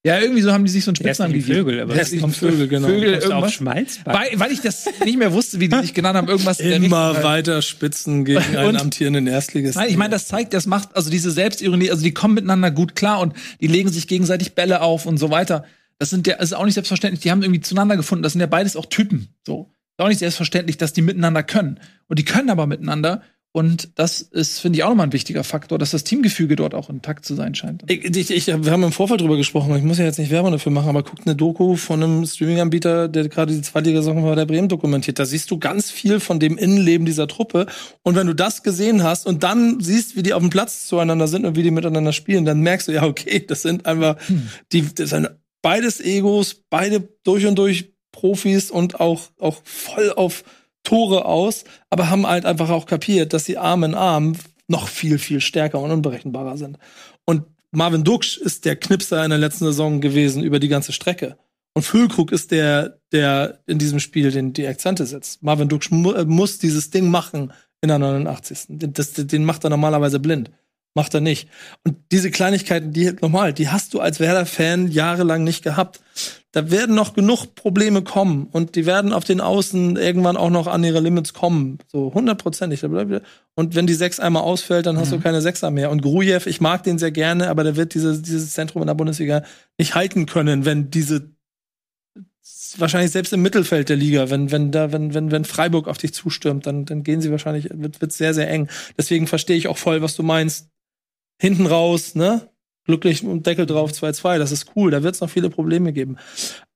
Ja, 0.06 0.20
irgendwie 0.20 0.42
so 0.42 0.52
haben 0.52 0.66
die 0.66 0.72
sich 0.72 0.84
so 0.84 0.92
einen 0.92 0.98
Spitznamen 0.98 1.32
gegeben. 1.32 1.60
Vögel, 1.60 1.80
aber 1.80 1.96
hässlichen 1.96 2.34
Vögel, 2.34 2.68
genau. 2.68 2.90
Vögel, 2.90 3.14
irgendwas. 3.14 3.62
Weil, 4.04 4.38
weil 4.38 4.52
ich 4.52 4.60
das 4.60 4.86
nicht 5.06 5.18
mehr 5.18 5.32
wusste, 5.32 5.62
wie 5.62 5.70
die 5.70 5.80
sich 5.80 5.94
genannt 5.94 6.18
haben, 6.18 6.28
irgendwas 6.28 6.60
Immer 6.60 7.24
weiter 7.24 7.62
Spitzen 7.62 8.26
gegen 8.26 8.58
einen 8.58 8.76
amtierenden 8.76 9.28
Erstligisten. 9.28 9.82
Nein, 9.82 9.90
ich 9.90 9.96
meine, 9.96 10.12
das 10.12 10.28
zeigt, 10.28 10.54
das 10.54 10.68
macht, 10.68 10.94
also 10.94 11.10
diese 11.10 11.32
Selbstironie, 11.32 11.90
also 11.90 12.04
die 12.04 12.14
kommen 12.14 12.34
miteinander 12.34 12.70
gut 12.70 12.98
klar 12.98 13.22
und 13.22 13.34
die 13.62 13.68
legen 13.68 13.90
sich 13.90 14.10
gegenseitig 14.10 14.56
Bälle 14.56 14.82
auf 14.82 15.06
und 15.06 15.20
so 15.20 15.30
weiter. 15.30 15.64
Das 16.00 16.10
sind 16.10 16.28
ja, 16.28 16.36
das 16.36 16.48
ist 16.50 16.54
auch 16.54 16.66
nicht 16.66 16.74
selbstverständlich, 16.74 17.22
die 17.22 17.32
haben 17.32 17.42
irgendwie 17.42 17.62
zueinander 17.62 17.96
gefunden, 17.96 18.24
das 18.24 18.34
sind 18.34 18.42
ja 18.42 18.48
beides 18.48 18.76
auch 18.76 18.88
Typen, 18.88 19.30
so. 19.48 19.74
Auch 20.04 20.10
nicht 20.10 20.20
selbstverständlich, 20.20 20.76
dass 20.76 20.92
die 20.92 21.02
miteinander 21.02 21.44
können. 21.44 21.80
Und 22.10 22.20
die 22.20 22.26
können 22.26 22.50
aber 22.50 22.68
miteinander. 22.68 23.22
Und 23.54 23.98
das 23.98 24.22
ist, 24.22 24.60
finde 24.60 24.78
ich, 24.78 24.84
auch 24.84 24.90
nochmal 24.90 25.08
ein 25.08 25.14
wichtiger 25.14 25.46
Faktor, 25.46 25.80
dass 25.80 25.92
das 25.92 26.04
Teamgefüge 26.04 26.58
dort 26.58 26.76
auch 26.76 26.90
intakt 26.90 27.24
zu 27.24 27.36
sein 27.36 27.56
scheint. 27.56 27.86
Ich, 27.88 28.04
ich, 28.04 28.30
ich, 28.32 28.48
wir 28.48 28.70
haben 28.70 28.84
im 28.84 28.92
Vorfeld 28.92 29.22
drüber 29.22 29.38
gesprochen, 29.38 29.74
ich 29.78 29.84
muss 29.84 30.00
ja 30.00 30.04
jetzt 30.04 30.20
nicht 30.20 30.30
Werbung 30.30 30.52
dafür 30.52 30.74
machen, 30.74 30.90
aber 30.90 31.04
guckt 31.04 31.26
eine 31.26 31.38
Doku 31.38 31.78
von 31.78 32.04
einem 32.04 32.26
Streaming-Anbieter, 32.26 33.08
der 33.08 33.30
gerade 33.30 33.54
die 33.54 33.62
Zweitliga-Saison 33.62 34.22
bei 34.24 34.36
der 34.36 34.46
Bremen 34.46 34.68
dokumentiert. 34.68 35.20
Da 35.20 35.26
siehst 35.26 35.50
du 35.52 35.58
ganz 35.58 35.90
viel 35.90 36.20
von 36.20 36.42
dem 36.42 36.58
Innenleben 36.58 37.06
dieser 37.06 37.30
Truppe. 37.30 37.66
Und 38.02 38.16
wenn 38.18 38.28
du 38.28 38.36
das 38.36 38.62
gesehen 38.62 39.04
hast 39.04 39.26
und 39.26 39.44
dann 39.44 39.80
siehst, 39.80 40.18
wie 40.18 40.24
die 40.24 40.34
auf 40.34 40.42
dem 40.42 40.50
Platz 40.50 40.86
zueinander 40.86 41.30
sind 41.30 41.46
und 41.46 41.56
wie 41.56 41.64
die 41.64 41.72
miteinander 41.72 42.12
spielen, 42.12 42.44
dann 42.44 42.60
merkst 42.60 42.90
du, 42.90 42.92
ja, 42.92 43.04
okay, 43.06 43.40
das 43.48 43.62
sind 43.62 43.86
einfach, 43.86 44.18
hm. 44.28 44.50
die, 44.74 44.94
das 44.94 45.12
sind 45.12 45.30
beides 45.62 46.02
Egos, 46.02 46.62
beide 46.70 47.08
durch 47.24 47.48
und 47.48 47.56
durch 47.56 47.93
Profis 48.14 48.72
und 48.72 49.02
auch, 49.02 49.24
auch 49.40 49.58
voll 49.66 50.14
auf 50.14 50.46
Tore 50.84 51.26
aus, 51.26 51.66
aber 51.90 52.10
haben 52.10 52.26
halt 52.26 52.46
einfach 52.46 52.70
auch 52.70 52.86
kapiert, 52.86 53.34
dass 53.34 53.44
sie 53.44 53.58
Arm 53.58 53.84
in 53.84 53.96
Arm 53.96 54.38
noch 54.68 54.88
viel, 54.88 55.18
viel 55.18 55.42
stärker 55.42 55.80
und 55.80 55.92
unberechenbarer 55.92 56.58
sind. 56.58 56.78
Und 57.26 57.44
Marvin 57.72 58.04
Duksch 58.04 58.38
ist 58.38 58.66
der 58.66 58.76
Knipser 58.76 59.24
in 59.24 59.32
der 59.32 59.40
letzten 59.40 59.66
Saison 59.66 60.00
gewesen 60.00 60.44
über 60.44 60.60
die 60.60 60.68
ganze 60.68 60.94
Strecke. 60.94 61.38
Und 61.74 61.84
Füllkrug 61.84 62.32
ist 62.32 62.52
der, 62.52 63.00
der 63.12 63.60
in 63.66 63.80
diesem 63.80 64.00
Spiel 64.00 64.32
den, 64.32 64.54
die 64.54 64.68
Akzente 64.68 65.06
setzt. 65.06 65.42
Marvin 65.42 65.70
Duksch 65.70 65.90
mu 65.90 66.12
äh, 66.12 66.24
muss 66.24 66.60
dieses 66.60 66.92
Ding 66.92 67.10
machen 67.10 67.52
in 67.82 67.90
der 67.90 67.98
89. 67.98 68.66
Das, 68.70 69.14
den 69.14 69.44
macht 69.44 69.64
er 69.64 69.72
normalerweise 69.72 70.20
blind. 70.20 70.52
Macht 70.94 71.16
er 71.16 71.22
nicht. 71.22 71.50
Und 71.84 71.98
diese 72.12 72.30
Kleinigkeiten, 72.30 72.94
die 72.94 73.12
normal, 73.20 73.54
die 73.54 73.70
hast 73.70 73.96
du 73.96 74.00
als 74.00 74.20
Werder-Fan 74.20 74.92
jahrelang 74.92 75.44
nicht 75.44 75.64
gehabt. 75.64 76.02
Da 76.54 76.70
werden 76.70 76.94
noch 76.94 77.16
genug 77.16 77.56
Probleme 77.56 78.04
kommen 78.04 78.48
und 78.52 78.76
die 78.76 78.86
werden 78.86 79.12
auf 79.12 79.24
den 79.24 79.42
Außen 79.42 79.98
irgendwann 79.98 80.38
auch 80.38 80.52
noch 80.52 80.68
an 80.68 80.84
ihre 80.84 81.00
Limits 81.00 81.34
kommen. 81.34 81.80
So 81.92 82.14
hundertprozentig. 82.14 82.84
Und 82.84 83.76
wenn 83.76 83.88
die 83.88 83.96
Sechs 83.96 84.20
einmal 84.20 84.44
ausfällt, 84.44 84.86
dann 84.86 85.00
hast 85.00 85.10
mhm. 85.10 85.16
du 85.16 85.22
keine 85.22 85.42
Sechser 85.42 85.72
mehr. 85.72 85.90
Und 85.90 86.04
Grujew, 86.04 86.42
ich 86.46 86.62
mag 86.62 86.84
den 86.84 87.00
sehr 87.00 87.10
gerne, 87.10 87.50
aber 87.50 87.64
der 87.64 87.76
wird 87.76 87.96
dieses, 87.96 88.22
dieses 88.22 88.54
Zentrum 88.54 88.84
in 88.84 88.88
der 88.88 88.94
Bundesliga 88.94 89.44
nicht 89.80 89.96
halten 89.96 90.28
können, 90.28 90.64
wenn 90.64 90.92
diese 90.92 91.34
wahrscheinlich 92.78 93.12
selbst 93.12 93.34
im 93.34 93.42
Mittelfeld 93.42 93.90
der 93.90 93.96
Liga, 93.96 94.30
wenn, 94.30 94.52
wenn 94.52 94.72
da, 94.72 94.92
wenn, 94.92 95.16
wenn, 95.16 95.32
wenn 95.32 95.46
Freiburg 95.46 95.88
auf 95.88 95.98
dich 95.98 96.14
zustürmt, 96.14 96.68
dann, 96.68 96.86
dann 96.86 97.02
gehen 97.02 97.22
sie 97.22 97.32
wahrscheinlich, 97.32 97.70
wird, 97.72 98.00
wird 98.00 98.14
sehr, 98.14 98.36
sehr 98.36 98.50
eng. 98.50 98.70
Deswegen 98.96 99.26
verstehe 99.26 99.58
ich 99.58 99.68
auch 99.68 99.78
voll, 99.78 100.04
was 100.04 100.16
du 100.16 100.22
meinst 100.22 100.70
hinten 101.42 101.66
raus, 101.66 102.14
ne? 102.14 102.53
Glücklich 102.86 103.24
und 103.24 103.46
Deckel 103.46 103.66
drauf 103.66 103.92
2-2, 103.92 104.38
das 104.38 104.52
ist 104.52 104.72
cool, 104.76 104.92
da 104.92 105.04
wird 105.04 105.16
es 105.16 105.22
noch 105.22 105.30
viele 105.30 105.50
Probleme 105.50 105.94
geben. 105.94 106.18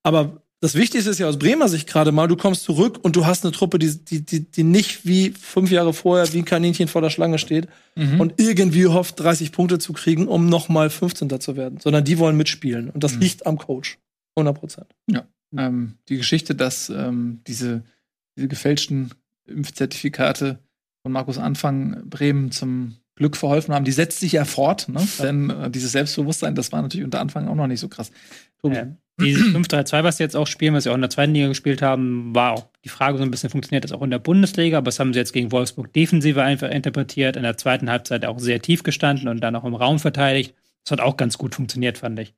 Aber 0.04 0.42
das 0.60 0.74
Wichtigste 0.74 1.12
ist 1.12 1.20
ja 1.20 1.28
aus 1.28 1.38
Bremer 1.38 1.68
Sicht 1.68 1.88
gerade 1.88 2.12
mal, 2.12 2.28
du 2.28 2.36
kommst 2.36 2.64
zurück 2.64 3.00
und 3.04 3.16
du 3.16 3.26
hast 3.26 3.46
eine 3.46 3.52
Truppe, 3.52 3.78
die, 3.78 4.04
die, 4.04 4.26
die, 4.26 4.50
die 4.50 4.64
nicht 4.64 5.06
wie 5.06 5.30
fünf 5.30 5.70
Jahre 5.70 5.94
vorher 5.94 6.32
wie 6.34 6.40
ein 6.40 6.46
Kaninchen 6.46 6.88
vor 6.88 7.02
der 7.02 7.12
Schlange 7.12 7.38
steht 7.38 7.68
mhm. 7.96 8.20
und 8.20 8.34
irgendwie 8.38 8.88
hofft, 8.88 9.20
30 9.20 9.52
Punkte 9.52 9.78
zu 9.78 9.94
kriegen, 9.94 10.28
um 10.28 10.50
nochmal 10.50 10.90
15. 10.90 11.40
zu 11.40 11.56
werden, 11.56 11.80
sondern 11.80 12.04
die 12.04 12.18
wollen 12.18 12.38
mitspielen. 12.38 12.90
Und 12.90 13.04
das 13.04 13.16
mhm. 13.16 13.22
liegt 13.22 13.46
am 13.46 13.58
Coach. 13.58 14.00
100 14.36 14.58
Prozent. 14.58 14.88
Ja. 15.10 15.28
Ähm, 15.56 15.98
die 16.10 16.18
Geschichte, 16.18 16.56
dass 16.56 16.90
ähm, 16.90 17.42
diese, 17.48 17.84
diese 18.36 18.48
gefälschten 18.48 19.12
Impfzertifikate 19.48 20.60
von 21.02 21.12
Markus 21.12 21.38
Anfang 21.38 22.04
Bremen 22.10 22.52
zum 22.52 22.98
Glück 23.18 23.36
verholfen 23.36 23.74
haben, 23.74 23.86
die 23.86 23.92
setzt 23.92 24.20
sich 24.20 24.32
ja 24.32 24.46
fort. 24.46 24.88
Ne? 24.88 25.06
Denn 25.22 25.50
äh, 25.50 25.70
dieses 25.70 25.92
Selbstbewusstsein, 25.92 26.56
das 26.56 26.72
war 26.72 26.82
natürlich 26.82 27.06
unter 27.06 27.20
Anfang 27.20 27.48
auch 27.48 27.56
noch 27.56 27.68
nicht 27.68 27.80
so 27.80 27.90
krass. 27.90 28.12
Tobi. 28.62 28.76
Ja. 28.76 28.88
Dieses 29.20 29.48
5-3-2, 29.48 30.04
was 30.04 30.18
sie 30.18 30.24
jetzt 30.24 30.36
auch 30.36 30.46
spielen, 30.46 30.76
was 30.76 30.84
sie 30.84 30.92
auch 30.92 30.96
in 30.96 31.02
der 31.02 31.10
zweiten 31.10 31.34
Liga 31.34 31.48
gespielt 31.48 31.82
haben, 31.82 32.36
war 32.36 32.52
auch 32.54 32.68
die 32.84 32.90
Frage 32.90 33.18
so 33.18 33.24
ein 33.24 33.32
bisschen, 33.32 33.50
funktioniert 33.50 33.84
das 33.84 33.92
auch 33.92 34.04
in 34.04 34.12
der 34.12 34.20
Bundesliga, 34.20 34.78
aber 34.78 34.86
das 34.86 35.00
haben 35.00 35.12
sie 35.12 35.18
jetzt 35.18 35.34
gegen 35.34 35.52
Wolfsburg 35.52 35.92
defensiver 35.92 36.44
einfach 36.44 36.70
interpretiert, 36.70 37.36
in 37.36 37.42
der 37.42 37.58
zweiten 37.58 37.90
Halbzeit 37.90 38.26
auch 38.26 38.38
sehr 38.38 38.62
tief 38.62 38.84
gestanden 38.84 39.28
und 39.28 39.42
dann 39.42 39.56
auch 39.56 39.64
im 39.64 39.74
Raum 39.74 39.98
verteidigt. 39.98 40.54
Das 40.84 40.92
hat 40.92 41.02
auch 41.02 41.18
ganz 41.18 41.40
gut 41.40 41.56
funktioniert, 41.56 41.98
fand 41.98 42.20
ich. 42.20 42.36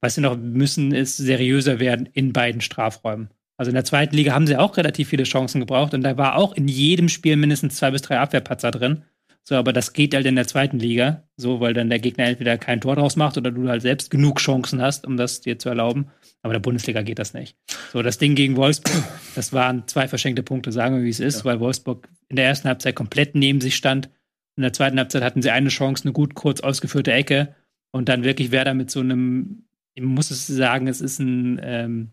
Was 0.00 0.14
sie 0.14 0.20
noch 0.20 0.36
müssen, 0.36 0.92
ist 0.92 1.16
seriöser 1.16 1.80
werden 1.80 2.08
in 2.12 2.32
beiden 2.32 2.60
Strafräumen. 2.60 3.30
Also 3.56 3.70
in 3.70 3.74
der 3.74 3.84
zweiten 3.84 4.16
Liga 4.16 4.32
haben 4.32 4.46
sie 4.46 4.56
auch 4.56 4.76
relativ 4.76 5.08
viele 5.08 5.24
Chancen 5.24 5.60
gebraucht 5.60 5.92
und 5.94 6.02
da 6.02 6.16
war 6.16 6.36
auch 6.36 6.54
in 6.54 6.68
jedem 6.68 7.08
Spiel 7.08 7.36
mindestens 7.36 7.76
zwei 7.76 7.90
bis 7.90 8.02
drei 8.02 8.18
Abwehrpatzer 8.18 8.70
drin. 8.70 9.02
So, 9.50 9.56
aber 9.56 9.72
das 9.72 9.94
geht 9.94 10.14
halt 10.14 10.26
in 10.26 10.36
der 10.36 10.46
zweiten 10.46 10.78
Liga, 10.78 11.24
so, 11.36 11.58
weil 11.58 11.74
dann 11.74 11.90
der 11.90 11.98
Gegner 11.98 12.26
entweder 12.26 12.56
kein 12.56 12.80
Tor 12.80 12.94
draus 12.94 13.16
macht 13.16 13.36
oder 13.36 13.50
du 13.50 13.68
halt 13.68 13.82
selbst 13.82 14.08
genug 14.08 14.38
Chancen 14.38 14.80
hast, 14.80 15.08
um 15.08 15.16
das 15.16 15.40
dir 15.40 15.58
zu 15.58 15.68
erlauben. 15.68 16.06
Aber 16.42 16.52
in 16.52 16.62
der 16.62 16.68
Bundesliga 16.68 17.02
geht 17.02 17.18
das 17.18 17.34
nicht. 17.34 17.56
So, 17.92 18.00
das 18.00 18.18
Ding 18.18 18.36
gegen 18.36 18.54
Wolfsburg, 18.54 19.02
das 19.34 19.52
waren 19.52 19.88
zwei 19.88 20.06
verschenkte 20.06 20.44
Punkte, 20.44 20.70
sagen 20.70 20.98
wir, 20.98 21.02
wie 21.02 21.10
es 21.10 21.18
ist, 21.18 21.38
ja. 21.38 21.44
weil 21.46 21.58
Wolfsburg 21.58 22.08
in 22.28 22.36
der 22.36 22.44
ersten 22.44 22.68
Halbzeit 22.68 22.94
komplett 22.94 23.34
neben 23.34 23.60
sich 23.60 23.74
stand. 23.74 24.08
In 24.54 24.62
der 24.62 24.72
zweiten 24.72 24.98
Halbzeit 24.98 25.24
hatten 25.24 25.42
sie 25.42 25.50
eine 25.50 25.70
Chance, 25.70 26.04
eine 26.04 26.12
gut 26.12 26.36
kurz 26.36 26.60
ausgeführte 26.60 27.10
Ecke 27.10 27.56
und 27.90 28.08
dann 28.08 28.22
wirklich 28.22 28.52
Werder 28.52 28.74
mit 28.74 28.92
so 28.92 29.00
einem, 29.00 29.64
ich 29.94 30.04
muss 30.04 30.30
es 30.30 30.46
sagen, 30.46 30.86
es 30.86 31.00
ist 31.00 31.18
ein 31.18 31.60
ähm, 31.64 32.10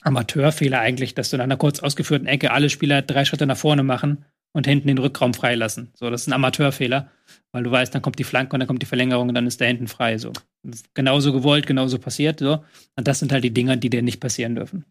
Amateurfehler 0.00 0.80
eigentlich, 0.80 1.14
dass 1.14 1.28
du 1.28 1.36
in 1.36 1.42
einer 1.42 1.58
kurz 1.58 1.80
ausgeführten 1.80 2.26
Ecke 2.26 2.52
alle 2.52 2.70
Spieler 2.70 3.02
drei 3.02 3.26
Schritte 3.26 3.44
nach 3.44 3.58
vorne 3.58 3.82
machen 3.82 4.24
und 4.52 4.66
hinten 4.66 4.88
den 4.88 4.98
Rückraum 4.98 5.34
freilassen. 5.34 5.92
So, 5.94 6.10
das 6.10 6.22
ist 6.22 6.26
ein 6.28 6.32
Amateurfehler, 6.32 7.10
weil 7.52 7.62
du 7.62 7.70
weißt, 7.70 7.94
dann 7.94 8.02
kommt 8.02 8.18
die 8.18 8.24
Flanke 8.24 8.54
und 8.54 8.60
dann 8.60 8.66
kommt 8.66 8.82
die 8.82 8.86
Verlängerung 8.86 9.28
und 9.28 9.34
dann 9.34 9.46
ist 9.46 9.60
da 9.60 9.64
hinten 9.64 9.88
frei. 9.88 10.18
So, 10.18 10.32
genauso 10.94 11.32
gewollt, 11.32 11.66
genauso 11.66 11.98
passiert. 11.98 12.40
So, 12.40 12.64
und 12.96 13.08
das 13.08 13.18
sind 13.18 13.32
halt 13.32 13.44
die 13.44 13.52
Dinger, 13.52 13.76
die 13.76 13.90
dir 13.90 14.02
nicht 14.02 14.20
passieren 14.20 14.54
dürfen. 14.54 14.84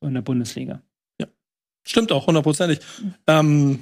So 0.00 0.08
in 0.08 0.14
der 0.14 0.22
Bundesliga. 0.22 0.82
Ja, 1.20 1.26
stimmt 1.86 2.12
auch 2.12 2.26
hundertprozentig. 2.26 2.80
Ähm, 3.26 3.80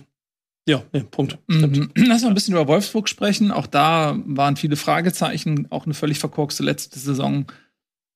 ja, 0.69 0.83
nee, 0.93 1.05
Punkt. 1.11 1.39
Mhm. 1.47 1.91
Lass 1.97 2.23
mal 2.23 2.29
ein 2.29 2.35
bisschen 2.35 2.55
über 2.55 2.69
Wolfsburg 2.69 3.09
sprechen. 3.09 3.53
Auch 3.53 3.67
da 3.67 4.19
waren 4.25 4.57
viele 4.57 4.77
Fragezeichen, 4.77 5.71
auch 5.71 5.85
eine 5.85 5.95
völlig 5.95 6.19
verkorkste 6.19 6.63
letzte 6.63 6.99
Saison 6.99 7.47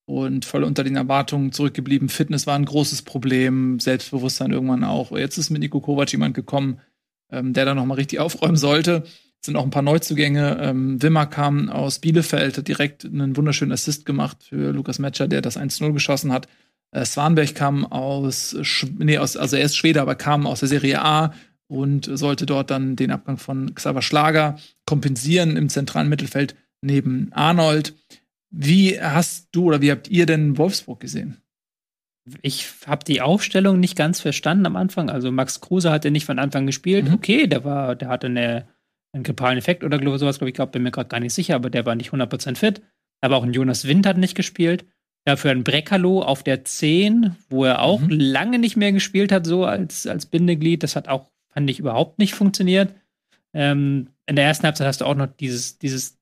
und 0.07 0.45
voll 0.45 0.65
unter 0.65 0.83
den 0.83 0.97
Erwartungen 0.97 1.53
zurückgeblieben. 1.53 2.09
Fitness 2.09 2.47
war 2.47 2.57
ein 2.57 2.65
großes 2.65 3.03
Problem, 3.03 3.79
Selbstbewusstsein 3.79 4.51
irgendwann 4.51 4.83
auch. 4.83 5.13
Jetzt 5.13 5.39
ist 5.39 5.51
mit 5.51 5.61
Nico 5.61 5.81
Kovac 5.81 6.11
jemand 6.11 6.35
gekommen, 6.35 6.81
ähm, 7.33 7.53
der 7.53 7.65
da 7.65 7.75
noch 7.75 7.87
mal 7.87 7.95
richtig 7.95 8.19
aufräumen 8.19 8.57
sollte. 8.57 9.05
Es 9.41 9.47
sind 9.47 9.57
auch 9.57 9.65
ein 9.65 9.71
paar 9.71 9.83
Neuzugänge. 9.83 10.59
Ähm, 10.61 11.03
Wimmer 11.03 11.27
kam 11.27 11.71
aus 11.71 11.99
Bielefeld, 11.99 12.59
hat 12.59 12.69
direkt 12.69 13.05
einen 13.05 13.37
wunderschönen 13.37 13.73
Assist 13.73 14.05
gemacht 14.05 14.39
für 14.49 14.73
Lukas 14.73 14.99
Metscher, 14.99 15.29
der 15.29 15.41
das 15.41 15.59
1-0 15.59 15.93
geschossen 15.93 16.33
hat. 16.33 16.47
Äh, 16.93 17.05
Swanberg 17.05 17.55
kam 17.55 17.87
aus, 17.87 18.57
Sch 18.63 18.87
nee, 18.99 19.19
aus, 19.19 19.37
also 19.37 19.57
er 19.57 19.65
ist 19.65 19.77
Schwede, 19.77 20.03
aber 20.03 20.15
kam 20.15 20.47
aus 20.47 20.61
der 20.61 20.69
Serie 20.69 21.03
A 21.03 21.33
und 21.69 22.11
sollte 22.13 22.47
dort 22.47 22.71
dann 22.71 22.97
den 22.97 23.13
Abgang 23.13 23.39
von 23.39 23.75
Xaver 23.75 24.03
Schlager 24.03 24.59
kompensieren 24.87 25.57
im 25.57 25.69
zentralen 25.69 26.09
Mittelfeld 26.09 26.57
neben 26.83 27.33
Arnold. 27.33 27.95
Wie 28.51 29.01
hast 29.01 29.49
du 29.53 29.67
oder 29.67 29.81
wie 29.81 29.93
habt 29.93 30.09
ihr 30.09 30.27
denn 30.27 30.59
Wolfsburg 30.59 31.01
gesehen? 31.01 31.37
Ich 32.43 32.69
habe 32.87 33.05
die 33.05 33.21
Aufstellung 33.21 33.81
nicht 33.81 33.97
ganz 33.97 34.21
verstanden 34.21 34.67
am 34.67 34.77
Anfang. 34.77 35.11
Also 35.11 35.31
Max 35.31 35.61
Kruse 35.61 35.91
hat 35.91 36.05
ja 36.05 36.11
nicht 36.11 36.27
von 36.27 36.39
Anfang 36.39 36.67
gespielt. 36.67 37.09
Mhm. 37.09 37.15
Okay, 37.15 37.47
der 37.47 37.65
war, 37.65 37.97
der 37.97 38.09
hatte 38.09 38.27
eine, 38.27 38.67
einen 39.13 39.25
grippalen 39.25 39.59
Effekt 39.59 39.85
oder 39.85 39.99
sowas, 40.19 40.39
glaube 40.39 40.51
ich, 40.51 40.55
glaub, 40.55 40.73
bin 40.73 40.83
mir 40.83 40.91
gerade 40.91 41.09
gar 41.09 41.21
nicht 41.21 41.35
sicher, 41.35 41.55
aber 41.55 41.71
der 41.71 41.87
war 41.87 41.95
nicht 41.95 42.11
100% 42.11 42.57
fit. 42.57 42.83
Aber 43.21 43.37
auch 43.37 43.45
ein 43.45 43.53
Jonas 43.53 43.87
Wind 43.87 44.07
hat 44.07 44.17
nicht 44.17 44.35
gespielt. 44.35 44.85
Dafür 45.27 45.51
ein 45.51 45.65
Brekalo 45.65 46.23
auf 46.23 46.43
der 46.43 46.65
10, 46.65 47.37
wo 47.51 47.65
er 47.65 47.83
auch 47.83 48.01
mhm. 48.01 48.09
lange 48.11 48.59
nicht 48.59 48.77
mehr 48.77 48.93
gespielt 48.93 49.33
hat, 49.33 49.47
so 49.47 49.65
als, 49.65 50.07
als 50.07 50.27
Bindeglied. 50.27 50.83
Das 50.83 50.97
hat 50.97 51.09
auch, 51.09 51.27
fand 51.53 51.69
ich, 51.69 51.79
überhaupt 51.79 52.19
nicht 52.19 52.35
funktioniert. 52.35 52.95
Ähm, 53.53 54.09
in 54.27 54.37
der 54.37 54.47
ersten 54.47 54.65
Halbzeit 54.65 54.87
hast 54.87 55.01
du 55.01 55.05
auch 55.05 55.15
noch 55.15 55.27
dieses, 55.27 55.79
dieses 55.79 56.20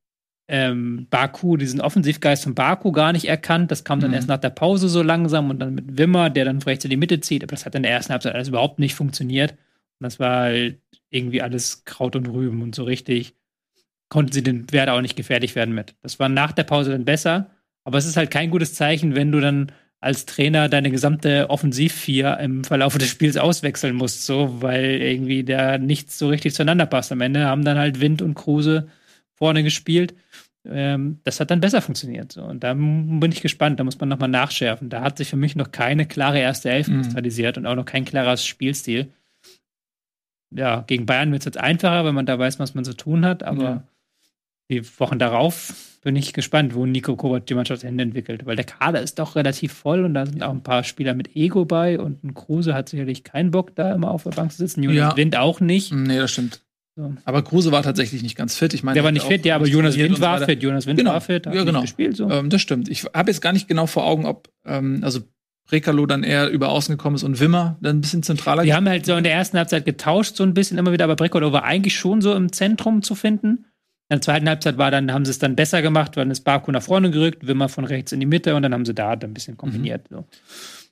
ähm, 0.49 1.07
Baku, 1.11 1.57
diesen 1.57 1.81
Offensivgeist 1.81 2.45
von 2.45 2.55
Baku 2.55 2.91
gar 2.91 3.13
nicht 3.13 3.29
erkannt. 3.29 3.71
Das 3.71 3.85
kam 3.85 4.01
dann 4.01 4.11
mhm. 4.11 4.17
erst 4.17 4.29
nach 4.29 4.39
der 4.39 4.51
Pause 4.51 4.89
so 4.89 5.03
langsam 5.03 5.51
und 5.51 5.61
dann 5.61 5.75
mit 5.75 5.99
Wimmer, 5.99 6.31
der 6.31 6.47
dann 6.47 6.63
rechts 6.63 6.85
in 6.85 6.91
die 6.91 6.97
Mitte 6.97 7.21
zieht. 7.21 7.43
Aber 7.43 7.51
das 7.51 7.67
hat 7.67 7.75
in 7.75 7.83
der 7.83 7.93
ersten 7.93 8.13
Halbzeit 8.13 8.35
alles 8.35 8.49
überhaupt 8.49 8.79
nicht 8.79 8.95
funktioniert. 8.95 9.53
Und 9.53 10.05
das 10.05 10.19
war 10.19 10.43
halt 10.45 10.81
irgendwie 11.11 11.43
alles 11.43 11.85
Kraut 11.85 12.17
und 12.17 12.29
Rüben 12.29 12.63
und 12.63 12.75
so 12.75 12.85
richtig 12.85 13.35
konnten 14.09 14.33
sie 14.33 14.43
den 14.43 14.71
Werder 14.73 14.95
auch 14.95 15.01
nicht 15.03 15.17
gefährlich 15.17 15.55
werden 15.55 15.75
mit. 15.75 15.95
Das 16.03 16.19
war 16.19 16.29
nach 16.29 16.53
der 16.53 16.65
Pause 16.65 16.93
dann 16.93 17.05
besser. 17.05 17.51
Aber 17.85 17.99
es 17.99 18.07
ist 18.07 18.17
halt 18.17 18.31
kein 18.31 18.51
gutes 18.51 18.75
Zeichen, 18.75 19.15
wenn 19.15 19.33
du 19.33 19.41
dann 19.41 19.73
als 20.01 20.27
Trainer 20.27 20.69
deine 20.69 20.91
gesamte 20.91 21.51
Offensivvier 21.51 22.39
im 22.39 22.65
Verlauf 22.65 22.97
des 22.97 23.09
Spiels 23.09 23.37
auswechseln 23.37 23.97
musst, 23.97 24.25
so, 24.25 24.63
weil 24.63 24.85
irgendwie 24.85 25.43
da 25.43 25.79
nichts 25.79 26.19
so 26.19 26.29
richtig 26.29 26.55
zueinander 26.55 26.87
passt. 26.87 27.11
Am 27.11 27.21
Ende 27.21 27.47
haben 27.47 27.65
dann 27.65 27.79
halt 27.79 28.01
Wind 28.01 28.23
und 28.23 28.35
Kruse 28.35 28.89
vorne 29.39 29.63
gespielt. 29.63 30.15
Ähm, 30.67 31.21
das 31.25 31.41
hat 31.41 31.51
dann 31.51 31.61
besser 31.61 31.81
funktioniert. 31.81 32.33
So. 32.33 32.43
Und 32.43 32.63
da 32.63 32.75
bin 32.75 33.33
ich 33.33 33.41
gespannt, 33.41 33.81
da 33.81 33.85
muss 33.85 33.99
man 33.99 34.09
nochmal 34.09 34.29
nachschärfen. 34.29 34.91
Da 34.91 35.03
hat 35.03 35.19
sich 35.19 35.29
für 35.29 35.37
mich 35.37 35.57
noch 35.57 35.73
keine 35.73 36.07
klare 36.07 36.39
erste 36.39 36.71
Elf 36.71 36.89
mhm. 36.89 37.03
kristallisiert 37.03 37.57
und 37.57 37.67
auch 37.67 37.77
noch 37.77 37.87
kein 37.87 38.05
klares 38.05 38.45
Spielstil. 38.45 39.09
Ja, 40.55 40.83
gegen 40.87 41.07
Bayern 41.07 41.31
wird 41.31 41.43
es 41.43 41.47
jetzt 41.47 41.59
einfacher, 41.59 42.05
wenn 42.05 42.15
man 42.15 42.27
da 42.27 42.39
weiß, 42.39 42.59
was 42.59 42.75
man 42.75 42.85
zu 42.85 42.95
tun 42.95 43.25
hat, 43.25 43.43
aber 43.43 43.63
ja. 43.63 43.83
die 44.71 44.99
Wochen 44.99 45.19
darauf 45.19 45.75
bin 46.03 46.17
ich 46.17 46.33
gespannt, 46.33 46.75
wo 46.75 46.87
Nico 46.87 47.17
Kovac 47.17 47.45
die 47.47 47.55
Mannschaft 47.55 47.85
Ende 47.85 48.03
entwickelt, 48.03 48.47
weil 48.47 48.57
der 48.57 48.65
Kader 48.65 49.03
ist 49.03 49.19
doch 49.19 49.37
relativ 49.37 49.73
voll 49.75 50.05
und 50.05 50.15
da 50.15 50.25
sind 50.25 50.43
auch 50.43 50.53
ein 50.53 50.63
paar 50.63 50.85
Spieler 50.85 51.13
mit 51.13 51.37
Ego 51.37 51.67
bei 51.67 52.01
und 52.01 52.25
ein 52.25 52.33
Kruse 52.33 52.73
hat 52.73 52.89
sicherlich 52.89 53.25
keinen 53.25 53.51
Bock, 53.51 53.75
da 53.75 53.93
immer 53.93 54.11
auf 54.11 54.23
der 54.23 54.31
Bank 54.31 54.53
zu 54.53 54.59
sitzen. 54.59 54.83
Jonas 54.83 54.97
ja. 54.97 55.17
Wind 55.17 55.37
auch 55.37 55.61
nicht. 55.61 55.93
Nee, 55.93 56.19
das 56.19 56.31
stimmt. 56.31 56.63
So. 56.99 57.15
Aber 57.25 57.43
Kruse 57.43 57.71
war 57.71 57.85
tatsächlich 57.85 58.25
nicht 58.25 58.35
ganz 58.35 58.57
fit. 58.57 58.75
Ich 58.75 58.83
meine, 58.83 58.95
der 58.95 59.05
war 59.05 59.13
nicht 59.13 59.25
fit, 59.25 59.47
ja, 59.47 59.55
aber 59.55 59.69
Jonas 59.69 59.97
Wind 59.97 60.21
war 60.21 60.41
fit. 60.41 60.65
Jonas 60.65 60.85
Wind 60.87 60.99
genau. 60.99 61.13
war 61.13 61.21
fit, 61.21 61.47
hat 61.47 61.55
ja, 61.55 61.63
genau. 61.63 61.83
gespielt. 61.83 62.17
So. 62.17 62.29
Ähm, 62.29 62.51
das 62.51 62.61
stimmt. 62.61 62.89
Ich 62.89 63.05
habe 63.15 63.31
jetzt 63.31 63.41
gar 63.41 63.53
nicht 63.53 63.69
genau 63.69 63.87
vor 63.87 64.05
Augen, 64.05 64.27
ob 64.27 64.49
ähm, 64.65 64.99
also 65.05 65.21
Rekalo 65.71 66.07
dann 66.07 66.25
eher 66.25 66.51
über 66.51 66.71
außen 66.71 66.93
gekommen 66.97 67.15
ist 67.15 67.23
und 67.23 67.39
Wimmer 67.39 67.79
dann 67.81 67.99
ein 67.99 68.01
bisschen 68.01 68.25
zentraler. 68.25 68.65
Die 68.65 68.75
haben 68.75 68.89
halt 68.89 69.07
so 69.07 69.15
in 69.15 69.23
der 69.23 69.33
ersten 69.33 69.59
Halbzeit 69.59 69.85
getauscht, 69.85 70.35
so 70.35 70.43
ein 70.43 70.55
bisschen 70.55 70.77
immer 70.77 70.91
wieder, 70.91 71.05
aber 71.05 71.15
Brekalo 71.15 71.53
war 71.53 71.63
eigentlich 71.63 71.97
schon 71.97 72.21
so 72.21 72.35
im 72.35 72.51
Zentrum 72.51 73.03
zu 73.05 73.15
finden. 73.15 73.67
In 74.11 74.17
der 74.17 74.21
zweiten 74.21 74.49
Halbzeit 74.49 74.77
war 74.77 74.91
dann, 74.91 75.13
haben 75.13 75.25
sie 75.25 75.31
es 75.31 75.39
dann 75.39 75.55
besser 75.55 75.81
gemacht, 75.83 76.17
dann 76.17 76.33
ist 76.33 76.41
Baku 76.41 76.73
nach 76.73 76.83
vorne 76.83 77.13
gerückt, 77.13 77.47
Wimmer 77.47 77.69
von 77.69 77.85
rechts 77.85 78.11
in 78.11 78.19
die 78.19 78.27
Mitte 78.27 78.57
und 78.57 78.63
dann 78.63 78.75
haben 78.75 78.85
sie 78.85 78.95
da 78.95 79.11
ein 79.11 79.35
bisschen 79.35 79.57
kombiniert. 79.57 80.11
Mhm. 80.11 80.17
So. 80.17 80.25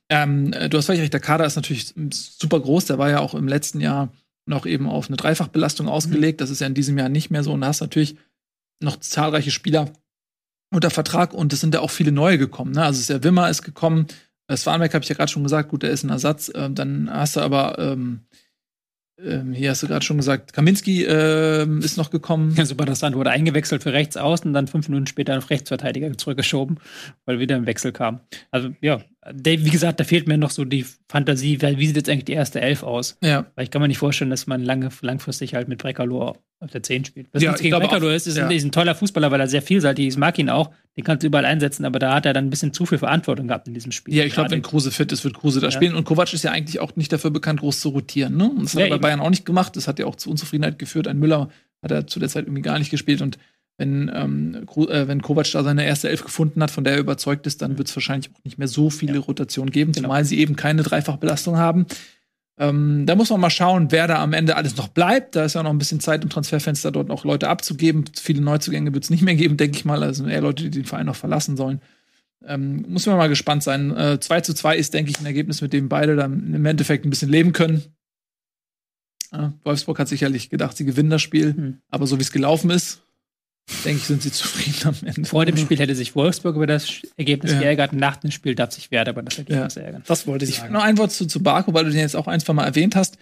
Ähm, 0.09 0.53
du 0.53 0.77
hast 0.77 0.87
völlig 0.87 1.03
recht, 1.03 1.15
der 1.15 1.21
Kader 1.21 1.47
ist 1.47 1.57
natürlich 1.57 1.93
super 2.13 2.61
groß, 2.61 2.85
der 2.85 2.99
war 2.99 3.11
ja 3.11 3.19
auch 3.19 3.35
im 3.35 3.49
letzten 3.49 3.81
Jahr 3.81 4.13
noch 4.47 4.67
eben 4.67 4.89
auf 4.89 5.09
eine 5.09 5.17
Dreifachbelastung 5.17 5.89
ausgelegt. 5.89 6.41
Das 6.41 6.51
ist 6.51 6.61
ja 6.61 6.67
in 6.67 6.75
diesem 6.75 6.97
Jahr 6.99 7.09
nicht 7.09 7.31
mehr 7.31 7.43
so. 7.43 7.53
Und 7.53 7.61
da 7.61 7.69
hast 7.69 7.81
natürlich 7.81 8.17
noch 8.81 8.97
zahlreiche 8.97 9.51
Spieler 9.51 9.93
unter 10.73 10.91
Vertrag 10.91 11.33
und 11.33 11.53
es 11.53 11.61
sind 11.61 11.75
ja 11.75 11.81
auch 11.81 11.91
viele 11.91 12.13
neue 12.13 12.39
gekommen. 12.39 12.73
Ne? 12.73 12.85
Also 12.85 13.13
der 13.13 13.25
Wimmer 13.25 13.49
ist 13.51 13.63
gekommen, 13.63 14.07
Swanbeck 14.55 14.95
habe 14.95 15.03
ich 15.03 15.09
ja 15.09 15.17
gerade 15.17 15.31
schon 15.31 15.43
gesagt, 15.43 15.71
gut, 15.71 15.83
der 15.83 15.91
ist 15.91 16.05
ein 16.05 16.11
Ersatz. 16.11 16.51
Ähm, 16.55 16.75
dann 16.75 17.11
hast 17.11 17.37
du 17.37 17.41
aber 17.41 17.79
ähm, 17.79 18.27
ähm, 19.19 19.53
hier 19.53 19.71
hast 19.71 19.83
du 19.83 19.87
gerade 19.87 20.05
schon 20.05 20.19
gesagt, 20.19 20.53
Kaminski 20.53 21.05
ähm, 21.05 21.81
ist 21.81 21.97
noch 21.97 22.11
gekommen. 22.11 22.55
Ja, 22.57 22.67
super 22.67 22.85
interessant, 22.85 23.17
wurde 23.17 23.31
eingewechselt 23.31 23.83
für 23.83 23.93
rechts 23.93 24.17
außen, 24.17 24.53
dann 24.53 24.69
fünf 24.69 24.89
Minuten 24.89 25.07
später 25.07 25.37
auf 25.37 25.51
Rechtsverteidiger 25.51 26.17
zurückgeschoben, 26.17 26.79
weil 27.25 27.39
wieder 27.39 27.57
ein 27.57 27.67
Wechsel 27.67 27.93
kam. 27.93 28.21
Also 28.51 28.71
ja, 28.81 29.01
wie 29.35 29.71
gesagt, 29.71 30.01
da 30.01 30.05
fehlt 30.05 30.29
mir 30.29 30.39
noch 30.39 30.51
so 30.51 30.65
die 30.65 30.85
Fantasie, 31.09 31.61
weil 31.63 31.79
wie 31.79 31.87
sieht 31.87 31.97
jetzt 31.97 32.09
eigentlich 32.09 32.27
die 32.27 32.33
erste 32.33 32.61
Elf 32.61 32.83
aus? 32.83 33.17
Ja. 33.23 33.47
Weil 33.55 33.65
ich 33.65 33.71
kann 33.71 33.83
mir 33.83 33.89
nicht 33.89 33.99
vorstellen, 33.99 34.31
dass 34.31 34.47
man 34.47 34.63
lange, 34.63 34.91
langfristig 35.01 35.55
halt 35.55 35.69
mit 35.69 35.79
Brekalo 35.79 36.37
auf 36.61 36.71
der 36.73 36.83
10 36.83 37.05
spielt. 37.05 37.29
Was 37.33 37.43
ja, 37.43 37.53
gegen 37.55 37.77
Brekalo 37.77 38.09
ist, 38.09 38.27
ist, 38.27 38.37
ja. 38.37 38.47
ein, 38.47 38.51
ist 38.53 38.65
ein 38.65 38.73
toller 38.73 38.95
Fußballer, 38.95 39.31
weil 39.31 39.41
er 39.41 39.49
sehr 39.49 39.63
vielseitig 39.63 40.07
ist. 40.07 40.15
Ich 40.15 40.19
mag 40.19 40.39
ihn 40.39 40.49
auch. 40.49 40.71
Den 40.97 41.05
kannst 41.05 41.23
du 41.23 41.27
überall 41.27 41.45
einsetzen, 41.45 41.85
aber 41.85 41.99
da 41.99 42.15
hat 42.15 42.25
er 42.25 42.33
dann 42.33 42.47
ein 42.47 42.51
bisschen 42.51 42.73
zu 42.73 42.87
viel 42.87 42.99
Verantwortung 42.99 43.49
gehabt 43.49 43.69
in 43.69 43.75
diesem 43.75 43.93
Spiel. 43.93 44.15
Ja, 44.15 44.25
ich 44.25 44.33
glaube, 44.33 44.51
wenn 44.51 44.63
Kruse 44.63 44.91
fit 44.91 45.13
ist, 45.13 45.25
wird 45.25 45.35
Kruse 45.35 45.61
da 45.61 45.67
ja. 45.67 45.71
spielen. 45.71 45.95
Und 45.95 46.05
Kovac 46.05 46.33
ist 46.33 46.45
ja 46.45 46.53
eigentlich 46.53 46.81
auch 46.81 46.97
nicht 46.97 47.13
dafür 47.13 47.31
bekannt, 47.31 47.61
groß 47.61 47.81
zu 47.81 47.91
rotieren. 47.91 48.37
Ne? 48.37 48.49
Und 48.49 48.65
das 48.65 48.75
hat 48.75 48.83
er 48.83 48.91
bei 48.91 48.99
Bayern 48.99 49.21
auch 49.21 49.31
nicht 49.31 49.45
gemacht. 49.45 49.77
Das 49.77 49.89
hat 49.89 49.99
ja 49.99 50.07
auch 50.07 50.17
zu 50.17 50.31
Unzufriedenheit 50.31 50.79
geführt. 50.79 51.09
Ein 51.09 51.19
Müller 51.19 51.51
hat 51.83 51.91
er 51.91 52.07
zu 52.07 52.19
der 52.19 52.29
Zeit 52.29 52.47
irgendwie 52.47 52.63
gar 52.63 52.79
nicht 52.79 52.91
gespielt. 52.91 53.21
Und 53.21 53.39
wenn, 53.79 54.11
ähm, 54.15 54.67
äh, 54.77 55.07
wenn 55.07 55.21
Kovac 55.21 55.51
da 55.53 55.63
seine 55.63 55.85
erste 55.85 56.09
Elf 56.09 56.25
gefunden 56.25 56.63
hat, 56.63 56.71
von 56.71 56.85
der 56.85 56.95
er 56.95 57.01
überzeugt 57.01 57.47
ist, 57.47 57.61
dann 57.61 57.77
wird 57.77 57.89
es 57.89 57.97
wahrscheinlich 57.97 58.31
auch 58.35 58.45
nicht 58.45 58.59
mehr 58.59 58.69
so 58.69 58.89
viele 58.89 59.15
ja. 59.15 59.21
Rotationen 59.21 59.71
geben, 59.71 59.93
genau. 59.93 60.09
zumal 60.09 60.25
sie 60.25 60.39
eben 60.39 60.57
keine 60.57 60.83
Dreifachbelastung 60.83 61.57
haben. 61.57 61.87
Ähm, 62.59 63.05
da 63.05 63.15
muss 63.15 63.29
man 63.29 63.41
mal 63.41 63.51
schauen, 63.51 63.93
wer 63.93 64.07
da 64.07 64.23
am 64.23 64.33
Ende 64.33 64.57
alles 64.57 64.77
noch 64.77 64.89
bleibt. 64.89 65.37
Da 65.37 65.45
ist 65.45 65.55
ja 65.55 65.63
noch 65.63 65.71
ein 65.71 65.79
bisschen 65.79 66.01
Zeit 66.01 66.23
im 66.23 66.31
Transferfenster, 66.31 66.91
dort 66.91 67.09
noch 67.09 67.25
Leute 67.25 67.49
abzugeben. 67.49 68.07
Viele 68.19 68.41
Neuzugänge 68.41 68.95
wird 68.95 69.05
es 69.05 69.11
nicht 69.11 69.23
mehr 69.23 69.35
geben, 69.35 69.59
denke 69.59 69.77
ich 69.77 69.85
mal. 69.85 70.03
Also 70.03 70.27
eher 70.27 70.41
Leute, 70.41 70.63
die 70.65 70.71
den 70.71 70.87
Verein 70.87 71.07
noch 71.07 71.17
verlassen 71.17 71.59
sollen. 71.59 71.83
Ähm, 72.47 72.87
muss 72.89 73.07
man 73.07 73.19
mal 73.19 73.29
gespannt 73.29 73.63
sein. 73.63 73.95
Äh, 73.95 74.21
2 74.21 74.41
zu 74.41 74.55
2 74.55 74.77
ist, 74.77 74.95
denke 74.95 75.11
ich, 75.11 75.21
ein 75.21 75.27
Ergebnis, 75.27 75.61
mit 75.61 75.75
dem 75.75 75.91
beide 75.91 76.17
dann 76.17 76.55
im 76.55 76.65
Endeffekt 76.65 77.05
ein 77.05 77.11
bisschen 77.11 77.29
leben 77.29 77.53
können. 77.53 77.83
Äh, 79.33 79.51
Wolfsburg 79.65 79.99
hat 79.99 80.09
sicherlich 80.09 80.49
gedacht, 80.49 80.77
sie 80.77 80.85
gewinnen 80.85 81.11
das 81.11 81.23
Spiel, 81.23 81.53
mhm. 81.53 81.79
aber 81.91 82.07
so 82.07 82.19
wie 82.19 82.23
es 82.23 82.33
gelaufen 82.33 82.71
ist, 82.71 83.03
denke 83.85 84.01
ich, 84.01 84.07
sind 84.07 84.23
sie 84.23 84.33
zufrieden 84.33 84.89
am 84.89 84.95
Ende. 85.05 85.29
Vor 85.29 85.45
dem 85.45 85.57
Spiel 85.57 85.79
hätte 85.79 85.95
sich 85.95 86.15
Wolfsburg 86.15 86.57
über 86.57 86.67
das 86.67 87.03
Ergebnis 87.17 87.53
ja. 87.53 87.61
geärgert. 87.61 87.93
Nach 87.93 88.17
dem 88.17 88.31
Spiel 88.31 88.55
darf 88.55 88.73
sich 88.73 88.91
Werder 88.91 89.13
über 89.13 89.23
das 89.23 89.39
Ergebnis 89.39 89.75
ja. 89.75 89.83
ärgern. 89.83 90.03
Das 90.07 90.27
wollte 90.27 90.45
ich 90.45 90.57
sagen. 90.57 90.73
Noch 90.73 90.85
ein 90.85 90.99
Wort 90.99 91.13
zu, 91.13 91.27
zu 91.27 91.43
Barco, 91.43 91.75
weil 91.75 91.85
du 91.85 91.91
den 91.91 92.01
jetzt 92.01 92.17
auch 92.17 92.29
ein, 92.29 92.41
zwei 92.41 92.53
Mal 92.53 92.65
erwähnt 92.65 92.95
hast. 92.95 93.19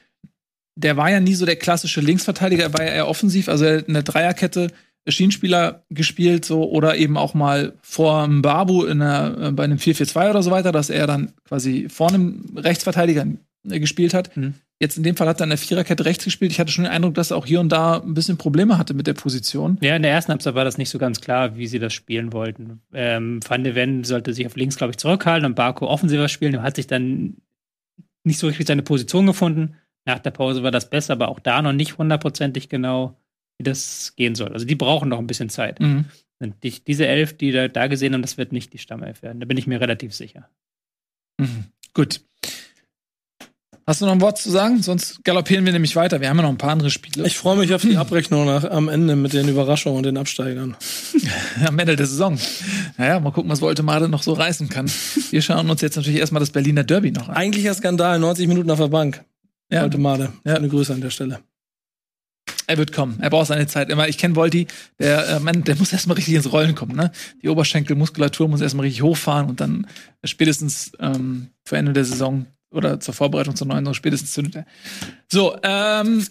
Der 0.77 0.97
war 0.97 1.11
ja 1.11 1.21
nie 1.21 1.35
so 1.35 1.47
der 1.47 1.57
klassische 1.57 2.01
Linksverteidiger, 2.01 2.65
er 2.65 2.73
war 2.73 2.85
ja 2.85 2.93
eher 2.93 3.09
offensiv. 3.09 3.49
Also 3.49 3.65
er 3.65 3.79
hat 3.79 3.89
eine 3.89 4.03
Dreierkette 4.03 4.69
Schienenspieler 5.07 5.85
gespielt, 5.91 6.45
so 6.45 6.65
oder 6.71 6.97
eben 6.97 7.17
auch 7.17 7.35
mal 7.35 7.75
vor 7.83 8.27
Babu 8.29 8.85
in 8.85 9.03
einer, 9.03 9.49
äh, 9.49 9.53
bei 9.53 9.65
einem 9.65 9.79
4-4-2 9.79 10.31
oder 10.31 10.43
so 10.43 10.51
weiter, 10.51 10.73
dass 10.73 10.91
er 10.91 11.07
dann 11.07 11.33
quasi 11.47 11.89
vor 11.91 12.09
einem 12.09 12.45
Rechtsverteidiger 12.57 13.27
äh, 13.69 13.81
gespielt 13.81 14.15
hat. 14.15 14.35
Mhm. 14.37 14.55
Jetzt 14.81 14.97
in 14.97 15.05
dem 15.05 15.17
Fall 15.17 15.29
hat 15.29 15.41
er 15.41 15.45
in 15.45 15.51
der 15.51 15.59
Viererkette 15.59 16.05
rechts 16.05 16.25
gespielt. 16.25 16.51
Ich 16.51 16.59
hatte 16.59 16.73
schon 16.73 16.85
den 16.85 16.93
Eindruck, 16.93 17.15
dass 17.15 17.31
er 17.31 17.37
auch 17.37 17.47
hier 17.47 17.61
und 17.61 17.71
da 17.71 18.01
ein 18.01 18.15
bisschen 18.15 18.37
Probleme 18.37 18.77
hatte 18.77 18.93
mit 18.93 19.07
der 19.07 19.15
Position. 19.15 19.79
Ja, 19.81 19.95
in 19.95 20.03
der 20.03 20.11
ersten 20.11 20.33
Halbzeit 20.33 20.55
war 20.57 20.65
das 20.65 20.79
nicht 20.79 20.91
so 20.91 20.99
ganz 20.99 21.21
klar, 21.21 21.57
wie 21.57 21.69
sie 21.69 21.79
das 21.79 21.93
spielen 21.93 22.33
wollten. 22.33 22.81
Ähm, 22.93 23.41
Van 23.47 23.63
de 23.63 23.75
Ven 23.75 24.03
sollte 24.03 24.35
sich 24.35 24.47
auf 24.47 24.57
links, 24.57 24.77
glaube 24.77 24.91
ich, 24.91 24.97
zurückhalten 24.97 25.47
und 25.47 25.55
Barco 25.55 25.87
offensiver 25.87 26.29
spielen. 26.29 26.55
Er 26.55 26.63
hat 26.63 26.77
sich 26.77 26.89
dann 26.89 27.37
nicht 28.25 28.39
so 28.39 28.49
richtig 28.49 28.67
seine 28.67 28.83
Position 28.83 29.27
gefunden. 29.27 29.77
Nach 30.07 30.19
der 30.19 30.33
Pause 30.33 30.63
war 30.63 30.73
das 30.73 30.91
besser, 30.91 31.13
aber 31.13 31.29
auch 31.29 31.39
da 31.39 31.63
noch 31.63 31.73
nicht 31.73 31.97
hundertprozentig 31.97 32.69
genau. 32.69 33.17
wie 33.59 33.65
das 33.65 34.15
gehen 34.17 34.35
soll. 34.35 34.53
Also 34.53 34.67
die 34.67 34.75
brauchen 34.75 35.09
noch 35.09 35.19
ein 35.19 35.29
bisschen 35.29 35.51
Zeit. 35.51 35.79
Mhm. 35.79 36.07
Und 36.41 36.63
die, 36.65 36.73
diese 36.85 37.07
Elf, 37.07 37.37
die 37.37 37.53
da, 37.53 37.69
da 37.69 37.87
gesehen 37.87 38.13
haben, 38.13 38.23
das 38.23 38.37
wird 38.37 38.53
nicht 38.53 38.73
die 38.73 38.79
Stammelf 38.79 39.23
werden. 39.23 39.41
Da 39.41 39.47
bin 39.47 39.57
ich 39.57 39.67
mir 39.67 39.81
relativ 39.81 40.15
sicher. 40.15 40.49
Mhm. 41.39 41.67
Gut. 41.95 42.21
Hast 43.87 44.01
du 44.01 44.07
noch 44.07 44.13
ein 44.13 44.21
Wort 44.23 44.39
zu 44.39 44.51
sagen? 44.51 44.83
Sonst 44.83 45.23
galoppieren 45.25 45.67
wir 45.67 45.73
nämlich 45.73 45.95
weiter. 45.95 46.23
Wir 46.23 46.31
haben 46.31 46.39
ja 46.39 46.45
noch 46.45 46.49
ein 46.49 46.57
paar 46.57 46.71
andere 46.71 46.91
Spiele. 46.91 47.27
Ich 47.27 47.37
freue 47.37 47.59
mich 47.59 47.75
auf 47.75 47.83
die 47.83 47.99
Abrechnung 47.99 48.47
nach, 48.47 48.65
am 48.65 48.89
Ende 48.89 49.15
mit 49.15 49.35
den 49.35 49.47
Überraschungen 49.47 49.99
und 49.99 50.07
den 50.07 50.17
Absteigern. 50.17 50.75
am 51.67 51.79
Ende 51.79 51.95
der 51.95 52.07
Saison. 52.07 52.39
Naja, 52.97 53.21
mal 53.21 53.31
gucken, 53.31 53.51
was 53.51 53.61
Voltemade 53.61 54.09
noch 54.09 54.23
so 54.23 54.33
reißen 54.33 54.71
kann. 54.71 54.91
Wir 55.31 55.43
schauen 55.43 55.69
uns 55.69 55.83
jetzt 55.83 55.97
natürlich 55.97 56.19
erstmal 56.19 56.41
das 56.41 56.51
Berliner 56.51 56.83
Derby 56.83 57.11
noch 57.11 57.29
an. 57.29 57.37
Eigentlicher 57.37 57.75
Skandal, 57.75 58.19
90 58.19 58.49
Minuten 58.49 58.71
auf 58.71 58.79
der 58.79 58.89
Bank. 58.89 59.23
Ja. 59.71 59.83
Voltemade. 59.83 60.33
Ja. 60.45 60.55
Eine 60.55 60.69
Grüße 60.69 60.95
an 60.95 61.03
der 61.03 61.11
Stelle. 61.11 61.41
Er 62.67 62.79
wird 62.79 62.93
kommen. 62.93 63.19
Er 63.21 63.29
braucht 63.29 63.49
seine 63.49 63.67
Zeit 63.67 63.91
immer. 63.91 64.09
Ich 64.09 64.17
kenne 64.17 64.35
Volti, 64.35 64.67
der 64.99 65.29
äh, 65.29 65.41
Mann, 65.41 65.65
der 65.65 65.77
muss 65.77 65.93
erstmal 65.93 66.17
richtig 66.17 66.35
ins 66.35 66.51
Rollen 66.51 66.75
kommen. 66.75 66.97
Ne? 66.97 67.11
Die 67.43 67.51
Oberschenkelmuskulatur 67.51 68.49
muss 68.49 68.63
erstmal 68.63 68.85
richtig 68.85 69.03
hochfahren 69.03 69.51
und 69.51 69.61
dann 69.61 69.87
spätestens 70.25 70.93
ähm, 71.01 71.49
vor 71.65 71.77
Ende 71.77 71.93
der 71.93 72.07
Saison 72.07 72.47
oder 72.75 73.01
zur 73.01 73.15
Vorbereitung 73.15 73.57
zur 73.57 73.67
neuen 73.67 73.95
spätestens 73.95 74.33
zündet 74.33 74.57
er. 74.57 74.67
So, 75.31 75.57
ähm, 75.63 76.27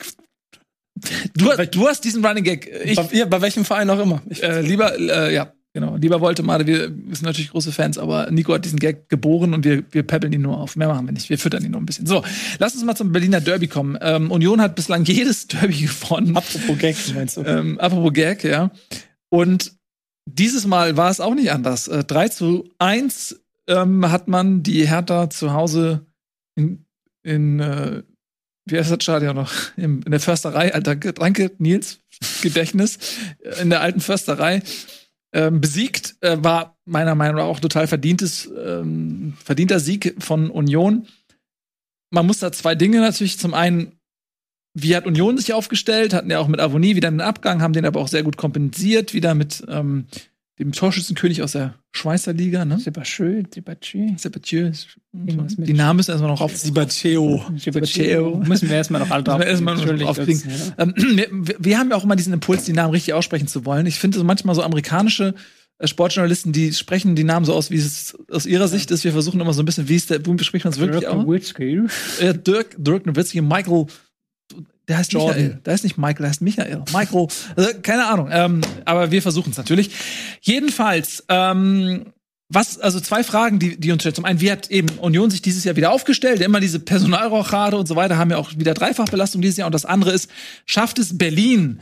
du, 1.36 1.50
du 1.72 1.88
hast 1.88 2.04
diesen 2.04 2.26
Running 2.26 2.44
Gag. 2.44 2.70
Ich, 2.86 2.96
bei, 2.96 3.08
ja, 3.12 3.26
bei 3.26 3.42
welchem 3.42 3.66
Verein 3.66 3.90
auch 3.90 4.00
immer. 4.00 4.22
Ich, 4.30 4.44
äh, 4.44 4.62
lieber, 4.62 4.98
äh, 4.98 5.34
ja, 5.34 5.54
genau. 5.74 5.96
Lieber 5.98 6.22
Voltemade, 6.22 6.66
wir, 6.68 6.90
wir 6.90 7.16
sind 7.16 7.24
natürlich 7.26 7.52
große 7.52 7.72
Fans, 7.72 7.98
aber 7.98 8.30
Nico 8.32 8.54
hat 8.54 8.66
diesen 8.66 8.80
Gag 8.80 9.10
geboren 9.10 9.54
und 9.54 9.66
wir, 9.66 9.84
wir 9.92 10.04
peppeln 10.04 10.34
ihn 10.34 10.42
nur 10.42 10.58
auf. 10.58 10.76
Mehr 10.76 10.88
machen 10.88 11.08
wir 11.08 11.14
nicht. 11.14 11.30
Wir 11.30 11.38
füttern 11.38 11.64
ihn 11.64 11.72
nur 11.72 11.82
ein 11.82 11.86
bisschen. 11.86 12.06
So, 12.06 12.24
lass 12.60 12.74
uns 12.74 12.84
mal 12.84 12.96
zum 12.96 13.12
Berliner 13.12 13.42
Derby 13.42 13.68
kommen. 13.68 13.98
Ähm, 14.02 14.32
Union 14.32 14.62
hat 14.62 14.76
bislang 14.76 15.06
jedes 15.06 15.48
Derby 15.48 15.82
gewonnen. 15.82 16.36
apropos 16.36 16.78
Gag, 16.78 16.96
meinst 17.16 17.38
du? 17.38 17.42
Ähm, 17.42 17.80
apropos 17.80 18.14
Gag, 18.14 18.44
ja. 18.44 18.72
Und 19.30 19.74
dieses 20.26 20.66
Mal 20.66 20.96
war 20.96 21.10
es 21.10 21.20
auch 21.20 21.36
nicht 21.36 21.52
anders. 21.52 21.88
Äh, 21.88 22.04
3 22.04 22.30
zu 22.30 22.70
1 22.80 23.40
ähm, 23.68 24.12
hat 24.12 24.28
man 24.28 24.64
die 24.64 24.88
Hertha 24.88 25.30
zu 25.30 25.54
Hause 25.54 26.06
in, 26.56 26.86
in 27.24 27.60
äh, 27.60 28.04
wie 28.66 28.78
heißt 28.78 28.92
das 28.92 29.04
Stadion 29.04 29.36
noch? 29.36 29.52
In, 29.78 30.02
in 30.04 30.12
der 30.12 30.20
Försterei, 30.20 30.74
alter, 30.74 30.96
danke, 30.96 31.52
Nils, 31.58 32.00
Gedächtnis, 32.42 32.98
in 33.62 33.70
der 33.70 33.82
alten 33.82 34.00
Försterei 34.00 34.62
ähm, 35.34 35.60
besiegt. 35.60 36.16
Äh, 36.22 36.38
war 36.42 36.78
meiner 36.86 37.16
Meinung 37.16 37.38
nach 37.38 37.46
auch 37.46 37.60
total 37.60 37.88
verdientes, 37.88 38.50
ähm, 38.58 39.34
verdienter 39.44 39.80
Sieg 39.80 40.16
von 40.20 40.50
Union. 40.50 41.08
Man 42.12 42.28
muss 42.28 42.40
da 42.40 42.52
zwei 42.52 42.76
Dinge 42.76 43.02
natürlich. 43.02 43.40
Zum 43.40 43.54
einen, 43.54 44.00
wie 44.76 44.96
hat 44.96 45.08
Union 45.08 45.38
sich 45.38 45.54
aufgestellt? 45.54 46.14
Hatten 46.14 46.30
ja 46.30 46.40
auch 46.40 46.48
mit 46.48 46.60
Avonie 46.60 46.96
wieder 46.96 47.08
einen 47.08 47.22
Abgang, 47.22 47.62
haben 47.62 47.74
den 47.74 47.86
aber 47.86 48.00
auch 48.00 48.08
sehr 48.08 48.24
gut 48.24 48.38
kompensiert, 48.38 49.14
wieder 49.14 49.34
mit 49.34 49.64
ähm, 49.68 50.06
dem 50.60 50.72
Torschützenkönig 50.72 51.42
aus 51.42 51.54
der 51.54 51.74
Schweizer 51.92 52.32
Liga, 52.34 52.64
ne? 52.64 52.80
Sebastien, 52.80 53.48
Sebastien. 53.52 54.18
Sebastien. 54.18 54.74
Die 55.58 55.74
Namen 55.74 55.98
müssen 55.98 56.12
erstmal 56.12 56.30
noch 56.32 56.42
auf. 56.42 56.56
Sibacheo. 56.56 57.44
Sebastien. 57.58 58.40
Müssen 58.48 58.70
wir 58.70 58.76
erstmal 58.78 59.02
noch 59.02 59.10
alle 59.10 59.24
drauf. 59.24 59.42
Erstmal 59.42 59.76
noch 59.76 60.08
aufkriegen. 60.08 60.44
ja. 60.78 60.84
Ähm, 60.84 60.94
wir, 61.42 61.56
wir- 61.60 61.78
haben 61.80 61.90
ja 61.90 61.96
auch 61.96 62.04
immer 62.04 62.16
diesen 62.16 62.34
Impuls, 62.34 62.66
die 62.66 62.74
Namen 62.74 62.92
richtig 62.92 63.14
aussprechen 63.14 63.48
zu 63.48 63.66
wollen. 63.66 63.86
Ich 63.88 63.98
finde 64.00 64.18
so 64.20 64.24
manchmal 64.24 64.54
so 64.54 64.62
amerikanische 64.62 65.34
äh, 65.80 65.88
Sportjournalisten, 65.88 66.52
die 66.52 66.72
sprechen 66.74 67.16
die 67.16 67.24
Namen 67.24 67.46
so 67.48 67.54
aus, 67.54 67.72
wie 67.72 67.78
es 67.78 68.16
aus 68.30 68.46
ihrer 68.46 68.68
Sicht 68.68 68.92
ist. 68.92 69.04
Wir 69.04 69.12
versuchen 69.12 69.40
immer 69.42 69.54
so 69.54 69.64
ein 69.64 69.66
bisschen, 69.66 69.90
wie 69.90 69.96
ist 69.96 70.12
der, 70.12 70.24
wie 70.24 70.44
spricht 70.44 70.66
man 70.66 70.74
es 70.74 70.80
wirklich 70.80 71.00
Dirk 71.02 71.14
aus? 71.14 71.26
Nowitzki. 71.26 71.82
Äh, 72.20 72.34
Dirk, 72.36 72.76
Dirk 72.78 73.08
Nowitzki, 73.08 73.42
Michael, 73.42 73.88
der 74.88 74.98
heißt 74.98 75.14
Jordan. 75.14 75.42
Michael. 75.42 75.62
Der 75.66 75.74
heißt 75.74 75.84
nicht 75.84 75.98
Michael, 75.98 76.18
der 76.18 76.30
heißt 76.30 76.42
Michael. 76.42 76.84
Michael, 76.92 77.28
also, 77.56 77.70
keine 77.82 78.06
Ahnung. 78.08 78.30
Ähm, 78.32 78.62
aber 78.86 79.12
wir 79.12 79.22
versuchen 79.22 79.52
es 79.52 79.58
natürlich. 79.58 79.92
Jedenfalls, 80.42 81.24
ähm, 81.30 82.06
was, 82.50 82.80
also 82.80 83.00
zwei 83.00 83.24
Fragen, 83.24 83.60
die, 83.60 83.80
die 83.80 83.92
uns 83.92 84.04
stellt. 84.04 84.16
Zum 84.16 84.26
einen, 84.26 84.42
wie 84.42 84.52
hat 84.52 84.70
eben 84.70 84.90
Union 85.00 85.32
sich 85.32 85.42
dieses 85.42 85.64
Jahr 85.64 85.76
wieder 85.76 85.92
aufgestellt? 85.92 86.42
Immer 86.42 86.60
diese 86.60 86.80
Personalrochade 86.80 87.78
und 87.78 87.88
so 87.88 87.96
weiter 87.96 88.18
haben 88.18 88.30
ja 88.30 88.38
auch 88.38 88.52
wieder 88.56 88.74
Dreifachbelastung 88.74 89.42
dieses 89.42 89.58
Jahr. 89.58 89.68
Und 89.68 89.74
das 89.74 89.86
andere 89.86 90.12
ist, 90.12 90.30
schafft 90.66 91.00
es 91.00 91.18
Berlin, 91.18 91.80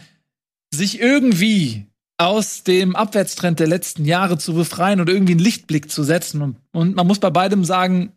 sich 0.74 1.02
irgendwie 1.02 1.88
aus 2.18 2.64
dem 2.64 2.96
Abwärtstrend 2.96 3.60
der 3.60 3.68
letzten 3.68 4.06
Jahre 4.06 4.38
zu 4.38 4.54
befreien 4.54 5.02
und 5.02 5.10
irgendwie 5.10 5.34
einen 5.34 5.42
Lichtblick 5.42 5.92
zu 5.92 6.04
setzen? 6.04 6.42
Und, 6.42 6.58
und 6.72 6.96
man 6.96 7.08
muss 7.08 7.20
bei 7.20 7.32
beidem 7.32 7.66
sagen, 7.66 8.14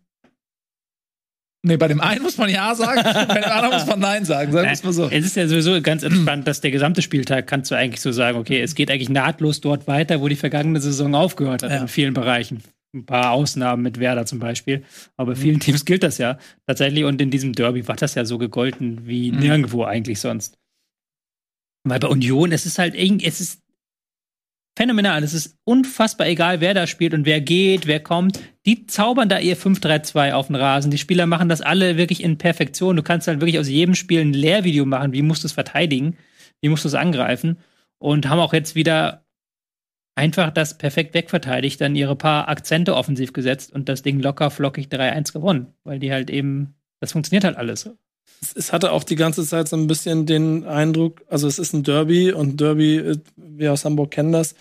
Nee, 1.67 1.79
bei 1.79 1.89
dem 1.89 2.01
einen 2.03 2.23
muss 2.23 2.37
man 2.37 2.51
Ja 2.51 2.75
sagen, 2.75 3.01
bei 3.29 3.41
dem 3.41 3.51
anderen 3.51 3.73
muss 3.73 3.87
man 3.87 3.99
Nein 3.99 4.25
sagen. 4.27 4.53
Sagen 4.53 4.67
wir 4.67 4.73
es 4.73 4.85
mal 4.85 4.93
so. 4.93 5.09
Es 5.09 5.25
ist 5.25 5.35
ja 5.35 5.49
sowieso 5.49 5.81
ganz 5.81 6.03
entspannt, 6.03 6.47
dass 6.47 6.61
der 6.61 6.71
gesamte 6.71 7.01
Spieltag 7.01 7.47
kannst 7.47 7.71
du 7.71 7.75
eigentlich 7.75 8.03
so 8.03 8.13
sagen, 8.13 8.37
okay, 8.39 8.61
es 8.61 8.75
geht 8.75 8.91
eigentlich 8.91 9.09
nahtlos 9.09 9.61
dort 9.63 9.87
weiter, 9.87 10.21
wo 10.21 10.29
die 10.29 10.37
vergangene 10.37 10.81
Saison 10.81 11.15
aufgehört 11.15 11.63
hat, 11.63 11.71
Ja. 11.71 11.79
in 11.79 11.89
vielen 11.89 12.13
Bereichen. 12.13 12.63
Ein 12.95 13.07
paar 13.07 13.31
Ausnahmen 13.33 13.83
mit 13.83 13.99
Werder 13.99 14.27
zum 14.27 14.39
Beispiel. 14.41 14.85
Aber 15.17 15.33
bei 15.33 15.37
vielen 15.41 15.59
Teams 15.59 15.85
gilt 15.87 16.03
das 16.03 16.19
ja 16.19 16.39
tatsächlich. 16.67 17.05
Und 17.05 17.21
in 17.23 17.31
diesem 17.31 17.53
Derby 17.55 17.89
war 17.89 17.97
das 17.97 18.15
ja 18.15 18.25
so 18.27 18.37
gegolten 18.39 19.07
wie 19.07 19.33
Mhm. 19.33 19.39
nirgendwo 19.39 19.85
eigentlich 19.85 20.21
sonst. 20.21 20.59
Weil 21.87 21.99
bei 21.99 22.09
Union, 22.09 22.53
es 22.53 22.67
ist 22.67 22.79
halt 22.79 22.95
irgendwie, 22.95 23.27
es 23.27 23.41
ist 23.41 23.61
phänomenal. 24.77 25.23
Es 25.23 25.35
ist 25.35 25.59
unfassbar 25.65 26.27
egal, 26.27 26.61
wer 26.61 26.75
da 26.75 26.87
spielt 26.87 27.15
und 27.15 27.27
wer 27.27 27.41
geht, 27.41 27.87
wer 27.87 28.01
kommt. 28.01 28.41
Die 28.67 28.87
zaubern 28.87 29.29
da 29.29 29.39
ihr 29.39 29.57
5-3-2 29.57 30.33
auf 30.33 30.49
den 30.49 30.57
Rasen. 30.57 30.91
Die 30.91 30.99
Spieler 30.99 31.27
machen 31.27 31.49
das 31.49 31.61
alle 31.61 31.97
wirklich 31.97 32.23
in 32.23 32.39
Perfektion. 32.39 32.97
Du 32.97 33.03
kannst 33.03 33.29
halt 33.29 33.41
wirklich 33.41 33.59
aus 33.59 33.69
jedem 33.69 33.95
Spiel 33.95 34.21
ein 34.21 34.33
Lehrvideo 34.33 34.85
machen. 34.85 35.13
Wie 35.13 35.23
musst 35.23 35.45
du 35.45 35.47
es 35.47 35.53
verteidigen? 35.53 36.17
Wie 36.61 36.69
musst 36.69 36.85
du 36.85 36.89
es 36.89 36.95
angreifen? 36.95 37.59
Und 37.99 38.29
haben 38.29 38.41
auch 38.41 38.53
jetzt 38.53 38.75
wieder 38.75 39.25
einfach 40.17 40.51
das 40.51 40.79
perfekt 40.79 41.15
wegverteidigt, 41.15 41.81
dann 41.81 41.97
ihre 41.97 42.17
paar 42.17 42.49
Akzente 42.49 42.95
offensiv 42.95 43.33
gesetzt 43.33 43.73
und 43.73 43.89
das 43.89 44.03
Ding 44.03 44.21
locker 44.21 44.51
flockig 44.51 44.87
3-1 44.87 45.33
gewonnen. 45.33 45.75
Weil 45.85 45.99
die 45.99 46.13
halt 46.13 46.31
eben, 46.31 46.75
das 47.01 47.13
funktioniert 47.13 47.45
halt 47.45 47.57
alles. 47.57 47.91
Es, 48.55 48.73
hatte 48.73 48.93
auch 48.93 49.05
die 49.05 49.17
ganze 49.17 49.45
Zeit 49.45 49.69
so 49.69 49.77
ein 49.77 49.87
bisschen 49.87 50.27
den 50.27 50.65
Eindruck, 50.65 51.23
also 51.29 51.47
es 51.49 51.59
ist 51.59 51.73
ein 51.73 51.83
Derby 51.83 52.33
und 52.33 52.61
Derby, 52.61 52.97
äh, 52.97 53.17
wir 53.37 53.73
aus 53.73 53.85
Hamburg 53.85 54.11
kennen 54.11 54.33
das, 54.33 54.55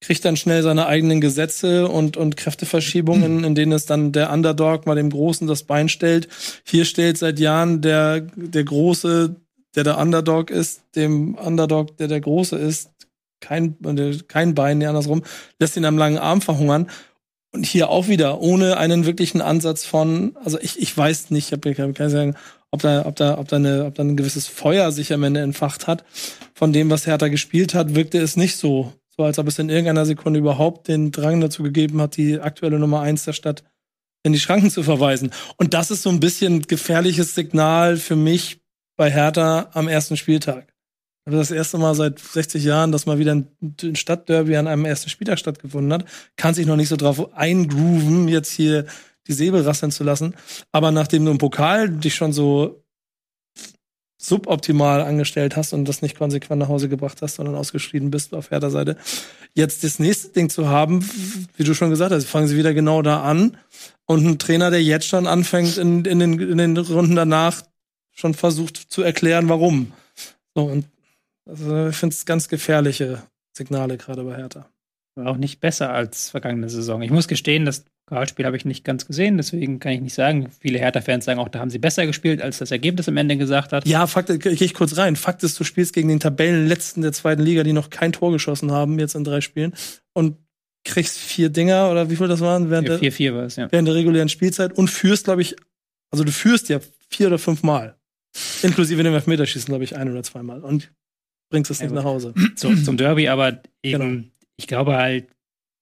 kriegt 0.00 0.24
dann 0.24 0.36
schnell 0.36 0.62
seine 0.62 0.86
eigenen 0.86 1.20
Gesetze 1.20 1.88
und, 1.88 2.16
und 2.16 2.36
Kräfteverschiebungen, 2.36 3.44
in 3.44 3.54
denen 3.54 3.72
es 3.72 3.86
dann 3.86 4.12
der 4.12 4.32
Underdog 4.32 4.86
mal 4.86 4.94
dem 4.94 5.10
Großen 5.10 5.46
das 5.46 5.64
Bein 5.64 5.88
stellt. 5.88 6.28
Hier 6.64 6.84
stellt 6.84 7.18
seit 7.18 7.38
Jahren 7.38 7.80
der, 7.80 8.20
der 8.20 8.64
Große, 8.64 9.36
der 9.74 9.84
der 9.84 9.98
Underdog 9.98 10.50
ist, 10.50 10.82
dem 10.94 11.34
Underdog, 11.34 11.96
der 11.96 12.08
der 12.08 12.20
Große 12.20 12.56
ist, 12.56 12.90
kein, 13.40 13.76
kein 14.28 14.54
Bein, 14.54 14.78
nee, 14.78 14.86
andersrum, 14.86 15.22
lässt 15.58 15.76
ihn 15.76 15.84
am 15.84 15.98
langen 15.98 16.18
Arm 16.18 16.40
verhungern. 16.40 16.90
Und 17.52 17.64
hier 17.64 17.88
auch 17.88 18.08
wieder, 18.08 18.40
ohne 18.40 18.76
einen 18.76 19.06
wirklichen 19.06 19.40
Ansatz 19.40 19.84
von, 19.84 20.36
also 20.44 20.58
ich, 20.60 20.78
ich 20.78 20.96
weiß 20.96 21.30
nicht, 21.30 21.46
ich 21.46 21.52
hab, 21.52 21.64
ich 21.64 21.76
kann 21.94 22.10
sagen, 22.10 22.36
ob 22.70 22.82
da, 22.82 23.06
ob 23.06 23.16
da, 23.16 23.38
ob 23.38 23.48
da 23.48 23.56
eine, 23.56 23.84
ob 23.84 23.94
da 23.94 24.02
ein 24.02 24.16
gewisses 24.16 24.46
Feuer 24.46 24.92
sich 24.92 25.12
am 25.12 25.22
Ende 25.22 25.40
entfacht 25.40 25.86
hat. 25.86 26.04
Von 26.54 26.72
dem, 26.72 26.90
was 26.90 27.06
Hertha 27.06 27.28
gespielt 27.28 27.74
hat, 27.74 27.94
wirkte 27.94 28.18
es 28.18 28.36
nicht 28.36 28.56
so. 28.56 28.92
So 29.16 29.24
als 29.24 29.38
ob 29.38 29.46
es 29.46 29.58
in 29.58 29.70
irgendeiner 29.70 30.04
Sekunde 30.04 30.38
überhaupt 30.38 30.88
den 30.88 31.10
Drang 31.10 31.40
dazu 31.40 31.62
gegeben 31.62 32.00
hat, 32.00 32.16
die 32.16 32.38
aktuelle 32.38 32.78
Nummer 32.78 33.00
eins 33.00 33.24
der 33.24 33.32
Stadt 33.32 33.64
in 34.22 34.32
die 34.32 34.40
Schranken 34.40 34.70
zu 34.70 34.82
verweisen. 34.82 35.30
Und 35.56 35.72
das 35.72 35.90
ist 35.90 36.02
so 36.02 36.10
ein 36.10 36.20
bisschen 36.20 36.62
gefährliches 36.62 37.34
Signal 37.34 37.96
für 37.96 38.16
mich 38.16 38.60
bei 38.96 39.10
Hertha 39.10 39.70
am 39.72 39.88
ersten 39.88 40.16
Spieltag. 40.16 40.72
Das 41.28 41.50
erste 41.50 41.78
Mal 41.78 41.94
seit 41.94 42.20
60 42.20 42.62
Jahren, 42.62 42.92
dass 42.92 43.06
mal 43.06 43.18
wieder 43.18 43.34
ein 43.34 43.96
Stadtderby 43.96 44.56
an 44.56 44.68
einem 44.68 44.84
ersten 44.84 45.10
Spieltag 45.10 45.40
stattgefunden 45.40 45.92
hat, 45.92 46.04
kann 46.36 46.54
sich 46.54 46.66
noch 46.66 46.76
nicht 46.76 46.88
so 46.88 46.96
drauf 46.96 47.34
eingrooven, 47.34 48.28
jetzt 48.28 48.52
hier 48.52 48.86
die 49.26 49.32
Säbel 49.32 49.62
rasseln 49.62 49.90
zu 49.92 50.04
lassen. 50.04 50.34
Aber 50.72 50.90
nachdem 50.90 51.24
du 51.24 51.30
im 51.30 51.38
Pokal 51.38 51.90
dich 51.90 52.14
schon 52.14 52.32
so 52.32 52.82
suboptimal 54.18 55.02
angestellt 55.02 55.56
hast 55.56 55.72
und 55.72 55.84
das 55.84 56.02
nicht 56.02 56.16
konsequent 56.16 56.58
nach 56.58 56.68
Hause 56.68 56.88
gebracht 56.88 57.20
hast, 57.22 57.36
sondern 57.36 57.54
ausgeschrieben 57.54 58.10
bist 58.10 58.34
auf 58.34 58.50
Hertha 58.50 58.70
Seite, 58.70 58.96
jetzt 59.54 59.84
das 59.84 59.98
nächste 59.98 60.30
Ding 60.30 60.48
zu 60.48 60.68
haben, 60.68 61.08
wie 61.56 61.64
du 61.64 61.74
schon 61.74 61.90
gesagt 61.90 62.12
hast, 62.12 62.26
fangen 62.26 62.48
sie 62.48 62.56
wieder 62.56 62.74
genau 62.74 63.02
da 63.02 63.22
an 63.22 63.56
und 64.06 64.26
ein 64.26 64.38
Trainer, 64.38 64.70
der 64.70 64.82
jetzt 64.82 65.06
schon 65.06 65.26
anfängt 65.26 65.76
in, 65.76 66.04
in, 66.04 66.18
den, 66.18 66.40
in 66.40 66.58
den 66.58 66.76
Runden 66.76 67.14
danach 67.14 67.62
schon 68.12 68.34
versucht 68.34 68.76
zu 68.76 69.02
erklären, 69.02 69.48
warum. 69.48 69.92
So 70.54 70.64
und 70.64 70.86
also 71.44 71.88
ich 71.88 71.96
finde 71.96 72.14
es 72.14 72.26
ganz 72.26 72.48
gefährliche 72.48 73.22
Signale 73.52 73.98
gerade 73.98 74.24
bei 74.24 74.36
Hertha. 74.36 74.68
War 75.14 75.28
auch 75.28 75.36
nicht 75.36 75.60
besser 75.60 75.92
als 75.92 76.30
vergangene 76.30 76.68
Saison. 76.68 77.02
Ich 77.02 77.10
muss 77.10 77.28
gestehen, 77.28 77.64
das 77.64 77.84
Pokalspiel 78.06 78.46
habe 78.46 78.56
ich 78.56 78.64
nicht 78.64 78.84
ganz 78.84 79.06
gesehen, 79.06 79.36
deswegen 79.36 79.80
kann 79.80 79.92
ich 79.92 80.00
nicht 80.00 80.14
sagen. 80.14 80.48
Viele 80.60 80.78
Hertha-Fans 80.78 81.24
sagen 81.24 81.40
auch, 81.40 81.48
da 81.48 81.58
haben 81.58 81.70
sie 81.70 81.78
besser 81.78 82.06
gespielt, 82.06 82.40
als 82.40 82.58
das 82.58 82.70
Ergebnis 82.70 83.08
am 83.08 83.16
Ende 83.16 83.36
gesagt 83.36 83.72
hat. 83.72 83.86
Ja, 83.86 84.06
Fakt, 84.06 84.28
gehe 84.40 84.52
ich 84.52 84.74
kurz 84.74 84.96
rein. 84.96 85.16
Fakt 85.16 85.42
ist, 85.42 85.58
du 85.58 85.64
spielst 85.64 85.92
gegen 85.92 86.08
den 86.08 86.20
Tabellenletzten 86.20 87.02
der 87.02 87.12
zweiten 87.12 87.42
Liga, 87.42 87.64
die 87.64 87.72
noch 87.72 87.90
kein 87.90 88.12
Tor 88.12 88.30
geschossen 88.30 88.70
haben, 88.70 88.98
jetzt 89.00 89.16
in 89.16 89.24
drei 89.24 89.40
Spielen, 89.40 89.74
und 90.12 90.36
kriegst 90.84 91.18
vier 91.18 91.48
Dinger 91.48 91.90
oder 91.90 92.08
wie 92.08 92.14
viel 92.14 92.28
das 92.28 92.40
waren 92.40 92.70
während, 92.70 92.86
der, 92.86 93.00
4-4 93.00 93.34
war 93.34 93.42
es, 93.42 93.56
ja. 93.56 93.66
während 93.72 93.88
der 93.88 93.96
regulären 93.96 94.28
Spielzeit 94.28 94.72
und 94.72 94.88
führst, 94.88 95.24
glaube 95.24 95.42
ich, 95.42 95.56
also 96.12 96.22
du 96.22 96.30
führst 96.30 96.68
ja 96.68 96.78
vier 97.10 97.26
oder 97.26 97.38
fünf 97.38 97.64
Mal. 97.64 97.96
Inklusive 98.62 99.02
dem 99.02 99.14
Elfmeterschießen, 99.14 99.66
glaube 99.66 99.82
ich, 99.82 99.96
ein 99.96 100.08
oder 100.10 100.22
zweimal. 100.22 100.62
Und 100.62 100.92
bringst 101.50 101.72
es 101.72 101.78
Ja, 101.80 101.86
nicht 101.86 101.94
gut. 101.94 101.96
nach 101.96 102.04
Hause. 102.04 102.34
zu, 102.54 102.76
zum 102.84 102.96
Derby, 102.96 103.28
aber 103.28 103.60
eben, 103.82 104.00
Genau. 104.00 104.24
ich 104.58 104.68
glaube 104.68 104.94
halt, 104.94 105.26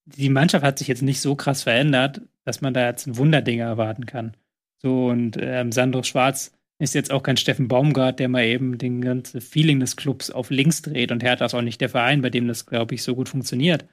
die 0.05 0.29
Mannschaft 0.29 0.63
hat 0.63 0.79
sich 0.79 0.87
jetzt 0.87 1.01
nicht 1.01 1.21
so 1.21 1.35
krass 1.35 1.63
verändert, 1.63 2.21
dass 2.43 2.61
man 2.61 2.73
da 2.73 2.87
jetzt 2.87 3.07
ein 3.07 3.17
Wunderding 3.17 3.59
erwarten 3.59 4.05
kann. 4.05 4.35
So, 4.77 5.07
und 5.07 5.37
ähm, 5.39 5.71
Sandro 5.71 6.03
Schwarz 6.03 6.51
ist 6.77 6.93
jetzt 6.93 7.11
auch 7.11 7.23
kein 7.23 7.37
Steffen 7.37 7.67
Baumgart, 7.67 8.19
der 8.19 8.27
mal 8.27 8.43
eben 8.43 8.77
den 8.77 9.01
ganzen 9.01 9.39
Feeling 9.39 9.79
des 9.79 9.95
Clubs 9.95 10.29
auf 10.29 10.49
links 10.49 10.81
dreht 10.81 11.11
und 11.11 11.23
Hertha 11.23 11.45
ist 11.45 11.53
auch 11.53 11.61
nicht 11.61 11.79
der 11.79 11.89
Verein, 11.89 12.21
bei 12.21 12.29
dem 12.29 12.47
das, 12.47 12.65
glaube 12.65 12.95
ich, 12.95 13.03
so 13.03 13.15
gut 13.15 13.29
funktioniert. 13.29 13.85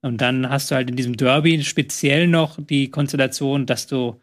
Und 0.00 0.20
dann 0.20 0.48
hast 0.48 0.70
du 0.70 0.74
halt 0.74 0.88
in 0.88 0.96
diesem 0.96 1.16
Derby 1.16 1.62
speziell 1.62 2.26
noch 2.26 2.58
die 2.58 2.90
Konstellation, 2.90 3.66
dass 3.66 3.86
du 3.86 4.20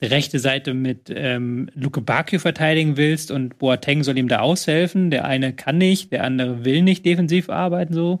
die 0.00 0.06
rechte 0.06 0.40
Seite 0.40 0.74
mit 0.74 1.12
ähm, 1.14 1.70
Luke 1.74 2.00
Bakio 2.00 2.40
verteidigen 2.40 2.96
willst 2.96 3.30
und 3.30 3.58
Boateng 3.58 4.02
soll 4.02 4.18
ihm 4.18 4.26
da 4.26 4.40
aushelfen. 4.40 5.10
Der 5.10 5.24
eine 5.24 5.52
kann 5.52 5.78
nicht, 5.78 6.10
der 6.10 6.24
andere 6.24 6.64
will 6.64 6.82
nicht 6.82 7.06
defensiv 7.06 7.48
arbeiten, 7.48 7.94
so 7.94 8.20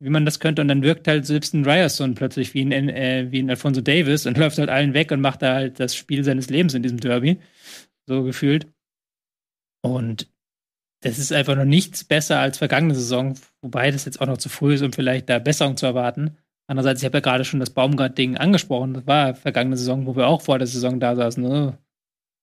wie 0.00 0.10
man 0.10 0.24
das 0.24 0.40
könnte. 0.40 0.62
Und 0.62 0.68
dann 0.68 0.82
wirkt 0.82 1.08
halt 1.08 1.26
selbst 1.26 1.54
ein 1.54 1.64
Ryerson 1.64 2.14
plötzlich 2.14 2.54
wie 2.54 2.62
ein, 2.62 2.88
äh, 2.88 3.28
wie 3.30 3.40
ein 3.40 3.50
Alfonso 3.50 3.80
Davis 3.80 4.26
und 4.26 4.38
läuft 4.38 4.58
halt 4.58 4.68
allen 4.68 4.94
weg 4.94 5.10
und 5.10 5.20
macht 5.20 5.42
da 5.42 5.54
halt 5.54 5.80
das 5.80 5.96
Spiel 5.96 6.24
seines 6.24 6.50
Lebens 6.50 6.74
in 6.74 6.82
diesem 6.82 7.00
Derby. 7.00 7.38
So 8.06 8.22
gefühlt. 8.22 8.66
Und 9.82 10.30
das 11.02 11.18
ist 11.18 11.32
einfach 11.32 11.54
noch 11.54 11.64
nichts 11.64 12.04
besser 12.04 12.40
als 12.40 12.58
vergangene 12.58 12.94
Saison, 12.94 13.38
wobei 13.62 13.90
das 13.90 14.04
jetzt 14.04 14.20
auch 14.20 14.26
noch 14.26 14.38
zu 14.38 14.48
früh 14.48 14.74
ist, 14.74 14.82
um 14.82 14.92
vielleicht 14.92 15.28
da 15.28 15.38
Besserung 15.38 15.76
zu 15.76 15.86
erwarten. 15.86 16.36
Andererseits, 16.66 17.00
ich 17.00 17.06
habe 17.06 17.18
ja 17.18 17.22
gerade 17.22 17.44
schon 17.44 17.60
das 17.60 17.70
Baumgart-Ding 17.70 18.36
angesprochen. 18.36 18.94
Das 18.94 19.06
war 19.06 19.34
vergangene 19.34 19.76
Saison, 19.76 20.06
wo 20.06 20.16
wir 20.16 20.26
auch 20.26 20.42
vor 20.42 20.58
der 20.58 20.66
Saison 20.66 21.00
da 21.00 21.14
saßen. 21.14 21.44
Oh, 21.44 21.74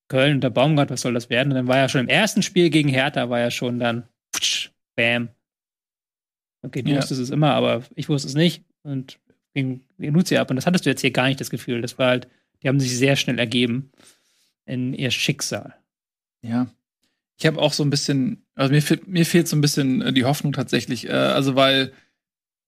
Köln 0.07 0.35
unter 0.35 0.49
Baumgart, 0.49 0.89
was 0.89 1.01
soll 1.01 1.13
das 1.13 1.29
werden? 1.29 1.51
Und 1.51 1.55
dann 1.55 1.67
war 1.67 1.77
ja 1.77 1.89
schon 1.89 2.01
im 2.01 2.07
ersten 2.07 2.41
Spiel 2.41 2.69
gegen 2.69 2.89
Hertha, 2.89 3.29
war 3.29 3.39
ja 3.39 3.51
schon 3.51 3.79
dann, 3.79 4.07
putsch, 4.31 4.71
bam. 4.95 5.29
Okay, 6.65 6.81
du 6.81 6.91
Ja. 6.91 6.97
wusstest 6.97 7.21
es 7.21 7.29
immer, 7.29 7.53
aber 7.53 7.83
ich 7.95 8.09
wusste 8.09 8.27
es 8.27 8.33
nicht. 8.35 8.63
Und 8.83 9.19
ging 9.53 9.81
Lucia 9.97 10.41
ab. 10.41 10.49
Und 10.49 10.57
das 10.57 10.65
hattest 10.65 10.85
du 10.85 10.89
jetzt 10.89 11.01
hier 11.01 11.11
gar 11.11 11.27
nicht 11.27 11.39
das 11.39 11.49
Gefühl. 11.49 11.81
Das 11.81 11.97
war 11.97 12.07
halt, 12.07 12.27
die 12.61 12.67
haben 12.67 12.79
sich 12.79 12.97
sehr 12.97 13.15
schnell 13.15 13.39
ergeben 13.39 13.91
in 14.65 14.93
ihr 14.93 15.11
Schicksal. 15.11 15.75
Ja. 16.41 16.67
Ich 17.37 17.45
habe 17.45 17.59
auch 17.61 17.73
so 17.73 17.83
ein 17.83 17.89
bisschen, 17.89 18.43
also 18.55 18.73
mir, 18.73 18.83
mir 19.07 19.25
fehlt 19.25 19.47
so 19.47 19.55
ein 19.55 19.61
bisschen 19.61 20.01
äh, 20.01 20.13
die 20.13 20.23
Hoffnung 20.25 20.53
tatsächlich. 20.53 21.07
Äh, 21.07 21.11
also, 21.11 21.55
weil, 21.55 21.91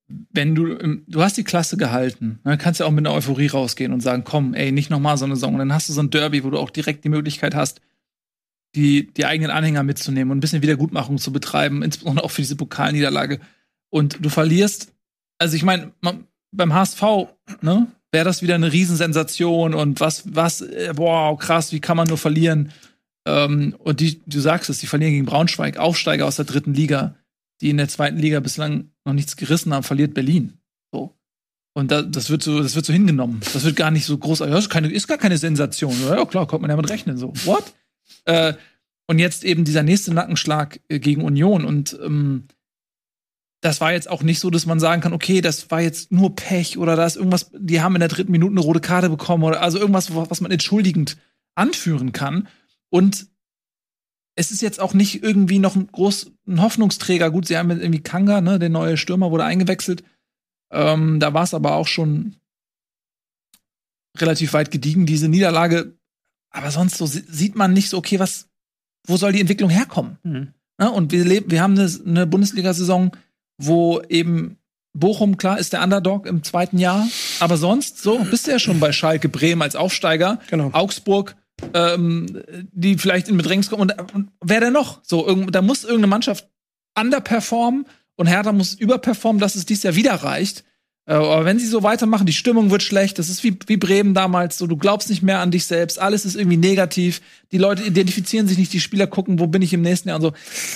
wenn 0.08 0.56
du, 0.56 0.76
du 1.08 1.22
hast 1.22 1.38
die 1.38 1.44
Klasse 1.44 1.76
gehalten, 1.78 2.40
dann 2.44 2.58
kannst 2.58 2.80
du 2.80 2.86
auch 2.86 2.92
mit 2.92 3.06
einer 3.06 3.16
Euphorie 3.16 3.48
rausgehen 3.48 3.92
und 3.94 4.02
sagen, 4.02 4.24
komm, 4.24 4.54
ey, 4.54 4.72
nicht 4.72 4.90
nochmal 4.90 5.18
so 5.18 5.26
eine 5.26 5.36
Saison. 5.36 5.54
Und 5.54 5.60
dann 5.60 5.74
hast 5.74 5.90
du 5.90 5.94
so 5.94 6.02
ein 6.02 6.10
Derby, 6.10 6.44
wo 6.44 6.50
du 6.50 6.58
auch 6.58 6.70
direkt 6.70 7.04
die 7.04 7.10
Möglichkeit 7.10 7.56
hast, 7.56 7.82
die, 8.76 9.12
die 9.14 9.26
eigenen 9.26 9.52
Anhänger 9.52 9.84
mitzunehmen 9.84 10.32
und 10.32 10.38
ein 10.38 10.42
bisschen 10.42 10.62
Wiedergutmachung 10.62 11.18
zu 11.18 11.32
betreiben, 11.34 11.84
insbesondere 11.84 12.26
auch 12.26 12.32
für 12.32 12.42
diese 12.42 12.56
Pokalniederlage. 12.56 13.40
Und 13.90 14.18
du 14.24 14.30
verlierst, 14.30 14.94
also 15.38 15.56
ich 15.56 15.64
meine, 15.64 15.92
beim 16.52 16.74
HSV, 16.74 17.02
ne, 17.62 17.88
wäre 18.12 18.26
das 18.26 18.42
wieder 18.42 18.56
eine 18.56 18.72
Riesensensation 18.72 19.74
und 19.74 20.00
was, 20.00 20.24
was, 20.34 20.62
äh, 20.62 20.94
wow, 20.96 21.38
krass, 21.38 21.72
wie 21.72 21.80
kann 21.80 21.98
man 21.98 22.08
nur 22.08 22.18
verlieren? 22.18 22.72
Ähm, 23.28 23.76
und 23.80 24.00
die, 24.00 24.22
du 24.26 24.40
sagst 24.40 24.70
es, 24.70 24.80
die 24.80 24.88
verlieren 24.88 25.14
gegen 25.14 25.26
Braunschweig, 25.26 25.78
Aufsteiger 25.78 26.26
aus 26.26 26.38
der 26.38 26.46
dritten 26.46 26.74
Liga, 26.74 27.16
die 27.62 27.70
in 27.70 27.78
der 27.78 27.90
zweiten 27.90 28.18
Liga 28.18 28.40
bislang 28.40 28.92
noch 29.06 29.14
nichts 29.14 29.36
gerissen 29.36 29.74
haben, 29.74 29.84
verliert 29.84 30.14
Berlin. 30.14 30.54
So. 30.92 31.14
Und 31.74 31.92
da, 31.92 32.02
das 32.02 32.30
wird 32.30 32.42
so, 32.44 32.62
das 32.62 32.76
wird 32.76 32.86
so 32.86 32.94
hingenommen. 32.94 33.42
Das 33.54 33.64
wird 33.64 33.76
gar 33.76 33.92
nicht 33.92 34.06
so 34.06 34.18
groß. 34.18 34.40
Ja, 34.40 34.48
das 34.48 34.66
ist, 34.66 34.70
keine, 34.70 34.90
ist 34.92 35.08
gar 35.08 35.18
keine 35.18 35.38
Sensation. 35.38 35.96
Ja, 36.08 36.26
klar, 36.26 36.48
kommt 36.48 36.62
man 36.62 36.72
ja 36.72 36.78
mit 36.78 36.90
rechnen. 36.90 37.18
So, 37.18 37.34
what? 37.46 37.74
Äh, 38.26 38.54
und 39.08 39.20
jetzt 39.20 39.44
eben 39.44 39.64
dieser 39.64 39.84
nächste 39.84 40.14
Nackenschlag 40.14 40.80
äh, 40.88 41.00
gegen 41.00 41.24
Union. 41.24 41.66
Und 41.66 41.98
ähm, 42.04 42.48
das 43.62 43.82
war 43.82 43.92
jetzt 43.92 44.10
auch 44.10 44.22
nicht 44.22 44.40
so, 44.40 44.50
dass 44.50 44.66
man 44.66 44.80
sagen 44.80 45.02
kann, 45.02 45.14
okay, 45.14 45.42
das 45.42 45.72
war 45.72 45.82
jetzt 45.82 46.12
nur 46.12 46.36
Pech 46.36 46.78
oder 46.78 46.96
da 46.96 47.06
ist 47.06 47.16
irgendwas, 47.16 47.50
die 47.58 47.82
haben 47.82 47.96
in 47.96 48.00
der 48.00 48.10
dritten 48.10 48.32
Minute 48.32 48.52
eine 48.52 48.62
rote 48.62 48.82
Karte 48.82 49.10
bekommen 49.10 49.44
oder 49.44 49.62
also 49.62 49.80
irgendwas, 49.80 50.14
was 50.14 50.42
man 50.42 50.52
entschuldigend 50.52 51.18
anführen 51.56 52.12
kann. 52.12 52.48
Und 52.90 53.28
es 54.36 54.52
ist 54.52 54.62
jetzt 54.62 54.80
auch 54.80 54.94
nicht 54.94 55.24
irgendwie 55.24 55.58
noch 55.58 55.76
ein 55.76 55.88
groß 55.88 56.32
ein 56.48 56.62
Hoffnungsträger. 56.62 57.32
Gut, 57.32 57.48
sie 57.48 57.58
haben 57.58 57.72
jetzt 57.72 57.82
irgendwie 57.82 58.04
Kanga, 58.04 58.42
ne, 58.42 58.60
der 58.60 58.70
neue 58.70 58.96
Stürmer 58.96 59.32
wurde 59.32 59.46
eingewechselt. 59.46 60.04
Ähm, 60.72 61.20
da 61.20 61.34
war 61.34 61.44
es 61.44 61.56
aber 61.56 61.74
auch 61.74 61.88
schon 61.88 62.36
relativ 64.20 64.54
weit 64.54 64.70
gediegen, 64.70 65.08
diese 65.08 65.28
Niederlage. 65.28 65.98
Aber 66.52 66.70
sonst 66.70 66.98
so 66.98 67.08
si- 67.08 67.26
sieht 67.28 67.56
man 67.56 67.74
nicht 67.74 67.90
so, 67.90 67.98
okay, 67.98 68.20
was, 68.20 68.48
wo 69.08 69.18
soll 69.18 69.32
die 69.32 69.42
Entwicklung 69.42 69.72
herkommen? 69.72 70.18
Mhm. 70.24 70.54
Ne? 70.78 70.92
Und 70.92 71.12
wir, 71.12 71.26
leben, 71.26 71.50
wir 71.50 71.62
haben 71.62 71.78
eine, 71.78 71.92
eine 72.06 72.28
Bundesliga-Saison, 72.28 73.16
wo 73.58 74.02
eben 74.10 74.58
Bochum, 74.94 75.38
klar, 75.38 75.60
ist 75.60 75.74
der 75.74 75.84
Underdog 75.84 76.26
im 76.26 76.44
zweiten 76.44 76.78
Jahr. 76.78 77.08
Aber 77.40 77.58
sonst, 77.58 78.02
so, 78.02 78.20
bist 78.20 78.48
du 78.48 78.52
ja 78.52 78.60
schon 78.60 78.80
bei 78.80 78.92
Schalke, 78.92 79.30
Bremen 79.30 79.62
als 79.62 79.76
Aufsteiger. 79.76 80.40
Genau. 80.50 80.70
Augsburg, 80.74 81.36
ähm, 81.74 82.42
die 82.72 82.98
vielleicht 82.98 83.28
in 83.28 83.38
Bedrängnis 83.38 83.70
kommen. 83.70 83.84
Und, 83.84 84.14
und 84.14 84.32
wer 84.44 84.60
denn 84.60 84.74
noch? 84.74 85.00
So, 85.04 85.28
irgend, 85.28 85.54
da 85.54 85.62
muss 85.62 85.84
irgendeine 85.84 86.08
Mannschaft 86.08 86.48
underperformen 86.98 87.86
und 88.16 88.28
Hertha 88.28 88.52
muss 88.52 88.74
überperformen, 88.74 89.40
dass 89.40 89.56
es 89.56 89.66
dieses 89.66 89.84
Jahr 89.84 89.96
wieder 89.96 90.16
reicht. 90.16 90.64
Äh, 91.08 91.14
aber 91.14 91.46
wenn 91.46 91.58
sie 91.58 91.66
so 91.66 91.84
weitermachen, 91.84 92.26
die 92.26 92.34
Stimmung 92.34 92.70
wird 92.70 92.84
schlecht. 92.84 93.18
Das 93.18 93.30
ist 93.30 93.44
wie, 93.44 93.58
wie 93.68 93.78
Bremen 93.78 94.14
damals. 94.14 94.58
So, 94.58 94.68
du 94.68 94.76
glaubst 94.76 95.10
nicht 95.10 95.24
mehr 95.24 95.40
an 95.40 95.52
dich 95.52 95.66
selbst. 95.66 96.00
Alles 96.00 96.26
ist 96.26 96.36
irgendwie 96.36 96.58
negativ. 96.58 97.22
Die 97.52 97.58
Leute 97.58 97.84
identifizieren 97.84 98.48
sich 98.48 98.58
nicht. 98.58 98.74
Die 98.74 98.82
Spieler 98.82 99.08
gucken, 99.08 99.40
wo 99.40 99.48
bin 99.48 99.62
ich 99.62 99.74
im 99.74 99.82
nächsten 99.82 100.10
Jahr 100.10 100.18
und 100.18 100.22
so. 100.22 100.34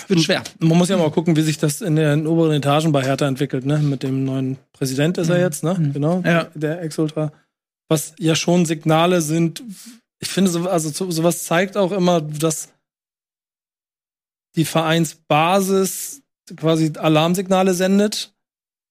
Wird 0.08 0.22
schwer. 0.22 0.44
Man 0.60 0.78
muss 0.78 0.90
ja 0.90 0.98
mal 0.98 1.12
gucken, 1.12 1.36
wie 1.36 1.42
sich 1.42 1.58
das 1.58 1.82
in 1.82 1.98
den 1.98 2.26
oberen 2.28 2.54
Etagen 2.54 2.94
bei 2.94 3.04
Hertha 3.04 3.28
entwickelt, 3.28 3.66
ne? 3.66 3.80
Mit 3.80 4.04
dem 4.04 4.24
neuen 4.24 4.58
Präsident 4.72 5.18
ist 5.18 5.30
er 5.30 5.40
jetzt, 5.40 5.64
ne? 5.64 5.76
Genau. 5.94 6.24
Ja. 6.26 6.48
Der 6.56 6.82
Ex-Ultra. 6.82 7.34
Was 7.90 8.14
ja 8.18 8.36
schon 8.36 8.66
Signale 8.66 9.22
sind. 9.22 9.62
Ich 10.20 10.30
finde, 10.30 10.50
so, 10.50 10.70
also 10.70 10.90
so, 10.90 11.12
sowas 11.12 11.44
zeigt 11.44 11.76
auch 11.76 11.92
immer, 11.92 12.22
dass 12.22 12.70
die 14.56 14.66
Vereinsbasis 14.66 16.22
quasi 16.56 16.94
Alarmsignale 16.98 17.74
sendet. 17.74 18.34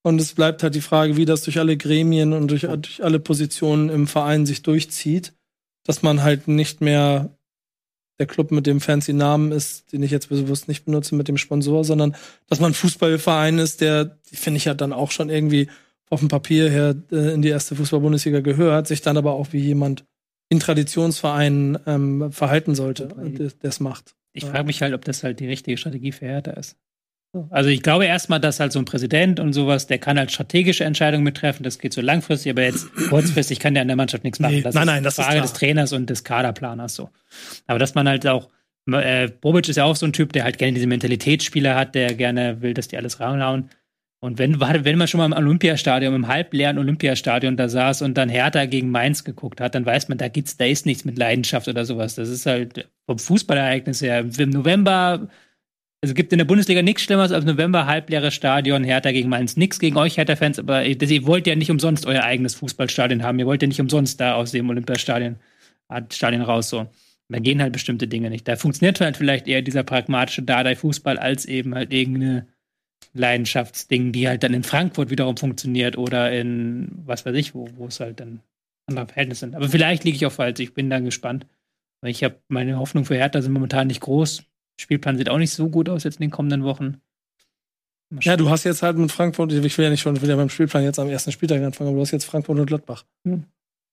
Und 0.03 0.21
es 0.21 0.33
bleibt 0.33 0.63
halt 0.63 0.75
die 0.75 0.81
Frage, 0.81 1.17
wie 1.17 1.27
das 1.27 1.43
durch 1.43 1.59
alle 1.59 1.77
Gremien 1.77 2.33
und 2.33 2.51
durch, 2.51 2.63
durch 2.63 3.05
alle 3.05 3.21
Positionen 3.21 3.91
im 3.91 4.07
Verein 4.07 4.47
sich 4.47 4.63
durchzieht, 4.63 5.35
dass 5.85 6.03
man 6.03 6.23
halt 6.23 6.49
nicht 6.49 6.81
mehr 6.81 7.37
der 8.19 8.27
Club 8.27 8.51
mit 8.51 8.67
dem 8.67 8.81
fancy 8.81 9.13
Namen 9.13 9.51
ist, 9.51 9.93
den 9.93 10.03
ich 10.03 10.11
jetzt 10.11 10.29
bewusst 10.29 10.69
nicht 10.69 10.85
benutze 10.85 11.15
mit 11.15 11.29
dem 11.29 11.39
Sponsor, 11.39 11.85
sondern 11.85 12.15
dass 12.49 12.61
man 12.61 12.73
ein 12.73 12.75
Fußballverein 12.75 13.59
ist, 13.59 13.81
der, 13.81 14.19
finde 14.25 14.59
ich 14.59 14.67
ja 14.67 14.75
dann 14.75 14.93
auch 14.93 15.11
schon 15.11 15.31
irgendwie 15.31 15.69
auf 16.11 16.21
dem 16.21 16.29
Papier 16.29 16.69
her 16.69 16.95
äh, 17.11 17.33
in 17.33 17.41
die 17.41 17.49
erste 17.49 17.77
Fußball-Bundesliga 17.77 18.41
gehört, 18.41 18.89
sich 18.89 19.01
dann 19.01 19.17
aber 19.17 19.33
auch 19.33 19.53
wie 19.53 19.61
jemand 19.61 20.05
in 20.51 20.61
Traditionsvereinen 20.61 21.79
ähm, 21.87 22.33
verhalten 22.33 22.75
sollte, 22.75 23.07
der 23.07 23.69
es 23.69 23.81
macht. 23.81 24.17
Ich 24.33 24.45
frage 24.45 24.65
mich 24.65 24.83
halt, 24.83 24.95
ob 24.95 25.05
das 25.05 25.23
halt 25.23 25.41
die 25.41 25.47
richtige 25.47 25.77
Strategie 25.77 26.13
für 26.13 26.27
Hertha 26.27 26.53
ist. 26.53 26.77
Also 27.51 27.71
ich 27.71 27.83
glaube 27.83 28.07
erstmal, 28.07 28.41
dass 28.41 28.59
halt 28.59 28.73
so 28.73 28.81
ein 28.81 28.85
Präsident 28.85 29.39
und 29.39 29.53
sowas, 29.53 29.87
der 29.87 29.99
kann 29.99 30.19
halt 30.19 30.33
strategische 30.33 30.85
Entscheidungen 30.85 31.23
mittreffen, 31.23 31.63
das 31.63 31.79
geht 31.79 31.93
so 31.93 32.01
langfristig, 32.01 32.51
aber 32.51 32.63
jetzt 32.63 32.93
kurzfristig 33.09 33.61
kann 33.61 33.75
der 33.75 33.83
an 33.83 33.89
der 33.89 33.97
Mannschaft 33.97 34.25
nichts 34.25 34.41
machen. 34.41 34.57
Nee, 34.57 34.63
das 34.63 34.75
nein, 34.75 34.83
ist 34.83 34.87
nein, 34.87 35.03
das 35.05 35.19
ist 35.19 35.25
Frage 35.25 35.37
klar. 35.37 35.43
des 35.43 35.53
Trainers 35.53 35.93
und 35.93 36.11
des 36.11 36.25
Kaderplaners 36.25 36.95
so. 36.95 37.11
Aber 37.69 37.79
dass 37.79 37.95
man 37.95 38.09
halt 38.09 38.27
auch, 38.27 38.49
äh, 38.91 39.29
Bobic 39.29 39.69
ist 39.69 39.77
ja 39.77 39.85
auch 39.85 39.95
so 39.95 40.07
ein 40.07 40.13
Typ, 40.13 40.33
der 40.33 40.43
halt 40.43 40.59
gerne 40.59 40.73
diese 40.73 40.89
Mentalitätsspieler 40.89 41.77
hat, 41.77 41.95
der 41.95 42.15
gerne 42.15 42.63
will, 42.63 42.75
dass 42.75 42.89
die 42.89 42.97
alles 42.97 43.21
reinhauen. 43.21 43.71
Und 44.23 44.39
wenn, 44.39 44.61
wenn 44.61 44.99
man 44.99 45.09
schon 45.09 45.19
mal 45.19 45.27
im 45.27 45.33
Olympiastadion, 45.33 46.15
im 46.15 46.29
halbleeren 46.29 46.77
Olympiastadion 46.79 47.57
da 47.57 47.71
saß 47.71 48.03
und 48.03 48.19
dann 48.19 48.29
Hertha 48.29 48.67
gegen 48.67 48.91
Mainz 48.91 49.25
geguckt 49.25 49.63
hat, 49.63 49.75
dann 49.75 49.87
weiß 49.87 50.09
man, 50.09 50.19
da 50.19 50.29
gibt's, 50.29 50.59
da 50.59 50.67
ist 50.67 50.85
nichts 50.85 51.07
mit 51.07 51.17
Leidenschaft 51.17 51.69
oder 51.69 51.87
sowas. 51.87 52.17
Das 52.17 52.29
ist 52.29 52.45
halt 52.45 52.87
vom 53.07 53.19
Fußballereignis 53.19 54.03
her. 54.03 54.27
Im 54.37 54.51
November, 54.51 55.29
also 56.03 56.15
gibt 56.15 56.33
in 56.33 56.39
der 56.39 56.47
Bundesliga 56.47 56.83
nichts 56.83 57.03
Schlimmeres 57.03 57.33
als 57.33 57.45
November 57.45 57.87
halbleere 57.87 58.31
Stadion, 58.31 58.85
Hertha 58.85 59.13
gegen 59.13 59.29
Mainz. 59.29 59.57
Nix 59.57 59.79
gegen 59.79 59.97
euch 59.97 60.17
Hertha-Fans, 60.17 60.59
aber 60.59 60.85
ihr, 60.85 61.27
wollt 61.27 61.47
ja 61.47 61.55
nicht 61.55 61.71
umsonst 61.71 62.07
euer 62.07 62.23
eigenes 62.23 62.55
Fußballstadion 62.55 63.23
haben. 63.23 63.39
Ihr 63.39 63.47
wollt 63.47 63.63
ja 63.63 63.69
nicht 63.69 63.81
umsonst 63.81 64.21
da 64.21 64.35
aus 64.35 64.53
dem 64.53 64.71
Olympiastadion 64.71 65.37
Stadion 66.11 66.43
raus 66.43 66.71
so. 66.71 66.87
Da 67.29 67.39
gehen 67.39 67.63
halt 67.63 67.73
bestimmte 67.73 68.09
Dinge 68.09 68.31
nicht. 68.31 68.49
Da 68.49 68.57
funktioniert 68.57 69.01
halt 69.01 69.17
vielleicht 69.17 69.47
eher 69.47 69.63
dieser 69.63 69.83
pragmatische 69.83 70.43
Dardai-Fußball 70.43 71.19
als 71.19 71.45
eben 71.45 71.75
halt 71.75 71.93
irgendeine 71.93 72.47
Leidenschaftsding, 73.13 74.13
die 74.13 74.29
halt 74.29 74.43
dann 74.43 74.55
in 74.55 74.63
Frankfurt 74.63 75.11
wiederum 75.11 75.37
funktioniert 75.37 75.97
oder 75.97 76.33
in 76.33 76.89
was 77.05 77.25
weiß 77.25 77.35
ich, 77.37 77.55
wo, 77.55 77.69
wo 77.77 77.87
es 77.87 78.01
halt 78.01 78.21
dann 78.21 78.41
andere 78.87 79.07
Verhältnisse 79.07 79.41
sind. 79.41 79.55
Aber 79.55 79.69
vielleicht 79.69 80.05
liege 80.05 80.17
ich 80.17 80.27
auch 80.27 80.33
falsch. 80.33 80.61
Ich 80.61 80.75
bin 80.75 80.91
dann 80.91 81.05
gespannt. 81.05 81.47
Ich 82.05 82.25
habe 82.25 82.41
meine 82.49 82.79
Hoffnung 82.79 83.05
für 83.05 83.15
Hertha 83.15 83.43
sind 83.43 83.53
momentan 83.53 83.87
nicht 83.87 84.01
groß. 84.01 84.45
Spielplan 84.81 85.19
sieht 85.19 85.29
auch 85.29 85.39
nicht 85.39 85.53
so 85.53 85.69
gut 85.69 85.89
aus 85.89 86.05
jetzt 86.05 86.17
in 86.17 86.23
den 86.23 86.31
kommenden 86.31 86.65
Wochen. 86.65 87.01
Ja, 88.23 88.37
du 88.37 88.51
hast 88.51 88.65
jetzt 88.65 88.83
halt 88.83 88.97
mit 88.99 89.13
Frankfurt, 89.13 89.53
ich 89.53 89.79
will 89.79 89.85
ja 89.85 89.91
nicht 89.91 90.01
schon 90.01 90.21
wieder 90.21 90.37
beim 90.37 90.49
Spielplan 90.49 90.83
jetzt 90.83 90.99
am 90.99 91.09
ersten 91.09 91.31
Spieltag 91.31 91.63
anfangen, 91.63 91.89
aber 91.91 91.97
du 91.99 92.03
hast 92.03 92.11
jetzt 92.11 92.25
Frankfurt 92.25 92.59
und 92.59 92.67
Gladbach. 92.67 93.05
Hm. 93.25 93.45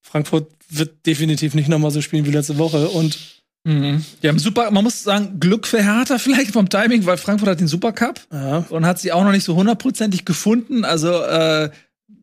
Frankfurt 0.01 0.51
wird 0.69 1.05
definitiv 1.05 1.53
nicht 1.53 1.69
nochmal 1.69 1.91
so 1.91 2.01
spielen 2.01 2.25
wie 2.25 2.31
letzte 2.31 2.57
Woche 2.57 2.89
und 2.89 3.17
Mhm. 3.63 4.05
Die 4.23 4.29
haben 4.29 4.39
super, 4.39 4.71
man 4.71 4.85
muss 4.85 5.03
sagen, 5.03 5.41
Glück 5.41 5.67
für 5.67 5.83
Hertha 5.83 6.17
vielleicht 6.19 6.51
vom 6.51 6.69
Timing, 6.69 7.05
weil 7.05 7.17
Frankfurt 7.17 7.49
hat 7.49 7.59
den 7.59 7.67
Supercup 7.67 8.21
Ja. 8.31 8.59
und 8.69 8.85
hat 8.85 8.97
sie 8.97 9.11
auch 9.11 9.25
noch 9.25 9.33
nicht 9.33 9.43
so 9.43 9.57
hundertprozentig 9.57 10.23
gefunden. 10.23 10.85
Also, 10.85 11.11
äh, 11.11 11.69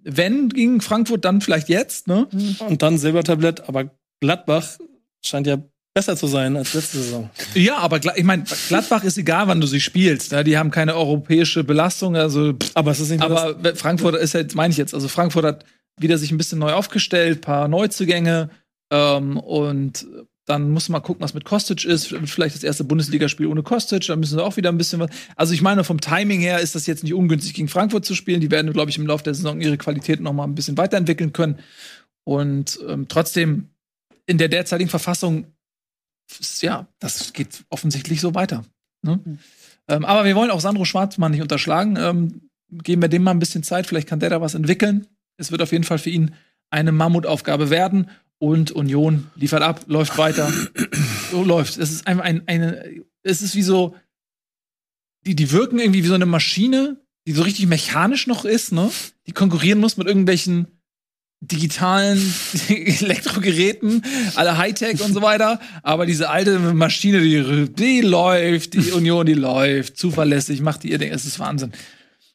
wenn 0.05 0.49
gegen 0.49 0.81
Frankfurt, 0.81 1.27
dann 1.27 1.43
vielleicht 1.43 1.69
jetzt, 1.69 2.09
ne? 2.09 2.29
Und 2.67 2.81
dann 2.81 2.97
Silbertablett, 2.97 3.69
aber 3.69 3.91
Gladbach 4.21 4.79
scheint 5.23 5.47
ja 5.47 5.59
besser 5.95 6.17
zu 6.17 6.27
sein 6.27 6.57
als 6.57 6.75
letzte 6.75 6.99
Saison. 6.99 7.31
Ja, 7.55 7.79
aber 7.79 8.01
ich 8.17 8.25
meine, 8.25 8.43
Gladbach 8.69 9.05
ist 9.05 9.17
egal, 9.17 9.47
wann 9.47 9.61
du 9.61 9.67
sie 9.69 9.81
spielst. 9.81 10.33
Ne? 10.33 10.43
Die 10.43 10.59
haben 10.59 10.73
keine 10.73 10.97
europäische 10.97 11.63
Belastung. 11.63 12.17
Also, 12.17 12.53
pff, 12.53 12.73
Aber 12.75 12.91
es 12.91 12.99
ist 12.99 13.11
nicht 13.11 13.21
nur 13.21 13.29
das, 13.29 13.43
aber 13.43 13.77
Frankfurt 13.77 14.17
ist 14.17 14.35
jetzt, 14.35 14.57
meine 14.57 14.73
ich 14.73 14.77
jetzt, 14.77 14.93
also 14.93 15.07
Frankfurt 15.07 15.45
hat 15.45 15.65
wieder 16.01 16.19
sich 16.19 16.33
ein 16.33 16.39
bisschen 16.39 16.59
neu 16.59 16.73
aufgestellt, 16.73 17.43
paar 17.43 17.69
Neuzugänge 17.69 18.51
ähm, 18.93 19.39
und 19.39 20.05
dann 20.47 20.71
muss 20.71 20.89
man 20.89 21.03
gucken, 21.03 21.23
was 21.23 21.33
mit 21.33 21.45
Kostic 21.45 21.85
ist. 21.85 22.09
Vielleicht 22.27 22.55
das 22.55 22.65
erste 22.65 22.85
Bundesligaspiel 22.85 23.47
ohne 23.47 23.63
Kostic, 23.63 24.07
dann 24.09 24.21
müssen 24.21 24.37
sie 24.37 24.45
auch 24.45 24.57
wieder 24.57 24.71
ein 24.71 24.77
bisschen 24.77 25.01
was. 25.01 25.11
Also 25.37 25.55
ich 25.55 25.63
meine, 25.63 25.85
vom 25.85 26.01
Timing 26.01 26.41
her 26.41 26.61
ist 26.61 26.75
das 26.75 26.87
jetzt 26.87 27.03
nicht 27.03 27.15
ungünstig, 27.15 27.55
gegen 27.55 27.69
Frankfurt 27.69 28.05
zu 28.05 28.15
spielen. 28.15 28.41
Die 28.41 28.51
werden, 28.51 28.73
glaube 28.73 28.91
ich, 28.91 28.99
im 28.99 29.07
Laufe 29.07 29.25
der 29.25 29.35
Saison 29.35 29.61
ihre 29.61 29.79
Qualität 29.79 30.21
noch 30.21 30.35
mal 30.35 30.45
ein 30.45 30.55
bisschen 30.55 30.77
weiterentwickeln 30.77 31.33
können. 31.33 31.61
Und 32.25 32.79
ähm, 32.87 33.07
trotzdem 33.09 33.69
in 34.27 34.37
der 34.37 34.49
derzeitigen 34.49 34.91
Verfassung, 34.91 35.47
ja, 36.61 36.87
das 36.99 37.33
geht 37.33 37.65
offensichtlich 37.71 38.21
so 38.21 38.35
weiter. 38.35 38.65
Ne? 39.03 39.21
Ähm, 39.89 40.05
aber 40.05 40.25
wir 40.25 40.35
wollen 40.35 40.51
auch 40.51 40.61
Sandro 40.61 40.85
Schwarzmann 40.85 41.33
nicht 41.33 41.43
unterschlagen. 41.43 41.97
Ähm, 41.97 42.51
geben 42.71 43.03
wir 43.03 43.09
dem 43.09 43.23
mal 43.23 43.31
ein 43.31 43.39
bisschen 43.39 43.63
Zeit, 43.63 43.87
vielleicht 43.87 44.09
kann 44.09 44.21
der 44.21 44.31
da 44.31 44.41
was 44.41 44.55
entwickeln. 44.55 45.07
Es 45.37 45.51
wird 45.51 45.63
auf 45.63 45.73
jeden 45.73 45.85
Fall 45.85 45.99
für 45.99 46.11
ihn 46.11 46.35
eine 46.71 46.93
Mammutaufgabe 46.93 47.71
werden. 47.71 48.11
Und 48.39 48.73
Union 48.73 49.31
liefert 49.37 49.63
ab, 49.63 49.85
läuft 49.87 50.19
weiter. 50.19 50.53
so 51.31 51.45
läuft. 51.45 51.79
Es 51.79 51.91
ist 51.91 52.07
einfach 52.07 52.25
ein, 52.25 52.43
eine, 52.47 53.05
es 53.23 53.43
ist 53.43 53.55
wie 53.55 53.63
so, 53.63 53.95
die, 55.25 55.37
die 55.37 55.51
wirken 55.51 55.79
irgendwie 55.79 56.03
wie 56.03 56.09
so 56.09 56.15
eine 56.15 56.27
Maschine, 56.27 57.01
die 57.27 57.33
so 57.33 57.43
richtig 57.43 57.67
mechanisch 57.67 58.27
noch 58.27 58.45
ist, 58.45 58.73
ne? 58.73 58.91
Die 59.27 59.33
konkurrieren 59.33 59.81
muss 59.81 59.97
mit 59.97 60.07
irgendwelchen 60.07 60.67
digitalen 61.47 62.19
Elektrogeräten, 62.69 64.03
alle 64.35 64.59
Hightech 64.59 65.03
und 65.03 65.13
so 65.13 65.23
weiter. 65.23 65.61
Aber 65.83 66.07
diese 66.07 66.31
alte 66.31 66.59
Maschine, 66.59 67.21
die, 67.21 67.73
die 67.73 68.01
läuft, 68.01 68.75
die 68.75 68.93
Union, 68.93 69.27
die 69.27 69.35
läuft, 69.35 69.97
zuverlässig, 69.97 70.61
macht 70.61 70.83
die 70.83 70.91
ihr 70.91 70.99
Ding. 70.99 71.13
Es 71.13 71.25
ist 71.25 71.39
Wahnsinn. 71.39 71.73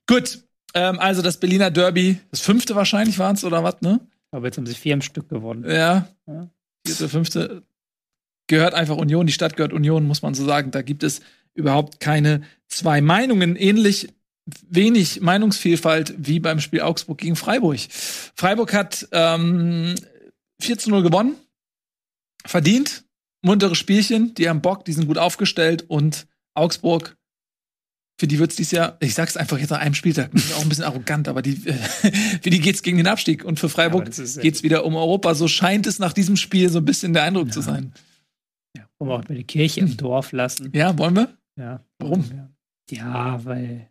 Gut, 0.08 0.40
ähm, 0.74 1.00
also 1.00 1.22
das 1.22 1.38
Berliner 1.38 1.72
Derby, 1.72 2.20
das 2.32 2.42
fünfte 2.42 2.76
wahrscheinlich 2.76 3.20
war 3.20 3.34
es 3.34 3.44
oder 3.44 3.64
was, 3.64 3.82
ne? 3.82 4.00
Aber 4.32 4.46
jetzt 4.46 4.58
haben 4.58 4.66
sie 4.66 4.76
vier 4.76 4.94
im 4.94 5.02
Stück 5.02 5.30
gewonnen. 5.30 5.70
Ja. 5.70 6.08
Ja. 6.28 6.50
Vierte, 6.86 7.10
fünfte. 7.10 7.64
Gehört 8.48 8.74
einfach 8.74 8.98
Union, 8.98 9.28
die 9.28 9.34
Stadt 9.34 9.56
gehört 9.56 9.74
Union, 9.74 10.06
muss 10.06 10.22
man 10.22 10.34
so 10.34 10.46
sagen. 10.46 10.72
Da 10.72 10.82
gibt 10.82 11.04
es 11.04 11.22
überhaupt 11.54 12.00
keine 12.00 12.42
zwei 12.68 13.02
Meinungen. 13.02 13.56
Ähnlich 13.56 14.10
wenig 14.68 15.22
Meinungsvielfalt 15.22 16.16
wie 16.18 16.40
beim 16.40 16.60
Spiel 16.60 16.82
Augsburg 16.82 17.20
gegen 17.20 17.36
Freiburg. 17.36 17.80
Freiburg 17.90 18.74
hat 18.74 19.08
ähm, 19.12 19.96
4 20.62 20.78
zu 20.78 20.90
0 20.90 21.04
gewonnen. 21.04 21.36
Verdient. 22.46 23.06
Muntere 23.42 23.76
Spielchen. 23.76 24.34
Die 24.36 24.50
haben 24.50 24.62
Bock, 24.62 24.86
die 24.86 24.94
sind 24.94 25.08
gut 25.08 25.18
aufgestellt. 25.18 25.86
Und 25.88 26.28
Augsburg, 26.56 27.16
für 28.20 28.28
die 28.28 28.40
wird's 28.40 28.56
dieses 28.56 28.72
Jahr, 28.72 28.98
ich 29.00 29.14
sag's 29.14 29.38
einfach 29.38 29.58
jetzt 29.58 29.70
nach 29.70 29.80
einem 29.80 29.94
Spieltag, 29.94 30.32
bin 30.32 30.42
ich 30.42 30.54
auch 30.54 30.62
ein 30.62 30.70
bisschen 30.70 30.84
arrogant, 30.84 31.28
aber 31.28 31.42
die, 31.42 31.56
für 32.42 32.50
die 32.50 32.60
geht's 32.60 32.82
gegen 32.82 32.98
den 32.98 33.08
Abstieg. 33.08 33.46
Und 33.46 33.60
für 33.60 33.70
Freiburg 33.70 34.10
äh, 34.18 34.42
geht's 34.42 34.64
wieder 34.64 34.84
um 34.84 34.96
Europa. 34.96 35.36
So 35.36 35.48
scheint 35.48 35.88
es 35.88 36.00
nach 36.00 36.14
diesem 36.14 36.36
Spiel 36.36 36.70
so 36.70 36.80
ein 36.80 36.86
bisschen 36.86 37.14
der 37.14 37.24
Eindruck 37.24 37.54
zu 37.54 37.62
sein. 37.62 37.94
Wollen 39.00 39.12
wir 39.12 39.16
auch 39.16 39.30
mal 39.30 39.36
die 39.36 39.46
Kirche 39.46 39.80
im 39.80 39.96
Dorf 39.96 40.34
lassen. 40.34 40.72
Ja, 40.74 40.98
wollen 40.98 41.16
wir? 41.16 41.38
Ja. 41.58 41.84
Warum? 42.00 42.26
Ja, 42.90 43.44
weil. 43.46 43.90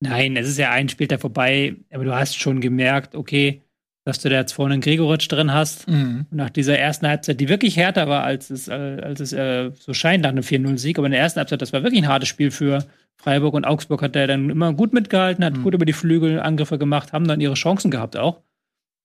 Nein, 0.00 0.36
es 0.36 0.48
ist 0.48 0.58
ja 0.58 0.70
ein 0.70 0.88
Spieltag 0.88 1.20
vorbei, 1.20 1.74
aber 1.92 2.04
du 2.04 2.14
hast 2.14 2.38
schon 2.38 2.60
gemerkt, 2.60 3.14
okay, 3.14 3.62
dass 4.04 4.20
du 4.20 4.28
da 4.30 4.36
jetzt 4.36 4.52
vorne 4.52 4.74
einen 4.74 4.80
Gregoritsch 4.80 5.28
drin 5.30 5.52
hast. 5.52 5.88
Mhm. 5.88 6.26
Und 6.30 6.36
nach 6.36 6.50
dieser 6.50 6.78
ersten 6.78 7.06
Halbzeit, 7.06 7.40
die 7.40 7.48
wirklich 7.48 7.76
härter 7.76 8.08
war, 8.08 8.24
als 8.24 8.48
es, 8.48 8.68
äh, 8.68 8.72
als 8.72 9.20
es 9.20 9.32
äh, 9.32 9.70
so 9.74 9.92
scheint 9.92 10.22
nach 10.22 10.30
einem 10.30 10.44
4-0-Sieg, 10.44 10.98
aber 10.98 11.08
in 11.08 11.12
der 11.12 11.20
ersten 11.20 11.38
Halbzeit, 11.40 11.60
das 11.60 11.72
war 11.72 11.82
wirklich 11.82 12.02
ein 12.02 12.08
hartes 12.08 12.28
Spiel 12.28 12.50
für 12.50 12.86
Freiburg 13.16 13.54
und 13.54 13.66
Augsburg 13.66 14.00
hat 14.00 14.16
er 14.16 14.26
dann 14.28 14.48
immer 14.48 14.72
gut 14.72 14.92
mitgehalten, 14.92 15.44
hat 15.44 15.56
Mhm. 15.58 15.62
gut 15.62 15.74
über 15.74 15.84
die 15.84 15.92
Flügel 15.92 16.40
Angriffe 16.40 16.78
gemacht, 16.78 17.12
haben 17.12 17.26
dann 17.26 17.40
ihre 17.40 17.54
Chancen 17.54 17.90
gehabt 17.90 18.16
auch. 18.16 18.40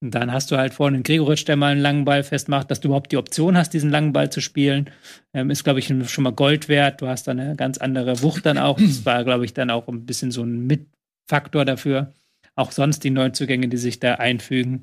Und 0.04 0.14
dann 0.14 0.34
hast 0.34 0.52
du 0.52 0.58
halt 0.58 0.74
vorne 0.74 0.96
einen 0.96 1.04
Gregoritsch, 1.04 1.48
der 1.48 1.56
mal 1.56 1.72
einen 1.72 1.80
langen 1.80 2.04
Ball 2.04 2.24
festmacht, 2.24 2.70
dass 2.70 2.82
du 2.82 2.90
überhaupt 2.90 3.14
die 3.14 3.18
Option 3.18 3.56
hast, 3.56 3.74
diesen 3.74 3.90
langen 3.90 4.12
Ball 4.12 4.30
zu 4.30 4.42
spielen. 4.42 4.90
Ähm, 5.34 5.50
ist, 5.50 5.64
glaube 5.64 5.80
ich, 5.80 5.88
schon 5.88 6.24
mal 6.26 6.34
Gold 6.34 6.68
wert. 6.68 7.02
Du 7.02 7.08
hast 7.08 7.26
dann 7.26 7.40
eine 7.40 7.56
ganz 7.56 7.78
andere 7.78 8.22
Wucht 8.22 8.46
dann 8.46 8.58
auch. 8.58 8.78
Das 8.78 9.06
war, 9.06 9.24
glaube 9.24 9.46
ich, 9.46 9.54
dann 9.54 9.70
auch 9.70 9.88
ein 9.88 10.06
bisschen 10.06 10.32
so 10.32 10.44
ein 10.44 10.68
Mitfaktor 10.68 11.64
dafür. 11.64 12.12
Auch 12.56 12.74
sonst 12.74 13.06
die 13.06 13.12
Neuzugänge, 13.12 13.70
die 13.70 13.78
sich 13.78 14.02
da 14.02 14.16
einfügen. 14.16 14.82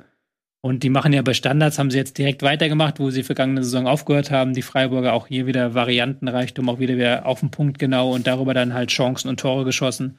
Und 0.62 0.84
die 0.84 0.90
machen 0.90 1.12
ja 1.12 1.20
bei 1.20 1.34
Standards, 1.34 1.78
haben 1.78 1.90
sie 1.90 1.98
jetzt 1.98 2.16
direkt 2.16 2.42
weitergemacht, 2.42 2.98
wo 2.98 3.10
sie 3.10 3.22
vergangene 3.22 3.62
Saison 3.62 3.86
aufgehört 3.86 4.30
haben. 4.30 4.54
Die 4.54 4.62
Freiburger 4.62 5.12
auch 5.12 5.26
hier 5.26 5.46
wieder 5.46 5.74
Variantenreichtum, 5.74 6.66
auch 6.70 6.78
wieder, 6.78 6.96
wieder 6.96 7.26
auf 7.26 7.40
den 7.40 7.50
Punkt 7.50 7.78
genau 7.78 8.14
und 8.14 8.26
darüber 8.26 8.54
dann 8.54 8.72
halt 8.72 8.88
Chancen 8.88 9.28
und 9.28 9.38
Tore 9.38 9.66
geschossen. 9.66 10.18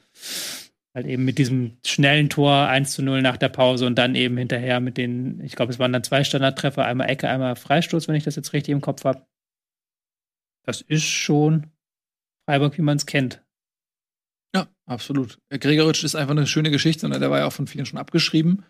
Halt 0.93 1.07
eben 1.07 1.23
mit 1.23 1.37
diesem 1.37 1.77
schnellen 1.85 2.29
Tor 2.29 2.67
1 2.67 2.91
zu 2.91 3.01
0 3.01 3.21
nach 3.21 3.37
der 3.37 3.49
Pause 3.49 3.85
und 3.85 3.95
dann 3.95 4.13
eben 4.13 4.37
hinterher 4.37 4.81
mit 4.81 4.97
den, 4.97 5.39
ich 5.41 5.55
glaube, 5.55 5.71
es 5.71 5.79
waren 5.79 5.93
dann 5.93 6.03
zwei 6.03 6.23
Standardtreffer, 6.23 6.83
einmal 6.83 7.09
Ecke, 7.09 7.29
einmal 7.29 7.55
Freistoß, 7.55 8.07
wenn 8.07 8.15
ich 8.15 8.25
das 8.25 8.35
jetzt 8.35 8.51
richtig 8.51 8.73
im 8.73 8.81
Kopf 8.81 9.05
habe. 9.05 9.25
Das 10.65 10.81
ist 10.81 11.05
schon 11.05 11.67
Freiburg, 12.45 12.77
wie 12.77 12.81
man 12.81 12.97
es 12.97 13.05
kennt. 13.05 13.41
Ja, 14.53 14.67
absolut. 14.85 15.39
Der 15.49 15.59
Gregoritsch 15.59 16.03
ist 16.03 16.15
einfach 16.15 16.31
eine 16.31 16.45
schöne 16.45 16.71
Geschichte 16.71 17.05
und 17.05 17.17
der 17.17 17.31
war 17.31 17.39
ja 17.39 17.47
auch 17.47 17.53
von 17.53 17.67
vielen 17.67 17.85
schon 17.85 17.99
abgeschrieben. 17.99 18.65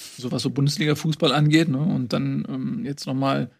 So 0.00 0.32
was 0.32 0.42
so 0.42 0.50
Bundesliga-Fußball 0.50 1.32
angeht. 1.32 1.68
Ne? 1.68 1.78
Und 1.78 2.14
dann 2.14 2.46
ähm, 2.48 2.84
jetzt 2.84 3.06
nochmal 3.06 3.50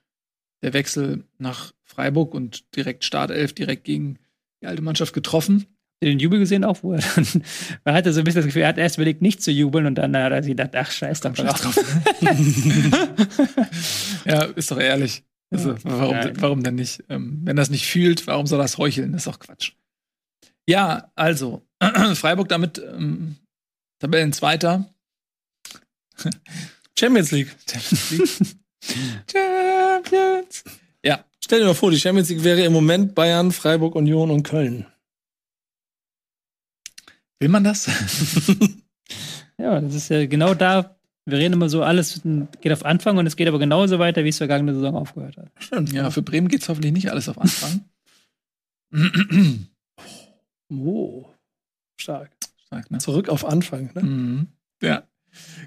der 0.62 0.72
Wechsel 0.72 1.24
nach 1.38 1.72
Freiburg 1.84 2.34
und 2.34 2.74
direkt 2.74 3.04
Startelf, 3.04 3.52
direkt 3.52 3.84
gegen 3.84 4.18
die 4.62 4.66
alte 4.66 4.82
Mannschaft 4.82 5.12
getroffen. 5.12 5.66
Den 6.08 6.18
Jubel 6.18 6.38
gesehen 6.38 6.64
auch, 6.64 6.82
wo 6.82 6.94
er 6.94 7.00
dann, 7.14 7.26
man 7.84 7.94
hatte 7.94 8.12
so 8.12 8.20
ein 8.20 8.24
bisschen 8.24 8.40
das 8.40 8.46
Gefühl, 8.46 8.62
er 8.62 8.68
hat 8.68 8.78
erst 8.78 8.96
überlegt, 8.96 9.22
nicht 9.22 9.42
zu 9.42 9.50
jubeln 9.50 9.86
und 9.86 9.94
dann 9.96 10.16
hat 10.16 10.32
er 10.32 10.42
sich 10.42 10.50
gedacht, 10.50 10.74
ach, 10.74 10.90
scheiß 10.90 11.20
doch 11.20 11.36
Scheiß 11.36 11.60
drauf. 11.60 11.76
ja, 14.24 14.42
ist 14.44 14.70
doch 14.70 14.78
ehrlich. 14.78 15.22
Also, 15.50 15.74
warum, 15.84 16.16
Ja. 16.16 16.30
warum 16.40 16.62
denn 16.62 16.76
nicht? 16.76 17.04
Ähm, 17.08 17.40
wenn 17.44 17.56
das 17.56 17.70
nicht 17.70 17.86
fühlt, 17.86 18.26
warum 18.26 18.46
soll 18.46 18.58
das 18.58 18.78
heucheln? 18.78 19.12
Das 19.12 19.26
ist 19.26 19.32
doch 19.32 19.38
Quatsch. 19.38 19.72
Ja, 20.66 21.10
also, 21.14 21.62
Freiburg 22.14 22.48
damit 22.48 22.78
ähm, 22.78 23.36
Tabellenzweiter. 24.00 24.88
Champions 26.98 27.30
League. 27.32 27.54
Champions. 29.30 30.64
Ja, 31.04 31.24
Stell 31.44 31.60
dir 31.60 31.66
mal 31.66 31.74
vor, 31.74 31.90
die 31.90 31.98
Champions 32.00 32.28
League 32.30 32.44
wäre 32.44 32.62
im 32.62 32.72
Moment 32.72 33.14
Bayern, 33.14 33.52
Freiburg, 33.52 33.94
Union 33.96 34.30
und 34.30 34.42
Köln. 34.44 34.86
Will 37.42 37.48
man 37.50 37.64
das? 37.64 37.90
Ja, 39.58 39.80
das 39.80 39.94
ist 39.94 40.08
ja 40.08 40.26
genau 40.26 40.54
da. 40.54 40.96
Wir 41.24 41.38
reden 41.38 41.52
immer 41.52 41.68
so, 41.68 41.82
alles 41.84 42.22
geht 42.60 42.72
auf 42.72 42.84
Anfang 42.84 43.16
und 43.18 43.26
es 43.26 43.36
geht 43.36 43.46
aber 43.46 43.60
genauso 43.60 44.00
weiter, 44.00 44.24
wie 44.24 44.30
es 44.30 44.38
vergangene 44.38 44.74
Saison 44.74 44.96
aufgehört 44.96 45.36
hat. 45.36 45.50
Stimmt. 45.58 45.92
Ja, 45.92 46.10
für 46.10 46.22
Bremen 46.22 46.48
geht's 46.48 46.68
hoffentlich 46.68 46.92
nicht 46.92 47.10
alles 47.10 47.28
auf 47.28 47.38
Anfang. 47.38 47.84
Oh. 50.74 51.26
Stark. 52.00 52.30
Stark, 52.64 52.90
ne? 52.90 52.96
Zurück 52.96 53.28
auf 53.28 53.44
Anfang. 53.44 53.90
Ne? 53.94 54.02
Mhm. 54.02 54.46
Ja, 54.80 55.02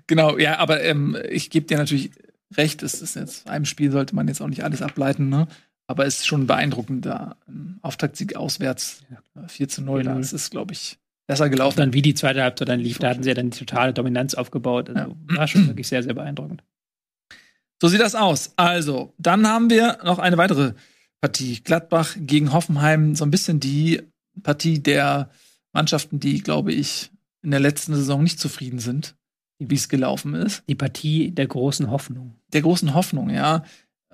genau. 0.08 0.40
Ja, 0.40 0.58
aber 0.58 0.82
ähm, 0.82 1.16
ich 1.30 1.52
gebe 1.52 1.68
dir 1.68 1.78
natürlich 1.78 2.10
recht. 2.58 2.82
Es 2.82 3.04
ist 3.04 3.16
jetzt 3.16 3.48
einem 3.48 3.66
Spiel 3.66 3.92
sollte 3.92 4.16
man 4.16 4.28
jetzt 4.28 4.42
auch 4.42 4.48
nicht 4.48 4.64
alles 4.64 4.82
ableiten, 4.82 5.30
ne? 5.30 5.48
Aber 5.86 6.08
es 6.08 6.22
ist 6.22 6.26
schon 6.26 6.48
beeindruckend 6.48 7.06
da. 7.06 7.36
Auftaktsieg 7.84 8.36
auswärts 8.36 9.04
äh, 9.36 9.48
4 9.48 9.70
zu 9.70 9.84
0. 9.84 10.02
4-0. 10.02 10.04
Das 10.18 10.34
ist, 10.34 10.50
glaube 10.50 10.74
ich, 10.74 10.98
besser 11.28 11.50
gelaufen. 11.50 11.78
dann, 11.78 11.94
wie 11.94 12.02
die 12.02 12.14
zweite 12.14 12.44
Halbzeit 12.44 12.70
dann 12.70 12.80
lief, 12.80 13.00
da 13.00 13.10
hatten 13.10 13.24
sie 13.24 13.30
ja 13.30 13.36
dann 13.36 13.50
die 13.50 13.58
totale 13.58 13.94
Dominanz 13.94 14.36
aufgebaut. 14.36 14.90
Also 14.90 15.16
war 15.26 15.48
schon 15.48 15.68
wirklich 15.68 15.88
sehr, 15.88 16.04
sehr 16.04 16.14
beeindruckend. 16.14 16.64
So 17.82 17.88
sieht 17.88 18.02
das 18.02 18.16
aus. 18.16 18.54
Also, 18.56 19.14
dann 19.18 19.48
haben 19.48 19.70
wir 19.70 20.00
noch 20.04 20.20
eine 20.20 20.38
weitere 20.38 20.74
Partie. 21.22 21.62
Gladbach 21.64 22.16
gegen 22.18 22.54
Hoffenheim. 22.54 23.16
So 23.16 23.26
ein 23.26 23.32
bisschen 23.32 23.60
die 23.60 24.02
Partie 24.44 24.82
der 24.82 25.30
Mannschaften, 25.74 26.20
die, 26.20 26.42
glaube 26.42 26.72
ich, 26.72 27.12
in 27.44 27.52
der 27.52 27.60
letzten 27.60 27.96
Saison 27.96 28.24
nicht 28.24 28.40
zufrieden 28.40 28.80
sind, 28.80 29.16
wie 29.60 29.76
es 29.76 29.90
gelaufen 29.90 30.34
ist. 30.36 30.64
Die 30.68 30.76
Partie 30.76 31.32
der 31.32 31.48
großen 31.48 31.92
Hoffnung. 31.92 32.36
der 32.54 32.62
großen 32.62 32.94
Hoffnung, 32.94 33.30
ja. 33.30 33.64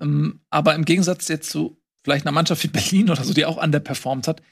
Ähm, 0.00 0.40
aber 0.50 0.74
im 0.74 0.84
Gegensatz 0.84 1.28
jetzt 1.28 1.50
zu 1.50 1.76
vielleicht 2.04 2.26
einer 2.26 2.34
Mannschaft 2.34 2.64
wie 2.64 2.68
Berlin 2.68 3.10
oder 3.10 3.22
so, 3.22 3.32
die 3.32 3.46
auch 3.46 3.62
underperformt 3.62 4.26
hat, 4.26 4.42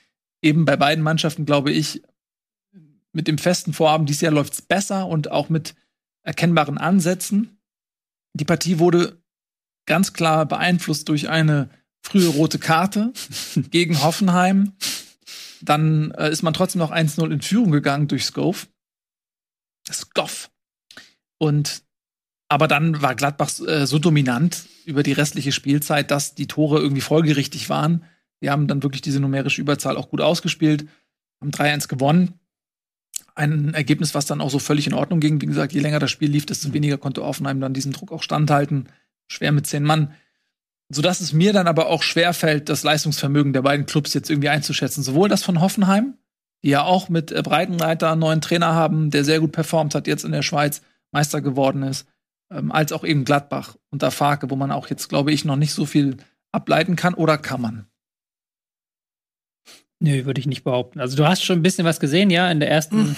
eben 0.42 0.64
bei 0.64 0.76
beiden 0.76 1.02
Mannschaften, 1.02 1.44
glaube 1.44 1.72
ich, 1.72 2.02
mit 3.12 3.28
dem 3.28 3.38
festen 3.38 3.72
Vorhaben, 3.72 4.06
dieses 4.06 4.22
Jahr 4.22 4.32
läuft 4.32 4.54
es 4.54 4.62
besser 4.62 5.06
und 5.06 5.30
auch 5.30 5.48
mit 5.48 5.74
erkennbaren 6.22 6.78
Ansätzen. 6.78 7.60
Die 8.34 8.44
Partie 8.44 8.78
wurde 8.78 9.20
ganz 9.86 10.12
klar 10.12 10.46
beeinflusst 10.46 11.08
durch 11.08 11.28
eine 11.28 11.70
frühe 12.02 12.28
rote 12.28 12.58
Karte 12.58 13.12
gegen 13.70 14.02
Hoffenheim. 14.02 14.72
Dann 15.62 16.12
äh, 16.12 16.30
ist 16.30 16.42
man 16.42 16.54
trotzdem 16.54 16.78
noch 16.78 16.92
1-0 16.92 17.30
in 17.30 17.42
Führung 17.42 17.70
gegangen 17.70 18.08
durch 18.08 18.24
Skov. 18.24 18.68
Skoff. 19.90 20.50
Und 21.38 21.82
aber 22.48 22.66
dann 22.66 23.00
war 23.00 23.14
Gladbach 23.14 23.50
äh, 23.60 23.86
so 23.86 23.98
dominant 23.98 24.64
über 24.84 25.04
die 25.04 25.12
restliche 25.12 25.52
Spielzeit, 25.52 26.10
dass 26.10 26.34
die 26.34 26.48
Tore 26.48 26.80
irgendwie 26.80 27.00
folgerichtig 27.00 27.68
waren. 27.68 28.04
Die 28.42 28.50
haben 28.50 28.66
dann 28.66 28.82
wirklich 28.82 29.02
diese 29.02 29.20
numerische 29.20 29.60
Überzahl 29.60 29.96
auch 29.96 30.10
gut 30.10 30.20
ausgespielt, 30.20 30.88
haben 31.40 31.52
3-1 31.52 31.86
gewonnen. 31.88 32.39
Ein 33.34 33.74
Ergebnis, 33.74 34.14
was 34.14 34.26
dann 34.26 34.40
auch 34.40 34.50
so 34.50 34.58
völlig 34.58 34.86
in 34.86 34.94
Ordnung 34.94 35.20
ging. 35.20 35.40
Wie 35.40 35.46
gesagt, 35.46 35.72
je 35.72 35.80
länger 35.80 35.98
das 35.98 36.10
Spiel 36.10 36.30
lief, 36.30 36.46
desto 36.46 36.72
weniger 36.72 36.98
konnte 36.98 37.22
Offenheim 37.22 37.60
dann 37.60 37.74
diesen 37.74 37.92
Druck 37.92 38.12
auch 38.12 38.22
standhalten. 38.22 38.88
Schwer 39.28 39.52
mit 39.52 39.66
zehn 39.66 39.84
Mann. 39.84 40.12
Sodass 40.92 41.20
es 41.20 41.32
mir 41.32 41.52
dann 41.52 41.68
aber 41.68 41.86
auch 41.86 42.02
schwer 42.02 42.34
fällt, 42.34 42.68
das 42.68 42.82
Leistungsvermögen 42.82 43.52
der 43.52 43.62
beiden 43.62 43.86
Clubs 43.86 44.12
jetzt 44.12 44.28
irgendwie 44.28 44.48
einzuschätzen. 44.48 45.04
Sowohl 45.04 45.28
das 45.28 45.44
von 45.44 45.60
Hoffenheim, 45.60 46.14
die 46.64 46.70
ja 46.70 46.82
auch 46.82 47.08
mit 47.08 47.30
äh, 47.30 47.42
Breitenreiter 47.42 48.10
einen 48.10 48.20
neuen 48.20 48.40
Trainer 48.40 48.74
haben, 48.74 49.10
der 49.10 49.24
sehr 49.24 49.40
gut 49.40 49.52
performt 49.52 49.94
hat, 49.94 50.06
jetzt 50.06 50.24
in 50.24 50.32
der 50.32 50.42
Schweiz 50.42 50.82
Meister 51.12 51.40
geworden 51.40 51.82
ist, 51.82 52.06
ähm, 52.50 52.72
als 52.72 52.92
auch 52.92 53.04
eben 53.04 53.24
Gladbach 53.24 53.76
unter 53.90 54.10
Farke, 54.10 54.50
wo 54.50 54.56
man 54.56 54.72
auch 54.72 54.88
jetzt, 54.88 55.08
glaube 55.08 55.32
ich, 55.32 55.44
noch 55.44 55.56
nicht 55.56 55.72
so 55.72 55.86
viel 55.86 56.16
ableiten 56.52 56.96
kann 56.96 57.14
oder 57.14 57.38
kann 57.38 57.60
man? 57.60 57.86
Nö, 60.00 60.24
würde 60.24 60.40
ich 60.40 60.46
nicht 60.46 60.64
behaupten. 60.64 60.98
Also 61.00 61.16
du 61.16 61.26
hast 61.26 61.44
schon 61.44 61.58
ein 61.58 61.62
bisschen 61.62 61.84
was 61.84 62.00
gesehen, 62.00 62.30
ja, 62.30 62.50
in 62.50 62.58
der 62.60 62.70
ersten. 62.70 63.14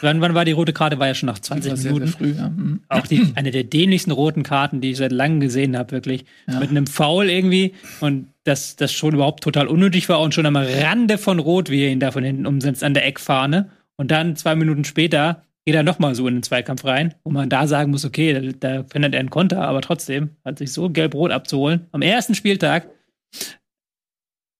Wann, 0.00 0.20
wann 0.20 0.34
war 0.34 0.44
die 0.44 0.52
rote 0.52 0.72
Karte? 0.72 0.98
War 0.98 1.06
ja 1.06 1.14
schon 1.14 1.28
nach 1.28 1.38
20 1.38 1.64
Sehr, 1.64 1.76
sehr 1.76 1.92
Minuten. 1.92 2.12
früh, 2.12 2.32
ja. 2.32 2.48
Mhm. 2.48 2.80
Auch 2.88 3.06
die, 3.06 3.32
eine 3.36 3.50
der 3.50 3.64
dämlichsten 3.64 4.10
roten 4.10 4.42
Karten, 4.42 4.80
die 4.80 4.90
ich 4.90 4.96
seit 4.98 5.12
langem 5.12 5.40
gesehen 5.40 5.76
habe, 5.78 5.92
wirklich. 5.92 6.24
Ja. 6.46 6.60
Mit 6.60 6.70
einem 6.70 6.86
Foul 6.86 7.30
irgendwie. 7.30 7.74
Und 8.00 8.28
dass 8.44 8.76
das 8.76 8.92
schon 8.92 9.14
überhaupt 9.14 9.42
total 9.44 9.66
unnötig 9.66 10.08
war 10.08 10.20
und 10.20 10.34
schon 10.34 10.46
am 10.46 10.56
Rande 10.56 11.16
von 11.16 11.38
Rot, 11.38 11.70
wie 11.70 11.84
er 11.84 11.90
ihn 11.90 12.00
da 12.00 12.10
von 12.10 12.24
hinten 12.24 12.46
umsetzt, 12.46 12.84
an 12.84 12.92
der 12.94 13.06
Eckfahne. 13.06 13.70
Und 13.96 14.10
dann 14.10 14.36
zwei 14.36 14.54
Minuten 14.56 14.84
später 14.84 15.42
geht 15.64 15.74
er 15.74 15.82
nochmal 15.82 16.14
so 16.14 16.28
in 16.28 16.34
den 16.34 16.42
Zweikampf 16.42 16.84
rein, 16.84 17.14
wo 17.24 17.30
man 17.30 17.48
da 17.48 17.66
sagen 17.66 17.90
muss, 17.90 18.04
okay, 18.04 18.34
da, 18.34 18.74
da 18.80 18.84
findet 18.84 19.14
er 19.14 19.20
einen 19.20 19.30
Konter, 19.30 19.62
aber 19.66 19.80
trotzdem 19.80 20.30
hat 20.44 20.58
sich 20.58 20.72
so 20.72 20.90
gelb-rot 20.90 21.30
abzuholen. 21.30 21.86
Am 21.92 22.02
ersten 22.02 22.34
Spieltag 22.34 22.88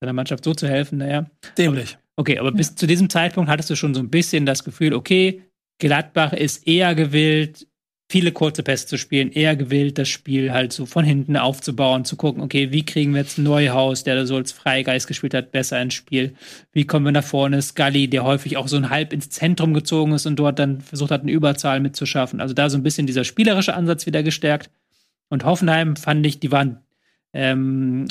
seiner 0.01 0.13
Mannschaft 0.13 0.45
so 0.45 0.55
zu 0.55 0.69
helfen, 0.69 0.99
naja. 0.99 1.27
Dämlich. 1.57 1.99
Okay, 2.17 2.39
aber 2.39 2.53
bis 2.53 2.75
zu 2.77 2.87
diesem 2.87 3.11
Zeitpunkt 3.11 3.51
hattest 3.51 3.71
du 3.71 3.77
schon 3.77 3.95
so 3.95 4.01
ein 4.01 4.11
bisschen 4.11 4.47
das 4.47 4.65
Gefühl, 4.65 4.95
okay, 4.95 5.43
Gladbach 5.79 6.33
ist 6.33 6.67
eher 6.67 6.95
gewillt, 6.95 7.67
viele 8.09 8.33
kurze 8.33 8.63
Pässe 8.63 8.87
zu 8.87 8.99
spielen, 8.99 9.33
eher 9.33 9.57
gewillt, 9.57 9.99
das 9.99 10.09
Spiel 10.09 10.53
halt 10.53 10.73
so 10.73 10.87
von 10.87 11.05
hinten 11.05 11.37
aufzubauen, 11.37 12.05
zu 12.05 12.17
gucken, 12.17 12.43
okay, 12.43 12.71
wie 12.71 12.85
kriegen 12.85 13.13
wir 13.13 13.23
jetzt 13.23 13.39
Neuhaus, 13.39 14.05
der 14.05 14.15
da 14.15 14.27
so 14.27 14.37
als 14.37 14.53
Freigeist 14.53 15.09
gespielt 15.09 15.35
hat, 15.35 15.51
besser 15.51 15.81
ins 15.81 15.95
Spiel? 15.95 16.35
Wie 16.73 16.87
kommen 16.87 17.07
wir 17.07 17.13
nach 17.13 17.25
vorne? 17.25 17.61
Scully, 17.61 18.09
der 18.09 18.23
häufig 18.25 18.57
auch 18.57 18.69
so 18.69 18.77
ein 18.77 18.91
halb 18.91 19.13
ins 19.13 19.31
Zentrum 19.31 19.75
gezogen 19.75 20.13
ist 20.13 20.27
und 20.27 20.37
dort 20.37 20.59
dann 20.59 20.81
versucht 20.81 21.11
hat, 21.11 21.23
eine 21.23 21.33
Überzahl 21.33 21.81
mitzuschaffen. 21.81 22.41
Also 22.41 22.55
da 22.55 22.71
so 22.71 22.77
ein 22.77 22.83
bisschen 22.83 23.07
dieser 23.07 23.25
spielerische 23.25 23.75
Ansatz 23.75 24.07
wieder 24.07 24.23
gestärkt. 24.23 24.71
Und 25.31 25.45
Hoffenheim 25.45 25.97
fand 25.97 26.25
ich, 26.27 26.39
die 26.39 26.53
waren 26.53 26.81
ähm, 27.33 28.07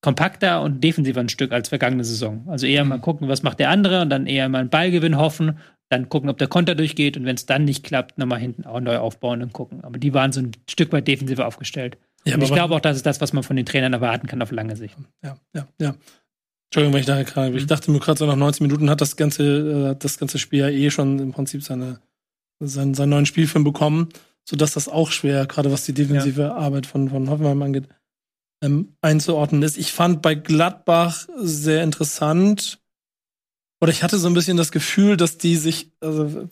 kompakter 0.00 0.62
und 0.62 0.82
defensiver 0.82 1.20
ein 1.20 1.28
Stück 1.28 1.52
als 1.52 1.68
vergangene 1.68 2.04
Saison. 2.04 2.46
Also 2.48 2.66
eher 2.66 2.84
mal 2.84 2.98
gucken, 2.98 3.28
was 3.28 3.42
macht 3.42 3.60
der 3.60 3.70
andere 3.70 4.02
und 4.02 4.10
dann 4.10 4.26
eher 4.26 4.48
mal 4.48 4.60
einen 4.60 4.70
Ballgewinn 4.70 5.18
hoffen, 5.18 5.58
dann 5.90 6.08
gucken, 6.08 6.30
ob 6.30 6.38
der 6.38 6.48
Konter 6.48 6.74
durchgeht 6.74 7.16
und 7.16 7.26
wenn 7.26 7.34
es 7.34 7.46
dann 7.46 7.64
nicht 7.64 7.84
klappt, 7.84 8.16
nochmal 8.16 8.38
hinten 8.38 8.64
auch 8.64 8.80
neu 8.80 8.98
aufbauen 8.98 9.42
und 9.42 9.52
gucken. 9.52 9.82
Aber 9.82 9.98
die 9.98 10.14
waren 10.14 10.32
so 10.32 10.40
ein 10.40 10.52
Stück 10.68 10.92
weit 10.92 11.08
defensiver 11.08 11.46
aufgestellt. 11.46 11.98
Ja, 12.24 12.34
und 12.34 12.42
ich 12.42 12.52
glaube 12.52 12.74
auch, 12.74 12.80
das 12.80 12.96
ist 12.96 13.06
das, 13.06 13.20
was 13.20 13.32
man 13.32 13.42
von 13.42 13.56
den 13.56 13.66
Trainern 13.66 13.92
erwarten 13.92 14.26
kann 14.26 14.40
auf 14.40 14.52
lange 14.52 14.76
Sicht. 14.76 14.96
Ja, 15.22 15.36
ja, 15.54 15.66
ja. 15.80 15.94
Entschuldigung, 16.68 16.94
wenn 16.94 17.00
ich 17.00 17.06
da 17.06 17.22
gerade. 17.22 17.50
Mhm. 17.50 17.56
Ich 17.56 17.66
dachte 17.66 17.90
mir 17.90 17.98
gerade 17.98 18.18
so 18.18 18.26
nach 18.26 18.36
90 18.36 18.62
Minuten 18.62 18.88
hat 18.88 19.00
das 19.00 19.16
ganze, 19.16 19.90
äh, 19.90 19.96
das 19.98 20.18
ganze 20.18 20.38
Spiel 20.38 20.60
ja 20.60 20.68
eh 20.68 20.90
schon 20.90 21.18
im 21.18 21.32
Prinzip 21.32 21.62
seine, 21.62 22.00
seinen, 22.60 22.94
seinen 22.94 23.10
neuen 23.10 23.26
Spielfilm 23.26 23.64
bekommen, 23.64 24.10
sodass 24.44 24.74
das 24.74 24.88
auch 24.88 25.10
schwer, 25.10 25.46
gerade 25.46 25.72
was 25.72 25.84
die 25.84 25.94
defensive 25.94 26.54
Arbeit 26.54 26.86
von, 26.86 27.08
von 27.08 27.28
Hoffenheim 27.28 27.60
angeht, 27.62 27.88
ähm, 28.62 28.96
einzuordnen 29.00 29.62
ist. 29.62 29.78
Ich 29.78 29.92
fand 29.92 30.22
bei 30.22 30.34
Gladbach 30.34 31.26
sehr 31.38 31.82
interessant, 31.82 32.80
oder 33.80 33.92
ich 33.92 34.02
hatte 34.02 34.18
so 34.18 34.28
ein 34.28 34.34
bisschen 34.34 34.56
das 34.56 34.72
Gefühl, 34.72 35.16
dass 35.16 35.38
die 35.38 35.56
sich, 35.56 35.90
also, 36.00 36.48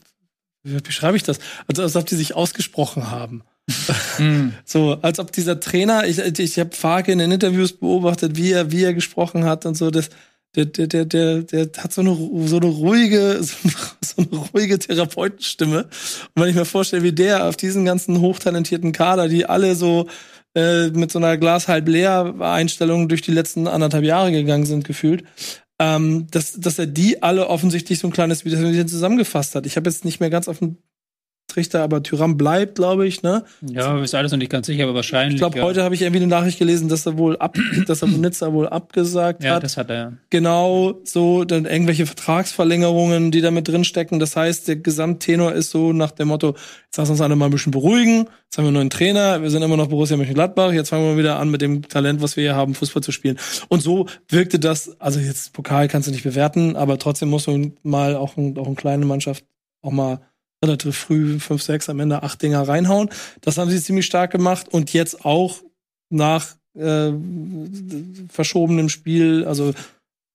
wie 0.63 0.81
beschreibe 0.81 1.17
ich 1.17 1.23
das? 1.23 1.39
Also, 1.67 1.83
als 1.83 1.97
ob 1.97 2.07
die 2.07 2.17
sich 2.17 2.35
ausgesprochen 2.35 3.11
haben. 3.11 3.43
Mhm. 4.19 4.55
So, 4.65 4.99
als 5.03 5.21
ob 5.21 5.31
dieser 5.31 5.61
Trainer, 5.61 6.05
ich, 6.05 6.19
ich 6.19 6.59
habe 6.59 6.75
Farke 6.75 7.13
in 7.13 7.21
den 7.21 7.31
Interviews 7.31 7.73
beobachtet, 7.73 8.35
wie 8.37 8.51
er, 8.51 8.73
wie 8.73 8.83
er 8.83 8.93
gesprochen 8.93 9.45
hat 9.45 9.65
und 9.65 9.77
so, 9.77 9.93
das, 9.93 10.11
der, 10.57 10.65
der, 10.65 10.89
der, 10.89 11.05
der, 11.05 11.43
der 11.43 11.69
hat 11.77 11.93
so 11.93 12.01
eine, 12.01 12.17
so 12.49 12.57
eine 12.57 12.67
ruhige, 12.67 13.41
so 14.05 14.23
eine 14.23 14.37
ruhige 14.53 14.81
Therapeutenstimme. 14.81 15.85
Und 15.85 16.43
wenn 16.43 16.49
ich 16.49 16.57
mir 16.57 16.65
vorstelle, 16.65 17.05
wie 17.05 17.13
der 17.13 17.45
auf 17.45 17.57
diesen 17.57 17.85
ganzen 17.85 18.21
hochtalentierten 18.21 18.91
Kader, 18.91 19.29
die 19.29 19.47
alle 19.47 19.77
so 19.77 20.09
äh, 20.55 20.89
mit 20.89 21.13
so 21.13 21.19
einer 21.19 21.37
Glas 21.37 21.69
halb 21.69 21.89
leer 21.89 22.35
Einstellung 22.41 23.09
durch 23.09 23.23
die 23.23 23.33
letzten 23.33 23.67
anderthalb 23.67 24.05
Jahre 24.05 24.33
gegangen 24.33 24.67
sind, 24.67 24.85
gefühlt, 24.85 25.25
ähm, 25.79 26.27
dass, 26.31 26.53
dass 26.53 26.79
er 26.79 26.87
die 26.87 27.23
alle 27.23 27.49
offensichtlich 27.49 27.99
so 27.99 28.09
ein 28.09 28.13
kleines 28.13 28.45
wieder 28.45 28.87
zusammengefasst 28.87 29.55
hat. 29.55 29.67
Ich 29.67 29.77
habe 29.77 29.89
jetzt 29.89 30.05
nicht 30.05 30.21
mehr 30.21 30.31
ganz 30.31 30.49
auf 30.49 30.59
dem 30.59 30.79
Trichter, 31.49 31.83
aber 31.83 32.03
Tyram 32.03 32.37
bleibt, 32.37 32.75
glaube 32.77 33.07
ich, 33.07 33.23
ne? 33.23 33.43
Ja, 33.63 33.99
ist 34.03 34.15
alles 34.15 34.33
noch 34.33 34.39
nicht 34.39 34.53
ganz 34.53 34.67
sicher, 34.67 34.85
aber 34.85 34.95
wahrscheinlich. 34.95 35.37
Ich 35.37 35.41
glaube, 35.41 35.59
ja. 35.59 35.65
heute 35.65 35.83
habe 35.83 35.95
ich 35.95 36.03
irgendwie 36.03 36.23
eine 36.23 36.29
Nachricht 36.29 36.59
gelesen, 36.59 36.89
dass 36.91 37.07
er 37.07 37.17
wohl 37.17 37.39
ab, 37.39 37.57
dass 37.87 38.03
er 38.03 38.09
Nizza 38.09 38.53
wohl 38.53 38.69
abgesagt 38.69 39.43
Ja, 39.43 39.55
hat. 39.55 39.65
das 39.65 39.79
hat 39.79 39.89
er. 39.89 40.13
Genau, 40.29 41.01
so 41.05 41.45
dann 41.45 41.65
irgendwelche 41.65 42.05
Vertragsverlängerungen, 42.05 43.31
die 43.31 43.41
da 43.41 43.51
mit 43.51 43.67
drin 43.67 43.85
stecken. 43.85 44.19
Das 44.19 44.37
heißt, 44.37 44.69
der 44.69 44.77
Gesamttenor 44.77 45.53
ist 45.53 45.71
so 45.71 45.93
nach 45.95 46.11
dem 46.11 46.29
Motto: 46.29 46.49
Jetzt 46.85 46.99
lass 46.99 47.09
uns 47.09 47.21
alle 47.21 47.35
mal 47.35 47.47
ein 47.47 47.51
bisschen 47.51 47.73
beruhigen. 47.73 48.29
Jetzt 48.45 48.59
haben 48.59 48.65
wir 48.65 48.69
einen 48.69 48.75
neuen 48.75 48.91
Trainer. 48.91 49.43
Wir 49.43 49.51
sind 49.51 49.63
immer 49.63 49.77
noch 49.77 49.89
Borussia 49.89 50.17
Mönchengladbach. 50.17 50.73
Jetzt 50.73 50.91
fangen 50.91 51.05
wir 51.05 51.17
wieder 51.17 51.39
an 51.39 51.51
mit 51.51 51.63
dem 51.63 51.89
Talent, 51.89 52.21
was 52.21 52.37
wir 52.37 52.43
hier 52.45 52.57
haben, 52.57 52.75
Fußball 52.75 53.03
zu 53.03 53.13
spielen. 53.13 53.39
Und 53.69 53.81
so 53.83 54.07
wirkte 54.29 54.59
das. 54.59 55.01
Also 55.01 55.19
jetzt 55.19 55.55
Pokal 55.55 55.89
kannst 55.89 56.09
du 56.09 56.13
nicht 56.13 56.25
bewerten, 56.25 56.77
aber 56.77 56.99
trotzdem 56.99 57.31
muss 57.31 57.47
man 57.47 57.73
mal 57.83 58.17
auch, 58.17 58.37
ein, 58.37 58.57
auch 58.59 58.67
eine 58.67 58.77
kleine 58.77 59.07
Mannschaft 59.07 59.45
auch 59.83 59.93
mal 59.93 60.21
relativ 60.65 60.97
früh 60.97 61.39
fünf, 61.39 61.63
sechs, 61.63 61.89
am 61.89 62.01
Ende 62.01 62.23
acht 62.23 62.43
Dinger 62.43 62.67
reinhauen. 62.67 63.11
Das 63.41 63.59
haben 63.59 63.71
sie 63.71 63.81
ziemlich 63.81 64.07
stark 64.07 64.31
gemacht 64.31 64.69
und 64.69 64.93
jetzt 64.93 65.25
auch 65.25 65.63
nach 66.11 66.57
äh, 66.75 67.13
verschobenem 68.29 68.89
Spiel, 68.89 69.45
also 69.45 69.73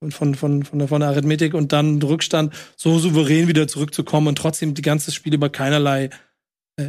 von, 0.09 0.35
von, 0.35 0.63
von, 0.63 0.79
der, 0.79 0.87
von 0.87 0.99
der 0.99 1.09
Arithmetik 1.09 1.53
und 1.53 1.71
dann 1.71 2.01
Rückstand, 2.01 2.53
so 2.75 2.99
souverän 2.99 3.47
wieder 3.47 3.67
zurückzukommen 3.67 4.27
und 4.27 4.37
trotzdem 4.37 4.73
die 4.73 4.81
ganze 4.81 5.11
Spiel 5.11 5.33
über 5.33 5.49
keinerlei, 5.49 6.09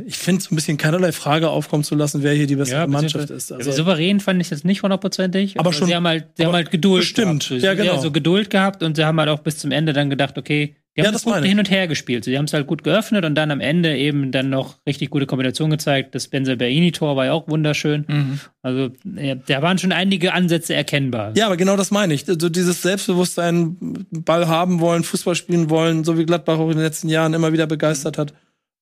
ich 0.06 0.16
finde 0.16 0.42
so 0.42 0.52
ein 0.52 0.56
bisschen 0.56 0.78
keinerlei 0.78 1.12
Frage 1.12 1.50
aufkommen 1.50 1.84
zu 1.84 1.94
lassen, 1.94 2.22
wer 2.22 2.32
hier 2.32 2.46
die 2.46 2.56
bessere 2.56 2.80
Ja, 2.80 2.86
Mannschaft 2.86 3.28
ist. 3.30 3.52
Also, 3.52 3.70
souverän 3.70 4.18
fand 4.20 4.40
ich 4.40 4.48
jetzt 4.50 4.64
nicht 4.64 4.82
hundertprozentig. 4.82 5.58
Aber 5.60 5.68
Also 5.68 5.80
schon- 5.80 5.88
Sie 5.88 5.94
haben 5.94 6.06
halt, 6.06 6.26
sie 6.36 6.42
aber 6.44 6.52
haben 6.52 6.56
halt 6.56 6.70
Geduld. 6.70 7.02
bestimmt. 7.02 7.46
Gehabt. 7.48 7.62
Ja, 7.62 7.74
genau. 7.74 8.00
So 8.00 8.10
Geduld 8.10 8.48
gehabt 8.48 8.82
und 8.82 8.96
sie 8.96 9.04
haben 9.04 9.18
halt 9.20 9.28
auch 9.28 9.40
bis 9.40 9.58
zum 9.58 9.72
Ende 9.72 9.92
dann 9.92 10.08
gedacht, 10.08 10.38
okay, 10.38 10.76
die 10.96 11.00
haben 11.02 11.06
Ja, 11.06 11.12
das 11.12 11.24
das 11.24 11.34
gut 11.34 11.44
hin 11.44 11.58
und 11.58 11.70
her 11.70 11.86
gespielt. 11.88 12.24
Sie 12.24 12.38
haben 12.38 12.44
es 12.44 12.52
halt 12.52 12.66
gut 12.68 12.84
geöffnet 12.84 13.24
und 13.24 13.34
dann 13.34 13.50
am 13.50 13.60
Ende 13.60 13.94
eben 13.96 14.30
dann 14.30 14.48
noch 14.48 14.76
richtig 14.86 15.10
gute 15.10 15.26
Kombination 15.26 15.68
gezeigt. 15.68 16.14
Das 16.14 16.28
Benzel 16.28 16.56
Berrini-Tor 16.56 17.16
war 17.16 17.26
ja 17.26 17.32
auch 17.32 17.48
wunderschön. 17.48 18.04
Mhm. 18.08 18.40
Also, 18.62 18.90
ja, 19.16 19.34
da 19.34 19.60
waren 19.60 19.76
schon 19.76 19.90
einige 19.92 20.32
Ansätze 20.32 20.72
erkennbar. 20.72 21.32
Ja, 21.36 21.46
aber 21.46 21.56
genau 21.56 21.76
das 21.76 21.90
meine 21.90 22.14
ich. 22.14 22.24
So 22.26 22.48
dieses 22.48 22.80
Selbstbewusstsein, 22.80 23.76
Ball 24.12 24.46
haben 24.48 24.80
wollen, 24.80 25.02
Fußball 25.02 25.34
spielen 25.34 25.68
wollen, 25.68 26.04
so 26.04 26.16
wie 26.16 26.24
Gladbach 26.24 26.58
auch 26.58 26.70
in 26.70 26.76
den 26.76 26.84
letzten 26.84 27.08
Jahren 27.08 27.34
immer 27.34 27.52
wieder 27.52 27.66
begeistert 27.66 28.16
hat. 28.16 28.32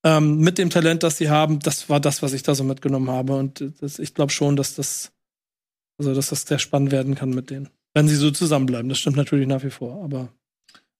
Ähm, 0.04 0.38
mit 0.38 0.58
dem 0.58 0.70
Talent, 0.70 1.02
das 1.02 1.18
sie 1.18 1.30
haben, 1.30 1.60
das 1.60 1.88
war 1.88 2.00
das, 2.00 2.22
was 2.22 2.32
ich 2.32 2.42
da 2.42 2.54
so 2.54 2.64
mitgenommen 2.64 3.10
habe. 3.10 3.36
Und 3.36 3.64
das, 3.80 3.98
ich 3.98 4.14
glaube 4.14 4.32
schon, 4.32 4.56
dass 4.56 4.74
das, 4.74 5.12
also 5.98 6.14
dass 6.14 6.30
das 6.30 6.42
sehr 6.42 6.58
spannend 6.58 6.90
werden 6.90 7.14
kann 7.14 7.30
mit 7.30 7.50
denen. 7.50 7.68
Wenn 7.94 8.08
sie 8.08 8.16
so 8.16 8.30
zusammenbleiben. 8.30 8.88
Das 8.88 8.98
stimmt 8.98 9.16
natürlich 9.16 9.46
nach 9.46 9.62
wie 9.62 9.70
vor. 9.70 10.02
Aber 10.02 10.32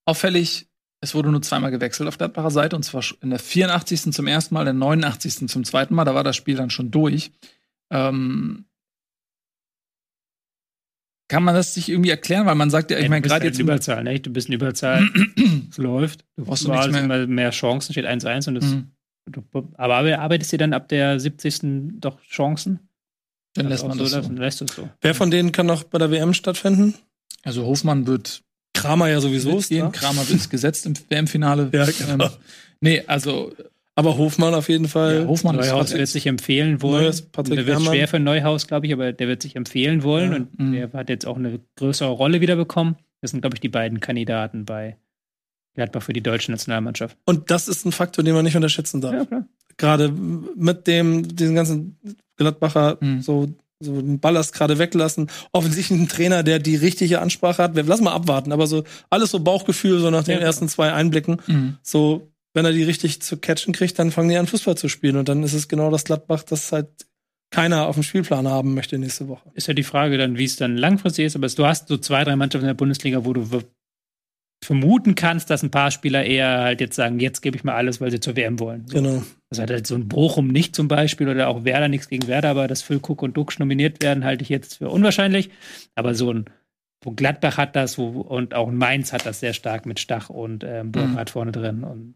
Auffällig, 0.05 0.67
es 1.01 1.15
wurde 1.15 1.31
nur 1.31 1.43
zweimal 1.43 1.71
gewechselt 1.71 2.09
auf 2.09 2.19
Gladbacher 2.19 2.51
Seite 2.51 2.77
und 2.77 2.83
zwar 2.83 3.05
in 3.21 3.31
der 3.31 3.39
84. 3.39 4.13
zum 4.13 4.27
ersten 4.27 4.55
Mal, 4.55 4.63
in 4.63 4.67
der 4.67 4.75
89. 4.75 5.49
zum 5.49 5.65
zweiten 5.65 5.95
Mal. 5.95 6.05
Da 6.05 6.15
war 6.15 6.25
das 6.25 6.37
Spiel 6.37 6.57
dann 6.57 6.71
schon 6.71 6.91
durch. 6.91 7.33
Ähm, 7.91 8.65
kann 11.33 11.45
man 11.45 11.55
das 11.55 11.73
sich 11.73 11.89
irgendwie 11.89 12.11
erklären? 12.11 12.45
Weil 12.45 12.55
man 12.57 12.69
sagt 12.69 12.91
ja, 12.91 12.99
ich 12.99 13.09
meine, 13.09 13.23
du 13.23 13.23
bist 13.23 13.31
gerade 13.33 13.45
halt 13.45 13.55
jetzt 13.55 13.59
Überzahl, 13.61 14.05
ne? 14.05 14.21
Du 14.21 14.31
bist 14.31 14.49
in 14.49 14.55
Überzahl. 14.55 15.09
es 15.71 15.79
läuft. 15.79 16.25
Du 16.37 16.45
Brauchst 16.45 16.65
du 16.65 16.69
mehr. 16.69 16.87
immer 17.03 17.27
mehr 17.27 17.51
Chancen, 17.51 17.93
steht 17.93 18.05
1-1 18.07 18.49
und 18.49 18.55
das. 18.57 18.65
Mhm. 18.67 18.91
Du, 19.31 19.43
aber 19.79 19.95
arbe- 19.99 20.19
arbeitest 20.19 20.53
du 20.53 20.59
dann 20.59 20.75
ab 20.75 20.89
der 20.89 21.19
70. 21.19 21.61
doch 22.01 22.21
Chancen? 22.23 22.81
dann 23.55 23.67
Also 23.67 23.69
lässt 23.71 23.83
man 23.85 23.93
auch 23.93 24.03
das 24.03 24.11
so, 24.11 24.21
so. 24.23 24.29
Dann 24.29 24.37
lässt 24.37 24.61
du 24.61 24.65
es 24.67 24.75
so. 24.75 24.89
wer 25.01 25.15
von 25.15 25.31
denen 25.31 25.53
kann 25.53 25.67
noch 25.67 25.85
bei 25.85 25.99
der 25.99 26.11
WM 26.11 26.35
stattfinden? 26.35 26.95
Also 27.43 27.65
Hofmann 27.65 28.07
wird 28.07 28.43
Kramer 28.75 29.09
ja 29.09 29.21
sowieso. 29.21 29.53
wird 29.55 29.69
gehen. 29.69 29.91
Kramer 29.93 30.29
wird 30.29 30.51
gesetzt 30.51 30.87
im 30.87 30.95
WM-Finale. 31.09 31.71
Ja, 31.73 31.87
genau. 31.87 32.25
Ähm, 32.27 32.31
nee, 32.81 33.03
also 33.07 33.53
Aber 33.95 34.17
Hofmann 34.17 34.55
auf 34.55 34.69
jeden 34.71 34.89
Fall. 34.89 35.21
Ja, 35.23 35.27
Hofmann 35.27 35.57
Neuhaus 35.57 35.93
wird 35.93 36.09
sich 36.09 36.27
empfehlen 36.27 36.81
wollen. 36.81 37.03
Neues, 37.05 37.23
Patrick 37.23 37.57
der 37.57 37.67
wird 37.67 37.77
Herrmann. 37.77 37.93
schwer 37.95 38.09
für 38.09 38.19
Neuhaus, 38.21 38.67
glaube 38.67 38.87
ich, 38.87 38.93
aber 38.93 39.13
der 39.13 39.29
wird 39.29 39.43
sich 39.43 39.55
empfehlen 39.57 40.03
wollen 40.03 40.31
Ja. 40.31 40.37
und 40.39 40.59
Mhm. 40.59 40.73
der 40.73 40.93
hat 40.95 41.09
jetzt 41.11 41.27
auch 41.27 41.37
eine 41.37 41.61
größere 41.77 42.09
Rolle 42.11 42.41
wieder 42.41 42.57
bekommen. 42.57 42.97
Das 43.21 43.33
sind, 43.33 43.43
glaube 43.43 43.57
ich, 43.57 43.61
die 43.61 43.69
beiden 43.69 44.01
Kandidaten 44.01 44.65
bei 44.65 44.97
Gladbach 45.75 46.03
für 46.03 46.13
die 46.13 46.23
deutsche 46.23 46.51
Nationalmannschaft. 46.51 47.17
Und 47.27 47.51
das 47.51 47.69
ist 47.69 47.85
ein 47.85 47.93
Faktor, 47.93 48.25
den 48.25 48.35
man 48.35 48.45
nicht 48.45 48.57
unterschätzen 48.57 49.01
darf. 49.01 49.13
Ja, 49.15 49.25
klar. 49.27 49.47
Gerade 49.79 50.11
mit 50.11 50.87
dem, 50.87 51.35
diesen 51.37 51.55
ganzen 51.55 51.99
Gladbacher 52.37 52.99
Mhm. 53.01 53.23
so, 53.23 53.49
so 53.81 54.01
den 54.01 54.21
Ballast 54.21 54.55
gerade 54.55 54.79
weglassen. 54.79 55.29
Offensichtlich 55.53 55.99
ein 55.99 56.09
Trainer, 56.09 56.43
der 56.43 56.59
die 56.59 56.77
richtige 56.77 57.21
Ansprache 57.21 57.63
hat. 57.63 57.75
Wir 57.75 57.83
lassen 57.83 58.05
mal 58.05 58.13
abwarten, 58.13 58.53
aber 58.53 58.67
so 58.67 58.85
alles 59.11 59.31
so 59.31 59.41
Bauchgefühl, 59.41 59.99
so 59.99 60.11
nach 60.11 60.25
den 60.25 60.39
Ja. 60.39 60.45
ersten 60.45 60.69
zwei 60.69 60.93
Einblicken. 60.93 61.39
Mhm. 61.47 61.77
So, 61.83 62.29
wenn 62.55 62.65
er 62.65 62.73
die 62.73 62.83
richtig 62.83 63.23
zu 63.23 63.39
catchen 63.39 63.73
kriegt, 63.73 63.99
dann 63.99 64.11
fangen 64.11 64.29
die 64.29 64.37
an, 64.37 64.47
Fußball 64.47 64.77
zu 64.77 64.89
spielen. 64.89 65.17
Und 65.17 65.29
dann 65.29 65.43
ist 65.43 65.55
es 65.55 65.69
genau 65.69 65.91
das 65.91 66.05
Gladbach, 66.05 66.43
das 66.43 66.73
halt 66.73 66.89
keiner 67.51 67.87
auf 67.87 67.97
dem 67.97 68.03
Spielplan 68.03 68.49
haben 68.49 68.75
möchte 68.75 68.99
nächste 68.99 69.29
Woche. 69.29 69.51
Ist 69.55 69.69
ja 69.69 69.75
die 69.75 69.83
Frage 69.83 70.19
dann, 70.19 70.39
wie 70.39 70.45
es 70.45 70.57
dann 70.57 70.77
langfristig 70.77 71.27
ist, 71.27 71.37
aber 71.37 71.49
du 71.49 71.67
hast 71.67 71.89
so 71.89 71.99
zwei, 71.99 72.25
drei 72.25 72.35
Mannschaften 72.35 72.65
in 72.65 72.71
der 72.71 72.75
Bundesliga, 72.75 73.25
wo 73.25 73.33
du 73.33 73.47
vermuten 74.65 75.15
kannst, 75.15 75.51
dass 75.51 75.63
ein 75.63 75.71
paar 75.71 75.91
Spieler 75.91 76.25
eher 76.25 76.61
halt 76.61 76.81
jetzt 76.81 76.97
sagen, 76.97 77.19
jetzt 77.21 77.41
gebe 77.41 77.57
ich 77.57 77.65
mal 77.65 77.75
alles, 77.75 78.01
weil 78.01 78.11
sie 78.11 78.21
zur 78.21 78.37
WM 78.37 78.59
wollen. 78.61 78.87
So. 78.87 78.95
Genau. 78.95 79.23
Das 79.51 79.59
hat 79.59 79.71
halt 79.71 79.87
so 79.87 79.95
ein 79.95 80.09
Bochum 80.09 80.49
nicht 80.49 80.75
zum 80.75 80.89
Beispiel 80.89 81.29
oder 81.29 81.49
auch 81.49 81.65
Werder 81.65 81.89
nichts 81.89 82.09
gegen 82.09 82.27
Werder, 82.27 82.51
aber 82.51 82.69
dass 82.69 82.81
Füllkuck 82.81 83.23
und 83.23 83.37
Duxch 83.37 83.59
nominiert 83.59 84.03
werden, 84.03 84.25
halte 84.25 84.43
ich 84.43 84.49
jetzt 84.49 84.79
für 84.79 84.89
unwahrscheinlich. 84.89 85.51
Aber 85.95 86.15
so 86.15 86.33
ein, 86.33 86.47
wo 87.03 87.11
Gladbach 87.11 87.59
hat 87.59 87.77
das 87.77 87.99
wo, 87.99 88.21
und 88.21 88.55
auch 88.55 88.71
Mainz 88.71 89.13
hat 89.13 89.27
das 89.27 89.41
sehr 89.41 89.53
stark 89.53 89.85
mit 89.85 90.01
Stach 90.01 90.31
und 90.31 90.65
ähm, 90.65 90.93
Burkhardt 90.93 91.31
vorne 91.31 91.53
drin. 91.53 91.83
Und 91.83 92.15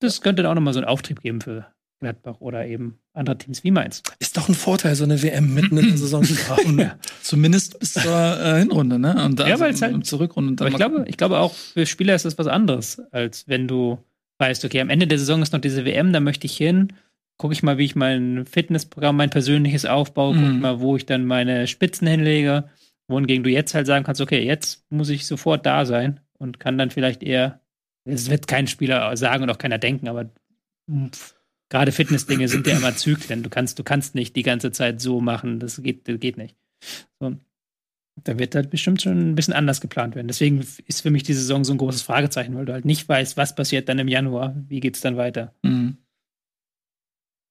das 0.00 0.20
könnte 0.20 0.42
dann 0.42 0.50
auch 0.50 0.54
nochmal 0.56 0.74
so 0.74 0.80
einen 0.80 0.88
Auftrieb 0.88 1.20
geben 1.20 1.40
für 1.40 1.66
Gladbach 2.00 2.36
oder 2.40 2.66
eben 2.66 2.98
andere 3.12 3.36
Teams 3.38 3.62
wie 3.62 3.70
Mainz. 3.70 4.02
Ist 4.18 4.36
doch 4.36 4.48
ein 4.48 4.54
Vorteil, 4.54 4.94
so 4.94 5.04
eine 5.04 5.22
WM 5.22 5.52
mitten 5.54 5.76
in 5.76 5.88
der 5.88 5.98
Saison 5.98 6.24
zu 6.24 6.34
haben. 6.48 6.78
Ja. 6.80 6.96
Zumindest 7.22 7.78
bis 7.78 7.92
zur 7.92 8.40
äh, 8.42 8.58
Hinrunde, 8.60 8.98
ne? 8.98 9.22
Und 9.24 9.38
Ja, 9.40 9.60
weil's 9.60 9.82
halt- 9.82 9.92
und 9.94 10.06
zur 10.06 10.20
Rückrunde. 10.20 10.50
Und 10.50 10.60
dann 10.60 10.66
Aber 10.68 10.72
ich 10.74 10.78
glaube, 10.78 11.04
ich 11.08 11.16
glaube 11.18 11.38
auch 11.38 11.52
für 11.52 11.84
Spieler 11.86 12.14
ist 12.14 12.24
das 12.24 12.38
was 12.38 12.46
anderes, 12.46 13.00
als 13.12 13.46
wenn 13.48 13.68
du 13.68 13.98
weißt, 14.38 14.64
okay, 14.64 14.80
am 14.80 14.88
Ende 14.88 15.06
der 15.06 15.18
Saison 15.18 15.42
ist 15.42 15.52
noch 15.52 15.60
diese 15.60 15.84
WM, 15.84 16.12
da 16.14 16.20
möchte 16.20 16.46
ich 16.46 16.56
hin. 16.56 16.94
Gucke 17.36 17.52
ich 17.52 17.62
mal, 17.62 17.76
wie 17.76 17.84
ich 17.84 17.94
mein 17.96 18.46
Fitnessprogramm, 18.46 19.16
mein 19.16 19.28
persönliches 19.30 19.84
aufbaue, 19.84 20.34
gucke 20.34 20.46
Mhm. 20.46 20.54
ich 20.56 20.60
mal, 20.62 20.80
wo 20.80 20.96
ich 20.96 21.04
dann 21.04 21.26
meine 21.26 21.66
Spitzen 21.66 22.06
hinlege. 22.08 22.64
Wohingegen 23.08 23.42
du 23.44 23.50
jetzt 23.50 23.74
halt 23.74 23.86
sagen 23.86 24.04
kannst, 24.04 24.20
okay, 24.22 24.42
jetzt 24.42 24.84
muss 24.90 25.08
ich 25.10 25.26
sofort 25.26 25.66
da 25.66 25.84
sein 25.84 26.20
und 26.38 26.60
kann 26.60 26.78
dann 26.78 26.90
vielleicht 26.90 27.22
eher, 27.22 27.60
es 28.04 28.30
wird 28.30 28.46
kein 28.46 28.66
Spieler 28.66 29.16
sagen 29.16 29.42
und 29.42 29.50
auch 29.50 29.58
keiner 29.58 29.78
denken, 29.78 30.08
aber 30.08 30.30
gerade 31.68 31.92
Fitnessdinge 31.92 32.48
sind 32.48 32.66
ja 32.66 32.76
immer 32.76 32.96
Zyklen. 32.96 33.42
Du 33.42 33.50
kannst, 33.50 33.78
du 33.78 33.84
kannst 33.84 34.14
nicht 34.14 34.36
die 34.36 34.42
ganze 34.42 34.72
Zeit 34.72 35.00
so 35.00 35.20
machen, 35.20 35.60
das 35.60 35.82
geht, 35.82 36.08
das 36.08 36.20
geht 36.20 36.36
nicht. 36.36 36.56
So. 37.20 37.36
Da 38.24 38.38
wird 38.38 38.54
halt 38.54 38.70
bestimmt 38.70 39.00
schon 39.00 39.30
ein 39.30 39.34
bisschen 39.34 39.54
anders 39.54 39.80
geplant 39.80 40.14
werden. 40.14 40.28
Deswegen 40.28 40.66
ist 40.86 41.00
für 41.00 41.10
mich 41.10 41.22
die 41.22 41.32
Saison 41.32 41.64
so 41.64 41.72
ein 41.72 41.78
großes 41.78 42.02
Fragezeichen, 42.02 42.54
weil 42.54 42.66
du 42.66 42.72
halt 42.72 42.84
nicht 42.84 43.08
weißt, 43.08 43.36
was 43.36 43.54
passiert 43.54 43.88
dann 43.88 43.98
im 43.98 44.08
Januar, 44.08 44.54
wie 44.68 44.80
geht's 44.80 45.00
dann 45.00 45.16
weiter. 45.16 45.54
Mhm. 45.62 45.96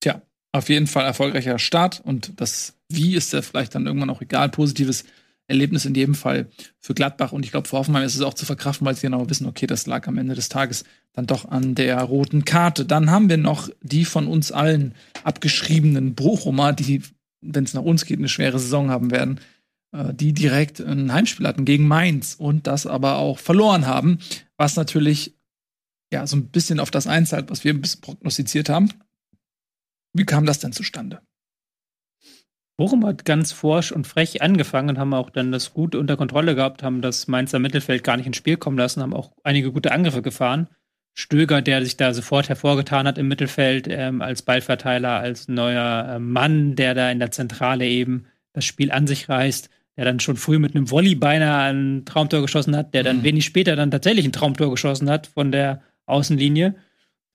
Tja, 0.01 0.21
auf 0.51 0.69
jeden 0.69 0.87
Fall 0.87 1.05
erfolgreicher 1.05 1.57
Start 1.57 2.01
und 2.03 2.39
das 2.39 2.79
Wie 2.89 3.15
ist 3.15 3.33
ja 3.33 3.41
vielleicht 3.41 3.75
dann 3.75 3.85
irgendwann 3.85 4.09
auch 4.09 4.21
egal. 4.21 4.49
Positives 4.49 5.05
Erlebnis 5.49 5.85
in 5.85 5.95
jedem 5.95 6.15
Fall 6.15 6.47
für 6.79 6.93
Gladbach 6.93 7.31
und 7.31 7.43
ich 7.43 7.51
glaube, 7.51 7.67
für 7.67 7.77
Hoffenheim 7.77 8.03
ist 8.03 8.15
es 8.15 8.21
auch 8.21 8.33
zu 8.33 8.45
verkraften, 8.45 8.85
weil 8.85 8.95
sie 8.95 9.01
genau 9.01 9.29
wissen, 9.29 9.47
okay, 9.47 9.67
das 9.67 9.87
lag 9.87 10.07
am 10.07 10.17
Ende 10.17 10.35
des 10.35 10.49
Tages 10.49 10.83
dann 11.13 11.25
doch 11.25 11.49
an 11.49 11.75
der 11.75 12.01
roten 12.01 12.45
Karte. 12.45 12.85
Dann 12.85 13.09
haben 13.09 13.29
wir 13.29 13.37
noch 13.37 13.69
die 13.81 14.05
von 14.05 14.27
uns 14.27 14.51
allen 14.51 14.93
abgeschriebenen 15.23 16.15
Bochumer, 16.15 16.73
die, 16.73 17.01
wenn 17.41 17.63
es 17.63 17.73
nach 17.73 17.81
uns 17.81 18.05
geht, 18.05 18.19
eine 18.19 18.29
schwere 18.29 18.59
Saison 18.59 18.89
haben 18.89 19.11
werden, 19.11 19.39
äh, 19.91 20.13
die 20.13 20.33
direkt 20.33 20.79
ein 20.79 21.11
Heimspiel 21.11 21.47
hatten 21.47 21.65
gegen 21.65 21.87
Mainz 21.87 22.35
und 22.37 22.67
das 22.67 22.85
aber 22.85 23.17
auch 23.17 23.39
verloren 23.39 23.87
haben, 23.87 24.19
was 24.57 24.75
natürlich 24.75 25.35
ja 26.11 26.25
so 26.27 26.37
ein 26.37 26.47
bisschen 26.47 26.79
auf 26.79 26.91
das 26.91 27.07
einzahlt, 27.07 27.49
was 27.49 27.63
wir 27.63 27.73
ein 27.73 27.81
prognostiziert 28.01 28.69
haben. 28.69 28.89
Wie 30.13 30.25
kam 30.25 30.45
das 30.45 30.59
denn 30.59 30.73
zustande? 30.73 31.21
Bochum 32.79 33.05
hat 33.05 33.25
ganz 33.25 33.51
forsch 33.51 33.91
und 33.91 34.07
frech 34.07 34.41
angefangen 34.41 34.87
und 34.91 34.99
haben 34.99 35.13
auch 35.13 35.29
dann 35.29 35.51
das 35.51 35.73
gut 35.73 35.95
unter 35.95 36.15
Kontrolle 36.15 36.55
gehabt, 36.55 36.81
haben 36.81 37.01
das 37.01 37.27
Mainzer 37.27 37.59
Mittelfeld 37.59 38.05
gar 38.05 38.15
nicht 38.15 38.25
ins 38.25 38.37
Spiel 38.37 38.55
kommen 38.55 38.77
lassen, 38.77 39.01
haben 39.01 39.13
auch 39.13 39.31
einige 39.43 39.73
gute 39.73 39.91
Angriffe 39.91 40.21
gefahren. 40.21 40.69
Stöger, 41.13 41.61
der 41.61 41.83
sich 41.83 41.97
da 41.97 42.13
sofort 42.13 42.47
hervorgetan 42.47 43.05
hat 43.05 43.17
im 43.17 43.27
Mittelfeld 43.27 43.87
ähm, 43.89 44.21
als 44.21 44.43
Ballverteiler, 44.43 45.19
als 45.19 45.49
neuer 45.49 46.07
äh, 46.15 46.19
Mann, 46.19 46.77
der 46.77 46.93
da 46.93 47.11
in 47.11 47.19
der 47.19 47.31
Zentrale 47.31 47.85
eben 47.85 48.27
das 48.53 48.63
Spiel 48.63 48.93
an 48.93 49.07
sich 49.07 49.27
reißt, 49.27 49.69
der 49.97 50.05
dann 50.05 50.21
schon 50.21 50.37
früh 50.37 50.57
mit 50.57 50.73
einem 50.73 50.89
Volley 50.89 51.15
beinahe 51.15 51.73
ein 51.73 52.05
Traumtor 52.05 52.41
geschossen 52.41 52.77
hat, 52.77 52.93
der 52.93 53.03
dann 53.03 53.17
Mhm. 53.17 53.23
wenig 53.23 53.43
später 53.43 53.75
dann 53.75 53.91
tatsächlich 53.91 54.23
ein 54.23 54.31
Traumtor 54.31 54.71
geschossen 54.71 55.09
hat 55.09 55.27
von 55.27 55.51
der 55.51 55.81
Außenlinie, 56.05 56.75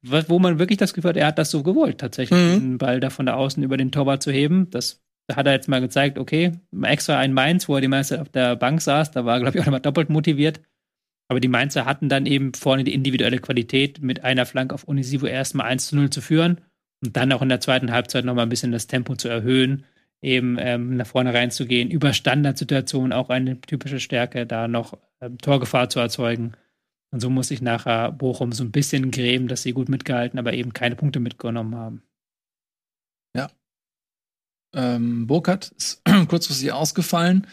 wo 0.01 0.23
wo 0.29 0.39
man 0.39 0.59
wirklich 0.59 0.79
das 0.79 0.95
Gefühl 0.95 1.11
hat, 1.11 1.17
er 1.19 1.27
hat 1.27 1.39
das 1.39 1.51
so 1.51 1.63
gewollt, 1.63 1.99
tatsächlich 1.99 2.39
Mhm. 2.41 2.61
den 2.61 2.79
Ball 2.79 3.01
da 3.01 3.11
von 3.11 3.27
der 3.27 3.37
Außen 3.37 3.63
über 3.63 3.77
den 3.77 3.93
Torwart 3.93 4.23
zu 4.23 4.33
heben. 4.33 4.71
Das 4.71 5.03
da 5.27 5.37
hat 5.37 5.47
er 5.47 5.53
jetzt 5.53 5.69
mal 5.69 5.81
gezeigt, 5.81 6.19
okay, 6.19 6.53
extra 6.83 7.19
ein 7.19 7.33
Mainz, 7.33 7.69
wo 7.69 7.75
er 7.75 7.81
die 7.81 7.89
meiste 7.89 8.21
auf 8.21 8.29
der 8.29 8.57
Bank 8.57 8.81
saß, 8.81 9.11
da 9.11 9.25
war, 9.25 9.41
glaube 9.41 9.57
ich, 9.57 9.63
auch 9.63 9.67
nochmal 9.67 9.81
doppelt 9.81 10.11
motiviert. 10.11 10.61
Aber 11.29 11.41
die 11.41 11.49
Mainzer 11.49 11.87
hatten 11.87 12.09
dann 12.09 12.27
eben 12.27 12.53
vorne 12.53 12.85
die 12.85 12.93
individuelle 12.93 13.39
Qualität, 13.39 14.03
mit 14.03 14.25
einer 14.25 14.45
Flanke 14.45 14.75
auf 14.75 14.85
Unisivo 14.85 15.27
erstmal 15.27 15.67
1 15.69 15.87
zu 15.87 15.97
0 15.97 16.11
zu 16.11 16.21
führen 16.21 16.61
und 17.03 17.17
dann 17.17 17.33
auch 17.33 17.43
in 17.43 17.49
der 17.49 17.61
zweiten 17.61 17.93
Halbzeit 17.93 18.25
nochmal 18.25 18.45
ein 18.45 18.51
bisschen 18.51 18.73
das 18.73 18.87
Tempo 18.87 19.17
zu 19.17 19.29
erhöhen, 19.29 19.85
eben 20.21 20.57
ähm, 20.59 20.97
nach 20.97 21.07
vorne 21.07 21.33
reinzugehen, 21.33 21.91
über 21.91 22.13
Standardsituationen 22.13 23.13
auch 23.13 23.31
eine 23.31 23.61
typische 23.61 24.01
Stärke, 24.01 24.47
da 24.47 24.69
noch 24.69 24.99
ähm, 25.21 25.39
Torgefahr 25.39 25.89
zu 25.89 26.01
erzeugen. 26.01 26.53
Und 27.11 27.21
so 27.21 27.31
muss 27.31 27.49
sich 27.49 27.63
nachher 27.63 28.13
Bochum 28.13 28.53
so 28.53 28.65
ein 28.65 28.73
bisschen 28.73 29.11
grämen, 29.11 29.49
dass 29.49 29.63
sie 29.63 29.73
gut 29.73 29.89
mitgehalten, 29.89 30.39
aber 30.39 30.53
eben 30.53 30.73
keine 30.73 30.97
Punkte 30.97 31.21
mitgenommen 31.21 31.75
haben. 31.75 32.03
Ähm, 34.75 35.27
Burkhardt 35.27 35.73
ist 35.77 36.03
kurzfristig 36.29 36.73
ausgefallen. 36.73 37.47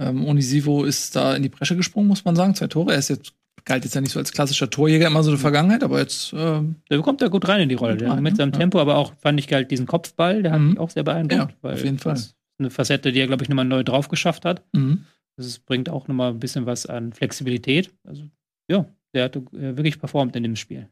Ähm, 0.00 0.24
Onisivo 0.26 0.84
ist 0.84 1.16
da 1.16 1.34
in 1.34 1.42
die 1.42 1.48
Bresche 1.48 1.76
gesprungen, 1.76 2.08
muss 2.08 2.24
man 2.24 2.36
sagen. 2.36 2.54
Zwei 2.54 2.66
Tore. 2.68 2.92
Er 2.92 2.98
ist 2.98 3.08
jetzt, 3.08 3.32
galt 3.64 3.84
jetzt 3.84 3.94
ja 3.94 4.00
nicht 4.00 4.12
so 4.12 4.18
als 4.18 4.32
klassischer 4.32 4.70
Torjäger 4.70 5.06
immer 5.08 5.22
so 5.22 5.30
in 5.30 5.36
der 5.36 5.40
Vergangenheit, 5.40 5.82
aber 5.82 5.98
jetzt, 5.98 6.32
ähm, 6.36 6.76
Der 6.90 7.00
kommt 7.00 7.20
da 7.20 7.28
gut 7.28 7.48
rein 7.48 7.60
in 7.62 7.68
die 7.68 7.74
Rolle. 7.74 8.00
Rein, 8.08 8.22
mit 8.22 8.34
ne? 8.34 8.36
seinem 8.36 8.52
Ja. 8.52 8.58
Tempo, 8.58 8.80
aber 8.80 8.96
auch 8.96 9.12
fand 9.20 9.40
ich 9.40 9.52
halt 9.52 9.70
diesen 9.70 9.86
Kopfball, 9.86 10.42
der 10.42 10.52
hat 10.52 10.60
Mhm. 10.60 10.68
mich 10.70 10.78
auch 10.78 10.90
sehr 10.90 11.02
beeindruckt. 11.02 11.54
Ja, 11.62 11.70
auf 11.70 11.84
jeden 11.84 11.98
Fall. 11.98 12.12
Das 12.14 12.20
ist 12.26 12.36
eine 12.58 12.70
Facette, 12.70 13.12
die 13.12 13.20
er, 13.20 13.26
glaube 13.26 13.42
ich, 13.42 13.48
nochmal 13.48 13.64
neu 13.64 13.82
drauf 13.82 14.08
geschafft 14.08 14.44
hat. 14.44 14.62
mhm. 14.72 15.04
Das 15.36 15.60
bringt 15.60 15.88
auch 15.88 16.08
nochmal 16.08 16.30
ein 16.32 16.40
bisschen 16.40 16.66
was 16.66 16.84
an 16.86 17.12
Flexibilität. 17.12 17.92
Also, 18.04 18.24
ja, 18.68 18.86
der 19.14 19.24
hat 19.26 19.36
äh, 19.36 19.40
wirklich 19.76 20.00
performt 20.00 20.34
in 20.34 20.42
dem 20.42 20.56
Spiel. 20.56 20.88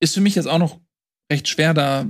ist 0.00 0.14
für 0.14 0.20
mich 0.20 0.34
jetzt 0.34 0.48
auch 0.48 0.58
noch 0.58 0.80
recht 1.30 1.46
schwer, 1.48 1.72
da 1.72 2.06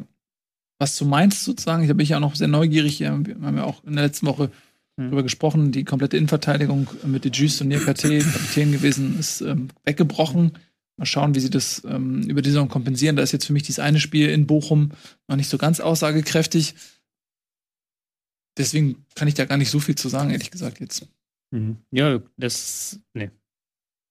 was 0.79 0.97
zu 0.97 1.05
Mainz 1.07 1.45
sozusagen. 1.45 1.87
Da 1.89 1.95
bin 1.95 2.03
ich 2.05 2.11
ja 2.11 2.17
auch 2.19 2.21
noch 2.23 2.35
sehr 2.37 2.49
neugierig. 2.49 3.01
Wir 3.01 3.11
haben 3.11 3.57
ja 3.57 3.65
auch 3.65 3.83
in 3.85 3.95
der 3.95 4.05
letzten 4.05 4.27
Woche 4.27 4.51
Mhm. 4.99 5.05
darüber 5.05 5.23
gesprochen. 5.25 5.73
Die 5.73 5.85
komplette 5.85 6.17
Innenverteidigung 6.17 6.89
mit 7.05 7.25
de 7.25 7.31
Jus 7.31 7.61
und 7.61 7.69
Niakate, 7.69 8.19
Kapitän 8.21 8.73
gewesen, 8.73 9.19
ist 9.19 9.43
ähm, 9.43 9.69
weggebrochen. 9.85 10.53
Mal 10.99 11.05
schauen, 11.05 11.35
wie 11.35 11.41
sie 11.41 11.51
das 11.51 11.83
ähm, 11.87 12.23
über 12.23 12.41
die 12.41 12.49
Saison 12.49 12.69
kompensieren. 12.69 13.15
Da 13.17 13.23
ist 13.23 13.33
jetzt 13.33 13.45
für 13.45 13.53
mich 13.53 13.63
dieses 13.65 13.79
eine 13.81 14.01
Spiel 14.01 14.31
in 14.31 14.47
Bochum 14.47 14.93
noch 15.29 15.37
nicht 15.37 15.51
so 15.51 15.59
ganz 15.59 15.81
aussagekräftig. 15.81 16.75
Deswegen 18.57 19.05
kann 19.15 19.29
ich 19.29 19.35
da 19.35 19.45
gar 19.45 19.59
nicht 19.59 19.71
so 19.71 19.81
viel 19.81 19.97
zu 19.97 20.09
sagen, 20.09 20.31
ehrlich 20.31 20.51
gesagt 20.51 20.81
jetzt. 20.81 21.07
Ja, 21.91 22.21
das, 22.37 22.99
nee. 23.15 23.31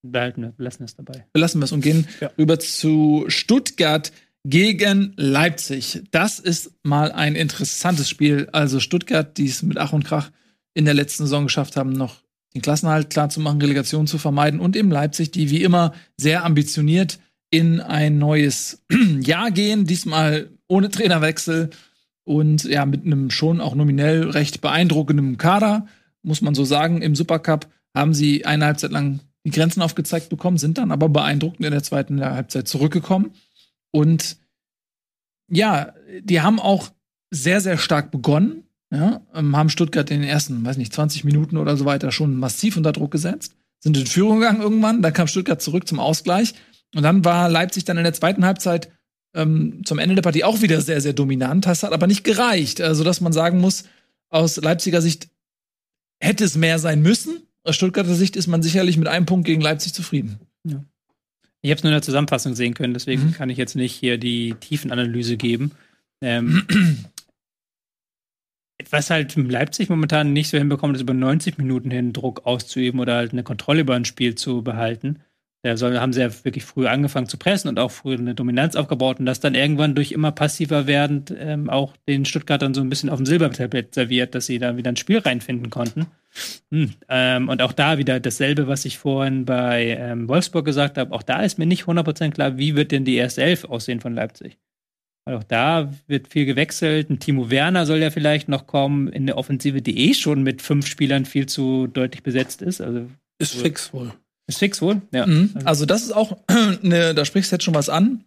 Behalten 0.04 0.42
wir, 0.44 0.54
lassen 0.58 0.84
es 0.84 0.96
dabei. 0.96 1.26
belassen 1.34 1.60
wir 1.62 1.66
es 1.66 1.72
und 1.72 1.82
gehen 1.82 2.08
Ja. 2.22 2.28
rüber 2.38 2.60
zu 2.60 3.26
Stuttgart 3.28 4.12
gegen 4.46 5.14
Leipzig. 5.18 6.04
Das 6.12 6.40
ist 6.40 6.72
mal 6.84 7.12
ein 7.12 7.36
interessantes 7.36 8.08
Spiel. 8.08 8.48
Also 8.52 8.80
Stuttgart, 8.80 9.38
die 9.38 9.48
es 9.48 9.64
mit 9.64 9.78
Ach 9.78 9.92
und 9.92 10.06
Krach 10.06 10.30
in 10.76 10.86
der 10.86 10.94
letzten 10.94 11.24
Saison 11.24 11.46
geschafft 11.46 11.76
haben, 11.76 11.92
noch 11.92 12.22
den 12.54 12.62
Klassenhalt 12.62 13.10
klar 13.10 13.30
zu 13.30 13.40
machen, 13.40 13.60
Relegation 13.60 14.08
zu 14.08 14.18
vermeiden 14.18 14.60
und 14.60 14.76
eben 14.76 14.92
Leipzig, 14.92 15.32
die 15.32 15.50
wie 15.50 15.64
immer 15.64 15.94
sehr 16.16 16.46
ambitioniert 16.46 17.20
in 17.50 17.82
ein 17.82 18.20
neues 18.20 18.84
Jahr 19.20 19.52
gehen, 19.52 19.86
diesmal 19.86 20.50
ohne 20.68 20.90
Trainerwechsel 20.90 21.72
und 22.24 22.64
ja 22.64 22.86
mit 22.86 23.06
einem 23.06 23.32
schon 23.32 23.62
auch 23.62 23.76
nominell 23.76 24.30
recht 24.30 24.62
beeindruckenden 24.62 25.38
Kader, 25.38 25.88
muss 26.22 26.42
man 26.42 26.56
so 26.56 26.66
sagen. 26.66 27.02
Im 27.02 27.16
Supercup 27.16 27.68
haben 27.96 28.14
sie 28.14 28.46
eine 28.46 28.66
Halbzeit 28.66 28.92
lang 28.92 29.22
die 29.44 29.52
Grenzen 29.52 29.82
aufgezeigt 29.82 30.30
bekommen, 30.30 30.58
sind 30.58 30.78
dann 30.78 30.92
aber 30.92 31.08
beeindruckend 31.10 31.66
in 31.66 31.72
der 31.72 31.84
zweiten 31.84 32.24
Halbzeit 32.24 32.68
zurückgekommen. 32.68 33.32
Und 33.96 34.36
ja, 35.50 35.94
die 36.20 36.42
haben 36.42 36.60
auch 36.60 36.92
sehr, 37.32 37.62
sehr 37.62 37.78
stark 37.78 38.12
begonnen. 38.12 38.64
Ja, 38.92 39.26
ähm, 39.34 39.56
haben 39.56 39.70
Stuttgart 39.70 40.12
in 40.12 40.20
den 40.22 40.30
ersten, 40.30 40.64
weiß 40.66 40.78
nicht, 40.78 40.94
20 40.94 41.24
Minuten 41.24 41.58
oder 41.58 41.78
so 41.78 41.86
weiter 41.86 42.12
schon 42.12 42.36
massiv 42.36 42.76
unter 42.78 42.92
Druck 42.92 43.12
gesetzt, 43.12 43.56
sind 43.80 43.98
in 43.98 44.06
Führung 44.06 44.40
gegangen 44.40 44.62
irgendwann, 44.62 45.02
dann 45.02 45.14
kam 45.14 45.28
Stuttgart 45.28 45.62
zurück 45.62 45.88
zum 45.88 46.00
Ausgleich 46.00 46.54
und 46.94 47.04
dann 47.04 47.26
war 47.26 47.50
Leipzig 47.50 47.86
dann 47.86 47.98
in 47.98 48.04
der 48.04 48.14
zweiten 48.14 48.46
Halbzeit 48.46 48.92
ähm, 49.34 49.82
zum 49.86 49.98
Ende 49.98 50.16
der 50.16 50.22
Partie 50.22 50.44
auch 50.44 50.62
wieder 50.62 50.82
sehr, 50.82 51.02
sehr 51.02 51.14
dominant. 51.14 51.66
Das 51.66 51.84
hat 51.84 51.94
aber 51.94 52.08
nicht 52.08 52.24
gereicht. 52.24 52.80
Also, 52.80 53.04
dass 53.04 53.22
man 53.22 53.34
sagen 53.34 53.60
muss, 53.60 53.86
aus 54.30 54.58
Leipziger 54.58 55.02
Sicht 55.02 55.30
hätte 56.20 56.44
es 56.44 56.56
mehr 56.56 56.80
sein 56.80 57.02
müssen. 57.02 57.48
Aus 57.64 57.76
Stuttgarter 57.76 58.16
Sicht 58.16 58.36
ist 58.36 58.48
man 58.48 58.62
sicherlich 58.62 58.98
mit 58.98 59.08
einem 59.08 59.26
Punkt 59.26 59.46
gegen 59.46 59.62
Leipzig 59.62 59.94
zufrieden. 59.94 60.40
Ja. 60.64 60.84
Ich 61.66 61.72
habe 61.72 61.78
es 61.80 61.84
nur 61.84 61.92
in 61.92 61.96
der 61.96 62.02
Zusammenfassung 62.04 62.54
sehen 62.54 62.76
können, 62.76 62.94
deswegen 62.94 63.26
Mhm. 63.26 63.32
kann 63.34 63.50
ich 63.50 63.58
jetzt 63.58 63.76
nicht 63.76 63.94
hier 63.96 64.20
die 64.20 64.54
Tiefenanalyse 64.60 65.36
geben. 65.36 65.72
Ähm, 66.22 66.64
was 68.92 69.10
halt 69.10 69.36
Leipzig 69.36 69.90
momentan 69.90 70.32
nicht 70.32 70.50
so 70.50 70.58
hinbekommt, 70.60 70.96
ist 70.96 71.02
über 71.02 71.16
90 71.16 71.58
Minuten 71.58 71.90
hin 71.90 72.14
Druck 72.14 72.46
auszuüben 72.46 73.00
oder 73.00 73.16
halt 73.16 73.32
eine 73.32 73.42
Kontrolle 73.44 73.82
über 73.82 73.96
ein 73.96 74.06
Spiel 74.06 74.36
zu 74.36 74.62
behalten. 74.62 75.22
Da 75.66 75.78
soll, 75.78 75.98
haben 75.98 76.14
sie 76.14 76.22
ja 76.22 76.30
wirklich 76.46 76.64
früh 76.64 76.86
angefangen 76.86 77.28
zu 77.28 77.38
pressen 77.38 77.70
und 77.70 77.80
auch 77.80 77.90
früh 77.90 78.14
eine 78.14 78.36
Dominanz 78.36 78.76
aufgebaut 78.76 79.20
und 79.20 79.26
das 79.26 79.40
dann 79.40 79.56
irgendwann 79.56 79.96
durch 79.96 80.12
immer 80.12 80.32
passiver 80.32 80.86
werdend 80.86 81.34
ähm, 81.36 81.72
auch 81.72 81.98
den 82.08 82.26
Stuttgartern 82.26 82.76
so 82.76 82.82
ein 82.82 82.90
bisschen 82.90 83.10
auf 83.10 83.18
dem 83.18 83.26
Silbertablett 83.26 83.96
serviert, 83.96 84.36
dass 84.36 84.46
sie 84.46 84.60
da 84.60 84.78
wieder 84.78 84.92
ein 84.92 84.96
Spiel 84.96 85.18
reinfinden 85.18 85.72
konnten. 85.72 86.06
Hm. 86.70 86.92
Ähm, 87.10 87.50
und 87.50 87.64
auch 87.64 87.72
da 87.72 87.98
wieder 87.98 88.20
dasselbe, 88.20 88.68
was 88.68 88.86
ich 88.86 89.00
vorhin 89.00 89.46
bei 89.46 89.98
ähm, 90.00 90.28
Wolfsburg 90.28 90.66
gesagt 90.66 91.00
habe. 91.00 91.12
Auch 91.16 91.24
da 91.24 91.42
ist 91.42 91.58
mir 91.58 91.66
nicht 91.66 91.86
100% 91.86 92.30
klar, 92.30 92.60
wie 92.60 92.76
wird 92.76 92.92
denn 92.92 93.04
die 93.04 93.16
erste 93.16 93.42
Elf 93.42 93.64
aussehen 93.64 94.02
von 94.02 94.14
Leipzig. 94.14 94.60
Weil 95.26 95.38
auch 95.38 95.44
da 95.44 95.92
wird 96.06 96.28
viel 96.28 96.46
gewechselt. 96.46 97.10
Ein 97.10 97.18
Timo 97.18 97.50
Werner 97.50 97.88
soll 97.88 97.98
ja 97.98 98.12
vielleicht 98.12 98.50
noch 98.50 98.68
kommen 98.68 99.08
in 99.08 99.26
der 99.26 99.40
Offensive, 99.40 99.82
die 99.82 100.12
eh 100.12 100.14
schon 100.14 100.44
mit 100.44 100.62
fünf 100.62 100.86
Spielern 100.86 101.26
viel 101.26 101.48
zu 101.48 101.88
deutlich 101.88 102.22
besetzt 102.22 102.62
ist. 102.62 102.82
Also 102.82 103.10
Ist 103.40 103.56
fix 103.56 103.92
wohl. 103.94 104.14
Ist 104.48 104.60
fix 104.60 104.82
wohl. 104.82 105.02
Ja. 105.12 105.26
Mhm. 105.26 105.52
Also, 105.64 105.86
das 105.86 106.04
ist 106.04 106.12
auch, 106.14 106.38
ne, 106.82 107.14
da 107.16 107.26
sprichst 107.26 107.52
du 107.52 107.56
jetzt 107.56 107.64
schon 107.64 107.74
was 107.76 107.90
an. 107.90 108.24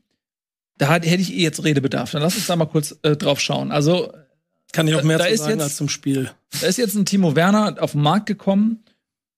Da 0.78 0.89
hat- 0.89 1.05
hätte 1.07 1.23
ich 1.23 1.32
eh 1.32 1.43
jetzt 1.43 1.62
Redebedarf. 1.65 2.11
Dann 2.12 2.23
lass 2.23 2.36
uns 2.36 2.47
da 2.47 2.57
mal 2.57 2.66
kurz 2.66 2.97
äh, 3.03 3.16
drauf 3.16 3.40
schauen. 3.40 3.73
Also, 3.73 4.12
Kann 4.73 4.86
ich 4.89 4.95
auch 4.95 5.03
mehr 5.03 5.19
Da 5.19 5.24
zu 5.27 5.31
ist 5.31 5.40
sagen 5.40 5.53
jetzt- 5.53 5.62
als 5.62 5.77
zum 5.77 5.89
Spiel. 5.89 6.31
Da 6.61 6.66
ist 6.66 6.77
jetzt 6.78 6.95
ein 6.95 7.05
Timo 7.07 7.35
Werner 7.36 7.77
auf 7.81 7.93
den 7.93 8.03
Markt 8.03 8.27
gekommen. 8.27 8.85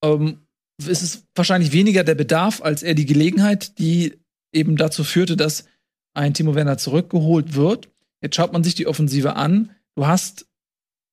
Ähm, 0.03 0.39
es 0.79 1.03
ist 1.03 1.25
wahrscheinlich 1.35 1.73
weniger 1.73 2.05
der 2.05 2.15
Bedarf 2.15 2.63
als 2.63 2.83
eher 2.83 2.95
die 2.95 3.05
Gelegenheit, 3.07 3.79
die 3.79 4.19
eben 4.53 4.77
dazu 4.77 5.05
führte, 5.05 5.37
dass 5.37 5.67
ein 6.15 6.35
Timo 6.35 6.55
Werner 6.55 6.79
zurückgeholt 6.79 7.55
wird. 7.55 7.89
Jetzt 8.23 8.37
schaut 8.37 8.53
man 8.53 8.65
sich 8.65 8.75
die 8.75 8.87
Offensive 8.87 9.37
an. 9.37 9.71
Du 9.95 10.07
hast 10.07 10.47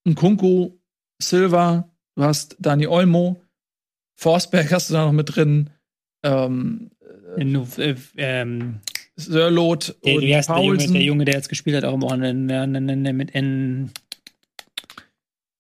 einen 0.05 0.15
Kunku, 0.15 0.71
Silva, 1.21 1.89
du 2.15 2.23
hast 2.23 2.55
Dani 2.59 2.87
Olmo, 2.87 3.41
Forsberg 4.19 4.71
hast 4.71 4.89
du 4.89 4.93
da 4.95 5.05
noch 5.05 5.11
mit 5.13 5.35
drin, 5.35 5.69
ähm, 6.23 6.89
In, 7.37 7.55
äh, 7.77 7.95
ähm, 8.17 8.79
Sörlot 9.15 9.95
der, 10.05 10.15
und 10.15 10.21
heißt 10.35 10.49
der, 10.49 10.55
Junge, 10.57 10.77
der 10.93 11.01
Junge, 11.03 11.25
der 11.25 11.35
jetzt 11.35 11.49
gespielt 11.49 11.77
hat, 11.77 11.85
auch 11.85 11.93
im 11.93 12.03
in- 12.89 13.17
mit 13.17 13.33
N. 13.35 13.91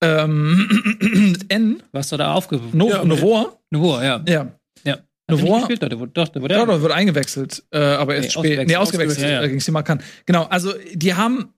Ähm, 0.01 0.67
mit 0.99 1.45
N, 1.53 1.81
Was 1.91 2.09
da 2.17 2.33
aufgeworfen? 2.33 2.77
no 2.77 2.89
Ja, 2.89 3.03
Novor. 3.03 3.59
Novor, 3.71 4.03
ja. 4.03 4.23
Ja. 4.27 4.51
ja. 4.83 4.97
Er 5.27 5.35
nicht 5.35 5.67
gespielt? 5.67 5.83
Doch, 5.83 5.89
der 5.89 5.99
wurde, 5.99 6.11
doch, 6.13 6.27
der 6.27 6.41
wurde 6.41 6.53
Ja, 6.53 6.61
eingewechselt, 6.91 7.63
äh, 7.71 7.79
aber 7.79 8.15
erst 8.15 8.27
Nee, 8.27 8.31
spät. 8.31 8.37
ausgewechselt. 8.39 8.67
Nee, 8.67 8.75
ausgewechselt, 8.75 9.09
Ausgewechselt, 9.17 9.31
ja, 9.31 9.39
ja. 9.39 9.43
äh, 9.43 9.47
gegen 9.49 9.59
Simakan. 9.59 10.01
Genau, 10.25 10.43
also 10.45 10.73
die 10.93 11.13
haben 11.15 11.53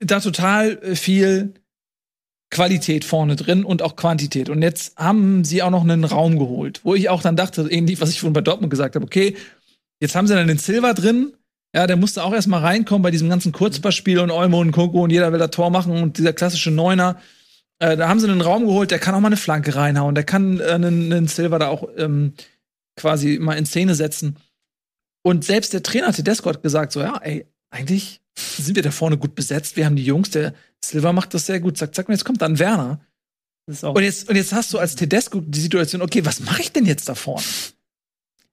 da 0.00 0.20
total 0.20 0.78
äh, 0.82 0.96
viel 0.96 1.54
Qualität 2.50 3.04
vorne 3.04 3.36
drin 3.36 3.64
und 3.64 3.82
auch 3.82 3.96
Quantität. 3.96 4.48
Und 4.48 4.62
jetzt 4.62 4.96
haben 4.96 5.44
sie 5.44 5.62
auch 5.62 5.70
noch 5.70 5.82
einen 5.82 6.04
Raum 6.04 6.38
geholt, 6.38 6.80
wo 6.84 6.94
ich 6.94 7.08
auch 7.08 7.22
dann 7.22 7.36
dachte, 7.36 7.62
ähnlich, 7.62 8.00
was 8.00 8.10
ich 8.10 8.20
vorhin 8.20 8.34
bei 8.34 8.40
Dortmund 8.40 8.70
gesagt 8.70 8.94
habe, 8.94 9.04
okay, 9.04 9.36
jetzt 10.00 10.14
haben 10.14 10.26
sie 10.26 10.34
dann 10.34 10.46
den 10.46 10.58
Silver 10.58 10.94
drin. 10.94 11.32
Ja, 11.74 11.86
der 11.86 11.96
musste 11.96 12.22
auch 12.22 12.32
erstmal 12.32 12.60
reinkommen 12.60 13.02
bei 13.02 13.10
diesem 13.10 13.28
ganzen 13.28 13.52
Kurzpassspiel 13.52 14.20
und 14.20 14.30
Olmo 14.30 14.60
und 14.60 14.72
Koko 14.72 15.02
und 15.02 15.10
jeder 15.10 15.32
will 15.32 15.38
da 15.38 15.48
Tor 15.48 15.70
machen 15.70 15.92
und 15.92 16.18
dieser 16.18 16.32
klassische 16.32 16.70
Neuner. 16.70 17.20
Äh, 17.80 17.96
da 17.96 18.08
haben 18.08 18.20
sie 18.20 18.30
einen 18.30 18.40
Raum 18.40 18.66
geholt, 18.66 18.90
der 18.90 18.98
kann 18.98 19.14
auch 19.14 19.20
mal 19.20 19.28
eine 19.28 19.36
Flanke 19.36 19.74
reinhauen, 19.74 20.14
der 20.14 20.24
kann 20.24 20.60
äh, 20.60 20.64
einen, 20.64 21.12
einen 21.12 21.28
Silver 21.28 21.58
da 21.58 21.68
auch 21.68 21.88
ähm, 21.96 22.32
quasi 22.96 23.38
mal 23.38 23.58
in 23.58 23.66
Szene 23.66 23.94
setzen. 23.94 24.36
Und 25.22 25.44
selbst 25.44 25.72
der 25.72 25.82
Trainer 25.82 26.12
Tedesco 26.12 26.48
hat 26.48 26.62
gesagt, 26.62 26.92
so, 26.92 27.00
ja, 27.00 27.18
ey, 27.18 27.46
eigentlich 27.70 28.20
sind 28.38 28.76
wir 28.76 28.82
da 28.82 28.90
vorne 28.90 29.18
gut 29.18 29.34
besetzt. 29.34 29.76
Wir 29.76 29.84
haben 29.84 29.96
die 29.96 30.04
Jungs, 30.04 30.30
der 30.30 30.54
Silva 30.88 31.12
macht 31.12 31.34
das 31.34 31.46
sehr 31.46 31.60
gut. 31.60 31.76
Zack, 31.78 31.94
zack, 31.94 32.08
und 32.08 32.14
jetzt 32.14 32.24
kommt 32.24 32.42
dann 32.42 32.58
Werner. 32.58 33.00
Und 33.98 34.02
jetzt, 34.04 34.28
und 34.28 34.36
jetzt 34.36 34.52
hast 34.52 34.72
du 34.72 34.78
als 34.78 34.94
Tedesco 34.94 35.40
die 35.40 35.58
Situation, 35.60 36.00
okay, 36.02 36.24
was 36.24 36.40
mache 36.40 36.62
ich 36.62 36.72
denn 36.72 36.84
jetzt 36.86 37.08
da 37.08 37.14
vorne? 37.14 37.44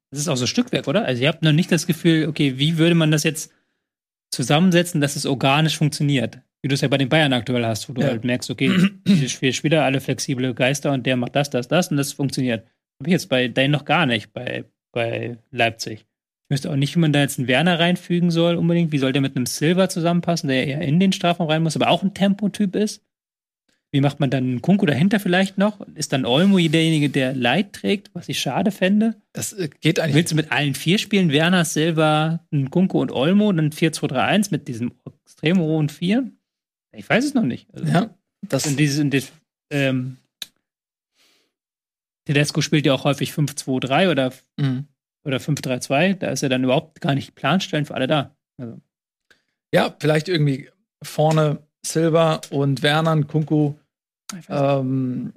das 0.10 0.20
ist 0.20 0.28
auch 0.28 0.36
so 0.38 0.46
Stückwerk, 0.48 0.88
oder? 0.88 1.06
Also, 1.06 1.24
ihr 1.24 1.28
habt 1.28 1.42
noch 1.42 1.52
nicht 1.52 1.72
das 1.72 1.88
Gefühl, 1.88 2.28
okay, 2.28 2.58
wie 2.60 2.78
würde 2.78 2.94
man 2.96 3.10
das 3.12 3.24
jetzt 3.24 3.52
zusammensetzen, 4.32 5.02
dass 5.02 5.16
es 5.16 5.26
organisch 5.26 5.78
funktioniert? 5.78 6.40
Wie 6.62 6.68
du 6.68 6.76
es 6.76 6.82
ja 6.82 6.88
bei 6.88 6.98
den 6.98 7.10
Bayern 7.10 7.34
aktuell 7.34 7.66
hast, 7.66 7.90
wo 7.90 7.94
du 7.94 8.02
Ja. 8.02 8.08
halt 8.08 8.24
merkst, 8.24 8.50
okay, 8.50 8.72
diese 9.08 9.54
Spieler, 9.54 9.84
alle 9.84 10.02
flexible 10.02 10.54
Geister 10.54 10.92
und 10.92 11.06
der 11.06 11.16
macht 11.18 11.36
das, 11.36 11.50
das, 11.50 11.68
das 11.68 11.90
und 11.90 11.98
das 11.98 12.14
funktioniert. 12.14 12.66
Habe 13.00 13.10
ich 13.10 13.14
jetzt 13.14 13.30
bei 13.30 13.48
denen 13.48 13.72
noch 13.72 13.86
gar 13.86 14.06
nicht, 14.06 14.34
bei, 14.34 14.66
bei 14.92 15.38
Leipzig. 15.52 16.06
Ich 16.50 16.56
wüsste 16.56 16.72
auch 16.72 16.76
nicht, 16.76 16.96
wie 16.96 17.00
man 17.00 17.14
da 17.14 17.22
jetzt 17.22 17.40
einen 17.40 17.48
Werner 17.48 17.80
reinfügen 17.80 18.30
soll, 18.32 18.56
unbedingt. 18.56 18.92
Wie 18.92 18.98
soll 19.00 19.14
der 19.14 19.22
mit 19.22 19.36
einem 19.36 19.46
Silver 19.46 19.90
zusammenpassen, 19.90 20.50
der 20.50 20.68
eher 20.68 20.82
in 20.82 21.00
den 21.00 21.14
Strafraum 21.14 21.48
rein 21.48 21.64
muss, 21.64 21.76
aber 21.76 21.90
auch 21.90 22.04
ein 22.04 22.14
Tempotyp 22.14 22.76
ist? 22.76 23.02
Wie 23.92 24.02
macht 24.02 24.20
man 24.20 24.32
dann 24.32 24.44
einen 24.44 24.62
Kunku 24.62 24.88
dahinter 24.88 25.20
vielleicht 25.20 25.60
noch? 25.60 25.80
Ist 25.94 26.14
dann 26.14 26.26
Olmo 26.26 26.58
derjenige, 26.58 27.10
der 27.10 27.36
Leid 27.36 27.74
trägt, 27.74 28.10
was 28.14 28.28
ich 28.28 28.40
schade 28.40 28.72
fände? 28.72 29.16
Das 29.34 29.54
äh, 29.54 29.70
geht 29.82 30.00
eigentlich. 30.00 30.16
Willst 30.16 30.32
du 30.32 30.36
mit 30.36 30.52
allen 30.52 30.74
vier 30.74 30.98
spielen? 30.98 31.32
Werner, 31.32 31.64
Silva, 31.64 32.44
Kunku 32.72 33.00
und 33.00 33.12
Olmo, 33.12 33.52
dann 33.54 33.70
4-2-3-1 33.70 34.48
mit 34.50 34.68
diesem 34.68 34.94
extrem 35.24 35.60
hohen 35.60 35.90
Vier? 35.90 36.30
Ich 36.92 37.08
weiß 37.08 37.24
es 37.24 37.34
noch 37.36 37.44
nicht. 37.44 37.68
Also, 37.74 37.86
Ja, 37.86 38.10
das, 38.50 38.66
in 38.66 38.78
dieses, 38.78 38.98
in 39.00 39.12
das, 39.12 39.32
ähm, 39.72 40.18
Tedesco 42.26 42.62
spielt 42.62 42.86
ja 42.86 42.94
auch 42.94 43.04
häufig 43.04 43.32
5-2-3 43.32 44.10
oder, 44.12 44.34
Mhm. 44.58 44.88
Oder 45.24 45.38
5-3-2. 45.38 46.16
Da 46.16 46.30
ist 46.30 46.42
ja 46.42 46.50
dann 46.50 46.64
überhaupt 46.64 47.02
gar 47.02 47.16
nicht 47.16 47.36
Planstellen 47.36 47.86
für 47.86 47.96
alle 47.96 48.08
da. 48.08 48.36
Also, 48.58 48.80
ja, 49.74 49.96
vielleicht 50.00 50.30
irgendwie 50.30 50.70
vorne 51.02 51.60
Silva 51.86 52.42
und 52.50 52.84
Werner 52.84 53.24
Kunku 53.24 53.76
nicht. 54.34 54.48
ähm, 54.50 55.34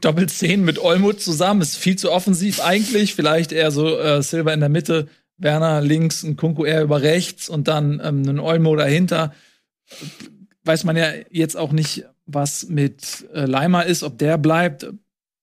Doppel 0.00 0.28
10 0.28 0.64
mit 0.64 0.78
Olmut 0.78 1.20
zusammen. 1.20 1.62
Ist 1.62 1.76
viel 1.76 1.96
zu 1.96 2.12
offensiv 2.12 2.60
eigentlich. 2.62 3.14
Vielleicht 3.14 3.52
eher 3.52 3.70
so 3.70 3.98
äh, 3.98 4.22
Silva 4.22 4.52
in 4.52 4.60
der 4.60 4.68
Mitte, 4.68 5.08
Werner 5.38 5.80
links, 5.80 6.22
ein 6.24 6.36
Kunku 6.36 6.64
eher 6.64 6.82
über 6.82 7.00
rechts 7.02 7.48
und 7.48 7.68
dann 7.68 8.00
ähm, 8.04 8.22
ein 8.22 8.40
Olmo 8.40 8.76
dahinter. 8.76 9.32
Weiß 10.64 10.84
man 10.84 10.96
ja 10.96 11.10
jetzt 11.30 11.56
auch 11.56 11.72
nicht, 11.72 12.04
was 12.26 12.68
mit 12.68 13.26
äh, 13.32 13.46
Leimer 13.46 13.86
ist, 13.86 14.02
ob 14.02 14.18
der 14.18 14.36
bleibt. 14.36 14.86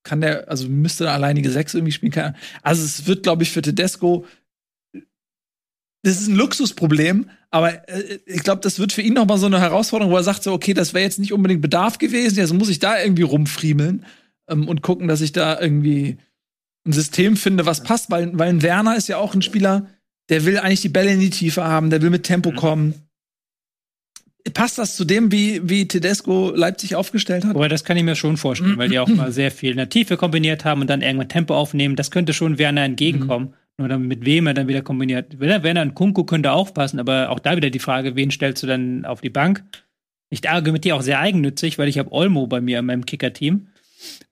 Kann 0.06 0.22
der, 0.22 0.50
also 0.50 0.70
müsste 0.70 1.04
der 1.04 1.14
alleinige 1.14 1.52
Sechs 1.52 1.74
irgendwie 1.74 1.92
spielen. 1.92 2.14
Keine 2.14 2.28
Ahnung. 2.28 2.40
Also 2.62 2.84
es 2.86 3.06
wird, 3.08 3.24
glaube 3.24 3.44
ich, 3.44 3.52
für 3.52 3.62
Tedesco 3.62 4.26
das 6.06 6.22
ist 6.22 6.28
ein 6.28 6.36
Luxusproblem, 6.36 7.30
aber 7.50 7.90
äh, 7.90 8.20
ich 8.28 8.44
glaube, 8.44 8.62
das 8.62 8.78
wird 8.78 8.94
für 8.94 9.02
ihn 9.02 9.16
noch 9.16 9.26
mal 9.26 9.40
so 9.40 9.48
eine 9.48 9.60
Herausforderung, 9.60 10.14
wo 10.14 10.18
er 10.18 10.24
sagt 10.24 10.44
so, 10.44 10.54
okay, 10.54 10.76
das 10.76 10.94
wäre 10.94 11.04
jetzt 11.04 11.18
nicht 11.18 11.34
unbedingt 11.34 11.64
Bedarf 11.64 11.98
gewesen, 11.98 12.40
also 12.40 12.54
muss 12.54 12.70
ich 12.70 12.78
da 12.78 13.02
irgendwie 13.02 13.24
rumfriemeln 13.24 14.06
ähm, 14.48 14.68
und 14.68 14.84
gucken, 14.84 15.08
dass 15.08 15.22
ich 15.22 15.32
da 15.32 15.60
irgendwie 15.60 16.18
ein 16.86 16.94
System 16.94 17.36
finde, 17.36 17.66
was 17.66 17.82
passt, 17.82 18.12
weil, 18.12 18.38
weil 18.38 18.50
ein 18.50 18.62
Werner 18.62 18.96
ist 18.96 19.08
ja 19.08 19.18
auch 19.18 19.34
ein 19.34 19.42
Spieler, 19.42 19.88
der 20.30 20.46
will 20.46 20.60
eigentlich 20.60 20.82
die 20.82 20.90
Bälle 20.90 21.12
in 21.12 21.20
die 21.20 21.32
Tiefe 21.32 21.64
haben, 21.64 21.90
der 21.90 22.04
will 22.04 22.12
mit 22.12 22.24
Tempo 22.24 22.52
Mhm. 22.52 22.56
kommen. 22.56 22.94
Passt 24.54 24.78
das 24.78 24.96
zu 24.96 25.06
dem, 25.06 25.32
wie, 25.32 25.60
wie 25.68 25.88
Tedesco 25.88 26.52
Leipzig 26.56 26.96
aufgestellt 26.96 27.46
hat? 27.46 27.56
Aber 27.56 27.68
das 27.68 27.84
kann 27.84 27.98
ich 27.98 28.04
mir 28.04 28.16
schon 28.16 28.38
vorstellen, 28.38 28.78
weil 28.78 28.90
die 28.90 29.00
auch 29.00 29.08
mal 29.08 29.32
sehr 29.32 29.50
viel 29.52 29.72
in 29.72 29.78
der 29.78 29.90
Tiefe 29.90 30.18
kombiniert 30.18 30.66
haben 30.66 30.82
und 30.82 30.90
dann 30.90 31.02
irgendwann 31.02 31.30
Tempo 31.30 31.56
aufnehmen. 31.56 31.96
Das 31.96 32.12
könnte 32.12 32.32
schon 32.32 32.58
Werner 32.60 32.84
entgegenkommen. 32.84 33.54
Nur 33.78 33.90
dann 33.90 34.08
mit 34.08 34.24
wem 34.24 34.48
er 34.48 34.54
dann 34.54 34.68
wieder 34.68 34.82
kombiniert. 34.84 35.40
Werner, 35.40 35.82
und 35.82 35.96
Kunku 35.96 36.24
könnte 36.24 36.52
aufpassen, 36.52 37.00
aber 37.00 37.30
auch 37.32 37.40
da 37.40 37.58
wieder 37.58 37.70
die 37.72 37.80
Frage, 37.80 38.16
wen 38.16 38.32
stellst 38.32 38.64
du 38.64 38.68
dann 38.68 39.04
auf 39.04 39.20
die 39.20 39.30
Bank? 39.32 39.64
Ich 40.30 40.48
argumentiere 40.50 40.96
auch 40.96 41.02
sehr 41.02 41.20
eigennützig, 41.20 41.78
weil 41.78 41.88
ich 41.90 41.98
habe 41.98 42.12
Olmo 42.14 42.48
bei 42.48 42.62
mir 42.62 42.80
in 42.80 42.86
meinem 42.86 43.06
Kicker-Team, 43.06 43.68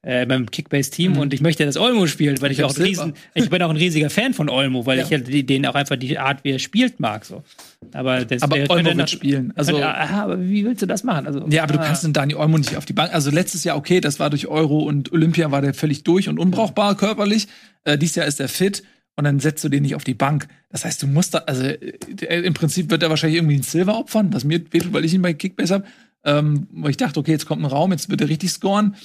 äh, 0.01 0.25
beim 0.25 0.49
Kickbase-Team 0.49 1.13
Mhm. 1.13 1.17
und 1.17 1.33
ich 1.33 1.41
möchte, 1.41 1.65
dass 1.65 1.75
Olmo 1.75 2.07
spielt, 2.07 2.41
weil 2.41 2.51
ich, 2.51 2.59
Ich 2.59 2.63
auch 2.63 2.77
riesen, 2.77 3.13
ich 3.33 3.49
bin 3.49 3.61
auch 3.63 3.69
ein 3.69 3.75
riesiger 3.77 4.09
Fan 4.09 4.33
von 4.33 4.47
Olmo, 4.49 4.85
weil 4.85 4.99
Ja. 4.99 5.05
ich 5.05 5.11
halt 5.11 5.27
den 5.49 5.65
auch 5.65 5.75
einfach 5.75 5.97
die 5.97 6.17
Art, 6.17 6.43
wie 6.45 6.51
er 6.51 6.59
spielt, 6.59 6.99
mag. 7.01 7.25
So. 7.25 7.43
Aber, 7.93 8.25
das, 8.25 8.41
Aber 8.41 8.57
Olmo 8.69 8.95
wird 8.95 9.09
spielen. 9.09 9.53
Also, 9.55 9.73
könnte, 9.73 9.87
aha, 9.87 10.23
aber 10.23 10.41
wie 10.41 10.65
willst 10.65 10.81
du 10.81 10.85
das 10.85 11.03
machen? 11.03 11.27
Also, 11.27 11.45
Ja, 11.49 11.63
aber 11.63 11.73
du 11.73 11.79
ah. 11.79 11.85
kannst 11.85 12.03
den 12.03 12.13
Dani 12.13 12.35
Olmo 12.35 12.57
nicht 12.57 12.77
auf 12.77 12.85
die 12.85 12.93
Bank. 12.93 13.13
Also 13.13 13.31
letztes 13.31 13.63
Jahr, 13.63 13.77
okay, 13.77 14.01
das 14.01 14.19
war 14.19 14.29
durch 14.29 14.47
Euro 14.47 14.79
und 14.79 15.11
Olympia 15.11 15.51
war 15.51 15.61
der 15.61 15.73
völlig 15.73 16.03
durch 16.03 16.29
und 16.29 16.39
unbrauchbar 16.39 16.95
körperlich. 16.95 17.47
Äh, 17.83 17.97
dieses 17.97 18.15
Jahr 18.15 18.25
ist 18.25 18.39
er 18.39 18.47
fit 18.47 18.83
und 19.15 19.25
dann 19.25 19.39
setzt 19.39 19.63
du 19.63 19.69
den 19.69 19.83
nicht 19.83 19.95
auf 19.95 20.03
die 20.03 20.13
Bank. 20.13 20.47
Das 20.69 20.85
heißt, 20.85 21.01
du 21.03 21.07
musst 21.07 21.33
da, 21.33 21.39
also 21.39 21.63
äh, 21.63 22.41
im 22.41 22.53
Prinzip 22.53 22.89
wird 22.89 23.03
er 23.03 23.09
wahrscheinlich 23.09 23.37
irgendwie 23.37 23.55
einen 23.55 23.63
Silver 23.63 23.97
opfern, 23.97 24.33
was 24.33 24.43
mir 24.43 24.61
wehtut, 24.71 24.93
weil 24.93 25.05
ich 25.05 25.13
ihn 25.13 25.21
bei 25.21 25.33
Kickbase 25.33 25.75
habe. 25.75 25.85
Ähm, 26.25 26.67
wo 26.71 26.87
ich 26.87 26.97
dachte, 26.97 27.19
okay, 27.19 27.31
jetzt 27.31 27.45
kommt 27.45 27.61
ein 27.61 27.65
Raum, 27.65 27.91
jetzt 27.91 28.09
wird 28.09 28.21
er 28.21 28.29
richtig 28.29 28.51
scoren. 28.51 28.95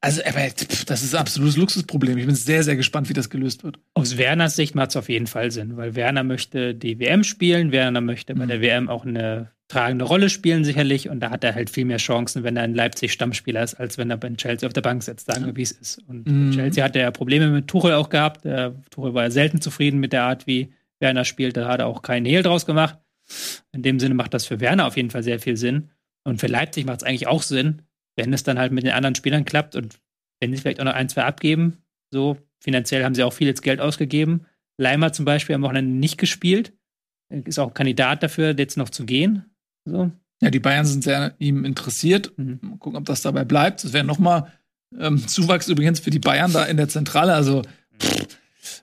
Also, 0.00 0.22
aber 0.24 0.40
pff, 0.48 0.84
das 0.84 1.02
ist 1.02 1.14
ein 1.14 1.20
absolutes 1.20 1.56
Luxusproblem. 1.56 2.18
Ich 2.18 2.26
bin 2.26 2.34
sehr, 2.36 2.62
sehr 2.62 2.76
gespannt, 2.76 3.08
wie 3.08 3.14
das 3.14 3.30
gelöst 3.30 3.64
wird. 3.64 3.78
Aus 3.94 4.16
Werners 4.16 4.54
Sicht 4.54 4.74
macht 4.76 4.90
es 4.90 4.96
auf 4.96 5.08
jeden 5.08 5.26
Fall 5.26 5.50
Sinn, 5.50 5.76
weil 5.76 5.96
Werner 5.96 6.22
möchte 6.22 6.72
die 6.74 7.00
WM 7.00 7.24
spielen, 7.24 7.72
Werner 7.72 8.00
möchte 8.00 8.34
bei 8.34 8.44
Mhm. 8.44 8.48
der 8.48 8.60
WM 8.60 8.88
auch 8.88 9.04
eine 9.04 9.50
tragende 9.66 10.04
Rolle 10.04 10.30
spielen, 10.30 10.64
sicherlich, 10.64 11.08
und 11.10 11.20
da 11.20 11.30
hat 11.30 11.42
er 11.44 11.54
halt 11.54 11.68
viel 11.68 11.84
mehr 11.84 11.98
Chancen, 11.98 12.42
wenn 12.44 12.56
er 12.56 12.64
in 12.64 12.74
Leipzig 12.74 13.12
Stammspieler 13.12 13.62
ist, 13.62 13.74
als 13.74 13.98
wenn 13.98 14.08
er 14.08 14.16
bei 14.16 14.30
Chelsea 14.30 14.66
auf 14.66 14.72
der 14.72 14.80
Bank 14.82 15.02
sitzt, 15.02 15.26
sagen 15.26 15.44
wir, 15.46 15.56
wie 15.56 15.62
es 15.62 15.72
ist. 15.72 15.98
Und 16.06 16.26
Mhm. 16.26 16.52
Chelsea 16.52 16.82
hatte 16.82 17.00
ja 17.00 17.10
Probleme 17.10 17.48
mit 17.48 17.66
Tuchel 17.68 17.92
auch 17.92 18.08
gehabt. 18.08 18.44
Der 18.44 18.74
Tuchel 18.90 19.12
war 19.14 19.24
ja 19.24 19.30
selten 19.30 19.60
zufrieden 19.60 19.98
mit 20.00 20.12
der 20.14 20.22
Art, 20.22 20.46
wie 20.46 20.68
Werner 21.00 21.24
spielt. 21.24 21.56
Da 21.56 21.66
hat 21.68 21.80
er 21.80 21.86
auch 21.86 22.02
keinen 22.02 22.24
Hehl 22.24 22.42
draus 22.42 22.64
gemacht. 22.66 22.98
In 23.72 23.82
dem 23.82 23.98
Sinne 24.00 24.14
macht 24.14 24.32
das 24.32 24.46
für 24.46 24.60
Werner 24.60 24.86
auf 24.86 24.96
jeden 24.96 25.10
Fall 25.10 25.22
sehr 25.24 25.38
viel 25.40 25.56
Sinn. 25.58 25.90
Und 26.24 26.40
für 26.40 26.46
Leipzig 26.46 26.86
macht 26.86 27.02
es 27.02 27.06
eigentlich 27.06 27.26
auch 27.26 27.42
Sinn, 27.42 27.82
wenn 28.18 28.32
es 28.32 28.42
dann 28.42 28.58
halt 28.58 28.72
mit 28.72 28.84
den 28.84 28.92
anderen 28.92 29.14
Spielern 29.14 29.44
klappt 29.44 29.76
und 29.76 29.98
wenn 30.40 30.52
sie 30.52 30.58
vielleicht 30.58 30.80
auch 30.80 30.84
noch 30.84 30.94
ein, 30.94 31.08
zwei 31.08 31.22
abgeben. 31.22 31.78
So, 32.12 32.36
finanziell 32.60 33.04
haben 33.04 33.14
sie 33.14 33.22
auch 33.22 33.32
viel 33.32 33.46
jetzt 33.46 33.62
Geld 33.62 33.80
ausgegeben. 33.80 34.46
Leimer 34.76 35.12
zum 35.12 35.24
Beispiel 35.24 35.54
am 35.54 35.62
Wochenende 35.62 35.92
nicht 35.92 36.18
gespielt. 36.18 36.72
Ist 37.30 37.58
auch 37.58 37.74
Kandidat 37.74 38.22
dafür, 38.22 38.54
jetzt 38.58 38.76
noch 38.76 38.90
zu 38.90 39.06
gehen. 39.06 39.44
So. 39.84 40.10
Ja, 40.40 40.50
die 40.50 40.60
Bayern 40.60 40.86
sind 40.86 41.04
sehr 41.04 41.34
ihm 41.38 41.64
interessiert. 41.64 42.32
Mhm. 42.36 42.58
Mal 42.60 42.78
gucken, 42.78 42.98
ob 42.98 43.04
das 43.04 43.22
dabei 43.22 43.44
bleibt. 43.44 43.84
Das 43.84 43.92
wäre 43.92 44.04
nochmal 44.04 44.52
ähm, 44.98 45.26
Zuwachs 45.26 45.68
übrigens 45.68 46.00
für 46.00 46.10
die 46.10 46.18
Bayern 46.18 46.52
da 46.52 46.64
in 46.64 46.76
der 46.76 46.88
Zentrale. 46.88 47.34
Also, 47.34 47.62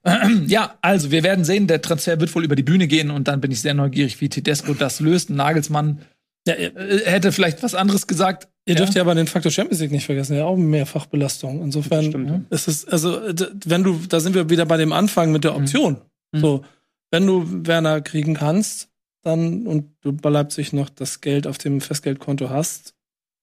ja, 0.47 0.77
also 0.81 1.11
wir 1.11 1.23
werden 1.23 1.43
sehen, 1.43 1.67
der 1.67 1.81
Transfer 1.81 2.19
wird 2.19 2.33
wohl 2.35 2.43
über 2.43 2.55
die 2.55 2.63
Bühne 2.63 2.87
gehen 2.87 3.11
und 3.11 3.27
dann 3.27 3.41
bin 3.41 3.51
ich 3.51 3.61
sehr 3.61 3.73
neugierig, 3.73 4.21
wie 4.21 4.29
Tedesco 4.29 4.73
das 4.73 4.99
löst. 4.99 5.29
Nagelsmann 5.29 6.01
Ja, 6.47 6.53
äh, 6.53 7.01
hätte 7.05 7.31
vielleicht 7.31 7.63
was 7.63 7.75
anderes 7.75 8.07
gesagt. 8.07 8.47
Ihr 8.65 8.73
Ja. 8.73 8.75
dürft 8.75 8.95
ja 8.95 9.01
aber 9.01 9.15
den 9.15 9.27
Faktor 9.27 9.51
Champions 9.51 9.81
League 9.81 9.91
nicht 9.91 10.05
vergessen, 10.05 10.35
ja 10.35 10.45
auch 10.45 10.57
Mehrfachbelastung. 10.57 11.61
Insofern 11.61 12.05
Stimmt. 12.05 12.51
ist 12.51 12.67
es, 12.67 12.85
also 12.85 13.19
wenn 13.65 13.83
du, 13.83 13.99
da 14.09 14.19
sind 14.19 14.33
wir 14.35 14.49
wieder 14.49 14.65
bei 14.65 14.77
dem 14.77 14.91
Anfang 14.93 15.31
mit 15.31 15.43
der 15.43 15.55
Option. 15.55 15.97
Mhm. 16.31 16.39
So, 16.39 16.65
wenn 17.11 17.25
du 17.27 17.45
Werner 17.67 18.01
kriegen 18.01 18.33
kannst, 18.33 18.89
dann 19.23 19.65
und 19.65 19.85
du 20.01 20.11
bei 20.13 20.29
Leipzig 20.29 20.73
noch 20.73 20.89
das 20.89 21.21
Geld 21.21 21.47
auf 21.47 21.57
dem 21.57 21.81
Festgeldkonto 21.81 22.49
hast 22.49 22.93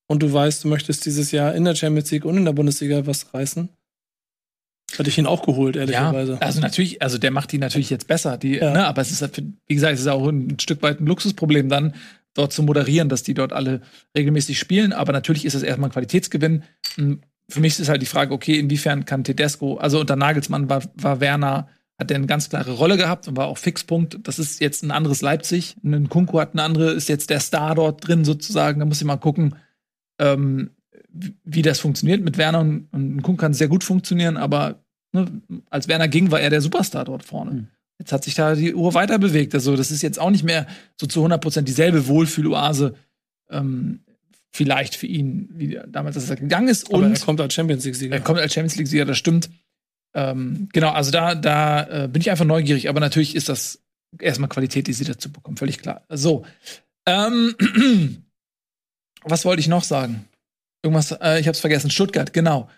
und 0.08 0.22
du 0.22 0.32
weißt, 0.32 0.62
du 0.64 0.68
möchtest 0.68 1.06
dieses 1.06 1.32
Jahr 1.32 1.54
in 1.54 1.64
der 1.64 1.74
Champions 1.74 2.10
League 2.10 2.24
und 2.24 2.36
in 2.36 2.44
der 2.44 2.52
Bundesliga 2.52 3.04
was 3.06 3.32
reißen, 3.34 3.68
hätte 4.96 5.08
ich 5.08 5.18
ihn 5.18 5.26
auch 5.26 5.42
geholt, 5.44 5.74
ehrlicherweise. 5.76 6.40
also 6.42 6.60
natürlich, 6.60 7.00
also 7.02 7.16
der 7.18 7.30
macht 7.30 7.50
die 7.52 7.58
natürlich 7.58 7.88
jetzt 7.90 8.06
besser, 8.08 8.36
die, 8.36 8.56
Ja. 8.56 8.72
ne, 8.72 8.86
aber 8.86 9.00
es 9.02 9.10
ist 9.10 9.22
wie 9.66 9.74
gesagt, 9.74 9.94
es 9.94 10.00
ist 10.00 10.06
auch 10.06 10.28
ein 10.28 10.58
Stück 10.60 10.82
weit 10.82 11.00
ein 11.00 11.06
Luxusproblem 11.06 11.68
dann, 11.68 11.94
dort 12.34 12.52
zu 12.52 12.62
moderieren, 12.62 13.08
dass 13.08 13.22
die 13.22 13.34
dort 13.34 13.52
alle 13.52 13.80
regelmäßig 14.16 14.58
spielen, 14.58 14.92
aber 14.92 15.12
natürlich 15.12 15.44
ist 15.44 15.54
es 15.54 15.62
erstmal 15.62 15.90
ein 15.90 15.92
Qualitätsgewinn. 15.92 16.62
Hm, 16.96 17.20
Für 17.48 17.60
mich 17.60 17.78
ist 17.78 17.88
halt 17.88 18.00
die 18.02 18.06
Frage, 18.06 18.32
okay, 18.32 18.58
inwiefern 18.58 19.04
kann 19.04 19.24
Tedesco, 19.24 19.76
also 19.76 20.00
unter 20.00 20.16
Nagelsmann 20.16 20.70
war, 20.70 20.82
war 20.94 21.20
Werner, 21.20 21.68
hat 21.98 22.08
der 22.08 22.16
eine 22.16 22.26
ganz 22.26 22.48
klare 22.48 22.72
Rolle 22.72 22.96
gehabt 22.96 23.28
und 23.28 23.36
war 23.36 23.46
auch 23.46 23.58
Fixpunkt. 23.58 24.18
Das 24.26 24.38
ist 24.38 24.60
jetzt 24.60 24.82
ein 24.82 24.90
anderes 24.90 25.20
Leipzig. 25.20 25.76
Ein 25.84 26.08
Kunku 26.08 26.40
hat 26.40 26.52
eine 26.54 26.62
andere, 26.62 26.92
ist 26.92 27.08
jetzt 27.08 27.28
der 27.30 27.40
Star 27.40 27.74
dort 27.74 28.06
drin 28.06 28.24
sozusagen. 28.24 28.80
Da 28.80 28.86
muss 28.86 28.98
ich 29.00 29.04
mal 29.06 29.16
gucken, 29.18 29.54
ähm, 30.18 30.70
wie- 31.44 31.62
das 31.62 31.80
funktioniert 31.80 32.22
mit 32.22 32.38
Werner 32.38 32.60
und, 32.60 32.88
und 32.92 33.22
Kunku 33.22 33.40
kann 33.40 33.52
sehr 33.54 33.68
gut 33.68 33.84
funktionieren, 33.84 34.36
aber 34.38 34.82
ne, 35.12 35.26
als 35.68 35.86
Werner 35.88 36.08
ging, 36.08 36.30
war 36.30 36.40
er 36.40 36.48
der 36.50 36.62
Superstar 36.62 37.04
dort 37.04 37.22
vorne. 37.24 37.50
Mhm. 37.52 37.66
Jetzt 38.02 38.10
hat 38.12 38.24
sich 38.24 38.34
da 38.34 38.56
die 38.56 38.74
Uhr 38.74 38.94
weiter 38.94 39.20
bewegt. 39.20 39.54
Also, 39.54 39.76
das 39.76 39.92
ist 39.92 40.02
jetzt 40.02 40.18
auch 40.18 40.30
nicht 40.30 40.42
mehr 40.42 40.66
so 41.00 41.06
zu 41.06 41.24
100% 41.24 41.60
dieselbe 41.60 42.08
Wohlfühloase, 42.08 42.96
ähm, 43.48 44.00
vielleicht 44.50 44.96
für 44.96 45.06
ihn, 45.06 45.48
wie 45.52 45.78
damals, 45.86 46.16
als 46.16 46.28
er 46.28 46.34
gegangen 46.34 46.66
ist. 46.66 46.88
Aber 46.88 47.04
Und 47.04 47.12
er 47.12 47.20
kommt 47.20 47.40
als 47.40 47.54
Champions 47.54 47.84
League-Sieger. 47.84 48.16
er 48.16 48.20
kommt 48.20 48.40
als 48.40 48.52
Champions 48.52 48.74
League-Sieger, 48.74 49.04
das 49.04 49.18
stimmt. 49.18 49.50
Ähm, 50.14 50.68
genau, 50.72 50.90
also 50.90 51.12
da, 51.12 51.36
da 51.36 52.06
äh, 52.06 52.08
bin 52.08 52.20
ich 52.20 52.28
einfach 52.28 52.44
neugierig, 52.44 52.88
aber 52.88 52.98
natürlich 52.98 53.36
ist 53.36 53.48
das 53.48 53.78
erstmal 54.18 54.48
Qualität, 54.48 54.88
die 54.88 54.92
sie 54.92 55.04
dazu 55.04 55.30
bekommen, 55.30 55.56
völlig 55.56 55.78
klar. 55.78 56.02
So. 56.08 56.44
Ähm, 57.06 57.54
was 59.22 59.44
wollte 59.44 59.60
ich 59.60 59.68
noch 59.68 59.84
sagen? 59.84 60.24
Irgendwas, 60.82 61.12
äh, 61.12 61.38
ich 61.38 61.46
hab's 61.46 61.60
vergessen. 61.60 61.88
Stuttgart, 61.88 62.32
genau. 62.32 62.68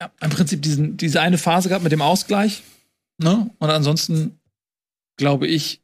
Ja, 0.00 0.10
im 0.22 0.30
Prinzip 0.30 0.62
diesen, 0.62 0.96
diese 0.96 1.20
eine 1.20 1.36
Phase 1.36 1.68
gehabt 1.68 1.84
mit 1.84 1.92
dem 1.92 2.00
Ausgleich. 2.00 2.62
Ne? 3.18 3.50
Und 3.58 3.70
ansonsten 3.70 4.40
glaube 5.16 5.46
ich, 5.46 5.82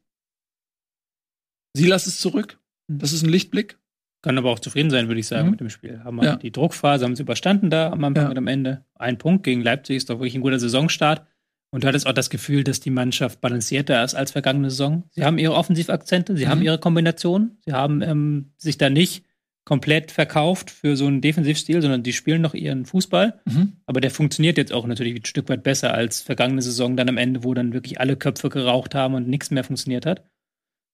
Silas 1.75 2.07
ist 2.07 2.19
zurück. 2.19 2.59
Das 2.87 3.13
ist 3.13 3.23
ein 3.23 3.29
Lichtblick. 3.29 3.77
Kann 4.21 4.37
aber 4.37 4.49
auch 4.51 4.59
zufrieden 4.59 4.89
sein, 4.89 5.07
würde 5.07 5.19
ich 5.21 5.27
sagen, 5.27 5.45
Mhm. 5.45 5.51
mit 5.51 5.59
dem 5.61 5.69
Spiel. 5.69 6.03
Haben 6.03 6.21
Ja. 6.21 6.35
die 6.35 6.51
Druckphase, 6.51 7.05
haben 7.05 7.15
sie 7.15 7.21
überstanden 7.23 7.69
da 7.69 7.91
am 7.91 8.03
Anfang 8.03 8.25
Ja. 8.25 8.29
und 8.31 8.37
am 8.37 8.47
Ende. 8.47 8.83
Ein 8.95 9.17
Punkt 9.17 9.43
gegen 9.43 9.61
Leipzig 9.61 9.95
ist 9.97 10.09
doch 10.09 10.15
wirklich 10.15 10.35
ein 10.35 10.41
guter 10.41 10.59
Saisonstart. 10.59 11.25
Und 11.71 11.83
du 11.83 11.87
hattest 11.87 12.07
auch 12.07 12.13
das 12.13 12.31
Gefühl, 12.31 12.63
dass 12.63 12.79
die 12.79 12.89
Mannschaft 12.89 13.39
balancierter 13.41 14.03
ist 14.03 14.15
als 14.15 14.31
vergangene 14.31 14.71
Saison. 14.71 15.03
Sie 15.11 15.23
haben 15.23 15.37
ihre 15.37 15.53
Offensivakzente, 15.53 16.35
sie 16.35 16.45
Mhm. 16.45 16.49
haben 16.49 16.61
ihre 16.63 16.79
Kombinationen, 16.79 17.59
sie 17.63 17.73
haben 17.73 18.01
ähm, 18.01 18.53
sich 18.57 18.77
da 18.79 18.89
nicht 18.89 19.23
komplett 19.69 20.11
verkauft 20.11 20.71
für 20.71 20.97
so 20.97 21.05
einen 21.05 21.21
Defensivstil, 21.21 21.79
sondern 21.83 22.01
die 22.01 22.11
spielen 22.11 22.41
noch 22.41 22.55
ihren 22.55 22.87
Fußball. 22.87 23.39
Mhm. 23.45 23.73
Aber 23.85 24.01
der 24.01 24.09
funktioniert 24.09 24.57
jetzt 24.57 24.73
auch 24.73 24.87
natürlich 24.87 25.13
ein 25.13 25.25
Stück 25.25 25.47
weit 25.47 25.61
besser 25.61 25.93
als 25.93 26.21
vergangene 26.21 26.63
Saison 26.63 26.97
dann 26.97 27.07
am 27.07 27.17
Ende, 27.17 27.43
wo 27.43 27.53
dann 27.53 27.71
wirklich 27.71 27.99
alle 27.99 28.15
Köpfe 28.15 28.49
geraucht 28.49 28.95
haben 28.95 29.13
und 29.13 29.27
nichts 29.27 29.51
mehr 29.51 29.63
funktioniert 29.63 30.07
hat. 30.07 30.23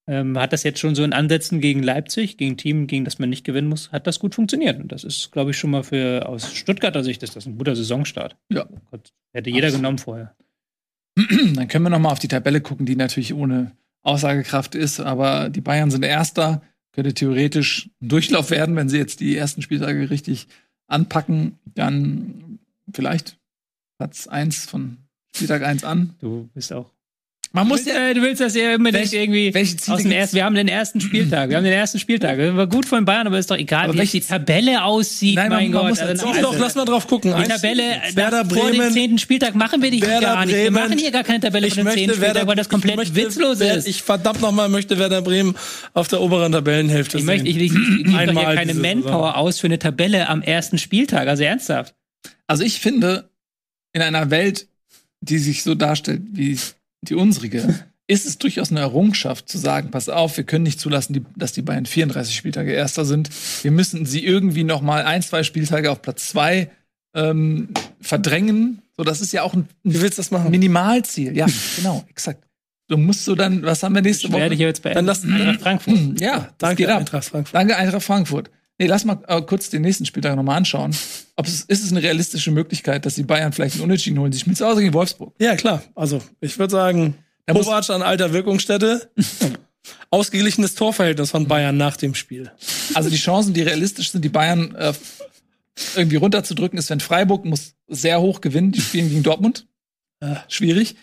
Ähm, 0.07 0.38
hat 0.38 0.52
das 0.52 0.64
jetzt 0.64 0.80
schon 0.80 0.93
so 0.93 1.06
in 1.06 1.14
Ansätzen 1.14 1.61
gegen 1.61 1.84
Leipzig, 1.84 2.35
gegen 2.35 2.57
Team, 2.57 2.85
gegen 2.85 3.06
das 3.06 3.18
man 3.18 3.30
nicht 3.30 3.45
gewinnen 3.45 3.69
muss, 3.69 3.93
hat 3.93 4.07
das 4.07 4.19
gut 4.19 4.35
funktioniert. 4.35 4.77
Und 4.77 4.91
das 4.91 5.06
ist, 5.06 5.31
glaube 5.31 5.52
ich, 5.52 5.57
schon 5.57 5.72
mal 5.72 5.84
für 5.84 6.27
aus 6.27 6.53
Stuttgarter 6.53 7.02
Sicht 7.02 7.23
ist 7.23 7.38
das 7.38 7.45
ein 7.45 7.57
guter 7.57 7.77
Saisonstart. 7.77 8.35
Ja. 8.52 8.68
Gott, 8.91 9.14
hätte 9.31 9.52
jeder 9.52 9.68
Absolut. 9.68 9.81
genommen 9.81 9.97
vorher. 9.99 10.35
Dann 11.56 11.69
können 11.69 11.85
wir 11.85 11.91
noch 11.91 11.99
mal 11.99 12.11
auf 12.11 12.19
die 12.19 12.27
Tabelle 12.27 12.60
gucken, 12.60 12.85
die 12.85 12.97
natürlich 12.97 13.34
ohne 13.34 13.72
Aussagekraft 14.03 14.76
ist. 14.76 14.99
Aber 14.99 15.47
die 15.47 15.61
Bayern 15.61 15.91
sind 15.91 16.03
Erster, 16.03 16.61
könnte 16.95 17.13
theoretisch 17.13 17.89
ein 18.01 18.07
Durchlauf 18.07 18.49
werden, 18.49 18.76
wenn 18.76 18.89
sie 18.89 18.97
jetzt 18.97 19.19
die 19.19 19.35
ersten 19.35 19.61
Spieltage 19.61 20.09
richtig 20.09 20.47
anpacken. 20.88 21.59
Dann 21.76 22.59
vielleicht 22.91 23.38
Platz 23.97 24.27
1 24.27 24.65
von 24.65 24.97
Spieltag 25.35 25.63
1 25.63 25.84
an. 25.84 26.15
Du 26.19 26.49
bist 26.53 26.72
auch. 26.73 26.94
Man 27.56 27.64
Du 27.64 27.69
muss 27.69 27.86
willst, 27.86 27.98
ja. 27.98 28.10
äh, 28.10 28.14
du 28.14 28.22
willst 28.22 28.41
das 28.41 28.53
ja 28.53 28.76
unbedingt 28.76 29.03
Welche- 29.06 29.18
irgendwie. 29.18 29.53
welche 29.53 29.77
Ziele 29.77 29.95
aus 29.95 30.02
dem 30.03 30.11
ersten, 30.11 30.36
wir 30.36 30.44
haben 30.44 30.56
den 30.56 30.68
ersten 30.68 30.99
Spieltag. 30.99 31.49
Wir 31.49 31.56
haben 31.57 31.64
den 31.64 31.72
ersten 31.73 31.99
Spieltag. 31.99 32.38
War 32.38 32.68
gut 32.68 32.86
von 32.86 33.06
Bayern, 33.06 33.27
aber 33.27 33.40
ist 33.40 33.49
doch 33.49 33.57
egal, 33.57 33.86
Aber 33.86 33.94
wie 33.94 33.99
welche- 33.99 34.19
die 34.19 34.26
Tabelle 34.27 34.84
aussieht. 34.84 35.36
Nein, 35.36 35.49
mein 35.49 35.72
man 35.72 35.82
Gott. 35.82 35.90
muss 35.91 35.99
Also, 35.99 36.27
jetzt 36.27 36.44
Doch, 36.44 36.60
lass 36.60 36.76
mal 36.76 36.84
drauf 36.84 37.07
gucken. 37.07 37.34
Die 37.38 37.44
Tabelle 37.48 37.84
Werder 38.14 38.44
nach, 38.44 38.52
vor 38.53 38.68
dem 38.69 38.77
Bremen. 38.77 38.91
zehnten 38.94 39.18
Spieltag 39.19 39.56
machen 39.56 39.82
wir 39.82 39.90
die 39.90 40.02
Werder 40.02 40.27
gar 40.27 40.45
nicht. 40.45 40.53
Wir 40.56 40.64
Bremen. 40.65 40.73
machen 40.76 40.98
hier 40.98 41.11
gar 41.11 41.23
keine 41.23 41.40
Tabelle 41.40 41.68
Ich 41.68 41.73
für 41.76 41.80
den 41.80 41.88
zehnten 41.88 41.99
möchte 42.07 42.14
Spieltag, 42.15 42.36
Werder, 42.36 42.48
weil 42.48 42.56
das 42.57 42.68
komplett 42.69 42.98
möchte, 42.98 43.15
witzlos 43.15 43.61
ist. 43.61 43.88
Ich 43.88 44.03
verdammt 44.03 44.41
nochmal 44.41 44.68
möchte 44.68 44.99
Werder 44.99 45.22
Bremen 45.22 45.56
auf 45.94 46.10
der 46.10 46.19
oberen 46.22 46.52
Tabellenhälfte 46.52 47.18
Ich 47.19 47.23
sehen. 47.23 47.27
möchte, 47.27 47.48
ich, 47.48 47.56
ich, 47.57 47.72
ich 47.72 47.72
gebe 48.03 48.34
doch 48.34 48.41
hier 48.45 48.53
keine 48.56 48.73
Manpower 48.73 49.03
Saison. 49.27 49.34
aus 49.34 49.60
für 49.60 49.68
eine 49.68 49.80
Tabelle 49.80 50.27
am 50.27 50.41
ersten 50.41 50.77
Spieltag. 50.77 51.30
Also 51.30 51.44
ernsthaft. 51.44 51.95
Also 52.48 52.64
ich 52.65 52.82
finde, 52.82 53.30
in 53.94 54.02
einer 54.02 54.30
Welt, 54.30 54.68
die 55.22 55.38
sich 55.40 55.64
so 55.64 55.73
darstellt 55.73 56.22
wie 56.34 56.57
die 57.10 57.15
unsrige, 57.15 57.80
ist 58.07 58.26
es 58.26 58.38
durchaus 58.38 58.72
eine 58.72 58.82
Errungenschaft 58.82 59.49
zu 59.49 59.57
sagen, 59.57 59.90
pass 59.91 60.10
auf, 60.10 60.38
wir 60.38 60.44
können 60.44 60.64
nicht 60.64 60.80
zulassen, 60.80 61.14
die, 61.14 61.23
dass 61.36 61.53
die 61.53 61.61
Bayern 61.64 61.86
34 61.86 62.36
Spieltage 62.36 62.72
Erster 62.72 63.06
sind. 63.06 63.30
Wir 63.64 63.72
müssen 63.72 64.06
sie 64.06 64.23
irgendwie 64.26 64.64
noch 64.64 64.82
mal 64.82 65.03
ein, 65.06 65.22
zwei 65.23 65.44
Spieltage 65.44 65.90
auf 65.91 66.02
Platz 66.02 66.27
zwei 66.30 66.69
ähm, 67.15 67.69
verdrängen. 68.02 68.82
So, 68.98 69.03
das 69.03 69.22
ist 69.22 69.32
ja 69.34 69.41
auch 69.44 69.53
ein, 69.53 69.68
Wie 69.84 69.98
ein 69.98 70.02
willst 70.02 70.18
du 70.18 70.22
das 70.22 70.32
machen? 70.32 70.52
Minimalziel. 70.52 71.36
Ja, 71.36 71.48
genau, 71.77 72.03
exakt. 72.10 72.44
Du 72.88 72.98
musst 72.98 73.26
so 73.26 73.34
dann, 73.34 73.64
was 73.64 73.82
haben 73.82 73.95
wir 73.95 74.03
nächste 74.03 74.32
Werde 74.32 74.53
ich 74.53 74.60
Woche? 74.60 74.68
jetzt 74.68 74.84
bei 74.84 74.94
Dann 74.94 75.06
lass- 75.06 75.26
Frankfurt. 75.60 76.22
Ja, 76.22 76.49
Danke. 76.60 76.94
Eintracht 76.95 77.26
Frankfurt. 77.26 77.56
Danke, 77.56 77.76
Eintracht 77.77 78.03
Frankfurt. 78.03 78.52
Nee, 78.77 78.88
lass 78.88 79.06
mal 79.06 79.19
äh, 79.27 79.41
kurz 79.41 79.69
den 79.69 79.81
nächsten 79.84 80.06
Spieltag 80.06 80.35
nochmal 80.35 80.57
anschauen. 80.57 80.95
Ob 81.38 81.47
es, 81.47 81.61
ist 81.61 81.84
es 81.84 81.91
eine 81.91 82.03
realistische 82.03 82.52
Möglichkeit, 82.52 83.06
dass 83.06 83.15
die 83.15 83.23
Bayern 83.23 83.53
vielleicht 83.53 83.76
einen 83.76 83.84
Unentschieden 83.84 84.19
holen? 84.19 84.31
Sie 84.31 84.39
spielen 84.39 84.56
zu 84.56 84.65
Hause 84.65 84.81
gegen 84.81 84.93
Wolfsburg. 84.93 85.34
Ja, 85.39 85.56
klar. 85.56 85.81
Also, 85.95 86.22
ich 86.41 86.60
würde 86.60 86.72
sagen, 86.72 87.15
Kovac 87.47 87.89
an 87.89 88.02
alter 88.02 88.34
Wirkungsstätte. 88.34 89.10
Ausgeglichenes 90.10 90.76
Torverhältnis 90.76 91.31
von 91.31 91.47
Bayern 91.47 91.77
nach 91.77 91.95
dem 91.95 92.15
Spiel. 92.15 92.52
Also 92.95 93.10
die 93.10 93.18
Chancen, 93.18 93.53
die 93.53 93.61
realistisch 93.61 94.11
sind, 94.11 94.26
die 94.26 94.30
Bayern 94.30 94.73
äh, 94.76 94.93
irgendwie 95.95 96.15
runterzudrücken, 96.15 96.80
ist, 96.80 96.89
wenn 96.89 96.99
Freiburg 96.99 97.45
muss 97.45 97.76
sehr 97.88 98.19
hoch 98.19 98.41
gewinnen. 98.41 98.72
Die 98.72 98.81
spielen 98.81 99.10
gegen 99.10 99.23
Dortmund. 99.23 99.68
Äh, 100.22 100.35
schwierig. 100.47 100.95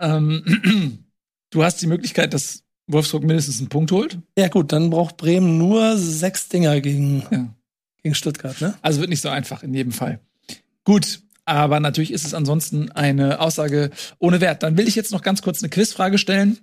Ähm, 0.00 1.04
du 1.50 1.64
hast 1.64 1.82
die 1.82 1.86
Möglichkeit, 1.86 2.32
dass 2.32 2.62
Wolfsburg 2.88 3.22
mindestens 3.24 3.58
einen 3.60 3.68
Punkt 3.68 3.92
holt. 3.92 4.18
Ja, 4.36 4.48
gut, 4.48 4.72
dann 4.72 4.90
braucht 4.90 5.16
Bremen 5.16 5.58
nur 5.58 5.96
sechs 5.96 6.48
Dinger 6.48 6.80
gegen, 6.80 7.22
Ja. 7.30 7.48
gegen 8.02 8.14
Stuttgart, 8.14 8.60
ne? 8.60 8.74
Also 8.82 9.00
wird 9.00 9.10
nicht 9.10 9.20
so 9.20 9.28
einfach 9.28 9.62
in 9.62 9.74
jedem 9.74 9.92
Fall. 9.92 10.20
Gut, 10.84 11.20
aber 11.44 11.80
natürlich 11.80 12.12
ist 12.12 12.26
es 12.26 12.34
ansonsten 12.34 12.90
eine 12.92 13.40
Aussage 13.40 13.90
ohne 14.18 14.40
Wert. 14.40 14.62
Dann 14.62 14.76
will 14.76 14.88
ich 14.88 14.94
jetzt 14.94 15.12
noch 15.12 15.22
ganz 15.22 15.42
kurz 15.42 15.62
eine 15.62 15.70
Quizfrage 15.70 16.18
stellen. 16.18 16.58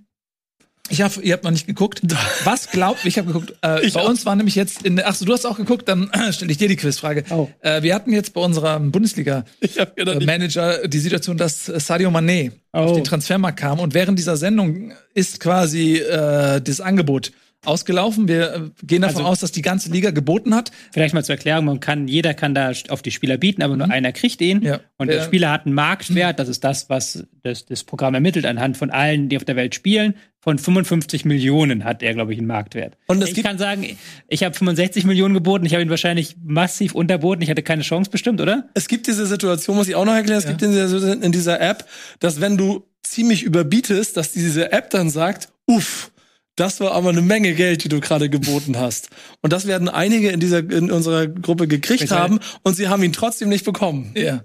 Ich 0.89 1.01
hab, 1.01 1.17
ihr 1.23 1.33
habt 1.33 1.43
noch 1.43 1.51
nicht 1.51 1.65
geguckt. 1.65 2.01
Was 2.43 2.69
glaubt, 2.69 3.05
ich 3.05 3.17
habe 3.17 3.27
geguckt, 3.33 3.53
äh, 3.63 3.83
Ich 3.85 3.93
bei 3.95 4.01
auch. 4.01 4.09
uns 4.09 4.25
war 4.25 4.35
nämlich 4.35 4.53
jetzt 4.55 4.83
in, 4.83 5.01
ach 5.03 5.15
so, 5.15 5.25
du 5.25 5.33
hast 5.33 5.45
auch 5.45 5.57
geguckt, 5.57 5.87
dann 5.89 6.11
stelle 6.31 6.51
ich 6.51 6.57
dir 6.59 6.67
die 6.67 6.75
Quizfrage. 6.75 7.23
Oh. 7.31 7.49
Äh, 7.61 7.81
wir 7.81 7.95
hatten 7.95 8.13
jetzt 8.13 8.33
bei 8.33 8.41
unserem 8.41 8.91
Bundesliga 8.91 9.45
Ich 9.61 9.79
habe 9.79 9.91
gedacht, 9.95 10.17
ich- 10.21 10.27
Manager 10.27 10.87
die 10.87 10.99
Situation, 10.99 11.37
dass 11.37 11.69
äh, 11.69 11.79
Sadio 11.79 12.09
Mané 12.09 12.51
auf 12.71 12.91
Oh. 12.91 12.95
den 12.95 13.03
Transfermarkt 13.03 13.59
kam 13.59 13.79
und 13.79 13.93
während 13.93 14.19
dieser 14.19 14.37
Sendung 14.37 14.93
ist 15.15 15.39
quasi 15.39 15.95
äh, 15.97 16.61
das 16.61 16.81
Angebot 16.81 17.31
ausgelaufen. 17.67 18.27
Wir 18.27 18.53
äh, 18.53 18.61
gehen 18.85 19.01
davon 19.01 19.17
Also- 19.17 19.29
aus, 19.29 19.39
dass 19.39 19.51
die 19.51 19.61
ganze 19.61 19.91
Liga 19.91 20.11
geboten 20.11 20.53
hat. 20.55 20.71
Vielleicht 20.93 21.13
mal 21.13 21.23
zur 21.23 21.35
Erklärung, 21.35 21.65
man 21.65 21.79
kann, 21.79 22.07
jeder 22.07 22.33
kann 22.33 22.53
da 22.55 22.71
auf 22.89 23.01
die 23.01 23.11
Spieler 23.11 23.37
bieten, 23.37 23.61
aber 23.61 23.75
nur 23.77 23.89
einer 23.89 24.11
kriegt 24.11 24.41
ihn. 24.41 24.61
Ja. 24.61 24.79
Und 24.97 25.07
der 25.07 25.17
Ja. 25.17 25.23
Spieler 25.23 25.51
hat 25.51 25.65
einen 25.65 25.75
Marktwert, 25.75 26.39
das 26.39 26.47
ist 26.49 26.63
das, 26.63 26.89
was 26.89 27.25
das, 27.43 27.65
das 27.65 27.83
Programm 27.83 28.13
ermittelt, 28.13 28.45
anhand 28.45 28.77
von 28.77 28.89
allen, 28.91 29.29
die 29.29 29.37
auf 29.37 29.45
der 29.45 29.55
Welt 29.55 29.75
spielen. 29.75 30.15
Von 30.39 30.59
55 30.59 31.25
Millionen 31.25 31.83
hat 31.85 32.03
er, 32.03 32.13
glaube 32.13 32.31
ich, 32.31 32.37
einen 32.37 32.47
Marktwert. 32.47 32.97
Und 33.07 33.27
ich 33.27 33.41
kann 33.43 33.57
sagen, 33.57 33.97
ich 34.27 34.43
habe 34.43 34.53
65 34.55 35.03
Millionen 35.03 35.33
geboten, 35.33 35.65
ich 35.65 35.73
habe 35.73 35.81
ihn 35.81 35.89
wahrscheinlich 35.89 36.35
massiv 36.43 36.93
unterboten, 36.93 37.41
ich 37.41 37.49
hatte 37.49 37.63
keine 37.63 37.81
Chance 37.81 38.11
bestimmt, 38.11 38.39
oder? 38.41 38.69
es 38.75 38.87
gibt 38.87 39.07
diese 39.07 39.25
Situation, 39.25 39.75
muss 39.75 39.87
ich 39.87 39.95
auch 39.95 40.05
noch 40.05 40.13
erklären, 40.13 40.37
es 40.37 40.45
gibt 40.45 40.61
in 40.61 40.71
dieser, 40.71 41.23
in 41.23 41.31
dieser 41.31 41.59
App, 41.61 41.85
dass 42.19 42.41
wenn 42.41 42.57
du 42.57 42.85
ziemlich 43.01 43.41
überbietest, 43.41 44.17
dass 44.17 44.33
diese 44.33 44.71
App 44.71 44.91
dann 44.91 45.09
sagt, 45.09 45.49
uff, 45.65 46.11
das 46.55 46.79
war 46.79 46.91
aber 46.93 47.09
eine 47.09 47.21
Menge 47.21 47.53
Geld, 47.53 47.83
die 47.83 47.89
du 47.89 47.99
gerade 47.99 48.29
geboten 48.29 48.77
hast. 48.77 49.09
Und 49.41 49.51
das 49.53 49.67
werden 49.67 49.89
einige 49.89 50.29
in 50.29 50.39
dieser 50.39 50.59
in 50.59 50.91
unserer 50.91 51.27
Gruppe 51.27 51.67
gekriegt 51.67 52.03
Weshalb? 52.03 52.21
haben 52.21 52.39
und 52.63 52.75
sie 52.75 52.87
haben 52.87 53.03
ihn 53.03 53.13
trotzdem 53.13 53.49
nicht 53.49 53.65
bekommen. 53.65 54.11
Ja. 54.15 54.43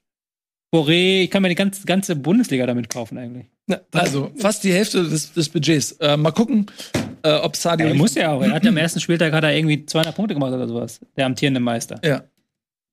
Boré, 0.73 1.23
ich 1.23 1.31
kann 1.31 1.41
mir 1.41 1.49
die 1.49 1.55
ganze, 1.55 1.85
ganze 1.85 2.15
Bundesliga 2.15 2.65
damit 2.65 2.89
kaufen 2.89 3.17
eigentlich. 3.17 3.47
Also 3.91 4.31
fast 4.37 4.63
die 4.63 4.73
Hälfte 4.73 5.03
des, 5.03 5.33
des 5.33 5.49
Budgets. 5.49 5.93
Äh, 5.93 6.17
mal 6.17 6.31
gucken, 6.31 6.67
äh, 7.23 7.33
ob 7.33 7.55
Sadio. 7.55 7.87
Er 7.87 7.93
muss 7.93 8.15
ja 8.15 8.31
auch. 8.31 8.41
Er 8.41 8.51
hat 8.51 8.63
ja 8.63 8.69
am 8.69 8.77
ersten 8.77 8.99
Spieltag 8.99 9.33
hat 9.33 9.43
er 9.43 9.55
irgendwie 9.55 9.85
200 9.85 10.15
Punkte 10.15 10.33
gemacht 10.33 10.53
oder 10.53 10.67
sowas. 10.67 10.99
Der 11.17 11.25
amtierende 11.25 11.59
Meister. 11.59 11.99
Ja. 12.03 12.23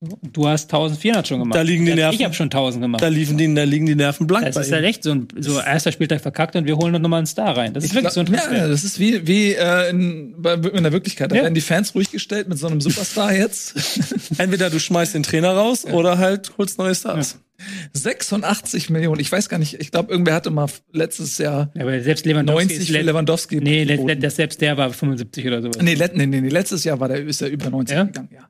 Du 0.00 0.46
hast 0.46 0.64
1400 0.72 1.26
schon 1.26 1.38
gemacht. 1.38 1.56
Da 1.56 1.62
liegen 1.62 1.86
die 1.86 1.92
Ich 1.92 1.96
Nerven. 1.96 2.22
habe 2.24 2.34
schon 2.34 2.46
1000 2.50 2.82
gemacht. 2.82 3.02
Da, 3.02 3.08
liefen 3.08 3.38
die, 3.38 3.52
da 3.54 3.62
liegen 3.64 3.86
die 3.86 3.94
Nerven 3.94 4.26
blank 4.26 4.44
Das 4.44 4.56
ist 4.56 4.68
ihm. 4.68 4.74
halt 4.74 4.84
echt 4.84 5.02
so 5.02 5.12
ein 5.12 5.26
so 5.38 5.58
erster 5.58 5.90
Spieltag 5.90 6.20
verkackt 6.20 6.54
und 6.54 6.66
wir 6.66 6.76
holen 6.76 7.00
noch 7.00 7.08
mal 7.08 7.16
einen 7.16 7.26
Star 7.26 7.56
rein. 7.56 7.72
Das 7.72 7.82
ist 7.82 7.90
Ich 7.90 7.94
wirklich 7.96 8.12
so 8.12 8.20
ein 8.20 8.26
glaub, 8.26 8.44
ja, 8.52 8.58
ja, 8.58 8.68
das 8.68 8.84
ist 8.84 8.98
wie, 9.00 9.26
wie 9.26 9.54
äh, 9.54 9.88
in, 9.88 10.34
bei, 10.36 10.52
in 10.52 10.82
der 10.82 10.92
Wirklichkeit. 10.92 11.32
Da 11.32 11.36
Ja. 11.36 11.42
werden 11.44 11.54
die 11.54 11.62
Fans 11.62 11.94
ruhig 11.94 12.10
gestellt 12.10 12.46
mit 12.46 12.58
so 12.58 12.66
einem 12.66 12.82
Superstar 12.82 13.32
jetzt. 13.34 13.74
Entweder 14.38 14.68
du 14.68 14.78
schmeißt 14.78 15.14
den 15.14 15.22
Trainer 15.22 15.52
raus 15.52 15.86
oder 15.86 16.18
halt 16.18 16.52
holst 16.58 16.78
neue 16.78 16.94
Stars. 16.94 17.38
86 17.94 18.90
Millionen. 18.90 19.18
Ich 19.20 19.32
weiß 19.32 19.48
gar 19.48 19.56
nicht. 19.56 19.80
Ich 19.80 19.90
glaube, 19.90 20.12
irgendwer 20.12 20.34
hatte 20.34 20.50
mal 20.50 20.66
letztes 20.92 21.38
Jahr 21.38 21.70
Ja, 21.74 21.82
aber 21.82 22.02
selbst 22.02 22.26
Lewandowski 22.26 22.64
90 22.66 22.78
ist 22.80 22.86
für 22.94 23.00
Lewandowski. 23.02 23.60
Nee, 23.62 24.16
das 24.16 24.36
selbst 24.36 24.60
der 24.60 24.76
war 24.76 24.92
75 24.92 25.46
oder 25.46 25.62
sowas. 25.62 25.78
Nee, 25.80 25.94
let, 25.94 26.14
nee, 26.14 26.26
nee, 26.26 26.42
nee, 26.42 26.48
letztes 26.50 26.84
Jahr 26.84 27.00
war 27.00 27.08
der, 27.08 27.24
ist 27.24 27.40
er 27.40 27.48
über 27.48 27.70
90 27.70 27.96
Ja? 27.96 28.04
gegangen, 28.04 28.28
ja. 28.30 28.46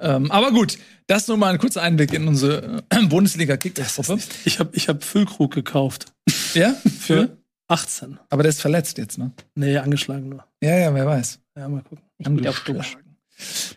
Ähm, 0.00 0.30
aber 0.30 0.50
gut, 0.52 0.78
das 1.06 1.28
nur 1.28 1.36
mal 1.36 1.52
ein 1.52 1.58
kurzer 1.58 1.82
Einblick 1.82 2.12
in 2.12 2.26
unsere 2.26 2.82
äh, 2.90 3.02
bundesliga 3.08 3.56
kickbase 3.56 4.18
Ich 4.44 4.58
habe 4.58 4.70
ich 4.74 4.88
hab 4.88 5.04
Füllkrug 5.04 5.52
gekauft. 5.52 6.06
Ja, 6.54 6.72
Für 6.72 7.36
18. 7.68 8.18
Aber 8.28 8.42
der 8.42 8.50
ist 8.50 8.60
verletzt 8.60 8.98
jetzt, 8.98 9.18
ne? 9.18 9.30
Nee, 9.54 9.76
angeschlagen 9.76 10.28
nur. 10.28 10.44
Ja, 10.62 10.76
ja, 10.76 10.94
wer 10.94 11.06
weiß. 11.06 11.38
Ja, 11.56 11.68
mal 11.68 11.82
gucken. 11.82 12.04
Ich 12.18 12.26
auf 12.48 12.64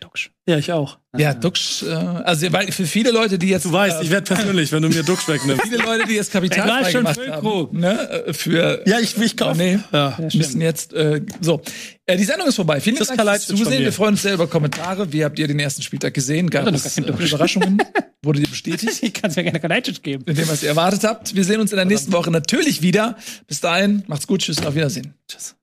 Duxch. 0.00 0.30
Ja, 0.46 0.58
ich 0.58 0.72
auch. 0.72 0.98
Ja, 1.16 1.32
Duxch, 1.32 1.82
äh, 1.84 1.86
also 1.92 2.52
weil 2.52 2.70
für 2.70 2.86
viele 2.86 3.10
Leute, 3.10 3.38
die 3.38 3.48
jetzt 3.48 3.64
Du 3.64 3.72
weißt, 3.72 4.00
äh, 4.00 4.04
ich 4.04 4.10
werde 4.10 4.26
persönlich, 4.34 4.72
wenn 4.72 4.82
du 4.82 4.88
mir 4.88 5.02
Dux 5.02 5.26
wegnimmst. 5.26 5.62
viele 5.68 5.78
Leute, 5.78 6.06
die 6.06 6.14
jetzt 6.14 6.32
Kapital 6.32 6.84
schon 6.84 7.04
gemacht 7.04 7.20
haben, 7.28 7.78
ne, 7.78 8.26
äh, 8.26 8.32
für 8.34 8.82
Ja, 8.86 8.98
ich, 8.98 9.16
ich 9.16 9.36
kaufe. 9.36 9.56
nee, 9.56 9.78
Ja. 9.92 10.18
Müssen 10.34 10.60
jetzt 10.60 10.92
äh, 10.92 11.22
so. 11.40 11.62
Äh, 12.06 12.16
die 12.16 12.24
Sendung 12.24 12.48
ist 12.48 12.56
vorbei. 12.56 12.80
Vielen 12.80 12.96
Das 12.96 13.08
Dank 13.08 13.20
fürs 13.20 13.46
Zusehen. 13.46 13.82
Wir 13.82 13.92
freuen 13.92 14.14
uns 14.14 14.22
sehr 14.22 14.34
über 14.34 14.46
Kommentare. 14.46 15.12
Wie 15.12 15.24
habt 15.24 15.38
ihr 15.38 15.46
den 15.48 15.58
ersten 15.58 15.82
Spieltag 15.82 16.12
gesehen? 16.12 16.50
Gab 16.50 16.66
es 16.66 16.98
äh, 16.98 17.02
Duxch. 17.02 17.28
Überraschungen? 17.28 17.78
Wurde 18.22 18.40
dir 18.40 18.48
bestätigt? 18.48 19.02
Ich 19.02 19.14
kann 19.14 19.30
es 19.30 19.36
mir 19.36 19.44
gerne 19.44 19.60
Kalajdzic 19.60 20.02
geben. 20.02 20.24
Mit 20.26 20.36
dem, 20.38 20.48
was 20.48 20.62
ihr 20.62 20.68
erwartet 20.70 21.04
habt. 21.04 21.34
Wir 21.34 21.44
sehen 21.44 21.60
uns 21.60 21.72
in 21.72 21.76
der 21.76 21.84
nächsten 21.86 22.12
Woche 22.12 22.30
natürlich 22.30 22.82
wieder. 22.82 23.16
Bis 23.46 23.60
dahin, 23.60 24.02
macht's 24.08 24.26
gut, 24.26 24.40
tschüss 24.42 24.58
und 24.58 24.66
auf 24.66 24.74
Wiedersehen. 24.74 25.14
Tschüss. 25.28 25.56